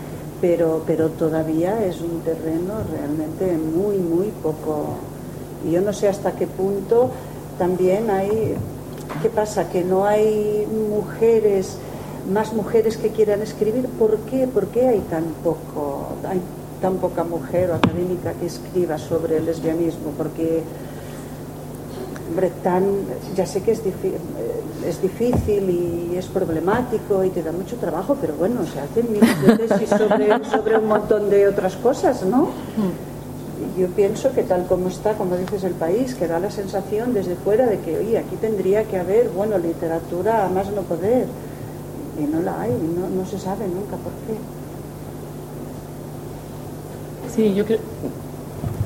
Pero, 0.41 0.83
pero 0.87 1.09
todavía 1.11 1.85
es 1.85 2.01
un 2.01 2.21
terreno 2.21 2.75
realmente 2.91 3.57
muy, 3.57 3.99
muy 3.99 4.29
poco. 4.43 4.97
Y 5.67 5.73
yo 5.73 5.81
no 5.81 5.93
sé 5.93 6.09
hasta 6.09 6.33
qué 6.33 6.47
punto 6.47 7.11
también 7.59 8.09
hay, 8.11 8.55
¿qué 9.21 9.29
pasa? 9.29 9.69
Que 9.69 9.83
no 9.83 10.07
hay 10.07 10.67
mujeres 10.89 11.77
más 12.29 12.53
mujeres 12.53 12.97
que 12.97 13.11
quieran 13.11 13.43
escribir. 13.43 13.87
¿Por 13.87 14.19
qué? 14.21 14.47
¿Por 14.47 14.67
qué 14.69 14.89
hay 14.89 15.01
tan 15.01 15.25
poco, 15.43 16.09
hay 16.29 16.41
tan 16.81 16.97
poca 16.97 17.25
mujer 17.25 17.71
o 17.71 17.75
académica 17.75 18.33
que 18.35 18.47
escriba 18.47 18.99
sobre 18.99 19.39
el 19.39 19.47
lesbianismo? 19.47 20.11
Porque 20.17 20.63
ya 23.35 23.47
sé 23.47 23.63
que 23.63 23.73
es, 23.73 23.83
es 24.87 25.03
difícil 25.03 25.71
y 25.71 26.17
es 26.17 26.27
problemático 26.27 27.25
y 27.25 27.31
te 27.31 27.43
da 27.43 27.53
mucho 27.53 27.77
trabajo, 27.77 28.17
pero 28.21 28.35
bueno, 28.35 28.61
se 28.67 28.81
hacen 28.81 29.13
miles 29.13 29.43
de 29.43 29.67
tesis 29.67 29.89
sobre, 29.89 30.45
sobre 30.45 30.79
un 30.79 30.87
montón 30.87 31.31
de 31.31 31.49
otras 31.49 31.77
cosas, 31.77 32.25
¿no? 32.25 32.51
Yo 33.77 33.89
pienso 33.89 34.33
que 34.33 34.43
tal 34.43 34.67
como 34.67 34.89
está, 34.89 35.15
como 35.15 35.37
dices, 35.37 35.65
el 35.65 35.75
país, 35.75 36.15
que 36.15 36.29
da 36.29 36.39
la 36.39 36.51
sensación 36.51 37.15
desde 37.15 37.35
fuera 37.35 37.67
de 37.67 37.79
que, 37.81 37.99
oye, 37.99 38.19
aquí 38.19 38.37
tendría 38.37 38.85
que 38.85 38.99
haber, 38.99 39.31
bueno, 39.31 39.59
literatura 39.59 40.47
a 40.47 40.49
más 40.49 40.71
no 40.71 40.83
poder 40.83 41.27
y 42.19 42.25
no 42.25 42.41
la 42.43 42.61
hay, 42.61 42.71
no, 42.71 43.09
no 43.09 43.27
se 43.27 43.39
sabe 43.39 43.67
nunca 43.69 43.97
por 43.97 44.13
qué. 44.27 44.37
Sí, 47.35 47.55
yo 47.55 47.65
creo, 47.65 47.79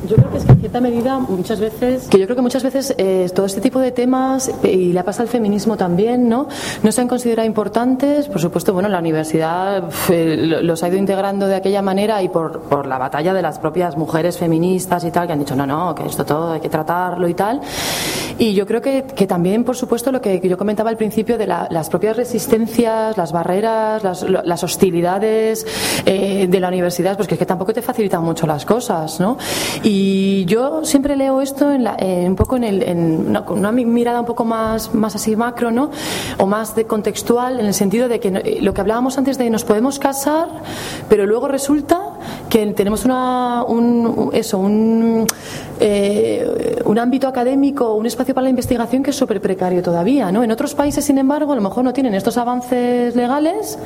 yo 0.08 0.16
creo 0.16 0.30
que 0.30 0.38
es 0.38 0.44
que 0.44 0.52
en 0.52 0.60
cierta 0.60 0.80
medida 0.80 1.18
muchas 1.18 1.60
veces, 1.60 2.08
que 2.08 2.18
yo 2.18 2.24
creo 2.26 2.36
que 2.36 2.42
muchas 2.42 2.62
veces 2.62 2.94
eh, 2.98 3.28
todo 3.34 3.46
este 3.46 3.60
tipo 3.60 3.78
de 3.78 3.92
temas 3.92 4.50
eh, 4.62 4.72
y 4.72 4.92
le 4.92 5.04
pasa 5.04 5.22
al 5.22 5.28
feminismo 5.28 5.76
también, 5.76 6.28
¿no? 6.28 6.48
No 6.82 6.92
se 6.92 7.00
han 7.00 7.08
considerado 7.08 7.46
importantes, 7.46 8.28
por 8.28 8.40
supuesto, 8.40 8.72
bueno, 8.72 8.88
la 8.88 8.98
universidad 8.98 9.84
eh, 10.10 10.36
los 10.62 10.82
ha 10.82 10.88
ido 10.88 10.96
integrando 10.96 11.46
de 11.46 11.54
aquella 11.54 11.82
manera 11.82 12.22
y 12.22 12.28
por, 12.28 12.62
por 12.62 12.86
la 12.86 12.98
batalla 12.98 13.32
de 13.32 13.42
las 13.42 13.58
propias 13.58 13.96
mujeres 13.96 14.38
feministas 14.38 15.04
y 15.04 15.10
tal, 15.10 15.26
que 15.26 15.32
han 15.34 15.38
dicho, 15.38 15.54
no, 15.54 15.66
no, 15.66 15.94
que 15.94 16.06
esto 16.06 16.24
todo 16.24 16.52
hay 16.52 16.60
que 16.60 16.68
tratarlo 16.68 17.28
y 17.28 17.34
tal. 17.34 17.60
Y 18.38 18.54
yo 18.54 18.66
creo 18.66 18.80
que, 18.80 19.04
que 19.04 19.26
también, 19.26 19.62
por 19.62 19.76
supuesto, 19.76 20.10
lo 20.10 20.20
que 20.20 20.40
yo 20.40 20.58
comentaba 20.58 20.90
al 20.90 20.96
principio 20.96 21.38
de 21.38 21.46
las 21.46 21.88
propias 21.90 22.16
resistencias, 22.16 23.16
las 23.16 23.30
barreras, 23.30 24.02
las, 24.02 24.22
las 24.22 24.64
hostilidades 24.64 25.66
de 26.04 26.60
la 26.60 26.68
universidad, 26.68 27.16
pues 27.16 27.28
que, 27.28 27.34
es 27.34 27.38
que 27.38 27.46
tampoco 27.46 27.72
te 27.72 27.82
facilitan 27.82 28.22
mucho 28.22 28.46
las 28.46 28.64
cosas, 28.64 29.20
¿no? 29.20 29.36
Yo 30.46 30.84
siempre 30.84 31.16
leo 31.16 31.40
esto 31.40 31.70
en 31.72 31.86
un 32.30 32.36
poco 32.36 32.56
en, 32.56 32.64
el, 32.64 32.82
en 32.82 33.36
una, 33.48 33.72
mirada 33.72 34.20
un 34.20 34.26
poco 34.26 34.44
más, 34.44 34.94
más 34.94 35.14
así 35.14 35.36
macro, 35.36 35.70
¿no? 35.70 35.90
O 36.38 36.46
más 36.46 36.74
de 36.74 36.86
contextual, 36.86 37.60
en 37.60 37.66
el 37.66 37.74
sentido 37.74 38.08
de 38.08 38.20
que 38.20 38.60
lo 38.60 38.74
que 38.74 38.80
hablábamos 38.80 39.18
antes 39.18 39.38
de 39.38 39.50
nos 39.50 39.64
podemos 39.64 39.98
casar, 39.98 40.48
pero 41.08 41.26
luego 41.26 41.48
resulta 41.48 42.11
que 42.48 42.66
tenemos 42.68 43.04
una, 43.04 43.64
un, 43.64 44.30
eso, 44.32 44.58
un, 44.58 45.26
eh, 45.80 46.80
un 46.84 46.98
ámbito 46.98 47.26
académico, 47.26 47.94
un 47.94 48.06
espacio 48.06 48.34
para 48.34 48.44
la 48.44 48.50
investigación 48.50 49.02
que 49.02 49.10
es 49.10 49.16
súper 49.16 49.40
precario 49.40 49.82
todavía. 49.82 50.30
¿no? 50.30 50.44
En 50.44 50.50
otros 50.52 50.74
países, 50.74 51.04
sin 51.04 51.18
embargo, 51.18 51.52
a 51.52 51.56
lo 51.56 51.62
mejor 51.62 51.82
no 51.82 51.92
tienen 51.92 52.14
estos 52.14 52.36
avances 52.36 53.16
legales, 53.16 53.78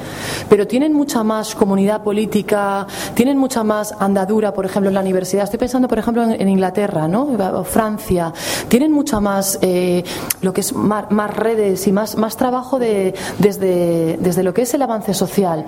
pero 0.51 0.67
tienen 0.67 0.93
mucha 0.93 1.23
más 1.25 1.55
comunidad 1.55 2.03
política, 2.03 2.87
tienen 3.15 3.39
mucha 3.39 3.65
más 3.65 3.95
andadura, 3.99 4.53
por 4.53 4.67
ejemplo, 4.67 4.89
en 4.89 4.95
la 4.95 5.01
universidad. 5.01 5.45
Estoy 5.45 5.59
pensando, 5.59 5.89
por 5.89 5.99
ejemplo, 5.99 6.25
en, 6.25 6.49
Inglaterra 6.49 7.09
¿no? 7.09 7.29
o 7.55 7.65
Francia. 7.65 8.33
Tienen 8.69 8.93
mucha 8.93 9.21
más, 9.21 9.59
eh, 9.63 10.05
lo 10.43 10.53
que 10.53 10.61
es 10.61 10.75
más, 10.75 11.07
redes 11.35 11.87
y 11.87 11.93
más, 11.93 12.17
más 12.17 12.37
trabajo 12.37 12.79
de, 12.79 13.15
desde, 13.39 14.19
desde 14.21 14.43
lo 14.43 14.53
que 14.53 14.63
es 14.63 14.75
el 14.75 14.83
avance 14.83 15.15
social. 15.15 15.65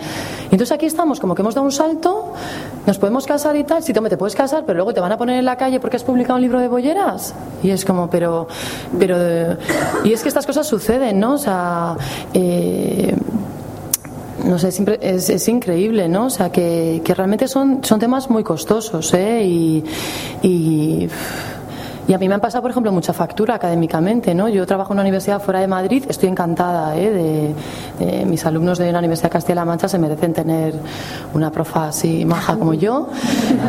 Entonces 0.51 0.73
aquí 0.73 0.86
estamos, 0.86 1.20
como 1.20 1.35
que 1.35 1.43
hemos 1.43 1.55
dado 1.55 1.65
un 1.65 1.73
salto, 1.73 2.32
nos 2.86 2.98
podemos 2.98 3.26
casar 3.26 3.56
y 3.56 3.64
tal. 3.64 3.82
Sí, 3.82 3.93
te 3.93 4.16
puedes 4.16 4.35
casar, 4.35 4.64
pero 4.66 4.76
luego 4.78 4.94
te 4.94 5.01
van 5.01 5.12
a 5.12 5.18
poner 5.18 5.39
en 5.39 5.44
la 5.44 5.56
calle 5.56 5.80
porque 5.80 5.97
has 5.97 6.05
publicado 6.05 6.36
un 6.36 6.43
libro 6.43 6.59
de 6.60 6.68
bolleras. 6.68 7.35
Y 7.62 7.70
es 7.70 7.85
como, 7.85 8.09
pero, 8.09 8.48
pero, 8.98 9.56
y 10.05 10.12
es 10.12 10.22
que 10.22 10.28
estas 10.28 10.47
cosas 10.47 10.66
suceden, 10.66 11.20
¿no? 11.20 11.35
O 11.35 11.39
sea, 11.39 11.97
eh, 12.32 13.14
no 14.44 14.59
sé, 14.59 14.72
siempre 14.72 14.98
es, 15.02 15.28
es, 15.28 15.48
increíble, 15.48 16.09
¿no? 16.09 16.26
O 16.26 16.30
sea, 16.30 16.51
que, 16.51 17.02
que, 17.05 17.14
realmente 17.14 17.48
son, 17.48 17.85
son 17.85 18.01
temas 18.01 18.30
muy 18.30 18.43
costosos, 18.43 19.12
¿eh? 19.14 19.44
Y 19.44 21.09
y 22.09 22.14
a 22.14 22.18
mí 22.18 22.26
me 22.26 22.35
han 22.35 22.40
pasado, 22.40 22.62
por 22.62 22.70
ejemplo, 22.70 22.90
mucha 22.90 23.12
factura 23.12 23.55
académicamente, 23.56 24.35
¿no? 24.35 24.48
Yo 24.48 24.66
trabajo 24.66 24.94
en 24.94 24.97
una 24.97 25.02
universidad 25.02 25.43
fuera 25.43 25.60
de 25.60 25.66
Madrid, 25.66 26.05
estoy 26.09 26.30
encantada, 26.30 26.97
¿eh? 26.97 27.55
de, 28.01 28.24
mis 28.24 28.47
alumnos 28.47 28.78
de 28.78 28.90
la 28.90 28.98
Universidad 28.98 29.28
de 29.28 29.32
Castilla-La 29.35 29.66
Mancha 29.66 29.89
se 29.89 29.98
merecen 29.98 30.32
tener 30.32 30.74
una 31.35 31.51
profa 31.51 31.89
así 31.89 32.24
maja 32.24 32.56
como 32.56 32.72
yo, 32.72 33.09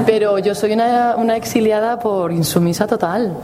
pero 0.05 0.39
yo 0.39 0.55
soy 0.55 0.71
una, 0.71 1.15
una 1.17 1.35
exiliada 1.35 1.99
por 1.99 2.31
insumisa 2.31 2.87
total 2.87 3.35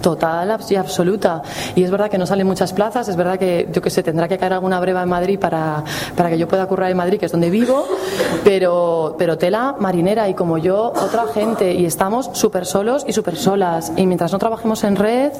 total 0.00 0.58
y 0.68 0.76
absoluta. 0.76 1.42
Y 1.74 1.84
es 1.84 1.90
verdad 1.90 2.10
que 2.10 2.18
no 2.18 2.26
salen 2.26 2.46
muchas 2.46 2.72
plazas, 2.72 3.08
es 3.08 3.16
verdad 3.16 3.38
que, 3.38 3.68
yo 3.72 3.82
que 3.82 3.90
sé, 3.90 4.02
tendrá 4.02 4.28
que 4.28 4.38
caer 4.38 4.52
alguna 4.54 4.80
breva 4.80 5.02
en 5.02 5.08
Madrid 5.08 5.38
para, 5.38 5.84
para 6.16 6.30
que 6.30 6.38
yo 6.38 6.48
pueda 6.48 6.66
currar 6.66 6.90
en 6.90 6.96
Madrid, 6.96 7.18
que 7.18 7.26
es 7.26 7.32
donde 7.32 7.50
vivo, 7.50 7.86
pero, 8.44 9.14
pero 9.18 9.38
tela 9.38 9.76
marinera 9.78 10.28
y 10.28 10.34
como 10.34 10.58
yo, 10.58 10.92
otra 10.94 11.26
gente. 11.32 11.74
Y 11.74 11.84
estamos 11.84 12.30
súper 12.32 12.66
solos 12.66 13.04
y 13.06 13.12
súper 13.12 13.36
solas. 13.36 13.92
Y 13.96 14.06
mientras 14.06 14.32
no 14.32 14.38
trabajemos 14.38 14.82
en 14.84 14.96
red, 14.96 15.32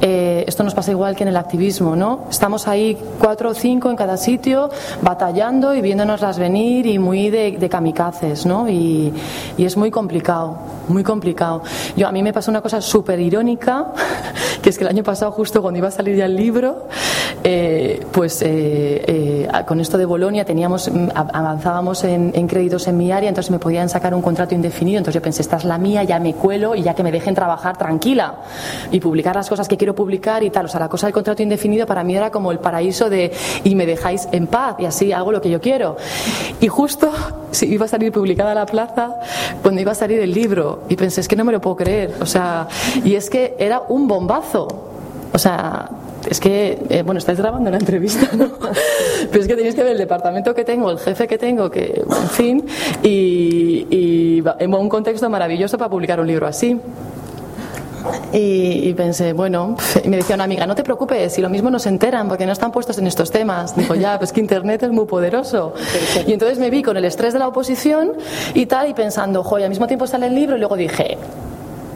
eh, 0.00 0.44
esto 0.46 0.64
nos 0.64 0.74
pasa 0.74 0.90
igual 0.90 1.14
que 1.16 1.24
en 1.24 1.28
el 1.28 1.36
activismo, 1.36 1.96
¿no? 1.96 2.26
Estamos 2.30 2.68
ahí 2.68 2.98
cuatro 3.18 3.50
o 3.50 3.54
cinco 3.54 3.90
en 3.90 3.96
cada 3.96 4.16
sitio, 4.16 4.70
batallando 5.02 5.74
y 5.74 5.80
viéndonoslas 5.80 6.38
venir 6.38 6.86
y 6.86 6.98
muy 6.98 7.30
de, 7.30 7.52
de 7.52 7.68
kamikazes, 7.68 8.46
¿no? 8.46 8.68
Y, 8.68 9.12
y 9.56 9.64
es 9.64 9.76
muy 9.76 9.90
complicado, 9.90 10.56
muy 10.88 11.02
complicado. 11.02 11.62
Yo, 11.96 12.08
a 12.08 12.12
mí 12.12 12.22
me 12.22 12.32
pasó 12.32 12.50
una 12.50 12.60
cosa 12.60 12.80
súper 12.80 13.20
irónica 13.20 13.92
que 14.62 14.70
es 14.70 14.78
que 14.78 14.84
el 14.84 14.90
año 14.90 15.02
pasado, 15.02 15.30
justo 15.32 15.62
cuando 15.62 15.78
iba 15.78 15.88
a 15.88 15.92
salir 15.92 16.16
ya 16.16 16.26
el 16.26 16.36
libro, 16.36 16.86
eh, 17.44 18.04
pues 18.12 18.42
eh, 18.42 19.02
eh, 19.06 19.48
con 19.66 19.80
esto 19.80 19.96
de 19.96 20.04
Bolonia 20.04 20.44
teníamos, 20.44 20.90
mm, 20.90 21.08
avanzábamos 21.14 22.04
en, 22.04 22.48
créditos 22.48 22.88
en 22.88 22.96
mi 22.96 23.12
área, 23.12 23.28
entonces 23.28 23.50
me 23.50 23.58
podían 23.58 23.88
sacar 23.88 24.14
un 24.14 24.22
contrato 24.22 24.54
indefinido. 24.54 24.98
Entonces 24.98 25.14
yo 25.14 25.22
pensé, 25.22 25.42
esta 25.42 25.56
es 25.56 25.64
la 25.64 25.78
mía, 25.78 26.02
ya 26.04 26.18
me 26.18 26.34
cuelo 26.34 26.74
y 26.74 26.82
ya 26.82 26.94
que 26.94 27.02
me 27.02 27.12
dejen 27.12 27.34
trabajar 27.34 27.76
tranquila 27.76 28.36
y 28.90 29.00
publicar 29.00 29.36
las 29.36 29.48
cosas 29.48 29.68
que 29.68 29.76
quiero 29.76 29.94
publicar 29.94 30.42
y 30.42 30.50
tal. 30.50 30.66
O 30.66 30.68
sea, 30.68 30.80
la 30.80 30.88
cosa 30.88 31.06
del 31.06 31.14
contrato 31.14 31.42
indefinido 31.42 31.86
para 31.86 32.04
mí 32.04 32.16
era 32.16 32.30
como 32.30 32.50
el 32.52 32.58
paraíso 32.58 33.10
de 33.10 33.32
y 33.64 33.74
me 33.74 33.86
dejáis 33.86 34.28
en 34.32 34.46
paz 34.46 34.76
y 34.78 34.86
así 34.86 35.12
hago 35.12 35.32
lo 35.32 35.40
que 35.40 35.50
yo 35.50 35.60
quiero. 35.60 35.96
Y 36.60 36.68
justo 36.68 37.10
si 37.50 37.66
iba 37.66 37.84
a 37.84 37.88
salir 37.88 38.12
publicada 38.12 38.54
la 38.54 38.66
plaza, 38.66 39.14
cuando 39.62 39.80
iba 39.80 39.92
a 39.92 39.94
salir 39.94 40.20
el 40.20 40.32
libro, 40.32 40.82
y 40.88 40.96
pensé, 40.96 41.20
es 41.20 41.28
que 41.28 41.36
no 41.36 41.44
me 41.44 41.52
lo 41.52 41.60
puedo 41.60 41.76
creer. 41.76 42.14
O 42.20 42.26
sea, 42.26 42.68
y 43.04 43.14
es 43.14 43.30
que 43.30 43.54
era 43.58 43.82
un 43.88 44.08
bombazo. 44.08 44.68
O 45.32 45.38
sea, 45.38 45.90
es 46.28 46.40
que, 46.40 46.78
eh, 46.88 47.02
bueno, 47.02 47.18
estáis 47.18 47.38
grabando 47.38 47.68
una 47.68 47.78
entrevista, 47.78 48.28
¿no? 48.36 48.50
Pero 49.30 49.42
es 49.42 49.48
que 49.48 49.54
tenéis 49.54 49.74
que 49.74 49.82
ver 49.82 49.92
el 49.92 49.98
departamento 49.98 50.54
que 50.54 50.64
tengo, 50.64 50.90
el 50.90 50.98
jefe 50.98 51.26
que 51.26 51.38
tengo, 51.38 51.70
que, 51.70 52.02
en 52.04 52.28
fin, 52.30 52.66
y, 53.02 53.86
y 53.90 54.44
en 54.58 54.74
un 54.74 54.88
contexto 54.88 55.28
maravilloso 55.30 55.78
para 55.78 55.90
publicar 55.90 56.20
un 56.20 56.26
libro 56.26 56.46
así. 56.46 56.80
Y, 58.32 58.92
pensé, 58.94 59.32
bueno, 59.32 59.76
y 60.04 60.08
me 60.08 60.18
decía 60.18 60.34
una 60.34 60.44
amiga, 60.44 60.66
no 60.66 60.74
te 60.74 60.82
preocupes, 60.82 61.32
si 61.32 61.40
lo 61.40 61.48
mismo 61.48 61.70
no 61.70 61.78
se 61.78 61.88
enteran 61.88 62.28
porque 62.28 62.46
no 62.46 62.52
están 62.52 62.72
puestos 62.72 62.98
en 62.98 63.06
estos 63.06 63.30
temas. 63.30 63.76
Dijo, 63.76 63.94
ya, 63.94 64.18
pues 64.18 64.32
que 64.32 64.40
Internet 64.40 64.82
es 64.82 64.90
muy 64.90 65.06
poderoso. 65.06 65.74
Y 66.26 66.32
entonces 66.32 66.58
me 66.58 66.70
vi 66.70 66.82
con 66.82 66.96
el 66.96 67.04
estrés 67.04 67.32
de 67.32 67.38
la 67.38 67.48
oposición 67.48 68.12
y 68.54 68.66
tal, 68.66 68.88
y 68.88 68.94
pensando, 68.94 69.42
joder, 69.42 69.64
al 69.64 69.70
mismo 69.70 69.86
tiempo 69.86 70.06
sale 70.06 70.26
el 70.26 70.34
libro, 70.34 70.56
y 70.56 70.58
luego 70.58 70.76
dije, 70.76 71.18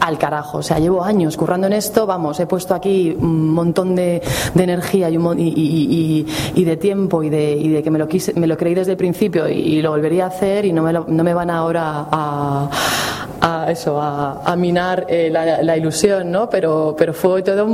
al 0.03 0.19
carajo. 0.19 0.59
O 0.59 0.63
sea, 0.63 0.79
llevo 0.79 1.05
años 1.05 1.37
currando 1.37 1.69
en 1.69 1.75
esto, 1.75 2.07
vamos, 2.07 2.39
he 2.41 2.47
puesto 2.47 2.75
aquí 2.75 3.17
un 3.17 3.51
montón 3.51 3.95
de, 3.95 4.21
energía 4.57 5.09
y, 5.09 6.25
y, 6.55 6.65
de 6.65 6.77
tiempo 6.77 7.23
y 7.23 7.31
de, 7.31 7.81
que 7.83 7.91
me 7.91 7.99
lo, 7.99 8.09
quise, 8.09 8.33
me 8.35 8.49
lo 8.49 8.57
creí 8.57 8.75
desde 8.75 8.93
el 8.93 8.97
principio 8.97 9.49
y, 9.49 9.81
lo 9.81 9.91
volvería 9.91 10.25
a 10.25 10.29
hacer 10.29 10.65
y 10.65 10.73
no 10.73 10.83
me, 10.83 10.93
no 10.93 11.25
me 11.25 11.35
van 11.35 11.51
ahora 11.51 12.07
a, 12.11 12.71
a 13.41 13.71
eso, 13.71 14.01
a, 14.01 14.55
minar 14.57 15.07
eh, 15.09 15.31
la, 15.31 15.77
ilusión, 15.77 16.31
¿no? 16.31 16.51
Pero, 16.51 16.97
pero 16.99 17.15
fue 17.15 17.43
todo 17.43 17.67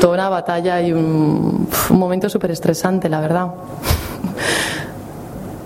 toda 0.00 0.14
una 0.14 0.28
batalla 0.28 0.80
y 0.80 0.92
un, 0.92 1.68
un 1.90 1.98
momento 1.98 2.28
súper 2.28 2.52
estresante, 2.52 3.08
la 3.08 3.20
verdad. 3.20 3.48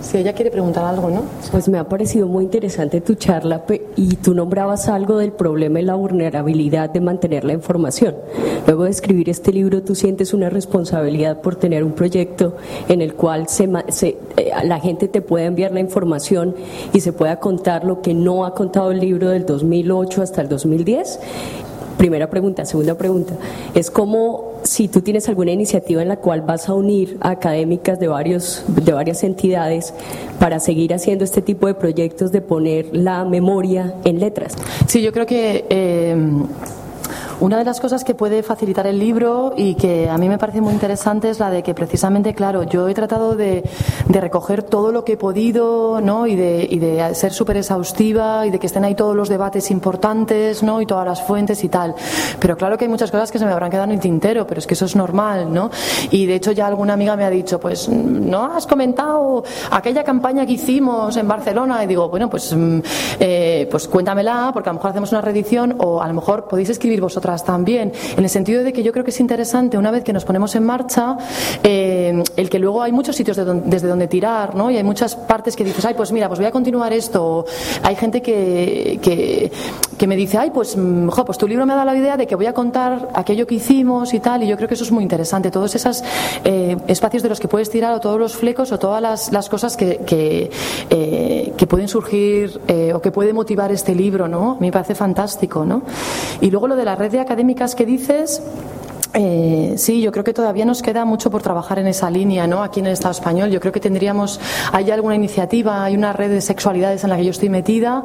Si 0.06 0.16
ella 0.16 0.34
quiere 0.34 0.52
preguntar 0.52 0.84
algo, 0.84 1.10
¿no? 1.10 1.22
Pues 1.50 1.68
me 1.68 1.78
ha 1.78 1.88
parecido 1.88 2.28
muy 2.28 2.44
interesante 2.44 3.00
tu 3.00 3.16
charla 3.16 3.64
y 3.96 4.14
tú 4.14 4.34
nombrabas 4.34 4.88
algo 4.88 5.18
del 5.18 5.32
problema 5.32 5.80
y 5.80 5.82
la 5.82 5.96
vulnerabilidad 5.96 6.90
de 6.90 7.00
mantener 7.00 7.42
la 7.42 7.54
información. 7.54 8.14
Luego 8.68 8.84
de 8.84 8.90
escribir 8.90 9.28
este 9.28 9.52
libro, 9.52 9.82
tú 9.82 9.96
sientes 9.96 10.32
una 10.32 10.48
responsabilidad 10.48 11.40
por 11.40 11.56
tener 11.56 11.82
un 11.82 11.90
proyecto 11.90 12.54
en 12.88 13.02
el 13.02 13.14
cual 13.14 13.48
se, 13.48 13.64
eh, 14.04 14.50
la 14.62 14.78
gente 14.78 15.08
te 15.08 15.22
pueda 15.22 15.46
enviar 15.46 15.72
la 15.72 15.80
información 15.80 16.54
y 16.92 17.00
se 17.00 17.12
pueda 17.12 17.40
contar 17.40 17.84
lo 17.84 18.00
que 18.00 18.14
no 18.14 18.44
ha 18.44 18.54
contado 18.54 18.92
el 18.92 19.00
libro 19.00 19.30
del 19.30 19.44
2008 19.44 20.22
hasta 20.22 20.40
el 20.40 20.48
2010 20.48 21.18
Primera 21.96 22.28
pregunta. 22.28 22.66
Segunda 22.66 22.94
pregunta, 22.94 23.34
es 23.74 23.90
como 23.90 24.55
si 24.66 24.88
tú 24.88 25.00
tienes 25.00 25.28
alguna 25.28 25.52
iniciativa 25.52 26.02
en 26.02 26.08
la 26.08 26.16
cual 26.16 26.42
vas 26.42 26.68
a 26.68 26.74
unir 26.74 27.16
a 27.20 27.30
académicas 27.30 27.98
de, 27.98 28.08
varios, 28.08 28.64
de 28.68 28.92
varias 28.92 29.22
entidades 29.24 29.94
para 30.38 30.60
seguir 30.60 30.92
haciendo 30.92 31.24
este 31.24 31.40
tipo 31.42 31.66
de 31.66 31.74
proyectos 31.74 32.32
de 32.32 32.40
poner 32.40 32.88
la 32.92 33.24
memoria 33.24 33.94
en 34.04 34.18
letras. 34.18 34.54
Sí, 34.86 35.02
yo 35.02 35.12
creo 35.12 35.26
que... 35.26 35.64
Eh, 35.70 36.16
una 37.40 37.58
de 37.58 37.64
las 37.64 37.80
cosas 37.80 38.02
que 38.02 38.14
puede 38.14 38.42
facilitar 38.42 38.86
el 38.86 38.98
libro 38.98 39.52
y 39.56 39.74
que 39.74 40.08
a 40.08 40.16
mí 40.16 40.28
me 40.28 40.38
parece 40.38 40.60
muy 40.60 40.72
interesante 40.72 41.28
es 41.28 41.38
la 41.38 41.50
de 41.50 41.62
que 41.62 41.74
precisamente, 41.74 42.34
claro, 42.34 42.62
yo 42.62 42.88
he 42.88 42.94
tratado 42.94 43.34
de, 43.34 43.62
recoger 44.08 44.62
todo 44.62 44.92
lo 44.92 45.04
que 45.04 45.12
he 45.12 45.16
podido 45.18 46.00
¿no? 46.00 46.26
y, 46.26 46.34
de, 46.34 46.66
y 46.68 46.78
de 46.78 47.14
ser 47.14 47.32
súper 47.32 47.58
exhaustiva 47.58 48.46
y 48.46 48.50
de 48.50 48.58
que 48.58 48.66
estén 48.66 48.84
ahí 48.84 48.94
todos 48.94 49.14
los 49.14 49.28
debates 49.28 49.70
importantes 49.70 50.62
¿no? 50.62 50.80
y 50.80 50.86
todas 50.86 51.04
las 51.04 51.22
fuentes 51.22 51.62
y 51.64 51.68
tal. 51.68 51.94
Pero 52.40 52.56
claro 52.56 52.78
que 52.78 52.86
hay 52.86 52.88
muchas 52.88 53.10
cosas 53.10 53.30
que 53.30 53.38
se 53.38 53.44
me 53.44 53.52
habrán 53.52 53.70
quedado 53.70 53.84
en 53.84 53.92
el 53.92 54.00
tintero, 54.00 54.46
pero 54.46 54.58
es 54.58 54.66
que 54.66 54.72
eso 54.72 54.86
es 54.86 54.96
normal. 54.96 55.52
¿no? 55.52 55.70
Y 56.10 56.24
de 56.24 56.36
hecho 56.36 56.52
ya 56.52 56.66
alguna 56.66 56.94
amiga 56.94 57.16
me 57.16 57.24
ha 57.24 57.30
dicho, 57.30 57.60
pues 57.60 57.88
no 57.88 58.46
has 58.46 58.66
comentado 58.66 59.44
aquella 59.70 60.02
campaña 60.02 60.46
que 60.46 60.52
hicimos 60.52 61.16
en 61.18 61.28
Barcelona 61.28 61.84
y 61.84 61.86
digo, 61.86 62.08
bueno, 62.08 62.30
pues, 62.30 62.54
mm, 62.56 62.78
eh, 63.20 63.68
pues 63.70 63.88
cuéntamela 63.88 64.50
porque 64.54 64.70
a 64.70 64.72
lo 64.72 64.78
mejor 64.78 64.90
hacemos 64.92 65.12
una 65.12 65.20
reedición 65.20 65.74
o 65.78 66.00
a 66.00 66.08
lo 66.08 66.14
mejor 66.14 66.48
podéis 66.48 66.70
escribir 66.70 67.02
vosotros 67.02 67.25
también, 67.26 67.92
en 68.16 68.22
el 68.22 68.30
sentido 68.30 68.62
de 68.62 68.72
que 68.72 68.82
yo 68.84 68.92
creo 68.92 69.04
que 69.04 69.10
es 69.10 69.18
interesante, 69.18 69.76
una 69.76 69.90
vez 69.90 70.04
que 70.04 70.12
nos 70.12 70.24
ponemos 70.24 70.54
en 70.54 70.64
marcha, 70.64 71.16
eh, 71.62 72.22
el 72.36 72.48
que 72.48 72.58
luego 72.58 72.82
hay 72.82 72.92
muchos 72.92 73.16
sitios 73.16 73.36
desde 73.36 73.88
donde 73.88 74.06
tirar, 74.06 74.54
¿no? 74.54 74.70
Y 74.70 74.76
hay 74.76 74.84
muchas 74.84 75.16
partes 75.16 75.56
que 75.56 75.64
dices, 75.64 75.84
ay, 75.84 75.94
pues 75.94 76.12
mira, 76.12 76.28
pues 76.28 76.38
voy 76.38 76.46
a 76.46 76.52
continuar 76.52 76.92
esto. 76.92 77.44
hay 77.82 77.96
gente 77.96 78.22
que, 78.22 79.00
que, 79.98 80.06
me 80.06 80.14
dice, 80.14 80.38
ay, 80.38 80.50
pues, 80.50 80.76
mm, 80.76 81.08
jo, 81.08 81.24
pues 81.24 81.36
tu 81.36 81.48
libro 81.48 81.66
me 81.66 81.72
ha 81.72 81.76
dado 81.76 81.86
la 81.86 81.96
idea 81.96 82.16
de 82.16 82.28
que 82.28 82.36
voy 82.36 82.46
a 82.46 82.52
contar 82.52 83.08
aquello 83.12 83.44
que 83.44 83.56
hicimos 83.56 84.14
y 84.14 84.20
tal, 84.20 84.44
y 84.44 84.46
yo 84.46 84.56
creo 84.56 84.68
que 84.68 84.74
eso 84.74 84.84
es 84.84 84.92
muy 84.92 85.02
interesante. 85.02 85.50
Todos 85.50 85.74
esos 85.74 86.04
eh, 86.44 86.76
espacios 86.86 87.24
de 87.24 87.28
los 87.28 87.40
que 87.40 87.48
puedes 87.48 87.70
tirar, 87.70 87.92
o 87.94 88.00
todos 88.00 88.20
los 88.20 88.36
flecos, 88.36 88.70
o 88.70 88.78
todas 88.78 89.02
las, 89.32 89.48
cosas 89.48 89.76
que, 89.76 89.98
que, 89.98 90.50
eh, 90.90 91.52
pueden 91.66 91.88
surgir 91.88 92.60
o 92.94 93.00
que 93.00 93.10
puede 93.10 93.32
motivar 93.32 93.72
este 93.72 93.92
libro, 93.92 94.28
¿no? 94.28 94.52
A 94.52 94.54
mí 94.54 94.68
me 94.68 94.72
parece 94.72 94.94
fantástico, 94.94 95.64
¿no? 95.64 95.82
Y 96.40 96.50
luego 96.50 96.68
lo 96.68 96.76
de 96.76 96.84
la 96.84 96.94
red 96.94 97.10
académicas 97.18 97.74
que 97.74 97.86
dices, 97.86 98.42
Eh, 99.18 99.76
sí, 99.78 100.02
yo 100.02 100.12
creo 100.12 100.24
que 100.24 100.34
todavía 100.34 100.66
nos 100.66 100.82
queda 100.82 101.06
mucho 101.06 101.30
por 101.30 101.40
trabajar 101.40 101.78
en 101.78 101.86
esa 101.86 102.10
línea, 102.10 102.46
¿no? 102.46 102.62
Aquí 102.62 102.80
en 102.80 102.86
el 102.86 102.92
Estado 102.92 103.12
español. 103.12 103.50
Yo 103.50 103.60
creo 103.60 103.72
que 103.72 103.80
tendríamos, 103.80 104.38
hay 104.72 104.90
alguna 104.90 105.14
iniciativa, 105.14 105.82
hay 105.84 105.96
una 105.96 106.12
red 106.12 106.30
de 106.30 106.42
sexualidades 106.42 107.02
en 107.02 107.08
la 107.08 107.16
que 107.16 107.24
yo 107.24 107.30
estoy 107.30 107.48
metida 107.48 108.04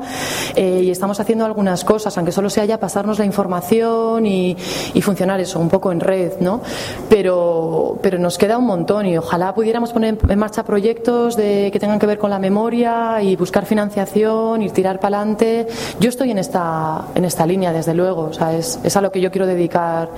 eh, 0.55 0.83
y 0.83 0.89
estamos 0.89 1.19
haciendo 1.19 1.43
algunas 1.43 1.83
cosas, 1.83 2.17
aunque 2.17 2.31
solo 2.31 2.49
sea 2.49 2.63
ya 2.63 2.79
pasarnos 2.79 3.19
la 3.19 3.25
información 3.25 4.25
y, 4.25 4.55
funcionar 5.01 5.41
eso, 5.41 5.59
un 5.59 5.67
poco 5.67 5.91
en 5.91 5.99
red, 5.99 6.39
¿no? 6.39 6.61
Pero, 7.09 7.97
pero 8.01 8.17
nos 8.17 8.37
queda 8.37 8.57
un 8.57 8.65
montón 8.65 9.07
y 9.07 9.17
ojalá 9.17 9.53
pudiéramos 9.53 9.91
poner 9.91 10.17
en 10.29 10.39
marcha 10.39 10.63
proyectos 10.63 11.35
de, 11.35 11.71
que 11.73 11.79
tengan 11.79 11.99
que 11.99 12.05
ver 12.05 12.19
con 12.19 12.29
la 12.29 12.39
memoria 12.39 13.21
y 13.21 13.35
buscar 13.35 13.65
financiación 13.65 14.61
y 14.61 14.69
tirar 14.69 14.99
para 14.99 15.17
adelante. 15.17 15.67
Yo 15.99 16.07
estoy 16.07 16.31
en 16.31 16.37
esta, 16.37 17.07
en 17.15 17.25
esta 17.25 17.45
línea, 17.45 17.73
desde 17.73 17.95
luego, 17.95 18.25
o 18.25 18.33
sea, 18.33 18.55
es, 18.55 18.79
es 18.83 18.95
a 18.95 19.01
lo 19.01 19.11
que 19.11 19.19
yo 19.19 19.31
quiero 19.31 19.47
dedicar 19.47 20.09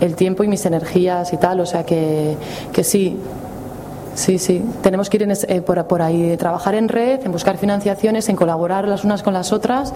el 0.00 0.16
tiempo 0.16 0.31
y 0.42 0.48
mis 0.48 0.64
energías 0.66 1.32
y 1.32 1.36
tal, 1.36 1.60
o 1.60 1.66
sea 1.66 1.84
que, 1.84 2.36
que 2.72 2.84
sí, 2.84 3.18
Sí, 4.14 4.38
sí, 4.38 4.62
tenemos 4.82 5.08
que 5.08 5.16
ir 5.16 5.28
eh, 5.48 5.62
por, 5.62 5.86
por, 5.86 6.02
ahí, 6.02 6.36
trabajar 6.36 6.74
en 6.74 6.88
red, 6.88 7.24
en 7.24 7.32
buscar 7.32 7.56
financiaciones, 7.56 8.28
en 8.28 8.36
colaborar 8.36 8.86
las 8.86 9.04
unas 9.04 9.22
con 9.22 9.32
las 9.32 9.52
otras 9.52 9.94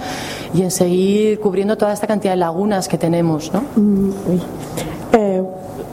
y 0.54 0.62
en 0.62 0.70
seguir 0.70 1.38
cubriendo 1.38 1.76
toda 1.76 1.92
esta 1.92 2.06
cantidad 2.06 2.32
de 2.32 2.38
lagunas 2.38 2.88
que 2.88 2.96
tenemos. 2.96 3.52
¿no? 3.52 3.62
Mm, 3.76 4.10
eh, 5.12 5.42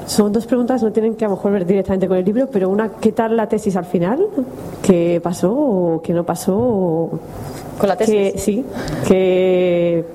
son 0.06 0.32
dos 0.32 0.46
preguntas, 0.46 0.82
no 0.82 0.92
tienen 0.92 1.16
que 1.16 1.26
a 1.26 1.28
lo 1.28 1.36
mejor 1.36 1.52
ver 1.52 1.66
directamente 1.66 2.08
con 2.08 2.18
el 2.18 2.26
libro, 2.26 2.48
pero 2.50 2.70
una, 2.70 2.90
¿qué 2.94 3.12
tal 3.12 3.36
la 3.36 3.48
tesis 3.48 3.76
al 3.76 3.86
final? 3.86 4.26
¿Qué 4.82 5.20
pasó 5.22 5.52
o 5.52 6.02
qué 6.02 6.14
no 6.14 6.24
pasó? 6.26 7.20
¿Con 7.78 7.90
la 7.90 7.98
tesis? 7.98 8.42
sí, 8.42 8.66
que... 9.08 10.06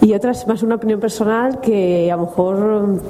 Y 0.00 0.12
otra 0.12 0.30
es 0.30 0.46
más 0.46 0.62
una 0.62 0.76
opinión 0.76 1.00
personal 1.00 1.60
que 1.60 2.12
a 2.12 2.16
lo 2.16 2.26
mejor 2.26 3.00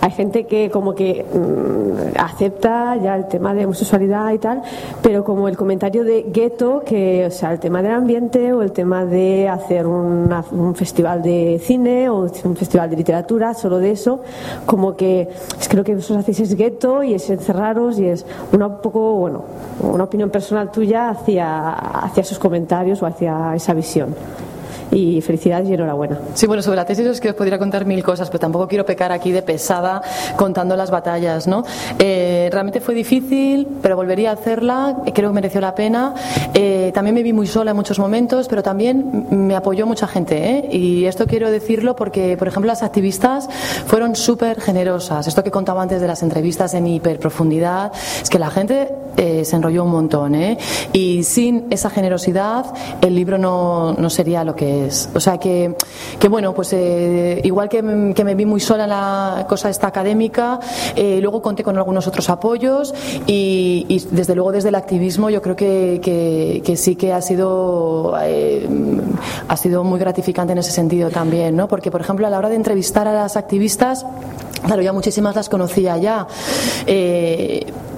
hay 0.00 0.10
gente 0.10 0.46
que 0.46 0.70
como 0.70 0.94
que 0.94 1.24
mm, 1.24 2.18
acepta 2.18 2.96
ya 2.96 3.16
el 3.16 3.28
tema 3.28 3.54
de 3.54 3.64
homosexualidad 3.64 4.32
y 4.32 4.38
tal, 4.38 4.62
pero 5.02 5.24
como 5.24 5.48
el 5.48 5.56
comentario 5.56 6.04
de 6.04 6.22
gueto, 6.22 6.82
que, 6.84 7.26
o 7.26 7.30
sea, 7.30 7.52
el 7.52 7.60
tema 7.60 7.82
del 7.82 7.92
ambiente 7.92 8.52
o 8.52 8.62
el 8.62 8.72
tema 8.72 9.04
de 9.04 9.48
hacer 9.48 9.86
un 9.86 10.74
festival 10.74 11.22
de 11.22 11.60
cine 11.62 12.08
o 12.08 12.28
un 12.44 12.56
festival 12.56 12.90
de 12.90 12.96
literatura, 12.96 13.54
solo 13.54 13.78
de 13.78 13.90
eso, 13.92 14.22
como 14.66 14.96
que 14.96 15.28
es 15.58 15.68
que 15.68 15.76
lo 15.76 15.84
que 15.84 15.94
vosotros 15.94 16.18
hacéis 16.18 16.40
es 16.40 16.56
gueto 16.56 17.02
y 17.02 17.14
es 17.14 17.28
encerraros 17.28 17.98
y 17.98 18.06
es 18.06 18.24
una 18.52 18.80
poco, 18.80 19.14
bueno, 19.14 19.44
una 19.82 20.04
opinión 20.04 20.30
personal 20.30 20.70
tuya 20.70 21.10
hacia, 21.10 21.72
hacia 21.72 22.22
esos 22.22 22.38
comentarios 22.38 23.02
o 23.02 23.06
hacia 23.06 23.54
esa 23.54 23.74
visión 23.74 24.14
y 24.90 25.20
felicidades 25.20 25.68
y 25.68 25.74
enhorabuena. 25.74 26.18
Sí, 26.34 26.46
bueno, 26.46 26.62
sobre 26.62 26.76
la 26.76 26.84
tesis 26.84 27.06
es 27.06 27.20
que 27.20 27.30
os 27.30 27.34
podría 27.34 27.58
contar 27.58 27.84
mil 27.84 28.02
cosas, 28.02 28.28
pero 28.28 28.40
tampoco 28.40 28.68
quiero 28.68 28.84
pecar 28.84 29.12
aquí 29.12 29.32
de 29.32 29.42
pesada 29.42 30.02
contando 30.36 30.76
las 30.76 30.90
batallas, 30.90 31.46
¿no? 31.46 31.64
Eh, 31.98 32.48
realmente 32.52 32.80
fue 32.80 32.94
difícil, 32.94 33.68
pero 33.82 33.96
volvería 33.96 34.30
a 34.30 34.34
hacerla, 34.34 34.96
creo 35.14 35.30
que 35.30 35.34
mereció 35.34 35.60
la 35.60 35.74
pena. 35.74 36.14
Eh, 36.54 36.90
también 36.94 37.14
me 37.14 37.22
vi 37.22 37.32
muy 37.32 37.46
sola 37.46 37.70
en 37.70 37.76
muchos 37.76 37.98
momentos, 37.98 38.48
pero 38.48 38.62
también 38.62 39.26
me 39.30 39.54
apoyó 39.56 39.86
mucha 39.86 40.06
gente, 40.06 40.50
¿eh? 40.50 40.68
Y 40.70 41.04
esto 41.04 41.26
quiero 41.26 41.50
decirlo 41.50 41.96
porque, 41.96 42.36
por 42.36 42.48
ejemplo, 42.48 42.68
las 42.68 42.82
activistas 42.82 43.48
fueron 43.86 44.16
súper 44.16 44.60
generosas. 44.60 45.26
Esto 45.26 45.44
que 45.44 45.50
contaba 45.50 45.82
antes 45.82 46.00
de 46.00 46.06
las 46.06 46.22
entrevistas 46.22 46.74
en 46.74 46.86
hiperprofundidad, 46.86 47.92
es 48.22 48.30
que 48.30 48.38
la 48.38 48.50
gente 48.50 48.92
eh, 49.20 49.44
se 49.44 49.54
enrolló 49.54 49.84
un 49.84 49.90
montón, 49.90 50.34
¿eh? 50.34 50.56
Y 50.94 51.24
sin 51.24 51.66
esa 51.68 51.90
generosidad, 51.90 52.72
el 53.02 53.14
libro 53.14 53.36
no, 53.36 53.92
no 53.92 54.08
sería 54.08 54.44
lo 54.44 54.56
que 54.56 54.88
o 55.14 55.20
sea 55.20 55.36
que, 55.36 55.76
que 56.18 56.28
bueno, 56.28 56.54
pues 56.54 56.72
eh, 56.72 57.38
igual 57.44 57.68
que, 57.68 57.82
me 57.82 58.34
vi 58.34 58.46
muy 58.46 58.60
sola 58.60 58.84
en 58.84 58.90
la 58.90 59.46
cosa 59.46 59.68
esta 59.68 59.88
académica, 59.88 60.58
eh, 60.96 61.18
luego 61.20 61.42
conté 61.42 61.62
con 61.62 61.76
algunos 61.76 62.06
otros 62.06 62.30
apoyos 62.30 62.94
y, 63.26 64.06
desde 64.10 64.34
luego 64.34 64.52
desde 64.52 64.70
el 64.70 64.74
activismo 64.74 65.28
yo 65.28 65.42
creo 65.42 65.54
que, 65.54 66.00
que, 66.64 66.76
sí 66.76 66.96
que 66.96 67.12
ha 67.12 67.20
sido, 67.20 68.14
ha 68.14 69.56
sido 69.58 69.84
muy 69.84 69.98
gratificante 69.98 70.52
en 70.52 70.58
ese 70.60 70.70
sentido 70.70 71.10
también, 71.10 71.56
¿no? 71.56 71.68
Porque, 71.68 71.90
por 71.90 72.00
ejemplo, 72.00 72.26
a 72.26 72.30
la 72.30 72.38
hora 72.38 72.48
de 72.48 72.56
entrevistar 72.56 73.06
a 73.06 73.12
las 73.12 73.36
activistas, 73.36 74.06
Claro, 74.64 74.82
ya 74.82 74.92
muchísimas 74.92 75.34
las 75.34 75.48
conocía 75.48 75.96
ya, 75.96 76.26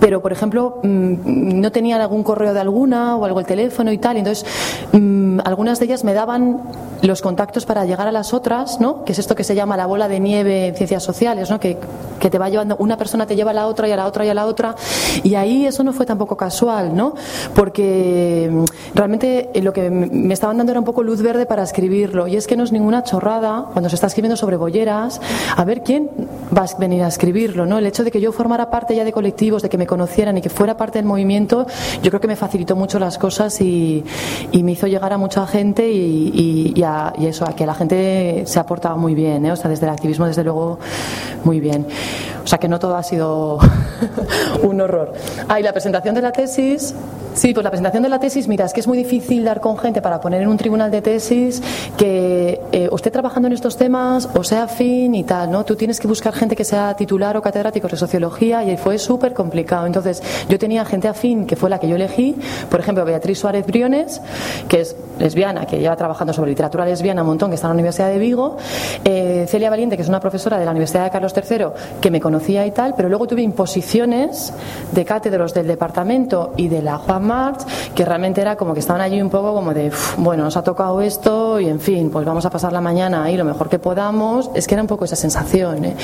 pero 0.03 0.21
por 0.21 0.33
ejemplo 0.33 0.81
mm, 0.83 1.61
no 1.61 1.71
tenía 1.71 1.95
algún 1.95 2.25
correo 2.25 2.53
de 2.53 2.59
alguna 2.59 3.15
o 3.17 3.25
algo 3.25 3.39
el 3.39 3.47
teléfono 3.47 3.93
y 3.93 3.99
tal, 3.99 4.17
entonces 4.17 4.45
mm, 4.91 4.99
algunas 5.45 5.79
de 5.79 5.87
ellas 5.87 6.05
me 6.05 6.15
daban 6.15 6.61
los 7.03 7.21
contactos 7.21 7.67
para 7.67 7.85
llegar 7.85 8.07
a 8.07 8.13
las 8.13 8.33
otras, 8.33 8.81
¿no? 8.81 9.05
que 9.05 9.13
es 9.13 9.19
esto 9.19 9.35
que 9.35 9.45
se 9.45 9.55
llama 9.55 9.77
la 9.77 9.87
bola 9.87 10.09
de 10.09 10.21
nieve 10.21 10.69
en 10.69 10.77
ciencias 10.77 11.03
sociales, 11.03 11.51
¿no? 11.51 11.59
que, 11.59 11.77
que 12.21 12.31
te 12.31 12.39
va 12.39 12.49
llevando, 12.49 12.77
una 12.79 12.97
persona 12.97 13.27
te 13.27 13.35
lleva 13.35 13.51
a 13.51 13.55
la 13.55 13.67
otra 13.67 13.89
y 13.89 13.93
a 13.93 13.97
la 13.97 14.07
otra 14.07 14.25
y 14.25 14.29
a 14.29 14.35
la 14.35 14.47
otra, 14.47 14.77
y 15.23 15.35
ahí 15.35 15.67
eso 15.67 15.83
no 15.83 15.93
fue 15.93 16.07
tampoco 16.07 16.37
casual, 16.37 16.95
¿no? 16.95 17.15
porque 17.55 18.49
mm, 18.51 18.65
realmente 18.95 19.51
eh, 19.53 19.63
lo 19.63 19.73
que 19.73 19.91
me 19.91 20.33
estaban 20.33 20.57
dando 20.59 20.73
era 20.73 20.79
un 20.79 20.87
poco 20.87 21.03
luz 21.03 21.23
verde 21.23 21.47
para 21.47 21.63
escribirlo, 21.63 22.29
y 22.29 22.37
es 22.37 22.47
que 22.47 22.57
no 22.57 22.63
es 22.63 22.73
ninguna 22.73 23.03
chorrada 23.03 23.67
cuando 23.73 23.89
se 23.89 23.97
está 23.97 24.07
escribiendo 24.07 24.37
sobre 24.37 24.57
bolleras, 24.57 25.21
a 25.57 25.65
ver 25.65 25.83
quién 25.83 26.11
va 26.57 26.63
a 26.63 26.79
venir 26.79 27.03
a 27.03 27.09
escribirlo, 27.09 27.67
¿no? 27.67 27.79
El 27.79 27.87
hecho 27.87 28.05
de 28.05 28.11
que 28.11 28.21
yo 28.21 28.31
formara 28.33 28.71
parte 28.71 28.95
ya 28.95 29.05
de 29.05 29.13
colectivos, 29.13 29.63
de 29.63 29.69
que 29.69 29.79
me 29.79 29.87
conocieran 29.87 30.39
y 30.39 30.41
que 30.41 30.51
fuera 30.51 30.77
parte 30.77 30.99
del 30.99 31.07
movimiento, 31.07 31.67
yo 32.03 32.11
creo 32.11 32.21
que 32.21 32.29
me 32.29 32.37
facilitó 32.37 32.77
mucho 32.77 32.99
las 32.99 33.19
cosas 33.19 33.61
y, 33.61 34.05
y 34.53 34.63
me 34.63 34.73
hizo 34.73 34.87
llegar 34.87 35.13
a 35.13 35.19
mucha 35.33 35.47
gente 35.47 35.91
y, 35.91 36.75
y, 36.77 36.83
a, 36.83 37.15
y, 37.17 37.27
eso, 37.27 37.47
a 37.49 37.57
que 37.57 37.65
la 37.65 37.73
gente 37.73 38.43
se 38.45 38.61
ha 38.61 38.67
portado 38.67 38.99
muy 38.99 39.15
bien, 39.15 39.47
¿eh? 39.47 39.53
o 39.53 39.57
sea, 39.57 39.71
desde 39.71 39.87
el 39.87 39.93
activismo, 39.93 40.27
desde 40.27 40.45
luego, 40.45 40.79
muy 41.45 41.59
bien. 41.59 41.87
O 42.45 42.47
sea, 42.47 42.59
que 42.59 42.69
no 42.69 42.79
todo 42.79 42.97
ha 42.97 43.03
sido 43.03 43.59
un 44.63 44.81
horror. 44.83 45.15
Ah, 45.49 45.59
y 45.59 45.63
la 45.63 45.73
presentación 45.73 46.15
de 46.15 46.21
la 46.21 46.33
tesis, 46.33 46.95
Sí, 47.35 47.55
pues 47.55 47.65
la 47.65 47.71
presentación 47.71 48.03
de 48.03 48.11
la 48.11 48.21
tesis, 48.21 48.47
mira, 48.47 48.67
es 48.67 48.75
que 48.75 48.81
es 48.81 48.87
muy 48.87 48.99
difícil 48.99 49.43
dar 49.45 49.61
con 49.61 49.79
gente 49.79 50.03
para 50.03 50.21
poner 50.21 50.43
en 50.43 50.49
un 50.49 50.59
tribunal 50.59 50.91
de 50.91 51.01
tesis 51.01 51.63
que 51.97 52.61
eh, 52.73 52.91
esté 52.95 53.11
trabajando 53.11 53.47
en 53.47 53.55
estos 53.55 53.79
temas 53.79 54.29
o 54.35 54.45
sea 54.45 54.65
afín 54.65 55.15
y 55.15 55.25
tal, 55.25 55.51
¿no? 55.51 55.65
Tú 55.65 55.75
tienes 55.75 55.99
que 55.99 56.07
buscar 56.07 56.35
gente 56.35 56.55
que 56.55 56.65
sea 56.65 56.95
titular 56.95 57.37
o 57.39 57.43
catedrático 57.43 57.89
de 57.89 57.97
sociología 57.97 58.63
y 58.65 58.77
fue 58.77 58.99
súper 58.99 59.33
complicado. 59.33 59.87
Entonces, 59.87 60.23
yo 60.49 60.59
tenía 60.59 60.85
gente 60.85 61.09
afín 61.09 61.47
que 61.47 61.57
fue 61.57 61.71
la 61.71 61.81
que 61.81 61.89
yo 61.89 61.97
elegí, 61.97 62.37
por 62.71 62.81
ejemplo, 62.81 63.05
Beatriz 63.07 63.39
Suárez 63.39 63.65
Briones, 63.67 64.21
que 64.69 64.83
es 64.83 64.95
lesbiana, 65.23 65.67
que 65.67 65.79
lleva 65.79 65.97
trabajando 65.97 66.33
sobre 66.33 66.51
literatura 66.51 66.85
lesbiana 66.85 67.23
un 67.23 67.29
montón, 67.29 67.51
que 67.51 67.55
está 67.55 67.69
en 67.69 67.71
la 67.71 67.75
Universidad 67.75 68.09
de 68.09 68.19
Vigo, 68.19 68.57
eh, 69.05 69.47
Celia 69.49 69.71
Valiente, 69.71 69.97
que 69.97 70.03
es 70.03 70.09
una 70.09 70.21
profesora 70.21 70.59
de 70.59 70.65
la 70.65 70.71
Universidad 70.71 71.05
de 71.05 71.11
Carlos 71.11 71.33
III, 71.35 71.67
que 72.01 72.11
me 72.11 72.21
conocía 72.21 72.67
y 72.67 72.71
tal, 72.73 72.95
pero 72.97 73.09
luego 73.09 73.27
tuve 73.27 73.43
imposiciones 73.43 74.53
de 74.93 75.05
cátedros 75.05 75.55
del 75.55 75.67
departamento 75.67 76.53
y 76.57 76.69
de 76.69 76.83
la 76.83 76.99
Juan 76.99 77.25
March, 77.25 77.61
que 77.95 78.05
realmente 78.05 78.41
era 78.41 78.57
como 78.57 78.75
que 78.75 78.81
estaban 78.81 79.01
allí 79.01 79.21
un 79.21 79.31
poco 79.31 79.55
como 79.55 79.73
de, 79.73 79.91
bueno, 80.19 80.45
nos 80.45 80.57
ha 80.57 80.63
tocado 80.63 81.01
esto 81.01 81.61
y 81.61 81.69
en 81.69 81.81
fin, 81.81 82.11
pues 82.11 82.25
vamos 82.25 82.45
a 82.45 82.51
pasar 82.51 82.73
la 82.73 82.81
mañana 82.81 83.25
ahí 83.25 83.37
lo 83.37 83.45
mejor 83.45 83.69
que 83.69 83.79
podamos. 83.79 84.51
Es 84.55 84.67
que 84.67 84.75
era 84.75 84.83
un 84.83 84.89
poco 84.89 85.05
esa 85.05 85.17
sensación. 85.17 85.85
¿eh? 85.85 85.97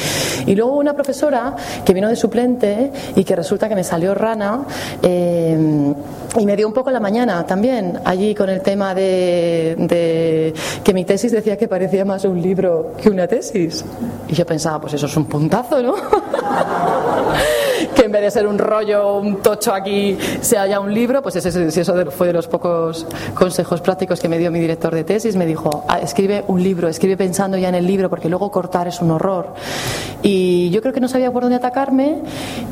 Y 0.46 0.54
luego 0.54 0.76
una 0.76 0.94
profesora 0.94 1.54
que 1.84 1.94
vino 1.94 2.08
de 2.08 2.16
suplente 2.16 2.92
y 3.16 3.24
que 3.24 3.36
resulta 3.36 3.68
que 3.68 3.74
me 3.74 3.84
salió 3.84 4.14
rana. 4.14 4.62
Eh, 5.02 5.94
y 6.36 6.44
me 6.44 6.56
dio 6.56 6.66
un 6.66 6.74
poco 6.74 6.90
la 6.90 7.00
mañana 7.00 7.44
también, 7.46 8.00
allí 8.04 8.34
con 8.34 8.50
el 8.50 8.60
tema 8.60 8.94
de, 8.94 10.52
que 10.84 10.94
mi 10.94 11.04
tesis 11.04 11.32
decía 11.32 11.56
que 11.56 11.68
parecía 11.68 12.04
más 12.04 12.24
un 12.24 12.40
libro 12.40 12.92
que 13.00 13.08
una 13.08 13.26
tesis. 13.26 13.84
Y 14.28 14.34
yo 14.34 14.44
pensaba, 14.44 14.80
pues 14.80 14.94
eso 14.94 15.06
es 15.06 15.16
un 15.16 15.26
puntazo, 15.26 15.82
¿no? 15.82 15.94
que 17.94 18.04
en 18.04 18.12
vez 18.12 18.22
de 18.22 18.30
ser 18.30 18.46
un 18.46 18.58
rollo, 18.58 19.18
un 19.18 19.36
tocho 19.36 19.72
aquí, 19.72 20.18
sea 20.40 20.66
ya 20.66 20.80
un 20.80 20.92
libro, 20.92 21.22
pues 21.22 21.36
ese, 21.36 21.66
eso 21.66 22.10
fue 22.10 22.26
de 22.26 22.32
los 22.32 22.46
pocos 22.46 23.06
consejos 23.34 23.80
prácticos 23.80 24.20
que 24.20 24.28
me 24.28 24.38
dio 24.38 24.50
mi 24.50 24.60
director 24.60 24.94
de 24.94 25.04
tesis. 25.04 25.34
Me 25.34 25.46
dijo, 25.46 25.84
ah, 25.88 25.98
escribe 25.98 26.44
un 26.48 26.62
libro, 26.62 26.88
escribe 26.88 27.16
pensando 27.16 27.56
ya 27.56 27.70
en 27.70 27.74
el 27.74 27.86
libro, 27.86 28.10
porque 28.10 28.28
luego 28.28 28.50
cortar 28.50 28.86
es 28.86 29.00
un 29.00 29.10
horror. 29.10 29.54
Y 30.22 30.70
yo 30.70 30.82
creo 30.82 30.92
que 30.92 31.00
no 31.00 31.08
sabía 31.08 31.32
por 31.32 31.42
dónde 31.42 31.56
atacarme, 31.56 32.18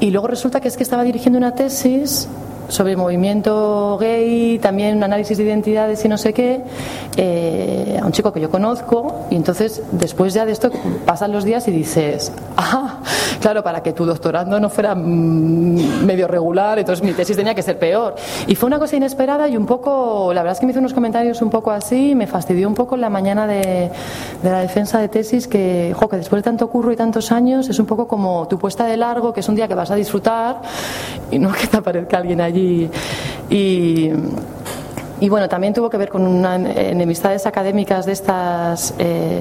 y 0.00 0.10
luego 0.10 0.26
resulta 0.26 0.60
que 0.60 0.68
es 0.68 0.76
que 0.76 0.82
estaba 0.82 1.04
dirigiendo 1.04 1.38
una 1.38 1.54
tesis 1.54 2.28
sobre 2.68 2.96
movimiento 2.96 3.96
gay, 3.98 4.58
también 4.58 4.96
un 4.96 5.04
análisis 5.04 5.38
de 5.38 5.44
identidades 5.44 6.04
y 6.04 6.08
no 6.08 6.18
sé 6.18 6.32
qué, 6.32 6.62
eh, 7.16 7.98
a 8.00 8.04
un 8.04 8.12
chico 8.12 8.32
que 8.32 8.40
yo 8.40 8.50
conozco, 8.50 9.26
y 9.30 9.36
entonces 9.36 9.82
después 9.92 10.34
ya 10.34 10.44
de 10.44 10.52
esto 10.52 10.70
pasan 11.04 11.32
los 11.32 11.44
días 11.44 11.66
y 11.68 11.70
dices, 11.70 12.32
ah, 12.56 13.00
claro, 13.40 13.62
para 13.62 13.82
que 13.82 13.92
tu 13.92 14.04
doctorando 14.04 14.58
no 14.60 14.68
fuera 14.68 14.94
mm, 14.94 16.04
medio 16.04 16.28
regular, 16.28 16.78
entonces 16.78 17.04
mi 17.04 17.12
tesis 17.12 17.36
tenía 17.36 17.54
que 17.54 17.62
ser 17.62 17.78
peor. 17.78 18.16
Y 18.46 18.54
fue 18.54 18.66
una 18.66 18.78
cosa 18.78 18.96
inesperada 18.96 19.48
y 19.48 19.56
un 19.56 19.66
poco, 19.66 20.32
la 20.34 20.42
verdad 20.42 20.54
es 20.54 20.60
que 20.60 20.66
me 20.66 20.72
hizo 20.72 20.80
unos 20.80 20.94
comentarios 20.94 21.42
un 21.42 21.50
poco 21.50 21.70
así, 21.70 22.14
me 22.14 22.26
fastidió 22.26 22.68
un 22.68 22.74
poco 22.74 22.96
la 22.96 23.10
mañana 23.10 23.46
de, 23.46 23.90
de 24.42 24.50
la 24.50 24.60
defensa 24.60 24.98
de 25.00 25.08
tesis, 25.08 25.46
que, 25.46 25.94
jo, 25.96 26.08
que 26.08 26.16
después 26.16 26.40
de 26.42 26.44
tanto 26.44 26.68
curro 26.68 26.92
y 26.92 26.96
tantos 26.96 27.32
años 27.32 27.68
es 27.68 27.78
un 27.78 27.86
poco 27.86 28.08
como 28.08 28.48
tu 28.48 28.58
puesta 28.58 28.86
de 28.86 28.96
largo, 28.96 29.32
que 29.32 29.40
es 29.40 29.48
un 29.48 29.54
día 29.54 29.68
que 29.68 29.74
vas 29.74 29.90
a 29.90 29.94
disfrutar 29.94 30.60
y 31.30 31.38
no 31.38 31.52
que 31.52 31.66
te 31.66 31.76
aparezca 31.76 32.18
alguien 32.18 32.40
allí 32.40 32.55
y, 32.56 34.10
y 35.18 35.30
bueno, 35.30 35.48
también 35.48 35.72
tuvo 35.72 35.88
que 35.88 35.96
ver 35.96 36.10
con 36.10 36.44
enemistades 36.44 37.46
académicas 37.46 38.04
de 38.04 38.12
estas, 38.12 38.94
eh, 38.98 39.40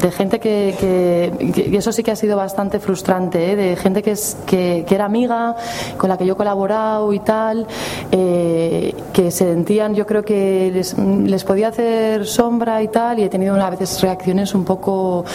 de 0.00 0.10
gente 0.10 0.40
que, 0.40 0.74
que, 0.78 1.76
eso 1.76 1.92
sí 1.92 2.02
que 2.02 2.10
ha 2.10 2.16
sido 2.16 2.38
bastante 2.38 2.80
frustrante, 2.80 3.52
¿eh? 3.52 3.56
de 3.56 3.76
gente 3.76 4.02
que, 4.02 4.12
es, 4.12 4.38
que, 4.46 4.86
era 4.88 5.04
amiga, 5.04 5.56
con 5.98 6.08
la 6.08 6.16
que 6.16 6.24
yo 6.24 6.32
he 6.32 6.36
colaborado 6.36 7.12
y 7.12 7.20
tal, 7.20 7.66
eh, 8.10 8.94
que 9.12 9.30
sentían, 9.30 9.94
yo 9.94 10.06
creo 10.06 10.24
que 10.24 10.70
les, 10.72 10.96
les 10.96 11.44
podía 11.44 11.68
hacer 11.68 12.26
sombra 12.26 12.82
y 12.82 12.88
tal, 12.88 13.18
y 13.18 13.24
he 13.24 13.28
tenido 13.28 13.54
a 13.56 13.68
veces 13.70 14.00
reacciones 14.00 14.54
un 14.54 14.64
poco 14.64 15.26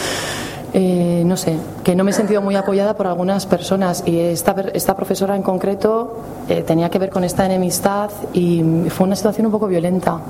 eh, 0.78 1.22
no 1.24 1.38
sé, 1.38 1.56
que 1.82 1.96
no 1.96 2.04
me 2.04 2.10
he 2.10 2.12
sentido 2.12 2.42
muy 2.42 2.54
apoyada 2.54 2.92
por 2.98 3.06
algunas 3.06 3.46
personas 3.46 4.02
y 4.04 4.20
esta, 4.20 4.54
esta 4.74 4.94
profesora 4.94 5.34
en 5.34 5.40
concreto 5.42 6.18
eh, 6.50 6.64
tenía 6.66 6.90
que 6.90 6.98
ver 6.98 7.08
con 7.08 7.24
esta 7.24 7.46
enemistad 7.46 8.10
y 8.34 8.62
fue 8.90 9.06
una 9.06 9.16
situación 9.16 9.46
un 9.46 9.52
poco 9.52 9.68
violenta. 9.68 10.20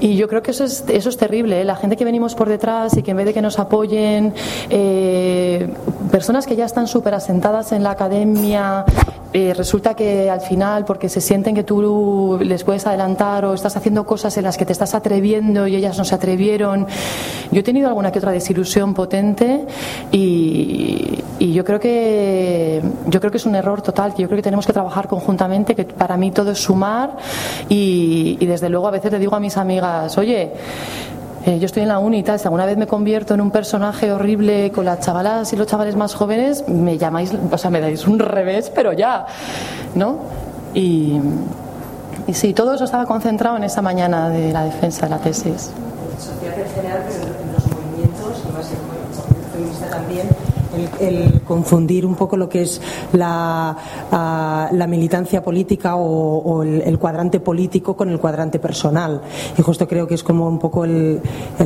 Y 0.00 0.16
yo 0.16 0.28
creo 0.28 0.42
que 0.42 0.50
eso 0.50 0.64
es, 0.64 0.84
eso 0.88 1.08
es 1.08 1.16
terrible, 1.16 1.60
¿eh? 1.60 1.64
la 1.64 1.76
gente 1.76 1.96
que 1.96 2.04
venimos 2.04 2.34
por 2.34 2.48
detrás 2.48 2.96
y 2.96 3.02
que 3.02 3.10
en 3.10 3.18
vez 3.18 3.26
de 3.26 3.34
que 3.34 3.42
nos 3.42 3.58
apoyen, 3.58 4.34
personas 6.10 6.46
que 6.46 6.56
ya 6.56 6.64
están 6.64 6.86
súper 6.86 7.14
asentadas 7.14 7.72
en 7.72 7.82
la 7.82 7.90
academia, 7.90 8.84
eh, 9.32 9.54
resulta 9.56 9.94
que 9.94 10.28
al 10.28 10.40
final, 10.40 10.84
porque 10.84 11.08
se 11.08 11.20
sienten 11.20 11.54
que 11.54 11.62
tú 11.62 12.38
les 12.42 12.64
puedes 12.64 12.84
adelantar 12.86 13.44
o 13.44 13.54
estás 13.54 13.76
haciendo 13.76 14.04
cosas 14.04 14.36
en 14.38 14.42
las 14.42 14.58
que 14.58 14.66
te 14.66 14.72
estás 14.72 14.92
atreviendo 14.94 15.68
y 15.68 15.76
ellas 15.76 15.96
no 15.96 16.04
se 16.04 16.16
atrevieron. 16.16 16.86
Yo 17.52 17.60
he 17.60 17.62
tenido 17.62 17.88
alguna 17.88 18.10
que 18.10 18.18
otra 18.18 18.32
desilusión 18.32 18.92
potente 18.92 19.66
y, 20.10 21.22
yo 21.38 21.64
creo 21.64 21.80
que 21.80 22.80
yo 23.06 23.18
creo 23.20 23.30
que 23.30 23.38
es 23.38 23.46
un 23.46 23.54
error 23.54 23.82
total, 23.82 24.14
que 24.14 24.22
yo 24.22 24.28
creo 24.28 24.36
que 24.36 24.42
tenemos 24.42 24.66
que 24.66 24.72
trabajar 24.72 25.08
conjuntamente, 25.08 25.74
que 25.74 25.84
para 25.84 26.16
mí 26.16 26.30
todo 26.30 26.52
es 26.52 26.58
sumar 26.58 27.16
y, 27.68 28.36
y 28.40 28.46
desde 28.46 28.68
luego 28.68 28.86
a 28.88 28.92
veces 28.92 29.10
le 29.10 29.18
digo 29.18 29.34
a 29.34 29.40
mis 29.40 29.56
amigas, 29.56 29.89
oye, 30.16 30.52
eh, 31.46 31.58
yo 31.58 31.66
estoy 31.66 31.82
en 31.82 31.88
la 31.88 31.98
uni 31.98 32.18
y 32.18 32.22
tal, 32.22 32.38
si 32.38 32.44
alguna 32.44 32.66
vez 32.66 32.76
me 32.76 32.86
convierto 32.86 33.32
en 33.32 33.40
un 33.40 33.50
personaje 33.50 34.12
horrible 34.12 34.70
con 34.72 34.84
las 34.84 35.00
chavalas 35.00 35.52
y 35.52 35.56
los 35.56 35.66
chavales 35.66 35.96
más 35.96 36.14
jóvenes, 36.14 36.68
me 36.68 36.98
llamáis, 36.98 37.32
o 37.50 37.58
sea, 37.58 37.70
me 37.70 37.80
dais 37.80 38.06
un 38.06 38.18
revés, 38.18 38.70
pero 38.74 38.92
ya, 38.92 39.26
¿no? 39.94 40.18
Y, 40.74 41.18
y 42.26 42.34
sí, 42.34 42.52
todo 42.52 42.74
eso 42.74 42.84
estaba 42.84 43.06
concentrado 43.06 43.56
en 43.56 43.64
esa 43.64 43.80
mañana 43.80 44.28
de 44.28 44.52
la 44.52 44.64
defensa 44.64 45.06
de 45.06 45.10
la 45.10 45.18
tesis. 45.18 45.70
Sociedad 46.18 46.58
en 46.58 46.68
general, 46.74 47.04
pero 47.08 47.24
en 47.24 47.52
los 47.54 47.66
movimientos, 47.72 48.44
y 48.46 48.52
más 48.52 48.70
en 48.70 49.52
feminista 49.52 49.88
también, 49.88 50.28
el, 51.00 51.40
confundir 51.42 52.06
un 52.06 52.14
poco 52.14 52.36
lo 52.36 52.48
que 52.48 52.62
es 52.62 52.80
la, 53.12 53.76
ah, 54.10 54.68
la 54.72 54.86
militancia 54.86 55.42
política 55.42 55.96
o, 55.96 56.62
el, 56.62 56.98
cuadrante 56.98 57.40
político 57.40 57.96
con 57.96 58.08
el 58.10 58.18
cuadrante 58.18 58.58
personal. 58.58 59.22
Y 59.56 59.62
justo 59.62 59.86
creo 59.88 60.06
que 60.06 60.14
es 60.14 60.22
como 60.22 60.48
un 60.48 60.58
poco 60.58 60.84
el, 60.84 61.20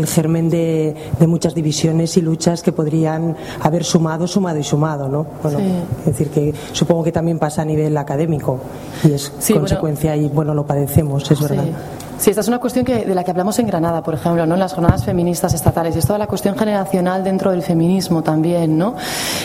germen 0.07 0.51
de, 0.51 0.95
muchas 1.27 1.55
divisiones 1.55 2.17
y 2.17 2.21
luchas 2.21 2.63
que 2.63 2.73
podrían 2.73 3.37
haber 3.61 3.85
sumado, 3.85 4.27
sumado 4.27 4.59
y 4.59 4.65
sumado. 4.65 5.09
¿no? 5.09 5.27
Bueno, 5.43 5.59
Es 6.01 6.07
decir, 6.07 6.29
que 6.29 6.55
supongo 6.73 7.05
que 7.05 7.13
también 7.13 7.39
pasa 7.39 7.63
a 7.63 7.65
nivel 7.65 7.97
académico 7.97 8.61
y 9.03 9.13
es 9.13 9.33
consecuencia 9.53 10.17
y 10.17 10.29
bueno, 10.29 10.55
lo 10.55 10.67
padecemos, 10.67 11.31
es 11.31 11.41
verdad. 11.41 11.65
Sí, 11.65 12.04
esta 12.31 12.41
es 12.41 12.49
una 12.49 12.59
cuestión 12.59 12.85
que, 12.85 13.05
de 13.05 13.15
la 13.15 13.23
que 13.23 13.31
hablamos 13.31 13.59
en 13.59 13.67
Granada, 13.67 14.03
por 14.03 14.15
ejemplo, 14.15 14.47
¿no? 14.47 14.55
en 14.55 14.61
las 14.61 14.73
jornadas 14.73 15.05
feministas 15.05 15.53
estatales. 15.53 15.95
Y 15.95 15.99
es 15.99 16.07
toda 16.07 16.19
la 16.19 16.27
cuestión 16.27 16.57
generacional 16.57 17.23
dentro 17.23 17.51
del 17.51 17.63
feminismo 17.63 18.23
también. 18.23 18.79
¿no? 18.79 18.95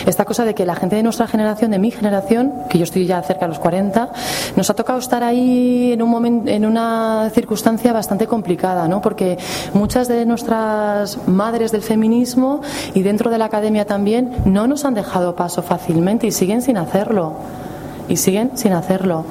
Esta 0.06 0.24
cosa 0.24 0.44
de 0.44 0.54
que 0.54 0.64
la 0.64 0.74
gente 0.74 0.96
de 0.96 1.02
nuestra 1.02 1.26
generación, 1.26 1.70
de 1.70 1.78
mi 1.78 1.90
generación, 1.90 2.52
que 2.68 2.78
yo 2.78 2.84
estoy 2.84 3.06
ya 3.06 3.22
cerca 3.22 3.42
de 3.42 3.48
los 3.48 3.58
40, 3.58 4.10
nos 4.56 4.70
ha 4.70 4.74
tocado 4.74 4.98
estar 4.98 5.22
ahí 5.22 5.92
en, 5.92 6.02
un 6.02 6.08
momento, 6.08 6.50
en 6.50 6.64
una 6.64 7.30
circunstancia 7.34 7.92
bastante 7.92 8.26
complicada, 8.26 8.88
¿no? 8.88 9.00
porque 9.02 9.38
muchas 9.74 10.08
de 10.08 10.24
nuestras 10.24 11.28
madres 11.28 11.72
del 11.72 11.82
feminismo 11.82 12.62
y 12.94 13.02
dentro 13.02 13.30
de 13.30 13.38
la 13.38 13.46
academia 13.46 13.84
también 13.84 14.36
no 14.46 14.66
nos 14.66 14.84
han 14.84 14.94
dejado 14.94 15.36
paso 15.36 15.62
fácilmente 15.62 16.26
y 16.26 16.32
siguen 16.32 16.62
sin 16.62 16.76
hacerlo. 16.76 17.34
Y 18.08 18.16
siguen 18.16 18.56
sin 18.56 18.72
hacerlo. 18.72 19.24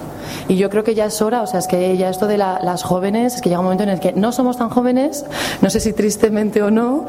Y 0.47 0.55
yo 0.55 0.69
creo 0.69 0.83
que 0.83 0.95
ya 0.95 1.05
es 1.05 1.21
hora, 1.21 1.41
o 1.41 1.47
sea, 1.47 1.59
es 1.59 1.67
que 1.67 1.97
ya 1.97 2.09
esto 2.09 2.27
de 2.27 2.37
las 2.37 2.83
jóvenes, 2.83 3.35
es 3.35 3.41
que 3.41 3.49
llega 3.49 3.59
un 3.59 3.65
momento 3.65 3.83
en 3.83 3.89
el 3.89 3.99
que 3.99 4.13
no 4.13 4.31
somos 4.31 4.57
tan 4.57 4.69
jóvenes, 4.69 5.25
no 5.61 5.69
sé 5.69 5.79
si 5.79 5.93
tristemente 5.93 6.61
o 6.61 6.71
no, 6.71 7.05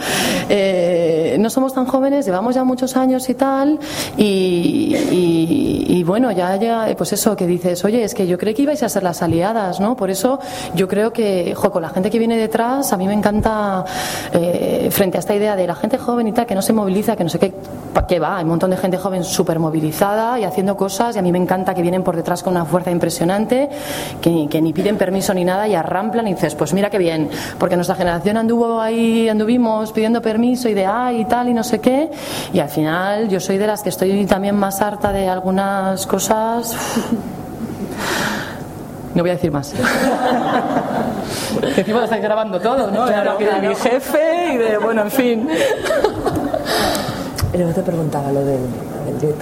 eh, 0.49 1.37
no 1.39 1.51
somos 1.51 1.75
tan 1.75 1.87
jóvenes, 1.87 2.27
llevamos 2.27 2.55
ya 2.55 2.65
muchos 2.65 2.97
años 2.97 3.29
y 3.29 3.35
tal, 3.35 3.79
y, 4.17 6.03
bueno, 6.05 6.33
ya, 6.33 6.57
ya, 6.57 6.89
pues 6.97 7.13
eso, 7.13 7.37
que 7.37 7.47
dices, 7.47 7.85
oye, 7.85 8.03
es 8.03 8.15
que 8.15 8.27
yo 8.27 8.37
creo 8.37 8.55
que 8.55 8.63
ibais 8.63 8.83
a 8.83 8.89
ser 8.89 9.03
las 9.03 9.23
aliadas, 9.23 9.79
¿no? 9.79 9.97
Por 9.97 10.11
eso 10.11 10.41
yo 10.75 10.89
creo 10.89 11.13
que, 11.13 11.55
jo, 11.55 11.71
con 11.71 11.83
la 11.83 11.91
gente 11.91 12.11
que 12.11 12.19
viene 12.19 12.37
detrás, 12.37 12.93
a 12.93 12.97
mí 12.97 13.07
me 13.07 13.13
encanta, 13.15 13.85
eh, 14.33 14.89
frente 14.91 15.19
a 15.19 15.21
esta 15.21 15.35
idea 15.35 15.55
de 15.55 15.67
la 15.67 15.77
gente 15.77 15.99
joven 15.99 16.27
y 16.27 16.33
tal, 16.33 16.47
que 16.47 16.55
no 16.55 16.63
se 16.63 16.73
moviliza, 16.73 17.15
que 17.17 17.23
no 17.23 17.31
sé 17.31 17.39
qué, 17.39 17.55
qué 18.09 18.19
va, 18.19 18.39
hay 18.39 18.45
un 18.45 18.51
montón 18.51 18.71
de 18.71 18.77
gente 18.77 18.97
joven 18.97 19.23
súper 19.23 19.59
movilizada 19.59 20.41
y 20.41 20.45
haciendo 20.45 20.77
cosas, 20.77 21.15
y 21.15 21.19
a 21.19 21.23
mí 21.23 21.31
me 21.31 21.39
encanta 21.39 21.75
que 21.75 21.83
vienen 21.83 22.03
por 22.03 22.17
detrás 22.17 22.43
con 22.43 22.55
una 22.55 22.65
fuerza 22.65 22.91
impresionante 22.91 23.10
impresionante, 23.11 23.69
que, 24.23 24.61
ni 24.61 24.73
piden 24.73 24.97
permiso 24.97 25.35
ni 25.35 25.45
nada 25.45 25.67
y 25.67 25.75
arramplan 25.75 26.29
y 26.29 26.35
dices, 26.35 26.55
pues 26.55 26.73
mira 26.73 26.91
qué 26.91 26.99
bien, 26.99 27.29
porque 27.59 27.75
nuestra 27.75 27.97
generación 27.97 28.37
anduvo 28.37 28.81
ahí, 28.81 29.29
anduvimos 29.29 29.91
pidiendo 29.91 30.23
permiso 30.23 30.69
y 30.69 30.75
de 30.75 30.87
ay 30.87 31.23
y 31.23 31.25
tal 31.25 31.49
y 31.49 31.55
no 31.55 31.65
sé 31.65 31.81
qué, 31.81 32.09
y 32.53 32.61
al 32.61 32.69
final 32.69 33.29
yo 33.29 33.41
soy 33.41 33.59
de 33.59 33.67
las 33.67 33.83
que 33.83 33.89
estoy 33.89 34.27
también 34.27 34.55
más 34.55 34.81
harta 34.81 35.13
de 35.13 35.29
algunas 35.29 36.07
cosas. 36.07 36.77
No 39.13 39.25
voy 39.25 39.31
a 39.31 39.35
decir 39.35 39.51
más. 39.51 39.75
encima 41.77 41.99
lo 41.99 42.05
están 42.05 42.23
grabando 42.23 42.61
todo, 42.61 42.93
¿no? 42.93 43.07
Claro, 43.07 43.37
de 43.39 43.69
mi 43.69 43.75
jefe 43.75 44.53
y 44.55 44.57
de, 44.57 44.79
bueno, 44.79 45.03
en 45.03 45.11
fin. 45.11 45.49
Y 47.53 47.57
luego 47.57 47.73
te 47.73 47.83
preguntaba 47.83 48.31
lo 48.31 48.45
del, 48.45 48.61
del 49.21 49.35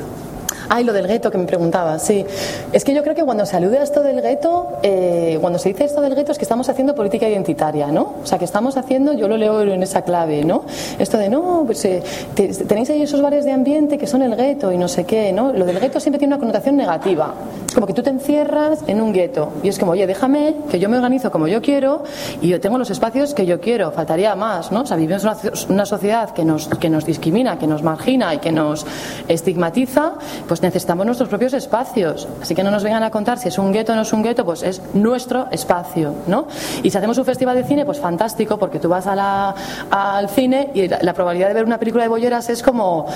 Ay, 0.70 0.84
lo 0.84 0.92
del 0.92 1.06
gueto 1.06 1.30
que 1.30 1.38
me 1.38 1.44
preguntaba, 1.44 1.98
sí. 1.98 2.26
Es 2.72 2.84
que 2.84 2.92
yo 2.92 3.02
creo 3.02 3.14
que 3.14 3.24
cuando 3.24 3.46
se 3.46 3.56
alude 3.56 3.78
a 3.78 3.82
esto 3.82 4.02
del 4.02 4.20
gueto, 4.20 4.68
eh, 4.82 5.38
cuando 5.40 5.58
se 5.58 5.70
dice 5.70 5.84
esto 5.84 6.02
del 6.02 6.14
gueto 6.14 6.32
es 6.32 6.38
que 6.38 6.44
estamos 6.44 6.68
haciendo 6.68 6.94
política 6.94 7.26
identitaria, 7.26 7.86
¿no? 7.88 8.14
O 8.22 8.26
sea, 8.26 8.38
que 8.38 8.44
estamos 8.44 8.76
haciendo, 8.76 9.14
yo 9.14 9.28
lo 9.28 9.38
leo 9.38 9.62
en 9.62 9.82
esa 9.82 10.02
clave, 10.02 10.44
¿no? 10.44 10.64
Esto 10.98 11.16
de, 11.16 11.30
no, 11.30 11.62
pues 11.64 11.82
eh, 11.86 12.02
tenéis 12.34 12.90
ahí 12.90 13.02
esos 13.02 13.22
bares 13.22 13.46
de 13.46 13.52
ambiente 13.52 13.96
que 13.96 14.06
son 14.06 14.20
el 14.20 14.36
gueto 14.36 14.70
y 14.70 14.76
no 14.76 14.88
sé 14.88 15.04
qué, 15.04 15.32
¿no? 15.32 15.54
Lo 15.54 15.64
del 15.64 15.80
gueto 15.80 16.00
siempre 16.00 16.18
tiene 16.18 16.34
una 16.34 16.38
connotación 16.38 16.76
negativa. 16.76 17.32
Como 17.74 17.86
que 17.86 17.94
tú 17.94 18.02
te 18.02 18.10
encierras 18.10 18.80
en 18.86 19.00
un 19.00 19.12
gueto 19.12 19.52
y 19.62 19.68
es 19.68 19.78
como, 19.78 19.92
oye, 19.92 20.06
déjame 20.06 20.54
que 20.70 20.78
yo 20.78 20.90
me 20.90 20.96
organizo 20.96 21.30
como 21.30 21.48
yo 21.48 21.62
quiero 21.62 22.02
y 22.42 22.48
yo 22.48 22.60
tengo 22.60 22.76
los 22.76 22.90
espacios 22.90 23.32
que 23.32 23.46
yo 23.46 23.58
quiero, 23.60 23.90
faltaría 23.90 24.34
más, 24.34 24.70
¿no? 24.70 24.82
O 24.82 24.86
sea, 24.86 24.98
vivimos 24.98 25.22
una, 25.22 25.36
una 25.70 25.86
sociedad 25.86 26.30
que 26.30 26.44
nos, 26.44 26.68
que 26.68 26.90
nos 26.90 27.06
discrimina, 27.06 27.58
que 27.58 27.66
nos 27.66 27.82
margina 27.82 28.34
y 28.34 28.38
que 28.38 28.52
nos 28.52 28.84
estigmatiza, 29.28 30.12
pues 30.46 30.57
pues 30.58 30.62
necesitamos 30.64 31.06
nuestros 31.06 31.28
propios 31.28 31.52
espacios. 31.52 32.26
Así 32.42 32.52
que 32.56 32.64
no 32.64 32.72
nos 32.72 32.82
vengan 32.82 33.04
a 33.04 33.12
contar 33.12 33.38
si 33.38 33.46
es 33.46 33.58
un 33.58 33.72
gueto 33.72 33.92
o 33.92 33.94
no 33.94 34.02
es 34.02 34.12
un 34.12 34.24
gueto, 34.24 34.44
pues 34.44 34.64
es 34.64 34.82
nuestro 34.92 35.46
espacio, 35.52 36.12
¿no? 36.26 36.48
Y 36.82 36.90
si 36.90 36.98
hacemos 36.98 37.16
un 37.16 37.24
festival 37.24 37.54
de 37.54 37.62
cine, 37.62 37.84
pues 37.84 38.00
fantástico, 38.00 38.58
porque 38.58 38.80
tú 38.80 38.88
vas 38.88 39.06
a 39.06 39.14
la, 39.14 39.54
al 39.88 40.28
cine 40.28 40.70
y 40.74 40.88
la 40.88 41.14
probabilidad 41.14 41.46
de 41.46 41.54
ver 41.54 41.64
una 41.64 41.78
película 41.78 42.02
de 42.02 42.08
bolleras 42.08 42.50
es 42.50 42.64
como 42.64 43.06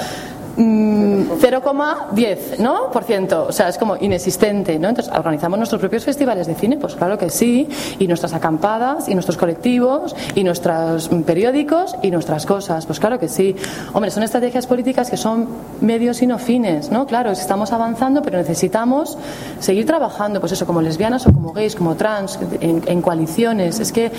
0,10 0.56 2.58
mm, 2.58 2.62
¿no? 2.62 2.90
por 2.90 3.04
ciento, 3.04 3.46
o 3.48 3.52
sea, 3.52 3.68
es 3.68 3.78
como 3.78 3.96
inexistente, 3.96 4.78
¿no? 4.78 4.88
Entonces, 4.88 5.12
¿organizamos 5.14 5.58
nuestros 5.58 5.80
propios 5.80 6.04
festivales 6.04 6.46
de 6.46 6.54
cine? 6.54 6.76
Pues 6.76 6.94
claro 6.94 7.16
que 7.16 7.30
sí, 7.30 7.68
y 7.98 8.06
nuestras 8.06 8.34
acampadas, 8.34 9.08
y 9.08 9.14
nuestros 9.14 9.36
colectivos, 9.36 10.14
y 10.34 10.44
nuestros 10.44 11.08
periódicos, 11.26 11.96
y 12.02 12.10
nuestras 12.10 12.46
cosas, 12.46 12.86
pues 12.86 13.00
claro 13.00 13.18
que 13.18 13.28
sí. 13.28 13.56
Hombre, 13.92 14.10
son 14.10 14.22
estrategias 14.22 14.66
políticas 14.66 15.10
que 15.10 15.16
son 15.16 15.48
medios 15.80 16.20
y 16.22 16.26
no 16.26 16.38
fines, 16.38 16.90
¿no? 16.90 17.06
Claro, 17.06 17.30
estamos 17.30 17.72
avanzando, 17.72 18.22
pero 18.22 18.38
necesitamos 18.38 19.16
seguir 19.58 19.86
trabajando, 19.86 20.40
pues 20.40 20.52
eso, 20.52 20.66
como 20.66 20.82
lesbianas 20.82 21.26
o 21.26 21.32
como 21.32 21.52
gays, 21.52 21.76
como 21.76 21.94
trans, 21.94 22.38
en, 22.60 22.82
en 22.86 23.02
coaliciones, 23.02 23.80
es 23.80 23.92
que 23.92 24.10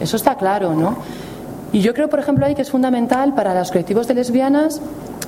eso 0.00 0.16
está 0.16 0.36
claro, 0.36 0.74
¿no? 0.74 0.96
Y 1.72 1.80
yo 1.80 1.94
creo, 1.94 2.08
por 2.08 2.18
ejemplo, 2.18 2.44
ahí 2.44 2.54
que 2.54 2.62
es 2.62 2.70
fundamental 2.70 3.34
para 3.34 3.54
los 3.54 3.70
colectivos 3.70 4.06
de 4.06 4.14
lesbianas 4.14 4.80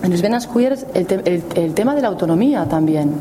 en 0.02 0.10
lesbianas 0.10 0.46
queers 0.46 0.86
el, 0.94 1.42
el, 1.54 1.74
tema 1.74 1.94
de 1.94 2.02
la 2.02 2.08
autonomía 2.08 2.66
también. 2.66 3.12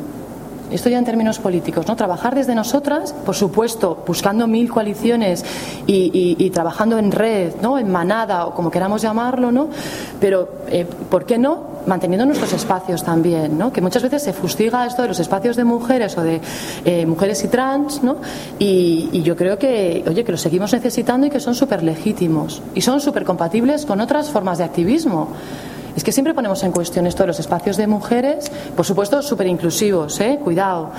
Esto 0.73 0.89
ya 0.89 0.97
en 0.97 1.05
términos 1.05 1.37
políticos, 1.37 1.87
¿no? 1.87 1.95
Trabajar 1.95 2.33
desde 2.33 2.55
nosotras, 2.55 3.13
por 3.25 3.35
supuesto, 3.35 4.03
buscando 4.07 4.47
mil 4.47 4.71
coaliciones 4.71 5.45
y, 5.85 6.49
trabajando 6.49 6.97
en 6.97 7.11
red, 7.11 7.53
¿no? 7.61 7.77
En 7.77 7.91
manada 7.91 8.47
o 8.47 8.55
como 8.55 8.71
queramos 8.71 9.03
llamarlo, 9.03 9.51
¿no? 9.51 9.67
Pero, 10.19 10.49
eh, 10.69 10.87
¿por 11.11 11.25
qué 11.25 11.37
no? 11.37 11.73
Manteniendo 11.85 12.25
nuestros 12.25 12.53
espacios 12.53 13.03
también, 13.03 13.55
¿no? 13.55 13.71
Que 13.71 13.81
muchas 13.81 14.01
veces 14.01 14.23
se 14.23 14.33
fustiga 14.33 14.85
esto 14.87 15.03
de 15.03 15.09
los 15.09 15.19
espacios 15.19 15.55
de 15.57 15.63
mujeres 15.63 16.17
o 16.17 16.23
de 16.23 16.41
eh, 16.85 17.05
mujeres 17.05 17.43
y 17.43 17.49
trans, 17.49 18.01
¿no? 18.01 18.17
Y, 18.57 19.09
y, 19.11 19.21
yo 19.21 19.35
creo 19.35 19.59
que, 19.59 20.03
oye, 20.07 20.23
que 20.23 20.31
los 20.31 20.41
seguimos 20.41 20.73
necesitando 20.73 21.27
y 21.27 21.29
que 21.29 21.39
son 21.39 21.53
súper 21.53 21.83
legítimos 21.83 22.63
y 22.73 22.81
son 22.81 22.99
súper 22.99 23.25
compatibles 23.25 23.85
con 23.85 24.01
otras 24.01 24.31
formas 24.31 24.57
de 24.57 24.63
activismo. 24.63 25.29
Es 25.95 26.03
que 26.03 26.11
siempre 26.11 26.33
ponemos 26.33 26.63
en 26.63 26.71
cuestión 26.71 27.07
esto 27.07 27.23
de 27.23 27.27
los 27.27 27.39
espacios 27.39 27.77
de 27.77 27.87
mujeres, 27.87 28.51
por 28.75 28.85
supuesto, 28.85 29.21
súper 29.21 29.47
inclusivos, 29.47 30.19
¿eh? 30.21 30.39
cuidado, 30.43 30.91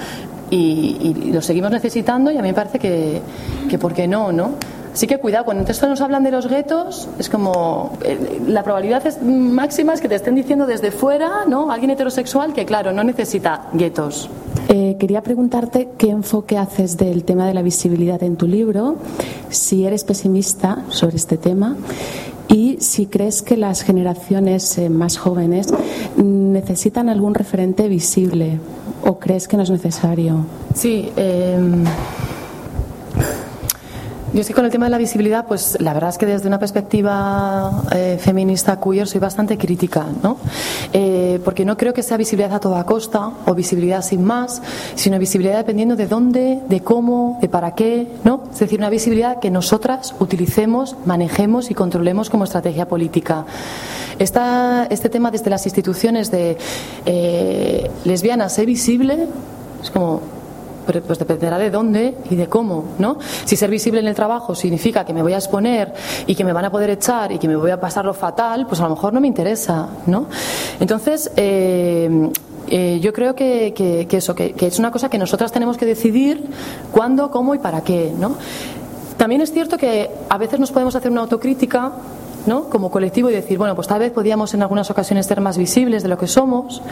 y, 0.50 1.30
lo 1.32 1.42
seguimos 1.42 1.70
necesitando 1.70 2.30
y 2.30 2.36
a 2.36 2.42
mí 2.42 2.48
me 2.48 2.54
parece 2.54 2.78
que, 2.78 3.20
que 3.68 3.78
¿por 3.78 3.92
qué 3.92 4.06
no? 4.06 4.30
¿no? 4.30 4.52
Así 4.94 5.08
que 5.08 5.18
cuidado, 5.18 5.44
cuando 5.44 5.62
entonces 5.62 5.88
nos 5.88 6.00
hablan 6.00 6.22
de 6.22 6.30
los 6.30 6.46
guetos, 6.46 7.08
es 7.18 7.28
como 7.28 7.98
eh, 8.04 8.40
la 8.46 8.62
probabilidad 8.62 9.04
es 9.04 9.20
máxima 9.20 9.92
es 9.92 10.00
que 10.00 10.08
te 10.08 10.14
estén 10.14 10.36
diciendo 10.36 10.66
desde 10.66 10.92
fuera, 10.92 11.44
¿no? 11.48 11.72
Alguien 11.72 11.90
heterosexual 11.90 12.52
que, 12.52 12.64
claro, 12.64 12.92
no 12.92 13.02
necesita 13.02 13.62
guetos. 13.72 14.30
Eh, 14.68 14.96
quería 15.00 15.20
preguntarte 15.20 15.88
qué 15.98 16.10
enfoque 16.10 16.58
haces 16.58 16.96
del 16.96 17.24
tema 17.24 17.48
de 17.48 17.54
la 17.54 17.62
visibilidad 17.62 18.22
en 18.22 18.36
tu 18.36 18.46
libro, 18.46 18.94
si 19.48 19.84
eres 19.84 20.04
pesimista 20.04 20.84
sobre 20.90 21.16
este 21.16 21.38
tema 21.38 21.76
y 22.48 22.76
si 22.80 23.06
crees 23.06 23.42
que 23.42 23.56
las 23.56 23.82
generaciones 23.82 24.78
eh, 24.78 24.90
más 24.90 25.16
jóvenes 25.16 25.68
necesitan 26.16 27.08
algún 27.08 27.34
referente 27.34 27.88
visible 27.88 28.58
o 29.04 29.18
crees 29.18 29.48
que 29.48 29.56
no 29.56 29.62
es 29.62 29.70
necesario. 29.70 30.46
Sí. 30.74 31.10
Eh 31.16 31.58
yo 34.35 34.43
sí 34.43 34.52
con 34.52 34.65
el 34.65 34.73
tema 34.73 34.86
de 34.86 34.90
la 34.90 34.98
visibilidad, 34.98 35.47
pues 35.47 35.77
la 35.81 35.94
verdad 35.94 36.11
es 36.11 36.19
que 36.19 36.27
desde 36.27 36.48
una 36.48 36.59
perspectiva 36.59 37.85
eh, 37.94 38.19
feminista 38.20 38.81
queer 38.81 39.06
soy 39.06 39.20
bastante 39.20 39.56
crítica, 39.56 40.06
¿no? 40.24 40.39
Eh, 40.93 41.39
porque 41.44 41.65
no 41.65 41.77
creo 41.77 41.94
que 41.94 42.02
sea 42.02 42.16
visibilidad 42.16 42.52
a 42.52 42.59
toda 42.59 42.85
costa 42.85 43.31
o 43.47 43.55
visibilidad 43.55 44.02
sin 44.02 44.24
más, 44.24 44.61
sino 44.97 45.20
visibilidad 45.20 45.59
dependiendo 45.59 45.94
de 45.94 46.09
dónde, 46.09 46.61
de 46.69 46.81
cómo, 46.82 47.39
de 47.40 47.48
para 47.48 47.77
qué, 47.77 48.09
¿no? 48.24 48.43
Es 48.52 48.59
decir, 48.59 48.81
una 48.81 48.90
visibilidad 48.90 49.39
que 49.39 49.52
nosotras 49.52 50.16
utilicemos, 50.19 50.97
manejemos 51.06 51.70
y 51.70 51.74
controlemos 51.74 52.28
como 52.28 52.43
estrategia 52.43 52.89
política. 52.89 53.44
Esta, 54.19 54.86
este 54.90 55.09
tema 55.11 55.31
desde 55.31 55.48
las 55.48 55.65
instituciones 55.65 56.32
de 56.32 56.59
eh, 57.06 57.89
lesbianas, 58.05 58.52
ser 58.52 58.66
visible, 58.66 59.28
es 59.81 59.90
como 59.90 60.34
pues 60.85 61.19
dependerá 61.19 61.59
de 61.59 61.70
dónde 61.70 62.15
y 62.31 62.36
de 62.36 62.47
cómo, 62.48 62.85
¿no? 62.98 63.19
Si 63.44 63.56
ser 63.56 63.70
visible 63.70 64.01
en 64.01 64.06
el 64.06 64.15
trabajo 64.15 64.55
significa 64.55 65.05
que 65.05 65.12
me 65.12 65.23
voy 65.23 65.32
a 65.32 65.36
exponer 65.36 65.93
y 66.27 66.35
que 66.35 66.44
me 66.44 66.52
van 66.52 66.65
a 66.65 66.70
poder 66.70 66.90
echar 66.90 67.32
y 67.32 67.39
que 67.39 67.48
me 67.48 67.56
voy 67.56 67.70
a 67.70 67.81
pasar 67.81 68.05
lo 68.05 68.15
fatal, 68.15 68.66
pues 68.66 68.81
a 68.81 68.85
lo 68.85 68.90
mejor 68.90 69.12
no 69.12 69.20
me 69.20 69.27
interesa, 69.27 69.89
¿no? 70.06 70.27
Entonces, 70.81 71.31
eh, 71.36 72.31
eh, 72.69 72.98
yo 73.01 73.12
creo 73.12 73.35
que, 73.35 73.74
que, 73.74 74.16
eso, 74.16 74.35
que, 74.35 74.52
que, 74.52 74.66
es 74.66 74.78
una 74.78 74.90
cosa 74.90 75.09
que 75.09 75.19
nosotras 75.19 75.52
tenemos 75.52 75.77
que 75.77 75.86
decidir 75.86 76.44
cuándo, 76.93 77.31
cómo 77.31 77.55
y 77.55 77.59
para 77.59 77.82
qué, 77.82 78.12
¿no? 78.19 78.36
También 79.16 79.40
es 79.40 79.52
cierto 79.52 79.78
que 79.78 80.11
a 80.28 80.39
veces 80.39 80.59
nos 80.59 80.73
podemos 80.73 80.94
hacer 80.97 81.11
una 81.11 81.23
autocrítica 81.23 81.93
¿no? 82.46 82.64
como 82.68 82.90
colectivo 82.90 83.30
y 83.30 83.32
decir, 83.32 83.58
bueno, 83.58 83.74
pues 83.74 83.88
tal 83.88 84.00
vez 84.00 84.12
podíamos 84.12 84.54
en 84.54 84.62
algunas 84.62 84.90
ocasiones 84.90 85.26
ser 85.26 85.40
más 85.40 85.58
visibles 85.58 86.02
de 86.02 86.08
lo 86.08 86.18
que 86.18 86.26
somos, 86.26 86.82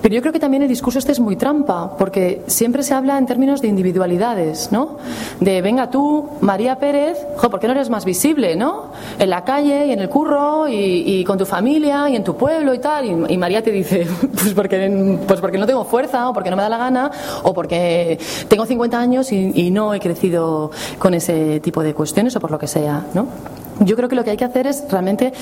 pero 0.00 0.14
yo 0.14 0.20
creo 0.20 0.32
que 0.32 0.40
también 0.40 0.62
el 0.62 0.68
discurso 0.68 0.98
este 0.98 1.12
es 1.12 1.20
muy 1.20 1.36
trampa, 1.36 1.96
porque 1.96 2.42
siempre 2.46 2.82
se 2.82 2.94
habla 2.94 3.18
en 3.18 3.26
términos 3.26 3.60
de 3.60 3.68
individualidades, 3.68 4.70
¿no? 4.72 4.98
De, 5.40 5.62
venga 5.62 5.90
tú, 5.90 6.28
María 6.40 6.76
Pérez, 6.76 7.18
jo, 7.36 7.50
¿por 7.50 7.60
qué 7.60 7.66
no 7.66 7.72
eres 7.72 7.90
más 7.90 8.04
visible, 8.04 8.56
no? 8.56 8.92
En 9.18 9.30
la 9.30 9.44
calle 9.44 9.86
y 9.86 9.92
en 9.92 10.00
el 10.00 10.08
curro 10.08 10.66
y, 10.68 11.24
con 11.24 11.38
tu 11.38 11.46
familia 11.46 12.08
y 12.08 12.16
en 12.16 12.24
tu 12.24 12.36
pueblo 12.36 12.74
y 12.74 12.78
tal, 12.78 13.30
y, 13.30 13.36
María 13.36 13.62
te 13.62 13.70
dice, 13.70 14.06
pues 14.32 14.54
porque, 14.54 15.18
pues 15.26 15.40
porque 15.40 15.58
no 15.58 15.66
tengo 15.66 15.84
fuerza 15.84 16.28
o 16.28 16.32
porque 16.32 16.50
no 16.50 16.56
me 16.56 16.62
da 16.62 16.68
la 16.68 16.78
gana 16.78 17.10
o 17.42 17.52
porque 17.52 18.18
tengo 18.48 18.66
50 18.66 18.98
años 18.98 19.32
y, 19.32 19.52
y 19.54 19.70
no 19.70 19.94
he 19.94 20.00
crecido 20.00 20.70
con 20.98 21.14
ese 21.14 21.60
tipo 21.60 21.82
de 21.82 21.94
cuestiones 21.94 22.34
o 22.36 22.40
por 22.40 22.50
lo 22.50 22.58
que 22.58 22.66
sea, 22.66 23.06
¿no? 23.14 23.26
Yo 23.84 23.96
creo 23.96 24.08
que 24.08 24.16
lo 24.16 24.24
que 24.24 24.30
hay 24.30 24.36
que 24.36 24.44
hacer 24.44 24.66
es 24.66 24.84
realmente, 24.90 25.32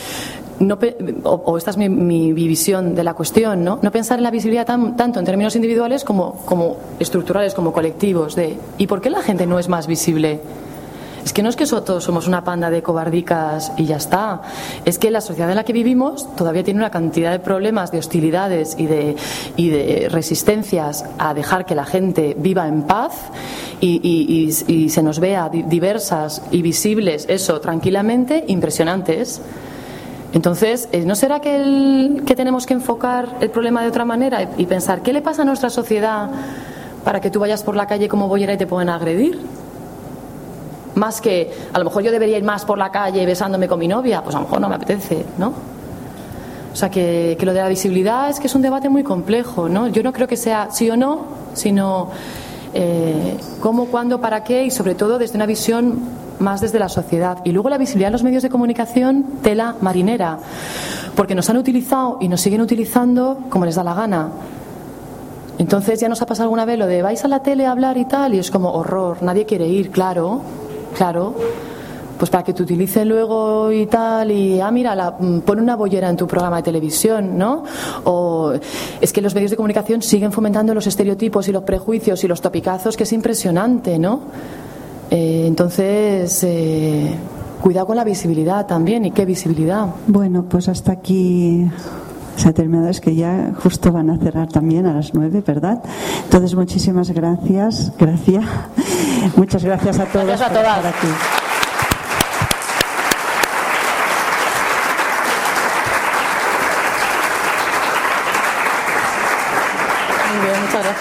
no, 0.58 0.78
o, 1.24 1.58
esta 1.58 1.70
es 1.70 1.76
mi, 1.76 2.32
visión 2.32 2.94
de 2.94 3.04
la 3.04 3.14
cuestión, 3.14 3.64
¿no? 3.64 3.78
no 3.82 3.90
pensar 3.90 4.18
en 4.18 4.24
la 4.24 4.30
visibilidad 4.30 4.66
tanto 4.66 5.18
en 5.18 5.24
términos 5.24 5.56
individuales 5.56 6.04
como, 6.04 6.36
como 6.44 6.76
estructurales, 6.98 7.54
como 7.54 7.72
colectivos. 7.72 8.34
De, 8.36 8.56
¿Y 8.78 8.86
por 8.86 9.00
qué 9.00 9.10
la 9.10 9.22
gente 9.22 9.46
no 9.46 9.58
es 9.58 9.68
más 9.68 9.86
visible? 9.86 10.40
Es 11.31 11.35
que 11.35 11.44
no 11.44 11.48
es 11.48 11.55
que 11.55 11.65
todos 11.65 12.02
somos 12.02 12.27
una 12.27 12.43
panda 12.43 12.70
de 12.70 12.82
cobardicas 12.82 13.70
y 13.77 13.85
ya 13.85 13.98
está. 13.98 14.43
Es 14.85 14.98
que 14.98 15.12
la 15.12 15.20
sociedad 15.20 15.48
en 15.48 15.55
la 15.55 15.62
que 15.62 15.73
vivimos 15.73 16.27
todavía 16.35 16.65
tiene 16.65 16.81
una 16.81 16.90
cantidad 16.90 17.31
de 17.31 17.39
problemas, 17.39 17.93
de 17.93 17.98
hostilidades 17.98 18.74
y 18.77 18.86
de, 18.86 20.09
resistencias 20.11 21.05
a 21.19 21.32
dejar 21.32 21.66
que 21.66 21.77
la 21.77 21.85
gente 21.85 22.35
viva 22.36 22.66
en 22.66 22.82
paz 22.82 23.12
y, 23.81 24.51
se 24.90 25.02
nos 25.05 25.20
vea 25.20 25.48
diversas 25.48 26.43
y 26.51 26.62
visibles, 26.62 27.27
eso, 27.28 27.61
tranquilamente, 27.61 28.43
impresionantes. 28.48 29.40
Entonces, 30.32 30.89
eh, 30.90 31.05
¿no 31.07 31.15
será 31.15 31.39
que, 31.39 32.23
que 32.27 32.35
tenemos 32.35 32.66
que 32.66 32.74
enfocar 32.74 33.36
el 33.40 33.51
problema 33.51 33.82
de 33.82 33.89
otra 33.89 34.05
manera 34.05 34.51
y 34.59 34.66
pensar 34.66 35.01
qué 35.02 35.12
le 35.12 35.23
pasa 35.23 35.43
a 35.43 35.44
nuestra 35.44 35.70
sociedad 35.70 36.28
para 37.05 37.20
que 37.20 37.31
tú 37.31 37.39
vayas 37.39 37.62
por 37.62 37.77
la 37.77 37.86
calle 37.86 38.09
como 38.09 38.27
boyera 38.27 38.55
y 38.55 38.59
te 38.59 38.66
puedan 38.66 38.89
agredir? 38.89 39.39
Más 40.94 41.20
que, 41.20 41.52
a 41.72 41.78
lo 41.78 41.84
mejor 41.84 42.02
yo 42.02 42.10
debería 42.10 42.38
ir 42.38 42.44
más 42.44 42.64
por 42.64 42.78
la 42.78 42.90
calle 42.90 43.24
besándome 43.26 43.68
con 43.68 43.78
mi 43.78 43.88
novia, 43.88 44.22
pues 44.22 44.34
a 44.34 44.38
lo 44.38 44.44
mejor 44.44 44.60
no 44.60 44.68
me 44.68 44.74
apetece, 44.74 45.24
¿no? 45.38 45.52
O 46.72 46.76
sea, 46.76 46.90
que, 46.90 47.36
que 47.38 47.46
lo 47.46 47.52
de 47.52 47.60
la 47.60 47.68
visibilidad 47.68 48.30
es 48.30 48.40
que 48.40 48.46
es 48.46 48.54
un 48.54 48.62
debate 48.62 48.88
muy 48.88 49.02
complejo, 49.02 49.68
¿no? 49.68 49.88
Yo 49.88 50.02
no 50.02 50.12
creo 50.12 50.28
que 50.28 50.36
sea 50.36 50.68
sí 50.70 50.88
o 50.90 50.96
no, 50.96 51.24
sino 51.54 52.10
eh, 52.72 53.36
cómo, 53.60 53.86
cuándo, 53.86 54.20
para 54.20 54.44
qué 54.44 54.64
y 54.64 54.70
sobre 54.70 54.94
todo 54.94 55.18
desde 55.18 55.36
una 55.36 55.46
visión 55.46 55.98
más 56.38 56.60
desde 56.60 56.78
la 56.78 56.88
sociedad. 56.88 57.38
Y 57.44 57.52
luego 57.52 57.68
la 57.68 57.78
visibilidad 57.78 58.08
en 58.08 58.12
los 58.12 58.22
medios 58.22 58.42
de 58.42 58.48
comunicación, 58.48 59.24
tela 59.42 59.76
marinera, 59.80 60.38
porque 61.16 61.34
nos 61.34 61.50
han 61.50 61.56
utilizado 61.56 62.18
y 62.20 62.28
nos 62.28 62.40
siguen 62.40 62.60
utilizando 62.60 63.38
como 63.48 63.64
les 63.64 63.74
da 63.74 63.84
la 63.84 63.94
gana. 63.94 64.28
Entonces 65.58 66.00
ya 66.00 66.08
nos 66.08 66.22
ha 66.22 66.26
pasado 66.26 66.44
alguna 66.44 66.64
vez 66.64 66.78
lo 66.78 66.86
de 66.86 67.02
vais 67.02 67.22
a 67.24 67.28
la 67.28 67.42
tele 67.42 67.66
a 67.66 67.72
hablar 67.72 67.98
y 67.98 68.06
tal, 68.06 68.34
y 68.34 68.38
es 68.38 68.50
como 68.50 68.72
horror, 68.72 69.22
nadie 69.22 69.44
quiere 69.44 69.66
ir, 69.66 69.90
claro, 69.90 70.40
claro 70.96 71.34
pues 72.20 72.28
para 72.28 72.44
que 72.44 72.52
te 72.52 72.62
utilice 72.62 73.02
luego 73.06 73.72
y 73.72 73.86
tal, 73.86 74.30
y 74.30 74.60
ah, 74.60 74.70
mira, 74.70 74.94
la, 74.94 75.12
mm, 75.18 75.40
pone 75.40 75.62
una 75.62 75.74
bollera 75.74 76.10
en 76.10 76.18
tu 76.18 76.26
programa 76.26 76.58
de 76.58 76.62
televisión, 76.64 77.38
¿no? 77.38 77.64
O 78.04 78.52
es 79.00 79.10
que 79.10 79.22
los 79.22 79.34
medios 79.34 79.50
de 79.50 79.56
comunicación 79.56 80.02
siguen 80.02 80.30
fomentando 80.30 80.74
los 80.74 80.86
estereotipos 80.86 81.48
y 81.48 81.52
los 81.52 81.62
prejuicios 81.62 82.22
y 82.22 82.28
los 82.28 82.42
topicazos, 82.42 82.94
que 82.98 83.04
es 83.04 83.12
impresionante, 83.14 83.98
¿no? 83.98 84.20
Eh, 85.10 85.44
entonces, 85.46 86.44
eh, 86.44 87.14
cuidado 87.62 87.86
con 87.86 87.96
la 87.96 88.04
visibilidad 88.04 88.66
también, 88.66 89.06
¿y 89.06 89.12
qué 89.12 89.24
visibilidad? 89.24 89.86
Bueno, 90.06 90.44
pues 90.46 90.68
hasta 90.68 90.92
aquí 90.92 91.66
se 92.36 92.50
ha 92.50 92.52
terminado, 92.52 92.90
es 92.90 93.00
que 93.00 93.14
ya 93.14 93.54
justo 93.62 93.92
van 93.92 94.10
a 94.10 94.18
cerrar 94.18 94.48
también 94.48 94.84
a 94.84 94.92
las 94.92 95.14
nueve, 95.14 95.42
¿verdad? 95.46 95.82
Entonces, 96.24 96.54
muchísimas 96.54 97.10
gracias, 97.12 97.92
gracias. 97.98 98.44
Muchas 99.36 99.64
gracias 99.64 99.98
a 99.98 100.06
todos 100.06 100.26
gracias 100.26 100.51
a 100.51 100.55
todas. 100.55 100.84
aquí. 100.86 101.09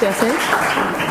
Gracias. 0.02 0.24
¿eh? 0.24 1.00